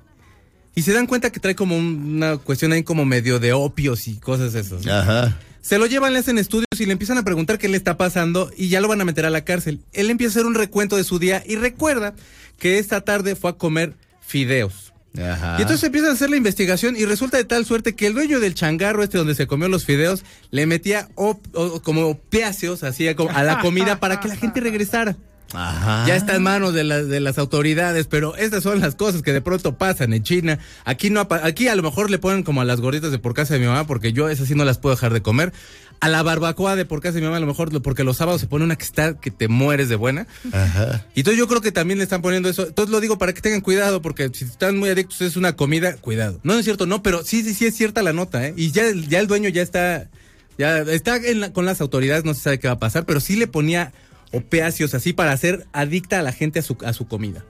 Y 0.76 0.81
se 0.81 0.91
dan 0.93 1.07
cuenta 1.07 1.31
que 1.31 1.39
trae 1.39 1.56
como 1.56 1.77
un- 1.77 2.15
una 2.18 2.38
cuestión 2.38 2.72
ahí 2.73 2.84
como 2.84 3.06
medio 3.06 3.39
de 3.39 3.53
opios 3.53 4.07
y 4.07 4.15
cosas 4.18 4.53
esas. 4.56 4.85
Ajá. 4.85 5.39
Se 5.61 5.77
lo 5.80 5.85
llevan, 5.88 6.14
le 6.14 6.19
hacen 6.19 6.38
estudios 6.38 6.68
y 6.80 6.85
le 6.85 6.91
empiezan 6.91 7.18
a 7.18 7.23
preguntar 7.23 7.57
qué 7.57 7.68
le 7.69 7.77
está 7.77 7.97
pasando 7.97 8.52
y 8.56 8.68
ya 8.68 8.81
lo 8.81 8.88
van 8.88 9.02
a 9.02 9.06
meter 9.06 9.26
a 9.26 9.30
la 9.31 9.43
cárcel. 9.45 9.80
Él 9.93 10.10
empieza 10.11 10.31
a 10.31 10.34
hacer 10.41 10.45
un 10.45 10.53
recuento 10.53 10.95
de 10.97 11.03
su 11.03 11.18
día 11.18 11.41
y 11.47 11.56
recuerda 11.56 12.14
que 12.60 12.77
esta 12.77 13.02
tarde 13.02 13.35
fue 13.35 13.49
a 13.52 13.53
comer 13.53 13.93
fideos. 14.22 14.93
Ajá. 15.18 15.56
Y 15.57 15.61
entonces 15.61 15.84
empiezan 15.85 16.10
a 16.11 16.14
hacer 16.14 16.30
la 16.30 16.35
investigación 16.35 16.97
y 16.97 17.06
resulta 17.06 17.38
de 17.38 17.45
tal 17.45 17.65
suerte 17.65 17.95
que 17.95 18.06
el 18.06 18.14
dueño 18.14 18.41
del 18.41 18.53
changarro 18.53 19.02
este 19.02 19.18
donde 19.18 19.34
se 19.34 19.47
comió 19.47 19.69
los 19.69 19.85
fideos 19.85 20.23
le 20.52 20.65
metía 20.65 21.07
op- 21.15 21.47
o- 21.53 21.81
como 21.81 22.02
opiáceos 22.10 22.84
así 22.84 23.07
a, 23.07 23.15
a 23.34 23.43
la 23.43 23.60
comida 23.60 23.99
para 24.02 24.19
que 24.19 24.27
la 24.27 24.35
gente 24.35 24.60
regresara. 24.60 25.15
Ajá. 25.53 26.05
Ya 26.07 26.15
está 26.15 26.35
en 26.35 26.43
manos 26.43 26.73
de, 26.73 26.84
la- 26.84 27.03
de 27.03 27.19
las 27.19 27.38
autoridades, 27.38 28.07
pero 28.07 28.35
estas 28.35 28.63
son 28.63 28.80
las 28.81 28.95
cosas 28.95 29.22
que 29.22 29.31
de 29.34 29.41
pronto 29.41 29.77
pasan 29.77 30.13
en 30.13 30.23
China. 30.23 30.59
Aquí 30.85 31.09
no, 31.09 31.27
aquí 31.43 31.67
a 31.67 31.76
lo 31.76 31.84
mejor 31.84 32.09
le 32.09 32.17
ponen 32.17 32.43
como 32.43 32.61
a 32.61 32.65
las 32.65 32.81
gorditas 32.81 33.11
de 33.11 33.19
por 33.19 33.34
casa 33.34 33.53
de 33.53 33.59
mi 33.59 33.67
mamá, 33.67 33.85
porque 33.88 34.11
yo 34.11 34.27
esas 34.30 34.47
sí 34.47 34.55
no 34.55 34.65
las 34.65 34.77
puedo 34.80 34.95
dejar 34.95 35.13
de 35.13 35.22
comer. 35.22 35.53
A 36.01 36.09
la 36.09 36.22
barbacoa 36.23 36.76
de 36.76 36.84
por 36.84 36.99
casa 36.99 37.15
de 37.15 37.22
mi 37.22 37.26
mamá 37.26 37.38
a 37.38 37.39
lo 37.39 37.45
mejor, 37.47 37.81
porque 37.81 38.03
los 38.03 38.17
sábados 38.17 38.41
se 38.41 38.47
pone 38.47 38.65
una 38.65 38.76
que 38.76 38.84
está 38.84 39.13
que 39.17 39.31
te 39.31 39.47
mueres 39.47 39.88
de 39.88 39.95
buena. 39.95 40.27
Ajá. 40.51 41.05
Y 41.15 41.22
entonces 41.22 41.39
yo 41.39 41.47
creo 41.47 41.61
que 41.61 41.72
también 41.72 41.99
le 41.99 42.03
están 42.03 42.22
poniendo 42.22 42.49
eso. 42.49 42.67
Entonces 42.67 42.91
lo 42.91 42.99
digo 42.99 43.17
para 43.17 43.34
que 43.34 43.39
tengan 43.41 43.61
cuidado, 43.61 44.01
porque 44.01 44.30
si 44.34 44.43
están 44.43 44.77
muy 44.77 44.89
adictos 44.89 45.22
es 45.22 45.38
una 45.38 45.55
comida, 45.55 45.95
cuidado. 45.95 46.39
No, 46.43 46.53
no 46.53 46.59
es 46.59 46.65
cierto, 46.65 46.85
no, 46.85 47.01
pero 47.01 47.23
sí, 47.23 47.43
sí, 47.43 47.53
sí 47.53 47.65
es 47.65 47.76
cierta 47.76 48.03
la 48.03 48.11
nota, 48.11 48.45
¿eh? 48.45 48.53
Y 48.57 48.72
ya, 48.72 48.84
ya 49.07 49.19
el 49.19 49.27
dueño 49.27 49.47
ya 49.47 49.61
está, 49.61 50.09
ya 50.57 50.80
está 50.80 51.15
en 51.15 51.39
la- 51.39 51.53
con 51.53 51.65
las 51.65 51.80
autoridades, 51.80 52.26
no 52.26 52.34
se 52.34 52.41
sabe 52.41 52.59
qué 52.59 52.67
va 52.67 52.73
a 52.73 52.80
pasar, 52.80 53.05
pero 53.05 53.22
sí 53.22 53.38
le 53.38 53.47
ponía 53.47 53.93
opiáceos 54.31 54.93
así 54.93 55.14
para 55.14 55.31
hacer 55.31 55.65
adicta 55.73 56.19
a 56.19 56.23
la 56.23 56.31
gente 56.31 56.60
a 56.60 56.61
su, 56.61 56.77
a 56.85 56.93
su 56.93 57.07
comida. 57.07 57.43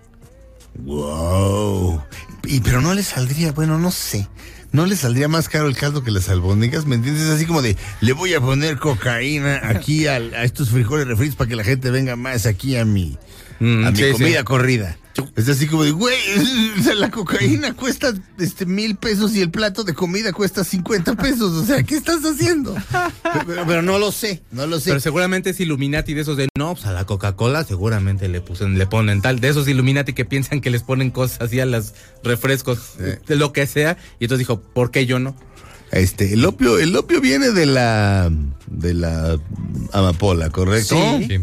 Wow. 0.79 2.01
Y 2.45 2.59
pero 2.61 2.81
no 2.81 2.93
le 2.93 3.03
saldría, 3.03 3.51
bueno, 3.51 3.79
no 3.79 3.91
sé. 3.91 4.27
No 4.71 4.85
le 4.85 4.95
saldría 4.97 5.29
más 5.29 5.47
caro 5.47 5.67
el 5.67 5.77
caldo 5.77 6.03
que 6.03 6.11
las 6.11 6.27
albóndigas, 6.27 6.85
¿me 6.85 6.95
entiendes? 6.95 7.29
Así 7.29 7.45
como 7.45 7.61
de, 7.61 7.77
le 8.01 8.11
voy 8.13 8.33
a 8.33 8.41
poner 8.41 8.77
cocaína 8.77 9.61
aquí 9.69 10.05
al- 10.07 10.33
a 10.33 10.43
estos 10.43 10.69
frijoles 10.69 11.07
refritos 11.07 11.37
para 11.37 11.47
que 11.49 11.55
la 11.55 11.63
gente 11.63 11.91
venga 11.91 12.17
más 12.17 12.45
aquí 12.45 12.75
a 12.75 12.83
mi, 12.83 13.17
a 13.59 13.63
mi 13.63 13.67
Mm, 13.91 13.95
sí, 13.95 14.11
comida 14.11 14.39
sí. 14.39 14.43
corrida. 14.45 14.97
Es 15.35 15.47
así 15.49 15.67
como 15.67 15.83
de, 15.83 15.91
güey, 15.91 16.15
o 16.79 16.83
sea, 16.83 16.95
la 16.95 17.09
cocaína 17.09 17.73
cuesta 17.73 18.13
este 18.37 18.65
mil 18.65 18.95
pesos 18.95 19.35
y 19.35 19.41
el 19.41 19.49
plato 19.49 19.83
de 19.83 19.93
comida 19.93 20.33
cuesta 20.33 20.63
50 20.63 21.15
pesos. 21.15 21.53
O 21.53 21.65
sea, 21.65 21.83
¿qué 21.83 21.95
estás 21.95 22.23
haciendo? 22.23 22.75
Pero, 23.45 23.65
pero 23.65 23.81
no 23.81 23.99
lo 23.99 24.11
sé, 24.11 24.43
no 24.51 24.67
lo 24.67 24.79
sé. 24.79 24.91
Pero 24.91 24.99
seguramente 24.99 25.51
es 25.51 25.59
Illuminati 25.59 26.13
de 26.13 26.21
esos 26.21 26.37
de 26.37 26.49
no, 26.57 26.73
pues 26.73 26.85
a 26.85 26.91
la 26.91 27.05
Coca-Cola 27.05 27.63
seguramente 27.63 28.27
le 28.27 28.41
pusen, 28.41 28.77
le 28.77 28.87
ponen 28.87 29.21
tal, 29.21 29.39
de 29.39 29.49
esos 29.49 29.67
Illuminati 29.67 30.13
que 30.13 30.25
piensan 30.25 30.61
que 30.61 30.69
les 30.69 30.83
ponen 30.83 31.11
cosas 31.11 31.41
así 31.41 31.59
a 31.59 31.65
los 31.65 31.93
refrescos, 32.23 32.97
de 32.97 33.35
lo 33.35 33.53
que 33.53 33.67
sea, 33.67 33.97
y 34.19 34.25
entonces 34.25 34.39
dijo, 34.39 34.61
¿por 34.61 34.91
qué 34.91 35.05
yo 35.05 35.19
no? 35.19 35.35
Este, 35.91 36.33
el 36.33 36.43
opio, 36.45 36.79
el 36.79 36.95
opio 36.95 37.21
viene 37.21 37.51
de 37.51 37.65
la 37.65 38.31
de 38.67 38.93
la 38.93 39.39
amapola, 39.93 40.49
¿correcto? 40.49 40.97
Sí. 41.27 41.41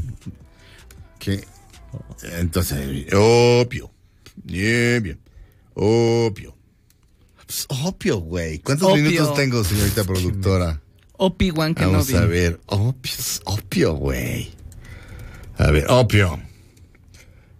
Entonces 2.38 3.06
opio. 3.14 3.90
Bien, 4.44 5.02
bien. 5.02 5.20
Opio. 5.74 6.56
Pues, 7.46 7.66
opio, 7.68 8.18
güey. 8.18 8.58
¿Cuántos 8.60 8.90
Opio. 8.90 9.02
minutos 9.02 9.34
tengo, 9.34 9.62
señorita 9.62 10.04
productora? 10.04 10.80
Obi-Wan 11.18 11.74
que 11.74 11.84
Vamos 11.84 12.10
no 12.10 12.18
a 12.18 12.24
ver. 12.24 12.60
Opio, 12.66 13.12
opio, 13.44 13.94
güey. 13.94 14.50
A 15.58 15.70
ver, 15.70 15.84
opio. 15.88 16.40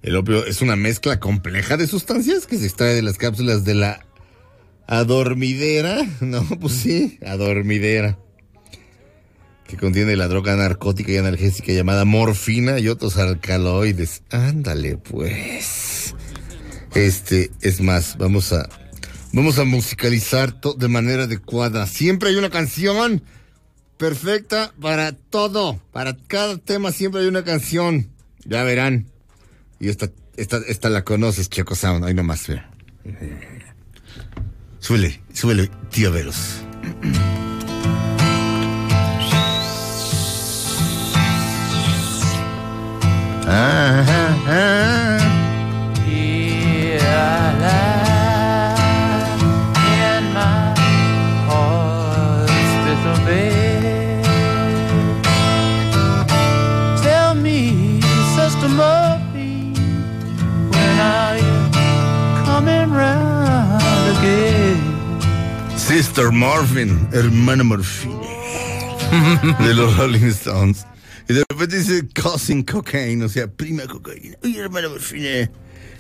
El 0.03 0.17
opio 0.17 0.45
es 0.47 0.63
una 0.63 0.77
mezcla 0.77 1.21
compleja 1.21 1.77
de 1.77 1.87
sustancias 1.87 2.47
que 2.47 2.59
se 2.59 2.67
extrae 2.67 2.95
de 2.95 3.03
las 3.03 3.19
cápsulas 3.19 3.65
de 3.65 3.75
la 3.75 4.07
adormidera. 4.87 6.05
No, 6.21 6.43
pues 6.61 6.75
sí, 6.75 7.19
adormidera. 7.25 8.19
Que 9.67 9.77
contiene 9.77 10.17
la 10.17 10.29
droga 10.29 10.55
narcótica 10.57 11.13
y 11.13 11.17
analgésica 11.17 11.73
llamada 11.73 12.05
morfina 12.05 12.79
y 12.79 12.89
otros 12.89 13.17
alcaloides. 13.17 14.23
Ándale, 14.31 14.97
pues. 14.99 16.15
Este, 16.95 17.51
es 17.61 17.81
más, 17.81 18.17
vamos 18.19 18.53
a. 18.53 18.69
Vamos 19.33 19.59
a 19.59 19.65
musicalizar 19.65 20.61
de 20.61 20.89
manera 20.89 21.25
adecuada. 21.25 21.87
Siempre 21.87 22.29
hay 22.29 22.37
una 22.37 22.51
canción 22.51 23.23
perfecta 23.97 24.75
para 24.81 25.13
todo. 25.13 25.81
Para 25.91 26.17
cada 26.27 26.59
tema 26.59 26.93
siempre 26.93 27.23
hay 27.23 27.29
una 27.29 27.43
canción. 27.43 28.11
Ya 28.45 28.63
verán. 28.63 29.07
Y 29.81 29.89
esta, 29.89 30.11
esta, 30.37 30.59
esta 30.69 30.91
la 30.91 31.03
conoces, 31.03 31.49
Choco 31.49 31.75
Sound. 31.75 32.05
Ahí 32.05 32.13
nomás, 32.13 32.49
mira. 32.49 32.71
Súbele, 34.81 35.23
súbele, 35.33 35.71
tío 35.91 36.13
Veros. 36.13 36.37
Sister 65.77 66.31
Morphin, 66.31 67.09
hermano 67.13 67.65
Morphine. 67.65 68.15
de 69.59 69.75
los 69.75 69.97
Rolling 69.99 70.25
Stones. 70.27 70.87
Y 71.29 71.35
de 71.35 71.45
repente 71.49 71.79
dice 71.79 72.07
cousin 72.21 72.63
cocaine, 72.65 73.23
o 73.25 73.29
sea, 73.29 73.47
prima 73.49 73.85
cocaína. 73.87 74.37
Oye, 74.43 74.59
hermano 74.59 74.91
Morphine, 74.91 75.51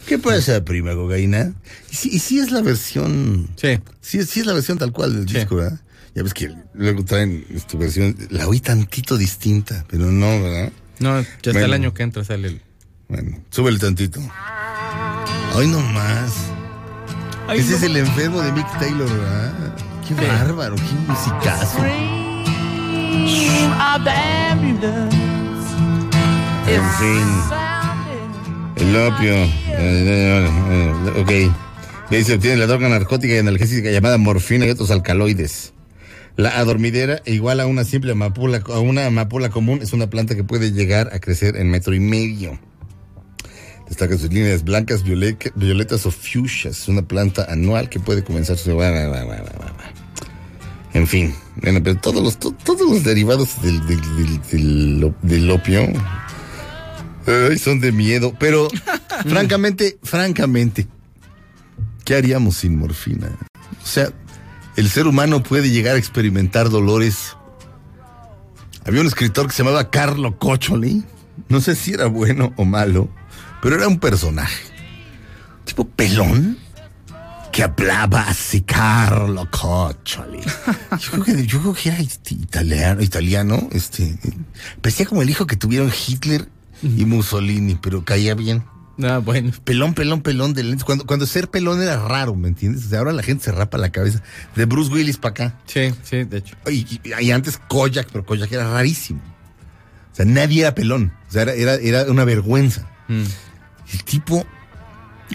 ¿qué 0.07 0.19
pasa, 0.19 0.65
prima 0.65 0.95
cocaína? 0.95 1.53
Y 1.91 1.95
si, 1.95 2.09
y 2.11 2.19
si 2.19 2.39
es 2.41 2.51
la 2.51 2.61
versión. 2.63 3.49
Sí. 3.57 3.79
Sí, 4.01 4.19
es- 4.19 4.31
sí 4.31 4.41
es 4.41 4.47
la 4.47 4.53
versión 4.55 4.79
tal 4.79 4.93
cual 4.93 5.15
del 5.15 5.27
disco, 5.27 5.57
¿verdad? 5.57 5.81
Ya 6.15 6.23
ves 6.23 6.35
que 6.35 6.51
luego 6.75 7.05
traen 7.05 7.47
esta 7.55 7.79
versión. 7.79 8.17
La 8.31 8.47
oí 8.49 8.61
tantito 8.61 9.17
distinta, 9.17 9.85
pero 9.89 10.07
no, 10.11 10.43
¿verdad? 10.43 10.73
No, 10.99 11.21
ya 11.21 11.53
Bueno. 11.53 11.61
el 11.67 11.73
año 11.73 11.95
que 11.95 12.03
entra 12.03 12.23
sale 12.25 12.49
el... 12.49 12.61
Bueno, 13.09 13.43
súbele 13.51 13.79
tantito. 13.79 14.21
Hoy 15.55 15.67
no 15.69 15.81
más. 15.81 16.33
Ay, 17.49 17.61
Ese 17.61 17.71
no 17.73 17.77
es 17.77 17.83
el 17.85 17.97
enfermo 17.97 18.41
de 18.43 18.53
Mick 18.53 18.79
Taylor, 18.79 19.09
¿verdad? 19.11 19.77
Qué 20.07 20.15
Sí. 20.15 20.21
bárbaro, 20.27 20.77
qué 20.77 20.83
musicazo. 21.13 21.79
En 26.69 26.83
fin. 26.99 27.27
El 28.77 28.97
opio. 28.97 29.35
eh, 29.35 30.49
eh, 30.71 31.21
ok. 31.21 31.31
Se 32.25 32.35
obtiene 32.35 32.57
la 32.59 32.67
droga 32.67 32.89
narcótica 32.89 33.35
y 33.35 33.39
analgésica 33.39 33.91
llamada 33.91 34.19
morfina 34.19 34.67
y 34.67 34.71
otros 34.71 34.91
alcaloides. 34.91 35.73
La 36.37 36.59
adormidera, 36.59 37.21
igual 37.27 37.61
a 37.61 37.67
una 37.67 37.85
simple 37.85 38.13
amapola, 38.13 38.63
una 38.81 39.51
común, 39.51 39.81
es 39.83 39.93
una 39.93 40.09
planta 40.09 40.35
que 40.35 40.45
puede 40.45 40.73
llegar 40.73 41.11
a 41.13 41.21
crecer 41.21 41.57
en 41.57 41.71
metro 41.71 41.95
y 41.95 42.01
medio. 42.01 42.59
Destacan 43.89 44.19
sus 44.19 44.33
líneas 44.33 44.65
blancas, 44.65 45.05
viole- 45.05 45.37
violetas 45.55 46.07
o 46.07 46.11
fuchsias. 46.11 46.81
Es 46.81 46.89
una 46.89 47.03
planta 47.03 47.47
anual 47.51 47.89
que 47.91 48.01
puede 48.01 48.25
comenzar 48.25 48.57
su... 48.57 48.71
En 50.95 51.07
fin, 51.07 51.35
bueno, 51.63 51.81
pero 51.83 51.97
todos 51.99 52.23
los, 52.23 52.39
to- 52.39 52.55
todos 52.65 52.89
los 52.89 53.03
derivados 53.03 53.61
del, 53.63 53.87
del, 53.87 54.01
del- 54.17 54.43
del 54.51 55.05
op- 55.05 55.23
del 55.23 55.51
opio 55.51 55.89
ay, 57.27 57.59
son 57.59 57.81
de 57.81 57.93
miedo. 57.93 58.35
Pero, 58.39 58.69
francamente, 59.27 59.99
francamente, 60.03 60.87
¿qué 62.05 62.15
haríamos 62.17 62.57
sin 62.59 62.77
morfina? 62.79 63.29
O 63.83 63.87
sea, 63.87 64.11
el 64.77 64.91
ser 64.91 65.07
humano 65.07 65.43
puede 65.43 65.71
llegar 65.71 65.97
a 65.97 65.99
experimentar 65.99 66.69
dolores. 66.69 67.37
Había 68.85 69.01
un 69.01 69.07
escritor 69.07 69.47
que 69.47 69.53
se 69.53 69.63
llamaba 69.63 69.91
Carlo 69.91 70.39
Cocholi. 70.39 71.05
No 71.49 71.61
sé 71.61 71.75
si 71.75 71.93
era 71.95 72.07
bueno 72.07 72.53
o 72.57 72.65
malo, 72.67 73.09
pero 73.63 73.77
era 73.77 73.89
un 73.89 73.99
personaje. 73.99 74.63
Tipo 75.65 75.87
pelón 75.89 76.59
que 77.53 77.63
hablaba 77.63 78.23
así 78.23 78.63
Carlo 78.63 79.47
Cocholi. 79.51 80.41
Yo 80.41 81.11
creo 81.11 81.25
que, 81.25 81.47
yo 81.47 81.61
creo 81.61 81.75
que 81.75 81.89
era 81.91 82.01
italiano, 82.01 83.03
italiano, 83.03 83.69
este, 83.73 84.19
parecía 84.81 85.07
como 85.07 85.23
el 85.23 85.31
hijo 85.31 85.47
que 85.47 85.57
tuvieron 85.57 85.91
Hitler 85.93 86.49
y 86.83 87.05
Mussolini, 87.05 87.77
pero 87.81 88.05
caía 88.05 88.35
bien. 88.35 88.65
Ah, 89.03 89.19
bueno. 89.19 89.53
Pelón, 89.65 89.95
pelón, 89.95 90.21
pelón 90.23 90.53
de 90.55 90.65
lentes. 90.65 90.85
Cuando, 90.85 91.07
cuando 91.07 91.27
ser 91.27 91.49
pelón 91.49 91.81
era 91.83 91.97
raro, 92.07 92.35
¿me 92.35 92.49
entiendes? 92.49 92.87
O 92.87 92.89
sea, 92.89 92.99
ahora 93.01 93.13
la 93.13 93.23
gente 93.23 93.45
se 93.45 93.53
rapa 93.53 93.79
la 93.79 93.91
cabeza. 93.91 94.23
De 94.55 94.65
Bruce 94.67 94.93
Willis 94.93 95.17
para 95.17 95.31
acá. 95.47 95.59
Sí, 95.67 95.95
sí, 96.03 96.25
de 96.25 96.39
hecho. 96.39 96.57
Y, 96.69 96.81
y- 96.81 97.01
y 97.21 97.31
antes 97.31 97.59
Koyak, 97.69 98.09
pero 98.13 98.25
Koyak 98.27 98.51
era 98.53 98.71
rarísimo. 98.71 99.21
O 100.13 100.15
sea, 100.15 100.25
nadie 100.27 100.61
era 100.61 100.75
pelón. 100.75 101.13
O 101.29 101.33
sea, 101.33 101.43
era, 101.43 101.55
era, 101.55 101.75
era 101.75 102.11
una 102.11 102.25
vergüenza. 102.25 102.87
El 103.09 104.05
tipo 104.05 104.47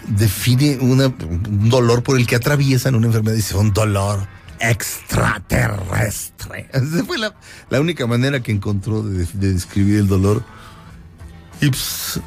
define 0.06 0.78
un 0.78 1.68
dolor 1.68 2.02
por 2.02 2.18
el 2.18 2.26
que 2.26 2.36
atraviesan 2.36 2.94
una 2.94 3.08
enfermedad. 3.08 3.36
Dice, 3.36 3.56
un 3.56 3.72
dolor 3.72 4.26
extraterrestre. 4.60 6.68
Esa 6.72 7.04
fue 7.04 7.18
la, 7.18 7.34
única 7.80 8.06
manera 8.06 8.40
que 8.40 8.52
encontró 8.52 9.02
de, 9.02 9.26
de 9.34 9.52
describir 9.52 9.98
el 9.98 10.08
dolor. 10.08 10.42
Y 11.60 11.68
pues, 11.68 12.20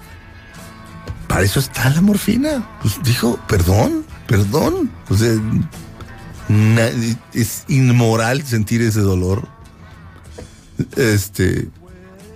para 1.28 1.44
eso 1.44 1.60
está 1.60 1.90
la 1.90 2.02
morfina. 2.02 2.68
Pues 2.82 3.02
dijo, 3.04 3.40
perdón, 3.48 4.06
perdón. 4.28 4.92
Es 7.34 7.66
inmoral 7.70 8.46
sentir 8.46 8.82
ese 8.82 9.02
dolor. 9.02 9.48
Este, 10.98 11.70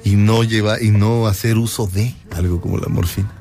y 0.04 0.16
no 0.16 0.44
lleva, 0.44 0.82
y 0.82 0.92
no 0.92 1.28
hacer 1.28 1.58
uso 1.58 1.88
de 1.88 2.16
algo 2.32 2.62
como 2.62 2.78
la 2.78 2.88
morfina. 2.88 3.32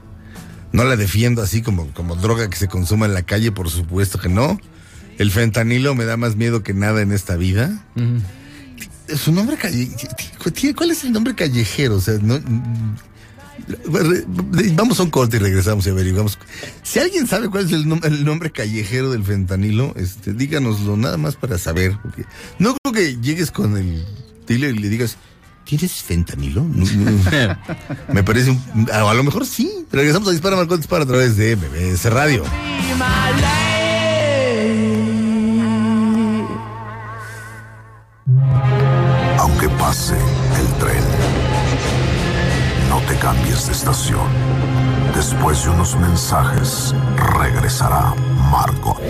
No 0.75 0.85
la 0.85 0.97
defiendo 0.97 1.41
así 1.41 1.63
como, 1.63 1.87
como 1.95 2.17
droga 2.17 2.51
que 2.51 2.57
se 2.57 2.67
consuma 2.69 3.07
en 3.07 3.15
la 3.15 3.23
calle, 3.23 3.53
por 3.53 3.71
supuesto 3.71 4.19
que 4.19 4.29
no. 4.29 4.59
El 5.19 5.31
fentanilo 5.31 5.95
me 5.95 6.05
da 6.05 6.17
más 6.17 6.35
miedo 6.37 6.63
que 6.65 6.75
nada 6.75 7.01
en 7.01 7.13
esta 7.13 7.37
vida. 7.37 7.87
Su 9.17 9.31
nombre 9.33 9.57
calle, 9.57 9.89
¿cuál 10.77 10.91
es 10.91 11.05
el 11.05 11.13
nombre 11.13 11.35
callejero? 11.37 11.95
O 11.97 12.01
sea, 12.01 12.15
no, 12.21 12.41
vamos 14.75 14.99
a 15.01 15.03
un 15.05 15.11
corte 15.11 15.37
y 15.37 15.41
regresamos 15.41 15.87
y 15.87 15.91
averiguamos. 15.91 16.39
Si 16.83 16.99
alguien 16.99 17.27
sabe 17.27 17.49
cuál 17.49 17.67
es 17.67 17.73
el, 17.73 17.87
nom- 17.87 18.05
el 18.05 18.25
nombre 18.25 18.51
callejero 18.51 19.11
del 19.13 19.25
fentanilo, 19.25 19.95
este, 19.97 20.33
díganoslo 20.33 20.97
nada 20.97 21.17
más 21.17 21.37
para 21.37 21.59
saber. 21.59 21.97
Porque 22.03 22.25
no 22.59 22.75
creo 22.83 22.93
que 22.95 23.21
llegues 23.21 23.51
con 23.51 23.77
el 23.77 24.05
dealer 24.47 24.75
y 24.75 24.79
le 24.79 24.89
digas, 24.89 25.17
¿tienes 25.79 26.03
fentanilo? 26.03 26.65
Me 28.13 28.23
parece 28.23 28.51
un, 28.51 28.89
a, 28.93 29.11
a 29.11 29.15
lo 29.15 29.25
mejor 29.25 29.47
sí. 29.47 29.87
Regresamos 29.91 30.29
a 30.29 30.33
Dispara 30.33 30.57
Marcón 30.57 30.79
Dispara 30.79 31.05
a 31.05 31.07
través 31.07 31.37
de 31.37 31.57
MBS 31.57 32.05
Radio. 32.13 32.45
Aunque 39.39 39.69
pase 39.71 40.15
el 40.15 40.67
tren, 40.79 41.05
no 42.89 43.01
te 43.07 43.17
cambies 43.19 43.67
de 43.67 43.73
estación. 43.73 44.27
Después 45.15 45.63
de 45.65 45.71
unos 45.71 45.97
mensajes, 45.97 46.95
regresará 47.39 48.15
Margot. 48.51 49.01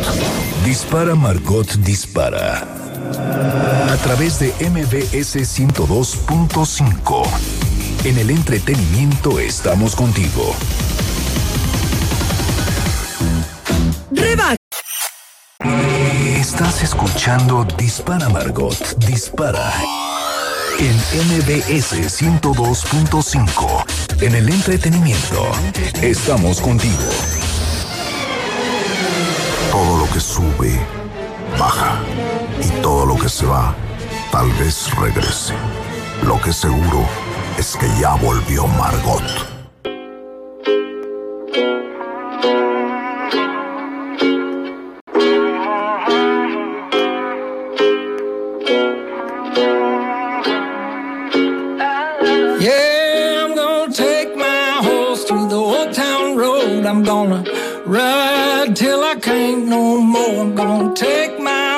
Dispara 0.64 1.14
Margot 1.14 1.72
Dispara. 1.76 2.83
A 3.12 3.96
través 4.02 4.38
de 4.38 4.54
MBS 4.70 5.36
102.5. 5.36 7.26
En 8.04 8.18
el 8.18 8.30
entretenimiento 8.30 9.38
estamos 9.38 9.94
contigo. 9.94 10.54
Reback. 14.10 14.56
Estás 16.38 16.82
escuchando 16.82 17.64
Dispara 17.76 18.28
Margot 18.28 18.96
Dispara. 18.98 19.72
En 20.78 20.96
MBS 20.96 22.22
102.5. 22.22 24.22
En 24.22 24.34
el 24.34 24.48
entretenimiento 24.48 25.46
estamos 26.02 26.60
contigo. 26.60 27.02
Todo 29.70 29.98
lo 29.98 30.10
que 30.10 30.20
sube, 30.20 30.80
baja. 31.58 32.00
Y 32.60 32.68
todo 32.82 33.06
lo 33.06 33.16
que 33.16 33.28
se 33.28 33.46
va, 33.46 33.74
tal 34.30 34.50
vez 34.52 34.90
regrese. 34.96 35.54
Lo 36.22 36.40
que 36.40 36.52
seguro 36.52 37.06
es 37.58 37.76
que 37.76 37.86
ya 38.00 38.14
volvió 38.14 38.66
Margot. 38.66 39.22
Yeah, 52.60 53.44
I'm 53.44 53.54
gonna 53.54 53.92
take 53.92 54.36
my 54.36 54.80
horse 54.82 55.24
to 55.26 55.48
the 55.48 55.56
old 55.56 55.92
town 55.92 56.36
road. 56.36 56.86
I'm 56.86 57.02
gonna 57.02 57.44
ride 57.84 58.74
till 58.74 59.02
I 59.02 59.16
can't 59.20 59.66
no 59.66 60.00
more. 60.00 60.40
I'm 60.40 60.54
gonna 60.54 60.94
take 60.94 61.33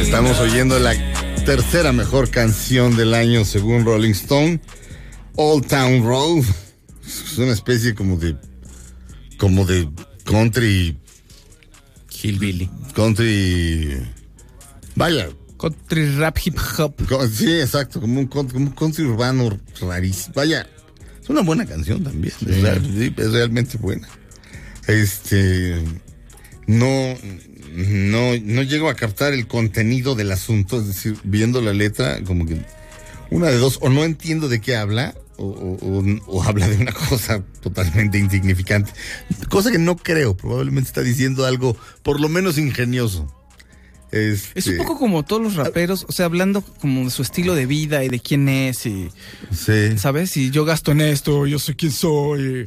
Estamos 0.00 0.38
oyendo 0.40 0.76
la 0.80 0.92
tercera 1.44 1.92
mejor 1.92 2.30
canción 2.30 2.96
del 2.96 3.14
año 3.14 3.44
según 3.44 3.84
Rolling 3.84 4.10
Stone, 4.10 4.60
Old 5.36 5.66
Town 5.68 6.04
Road. 6.04 6.42
Es 7.06 7.38
una 7.38 7.52
especie 7.52 7.94
como 7.94 8.16
de 8.16 8.36
como 9.38 9.64
de 9.64 9.88
country 10.24 10.98
hillbilly. 12.22 12.68
Country 12.92 13.98
vaya, 14.96 15.28
country 15.58 16.16
rap 16.16 16.36
hip 16.44 16.58
hop. 16.78 16.94
Sí, 17.32 17.52
exacto, 17.60 18.00
como 18.00 18.18
un, 18.18 18.28
country- 18.28 18.54
como 18.54 18.66
un 18.66 18.72
country 18.72 19.04
urbano 19.04 19.58
rarísimo. 19.80 20.34
Vaya, 20.34 20.66
es 21.22 21.28
una 21.30 21.42
buena 21.42 21.64
canción 21.66 22.02
también, 22.02 22.34
es 22.46 23.30
realmente 23.32 23.78
buena. 23.78 24.08
Este 24.88 25.82
no 26.66 27.14
no 27.72 28.32
no 28.42 28.62
llego 28.62 28.88
a 28.88 28.94
captar 28.94 29.32
el 29.32 29.46
contenido 29.46 30.14
del 30.14 30.32
asunto, 30.32 30.80
es 30.80 30.86
decir, 30.86 31.16
viendo 31.24 31.60
la 31.60 31.72
letra 31.72 32.22
como 32.24 32.46
que 32.46 32.60
una 33.30 33.48
de 33.48 33.56
dos 33.58 33.78
o 33.82 33.88
no 33.88 34.04
entiendo 34.04 34.48
de 34.48 34.60
qué 34.60 34.76
habla 34.76 35.14
o, 35.36 35.44
o- 35.44 36.00
o- 36.00 36.20
o 36.26 36.42
habla 36.48 36.68
de 36.68 36.76
una 36.76 36.92
cosa 36.92 37.42
totalmente 37.60 38.18
insignificante, 38.18 38.92
cosa 39.48 39.70
que 39.70 39.78
no 39.78 39.96
creo, 39.96 40.36
probablemente 40.36 40.88
está 40.88 41.02
diciendo 41.02 41.44
algo 41.46 41.76
por 42.02 42.20
lo 42.20 42.28
menos 42.28 42.58
ingenioso. 42.58 43.32
Es 44.10 44.52
Este, 44.54 44.70
un 44.70 44.76
poco 44.78 44.98
como 44.98 45.22
todos 45.22 45.42
los 45.42 45.54
raperos, 45.56 46.06
o 46.08 46.12
sea, 46.12 46.24
hablando 46.24 46.62
como 46.62 47.04
de 47.04 47.10
su 47.10 47.20
estilo 47.20 47.54
de 47.54 47.66
vida 47.66 48.02
y 48.04 48.08
de 48.08 48.20
quién 48.20 48.48
es 48.48 48.86
y... 48.86 49.10
¿Sabes? 49.98 50.34
Y 50.38 50.50
yo 50.50 50.64
gasto 50.64 50.92
en 50.92 51.02
esto, 51.02 51.46
yo 51.46 51.58
sé 51.58 51.76
quién 51.76 51.92
soy. 51.92 52.66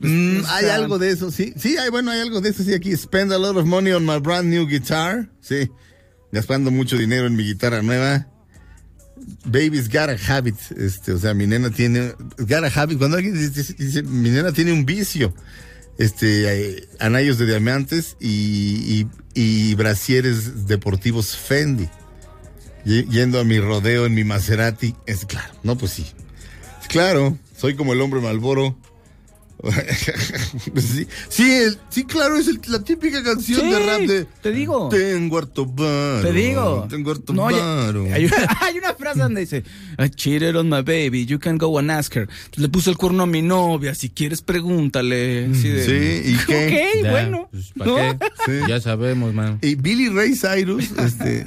Mm, 0.00 0.40
O 0.44 0.48
hay 0.48 0.66
algo 0.66 0.98
de 0.98 1.10
eso, 1.10 1.30
sí. 1.30 1.54
Sí, 1.56 1.76
hay, 1.78 1.88
bueno, 1.90 2.10
hay 2.10 2.20
algo 2.20 2.40
de 2.40 2.50
eso, 2.50 2.62
sí, 2.62 2.74
aquí. 2.74 2.94
Spend 2.96 3.32
a 3.32 3.38
lot 3.38 3.56
of 3.56 3.64
money 3.66 3.92
on 3.92 4.04
my 4.04 4.18
brand 4.18 4.48
new 4.48 4.66
guitar. 4.66 5.30
Sí. 5.40 5.70
Gastando 6.30 6.70
mucho 6.70 6.96
dinero 6.98 7.26
en 7.26 7.36
mi 7.36 7.44
guitarra 7.44 7.82
nueva. 7.82 8.26
Baby's 9.44 9.88
got 9.88 10.08
a 10.10 10.16
habit. 10.28 10.56
Este, 10.76 11.12
o 11.12 11.18
sea, 11.18 11.32
mi 11.34 11.46
nena 11.46 11.70
tiene. 11.70 12.14
Got 12.38 12.64
a 12.64 12.68
habit. 12.82 12.98
Cuando 12.98 13.16
alguien 13.16 13.34
dice, 13.34 13.74
dice, 13.78 14.02
mi 14.02 14.30
nena 14.30 14.52
tiene 14.52 14.72
un 14.72 14.84
vicio. 14.84 15.34
Este, 15.98 16.76
eh, 16.76 16.88
anillos 17.00 17.38
de 17.38 17.46
diamantes 17.46 18.16
y, 18.18 19.06
y, 19.34 19.70
y 19.70 19.74
brasieres 19.74 20.66
deportivos 20.66 21.36
Fendi. 21.36 21.88
Y- 22.84 23.04
Yendo 23.08 23.38
a 23.38 23.44
mi 23.44 23.60
rodeo 23.60 24.06
en 24.06 24.14
mi 24.14 24.24
Maserati. 24.24 24.94
Es 25.06 25.24
claro, 25.24 25.54
no, 25.62 25.76
pues 25.78 25.92
sí. 25.92 26.06
Claro, 26.88 27.38
soy 27.56 27.74
como 27.76 27.92
el 27.92 28.00
hombre 28.00 28.20
Malboro. 28.20 28.76
sí, 30.76 31.06
sí, 31.28 31.50
el- 31.52 31.78
sí, 31.88 32.04
claro, 32.04 32.36
es 32.36 32.48
el- 32.48 32.60
la 32.68 32.82
típica 32.82 33.22
canción 33.22 33.60
Sí, 33.60 33.70
de 33.70 33.78
rap 33.78 34.00
de. 34.00 34.24
te 34.42 34.50
digo. 34.52 34.88
Tengo 34.88 35.38
harto 35.38 35.66
varo. 35.66 36.22
Te 36.22 36.32
digo. 36.32 36.86
Tengo 36.90 37.10
harto 37.12 37.32
No, 37.32 37.42
varo. 37.44 38.06
hay, 38.12 38.24
una, 38.26 38.36
hay 38.60 38.78
una 38.78 38.94
frase 38.94 39.20
donde 39.20 39.40
dice, 39.42 39.64
I 39.98 40.08
cheated 40.08 40.56
on 40.56 40.68
my 40.68 40.82
baby, 40.82 41.26
you 41.26 41.38
can 41.38 41.58
go 41.58 41.78
and 41.78 41.90
ask 41.90 42.14
her. 42.16 42.28
Le 42.56 42.68
puse 42.68 42.90
el 42.90 42.96
cuerno 42.96 43.22
a 43.24 43.26
mi 43.26 43.42
novia, 43.42 43.94
si 43.94 44.10
quieres 44.10 44.42
pregúntale. 44.42 45.46
Así 45.46 45.68
de, 45.68 45.84
Sí, 46.24 46.30
¿y 46.32 46.36
qué? 46.46 46.66
Ok, 46.96 47.04
Ya, 47.04 47.10
bueno. 47.10 47.48
pues, 47.50 47.72
¿para 47.76 47.90
¿no? 47.90 48.18
qué? 48.46 48.62
Ya 48.68 48.80
sabemos, 48.80 49.32
man. 49.34 49.58
Y 49.62 49.74
Billy 49.76 50.08
Ray 50.08 50.34
Cyrus, 50.34 50.90
este, 50.98 51.46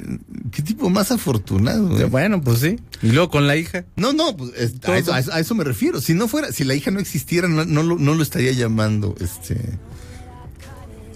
qué 0.52 0.62
tipo 0.62 0.90
más 0.90 1.10
afortunado. 1.10 1.98
¿eh? 2.00 2.04
Bueno, 2.04 2.40
pues 2.40 2.60
sí. 2.60 2.76
Y 3.02 3.08
luego 3.08 3.28
con 3.30 3.46
la 3.46 3.56
hija. 3.56 3.84
No, 3.96 4.12
no, 4.12 4.36
pues 4.36 4.52
es- 4.56 4.74
a, 4.84 4.96
eso, 4.96 5.12
a 5.12 5.18
eso- 5.20 5.32
a 5.32 5.40
eso 5.40 5.54
me 5.54 5.64
refiero. 5.64 6.00
Si 6.00 6.14
no 6.14 6.28
fuera, 6.28 6.52
si 6.52 6.64
la 6.64 6.74
hija 6.74 6.90
no 6.90 7.00
existiera, 7.00 7.48
no, 7.48 7.64
no, 7.64 7.82
lo, 7.82 7.98
no 8.06 8.14
lo 8.14 8.22
estaría 8.22 8.52
llamando, 8.52 9.14
este. 9.20 9.60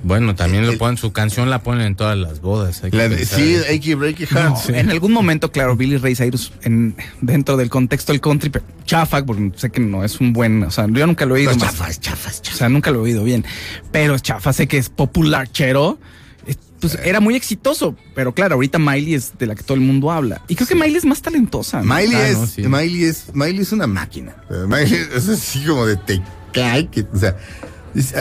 Bueno, 0.02 0.34
también 0.34 0.66
lo 0.66 0.78
ponen, 0.78 0.96
su 0.96 1.12
canción 1.12 1.50
la 1.50 1.62
ponen 1.62 1.86
en 1.88 1.94
todas 1.94 2.16
las 2.16 2.40
bodas. 2.40 2.82
hay 2.82 2.90
que 2.90 2.96
La 2.96 3.08
de- 3.10 3.26
sí, 3.26 3.54
eso. 3.56 3.66
Achy 3.70 3.92
Breaky 3.94 4.24
No, 4.30 4.40
Heart. 4.40 4.56
sí. 4.56 4.72
En 4.74 4.88
algún 4.90 5.12
momento, 5.12 5.52
claro, 5.52 5.76
Billy 5.76 5.98
Ray 5.98 6.16
Cyrus, 6.16 6.52
en, 6.62 6.96
dentro 7.20 7.58
del 7.58 7.68
contexto 7.68 8.12
del 8.12 8.22
country, 8.22 8.48
pero 8.48 8.64
chafa, 8.86 9.22
porque 9.26 9.52
sé 9.56 9.68
que 9.70 9.80
no 9.80 10.02
es 10.02 10.18
un 10.20 10.32
buen, 10.32 10.62
o 10.62 10.70
sea, 10.70 10.86
yo 10.88 11.06
nunca 11.06 11.26
lo 11.26 11.36
he 11.36 11.40
oído. 11.40 11.52
No, 11.52 11.58
más. 11.58 11.66
chafa, 11.72 11.90
es 11.90 12.00
chafa, 12.00 12.30
es 12.30 12.40
chafa. 12.40 12.54
O 12.54 12.58
sea, 12.58 12.68
nunca 12.70 12.90
lo 12.90 13.00
he 13.00 13.02
oído 13.02 13.24
bien. 13.24 13.44
Pero 13.92 14.14
es 14.14 14.22
chafa, 14.22 14.54
sé 14.54 14.66
que 14.68 14.78
es 14.78 14.88
popular, 14.88 15.52
chero. 15.52 15.98
Es- 16.46 16.56
Pues 16.80 16.98
era 17.04 17.20
muy 17.20 17.34
exitoso, 17.36 17.94
pero 18.14 18.32
claro, 18.34 18.54
ahorita 18.54 18.78
Miley 18.78 19.12
es 19.12 19.36
de 19.38 19.46
la 19.46 19.54
que 19.54 19.62
todo 19.62 19.74
el 19.74 19.82
mundo 19.82 20.10
habla. 20.10 20.40
Y 20.48 20.54
creo 20.54 20.66
que 20.66 20.74
Miley 20.76 20.96
es 20.96 21.04
más 21.04 21.20
talentosa. 21.20 21.82
¿no? 21.82 21.94
Miley, 21.94 22.14
Ah, 22.16 22.28
es, 22.28 22.38
no, 22.38 22.46
sí. 22.46 22.62
Miley 22.62 23.04
es 23.04 23.24
Miley 23.34 23.60
es 23.60 23.72
una 23.72 23.86
máquina. 23.86 24.34
Eh, 24.48 24.64
Miley 24.66 24.94
es 25.14 25.28
así 25.28 25.62
como 25.66 25.84
de 25.84 25.96
te 25.96 26.22
cae 26.52 26.89
que, 26.89 27.06
o 27.12 27.18
sea, 27.18 27.36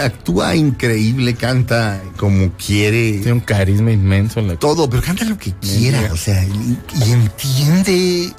actúa 0.03 0.56
increíble, 0.56 1.35
canta 1.35 2.01
como 2.18 2.51
quiere. 2.53 3.14
Tiene 3.14 3.34
un 3.34 3.39
carisma 3.39 3.91
inmenso. 3.91 4.41
La... 4.41 4.56
Todo, 4.56 4.89
pero 4.89 5.01
canta 5.01 5.26
lo 5.26 5.38
que 5.38 5.53
quiera, 5.53 6.11
o 6.11 6.18
sea, 6.18 6.43
y, 6.43 6.77
y 7.06 7.11
entiende 7.11 8.34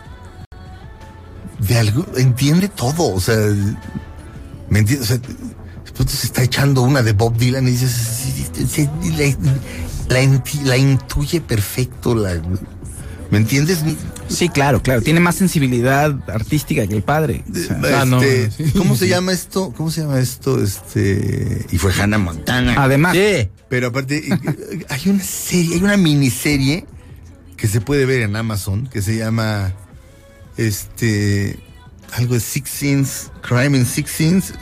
de 1.59 1.79
algo, 1.79 2.07
entiende 2.17 2.69
todo, 2.69 3.15
o 3.15 3.21
sea, 3.21 3.37
¿me 4.69 4.81
entiendes? 4.81 5.11
O 5.11 5.15
sea, 5.15 5.21
se 6.09 6.27
está 6.27 6.43
echando 6.43 6.83
una 6.83 7.03
de 7.03 7.13
Bob 7.13 7.37
Dylan 7.37 7.69
y 7.69 7.73
dices, 7.73 8.25
la, 10.09 10.21
la 10.21 10.43
la 10.65 10.77
intuye 10.77 11.41
perfecto, 11.41 12.15
la, 12.15 12.41
¿me 13.31 13.39
entiendes? 13.39 13.81
Sí, 14.29 14.49
claro, 14.49 14.83
claro. 14.83 15.03
Tiene 15.03 15.21
más 15.21 15.37
sensibilidad 15.37 16.17
artística 16.31 16.87
que 16.87 16.95
el 16.97 17.03
padre. 17.03 17.45
O 17.51 17.55
sea, 17.59 18.03
Este, 18.05 18.73
¿Cómo 18.79 18.97
se 18.97 19.09
llama 19.09 19.33
esto? 19.33 19.73
¿Cómo 19.77 19.91
se 19.91 20.03
llama 20.03 20.19
esto? 20.21 20.63
Este, 20.63 21.67
y 21.71 21.79
fue 21.79 21.93
Hannah 21.93 22.19
Montana. 22.19 22.75
Además. 22.77 23.17
Pero 23.69 23.89
aparte, 23.89 24.19
eh, 24.33 24.85
hay 24.89 25.03
una 25.09 25.23
serie, 25.23 25.75
hay 25.77 25.83
una 25.83 25.97
miniserie 25.97 26.87
que 27.57 27.69
se 27.69 27.81
puede 27.81 28.07
ver 28.07 28.23
en 28.23 28.37
Amazon 28.37 28.89
que 28.93 29.03
se 29.03 29.17
llama 29.17 29.73
este 30.57 31.59
algo 32.13 32.35
de 32.35 32.41
Six 32.41 32.69
Sins, 32.71 33.31
Crime 33.43 33.79
in 33.79 33.87
Six 33.87 34.11
Sins. 34.11 34.53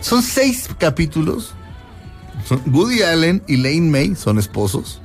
Son 0.00 0.22
seis 0.22 0.68
capítulos. 0.78 1.54
Son- 2.46 2.62
Woody 2.66 3.02
Allen 3.02 3.42
y 3.48 3.56
Lane 3.56 3.82
May 3.82 4.14
son 4.16 4.38
esposos. 4.38 5.00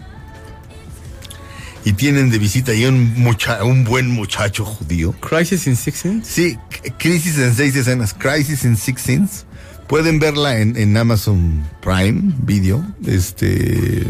Y 1.86 1.94
tienen 1.94 2.32
de 2.32 2.40
visita 2.40 2.72
ahí 2.72 2.84
un, 2.86 3.14
mucha, 3.14 3.64
un 3.64 3.84
buen 3.84 4.10
muchacho 4.10 4.66
judío. 4.66 5.14
Crisis 5.22 5.68
in 5.68 5.76
Six 5.76 5.98
Sense. 6.00 6.32
Sí, 6.32 6.58
Crisis 6.98 7.38
en 7.38 7.54
seis 7.54 7.76
escenas. 7.76 8.16
Crisis 8.16 8.66
in 8.66 8.76
Six 8.76 9.02
Scenes. 9.02 9.46
Pueden 9.88 10.20
verla 10.20 10.60
en, 10.60 10.76
en 10.78 10.98
Amazon 10.98 11.64
Prime 11.84 12.34
Video. 12.40 12.84
Este. 13.06 14.04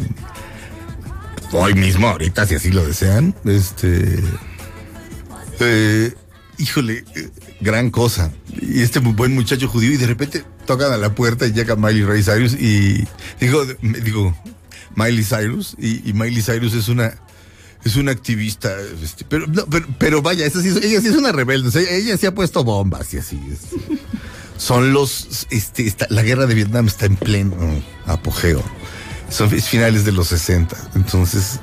Hoy 1.51 1.73
mismo, 1.73 2.07
ahorita, 2.07 2.47
si 2.47 2.55
así 2.55 2.71
lo 2.71 2.85
desean. 2.87 3.35
Este. 3.43 4.23
eh, 5.59 6.13
híjole, 6.57 7.03
eh, 7.13 7.29
gran 7.59 7.89
cosa. 7.91 8.31
Y 8.61 8.83
este 8.83 8.99
buen 8.99 9.35
muchacho 9.35 9.67
judío, 9.67 9.91
y 9.91 9.97
de 9.97 10.07
repente 10.07 10.45
tocan 10.65 10.93
a 10.93 10.97
la 10.97 11.13
puerta 11.13 11.45
y 11.45 11.51
llega 11.51 11.75
Miley 11.75 12.05
Ray 12.05 12.23
Cyrus 12.23 12.53
y. 12.53 13.05
Digo, 13.41 13.65
digo, 13.81 14.33
Miley 14.95 15.25
Cyrus. 15.25 15.75
Y, 15.77 16.09
y 16.09 16.13
Miley 16.13 16.41
Cyrus 16.41 16.73
es 16.73 16.87
una. 16.87 17.15
Es 17.85 17.95
una 17.95 18.11
activista, 18.11 18.75
este, 19.01 19.23
pero, 19.29 19.45
pero, 19.99 20.21
vaya, 20.21 20.45
esa 20.45 20.59
ella 20.59 20.99
sí 21.01 21.07
es 21.07 21.15
una 21.15 21.31
rebelde, 21.31 21.67
o 21.69 21.71
sea, 21.71 21.81
ella 21.83 22.17
sí 22.17 22.25
ha 22.25 22.33
puesto 22.35 22.63
bombas 22.63 23.13
y 23.13 23.19
así. 23.19 23.39
Son 24.57 24.91
los, 24.91 25.45
este, 25.51 25.85
está- 25.85 26.07
la 26.09 26.23
guerra 26.23 26.47
de 26.47 26.55
Vietnam 26.55 26.87
está 26.87 27.05
en 27.05 27.15
pleno 27.15 27.55
apogeo. 28.07 28.63
Son 29.29 29.53
es 29.53 29.67
finales 29.69 30.03
de 30.03 30.11
los 30.11 30.27
60, 30.29 30.75
entonces, 30.95 31.59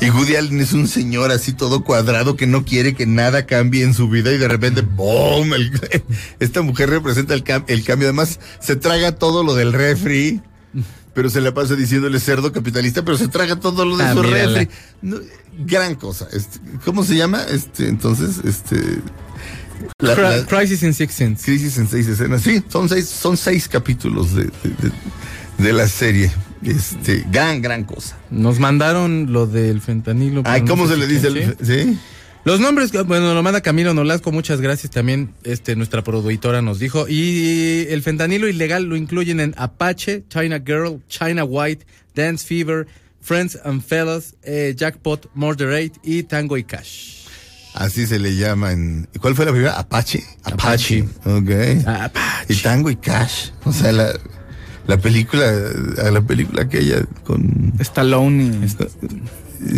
y 0.00 0.08
Woody 0.10 0.36
Allen 0.36 0.60
es 0.60 0.72
un 0.72 0.88
señor 0.88 1.30
así 1.30 1.52
todo 1.52 1.84
cuadrado 1.84 2.34
que 2.34 2.46
no 2.46 2.64
quiere 2.64 2.94
que 2.94 3.06
nada 3.06 3.46
cambie 3.46 3.84
en 3.84 3.92
su 3.94 4.08
vida 4.08 4.32
y 4.32 4.38
de 4.38 4.48
repente, 4.48 4.80
¡boom! 4.80 5.52
Esta 6.40 6.62
mujer 6.62 6.90
representa 6.90 7.34
el, 7.34 7.44
el 7.66 7.84
cambio, 7.84 8.08
además 8.08 8.40
se 8.58 8.74
traga 8.76 9.12
todo 9.12 9.44
lo 9.44 9.54
del 9.54 9.72
refri. 9.72 10.40
Pero 11.14 11.28
se 11.28 11.40
la 11.40 11.52
pasa 11.52 11.74
diciéndole 11.76 12.18
cerdo 12.20 12.52
capitalista, 12.52 13.04
pero 13.04 13.18
se 13.18 13.28
traga 13.28 13.56
todo 13.56 13.84
lo 13.84 13.96
de 13.98 14.04
Ah, 14.04 14.14
su 14.14 14.22
refri. 14.22 14.68
No, 15.02 15.18
gran 15.66 15.94
cosa. 15.94 16.26
Este, 16.32 16.58
¿Cómo 16.84 17.04
se 17.04 17.16
llama? 17.16 17.42
Este, 17.50 17.88
entonces, 17.88 18.40
este. 18.44 18.76
la- 19.98 20.16
Cri- 20.16 20.40
la- 20.40 20.46
Crisis 20.46 20.82
in 20.82 20.94
Six 20.94 21.12
Sense. 21.14 21.44
Crisis 21.44 21.76
en 21.78 21.88
seis 21.88 22.06
escenas. 22.08 22.42
Sí, 22.42 22.62
son 22.68 22.88
seis, 22.88 23.08
son 23.08 23.36
seis 23.36 23.68
capítulos 23.68 24.34
de, 24.34 24.44
de- 24.44 24.50
de- 24.80 24.92
de 25.64 25.72
la 25.72 25.86
serie. 25.88 26.32
Este, 26.62 27.24
gran, 27.30 27.60
gran 27.60 27.84
cosa. 27.84 28.16
Nos 28.30 28.58
mandaron 28.60 29.32
lo 29.32 29.46
del 29.46 29.80
fentanilo. 29.80 30.42
Ay, 30.44 30.62
no 30.62 30.68
¿cómo 30.68 30.88
se 30.88 30.96
le 30.96 31.06
dice? 31.08 31.26
El, 31.26 31.56
¿sí? 31.62 31.98
Los 32.44 32.58
nombres, 32.58 32.90
bueno, 33.06 33.34
lo 33.34 33.42
manda 33.44 33.60
Camilo 33.60 33.94
Nolasco, 33.94 34.32
muchas 34.32 34.60
gracias 34.60 34.90
también, 34.90 35.32
este, 35.44 35.76
nuestra 35.76 36.02
productora 36.02 36.60
nos 36.60 36.80
dijo. 36.80 37.06
Y 37.08 37.86
el 37.88 38.02
fentanilo 38.02 38.48
ilegal 38.48 38.84
lo 38.84 38.96
incluyen 38.96 39.38
en 39.38 39.54
Apache, 39.56 40.24
China 40.28 40.60
Girl, 40.64 41.00
China 41.08 41.44
White, 41.44 41.86
Dance 42.16 42.44
Fever, 42.44 42.88
Friends 43.20 43.56
and 43.64 43.80
Fellas, 43.80 44.34
eh, 44.42 44.74
Jackpot, 44.76 45.30
Murderate 45.34 45.92
y 46.02 46.24
Tango 46.24 46.56
y 46.56 46.64
Cash. 46.64 47.22
Así 47.74 48.06
se 48.06 48.18
le 48.18 48.36
llama 48.36 48.72
en. 48.72 49.08
¿y 49.14 49.18
¿Cuál 49.18 49.34
fue 49.34 49.44
la 49.46 49.52
primera? 49.52 49.78
Apache. 49.78 50.22
Apache. 50.42 51.08
Ok. 51.24 51.86
Apache. 51.86 52.52
Y 52.52 52.56
Tango 52.56 52.90
y 52.90 52.96
Cash. 52.96 53.50
O 53.64 53.72
sea, 53.72 53.92
la, 53.92 54.12
la 54.86 54.98
película, 54.98 55.50
la 56.10 56.20
película 56.20 56.62
aquella 56.62 57.04
con 57.24 57.72
Stallone 57.78 58.44
y 58.44 58.64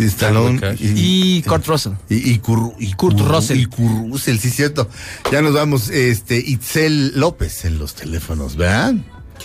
Stallone 0.07 0.75
y 0.79 1.41
Kurt 1.43 1.65
Russell. 1.67 1.93
Y, 2.09 2.31
y, 2.31 2.39
Curru- 2.39 2.75
y 2.79 2.93
Kurt 2.93 3.19
Russell. 3.19 3.57
Y 3.59 3.65
Kurt 3.65 4.09
Russell, 4.11 4.37
sí, 4.37 4.49
cierto. 4.49 4.89
Ya 5.31 5.41
nos 5.41 5.53
vamos, 5.53 5.89
este, 5.89 6.37
Itzel 6.37 7.19
López 7.19 7.65
en 7.65 7.77
los 7.77 7.93
teléfonos, 7.95 8.55
¿verdad? 8.55 8.93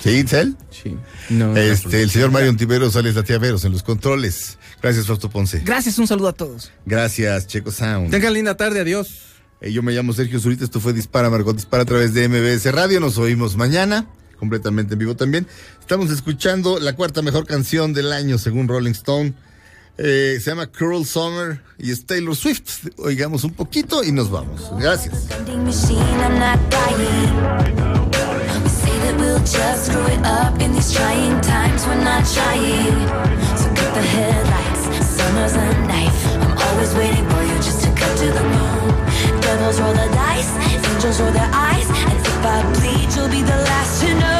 Sí, 0.03 0.11
Itzel. 0.11 0.57
Sí. 0.71 0.97
No, 1.29 1.57
Este, 1.57 2.03
el 2.03 2.11
señor 2.11 2.31
Mario 2.31 2.51
Ontiveros, 2.51 2.97
Alex 2.97 3.17
Latiaveros 3.17 3.65
en 3.65 3.73
los 3.73 3.83
controles. 3.83 4.59
Gracias, 4.83 5.07
Fausto 5.07 5.29
Ponce. 5.29 5.61
Gracias, 5.65 5.99
un 5.99 6.07
saludo 6.07 6.29
a 6.29 6.33
todos. 6.33 6.71
Gracias, 6.87 7.47
Checo 7.47 7.71
Sound. 7.71 8.11
Tengan 8.11 8.33
linda 8.33 8.57
tarde, 8.57 8.81
adiós. 8.81 9.09
Eh, 9.61 9.73
yo 9.73 9.83
me 9.83 9.93
llamo 9.93 10.15
Sergio 10.15 10.41
Zurita, 10.41 10.65
esto 10.65 10.81
fue 10.81 10.95
Dispara, 10.95 11.29
Margot 11.29 11.55
Dispara 11.55 11.83
a 11.83 11.87
través 11.87 12.15
de 12.15 12.27
MBS 12.29 12.73
Radio. 12.73 12.99
Nos 12.99 13.19
oímos 13.19 13.57
mañana, 13.59 14.07
completamente 14.39 14.95
en 14.95 15.01
vivo 15.01 15.17
también. 15.17 15.47
Estamos 15.81 16.11
escuchando 16.11 16.79
la 16.81 16.95
cuarta 16.97 17.21
mejor 17.21 17.45
canción 17.47 17.93
del 17.93 18.11
año, 18.13 18.39
según 18.39 18.69
Rolling 18.69 18.93
Stone. 18.93 19.35
Eh, 19.99 20.39
se 20.43 20.51
llama 20.51 20.67
Cruel 20.67 21.05
Summer 21.05 21.61
y 21.79 21.91
es 21.91 22.07
Taylor 22.07 22.35
Swift. 22.35 22.89
Oigamos 22.99 23.45
un 23.45 23.53
poquito 23.53 24.03
y 24.03 24.13
nos 24.13 24.31
vamos. 24.31 24.71
Gracias. 24.79 25.29
Devils 39.51 39.81
roll 39.81 39.93
the 39.93 40.09
dice, 40.09 40.51
angels 40.89 41.21
roll 41.21 41.33
their 41.33 41.51
eyes, 41.53 41.89
and 41.91 42.13
if 42.13 42.47
I 42.47 42.63
bleed, 42.75 43.17
you'll 43.17 43.29
be 43.29 43.43
the 43.43 43.57
last 43.57 44.01
to 44.03 44.15
know. 44.15 44.40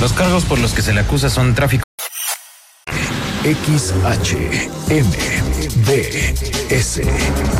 Los 0.00 0.12
cargos 0.12 0.44
por 0.44 0.58
los 0.58 0.72
que 0.72 0.82
se 0.82 0.92
le 0.92 1.00
acusa 1.00 1.30
son 1.30 1.54
tráfico. 1.54 1.84
XHMBS 3.44 4.64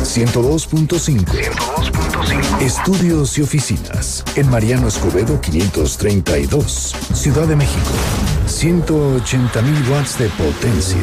102.5 0.03 2.61
Estudios 2.61 3.37
y 3.37 3.41
oficinas 3.41 4.23
en 4.35 4.49
Mariano 4.49 4.87
Escobedo 4.87 5.39
532, 5.39 6.95
Ciudad 7.13 7.47
de 7.47 7.55
México. 7.55 7.91
180 8.47 9.61
mil 9.61 9.91
watts 9.91 10.17
de 10.17 10.29
potencia 10.29 10.97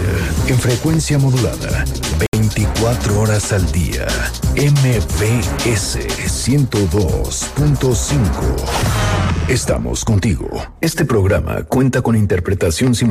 en 0.49 0.59
frecuencia 0.59 1.19
modulada. 1.19 1.85
24 2.33 3.21
horas 3.21 3.53
al 3.53 3.71
día. 3.71 4.09
MBS 4.57 6.01
102.5. 6.27 9.12
Estamos 9.53 10.03
contigo. 10.07 10.49
Este 10.81 11.05
programa 11.05 11.65
cuenta 11.65 12.01
con 12.01 12.17
interpretación 12.17 12.95
simultánea 12.95 13.03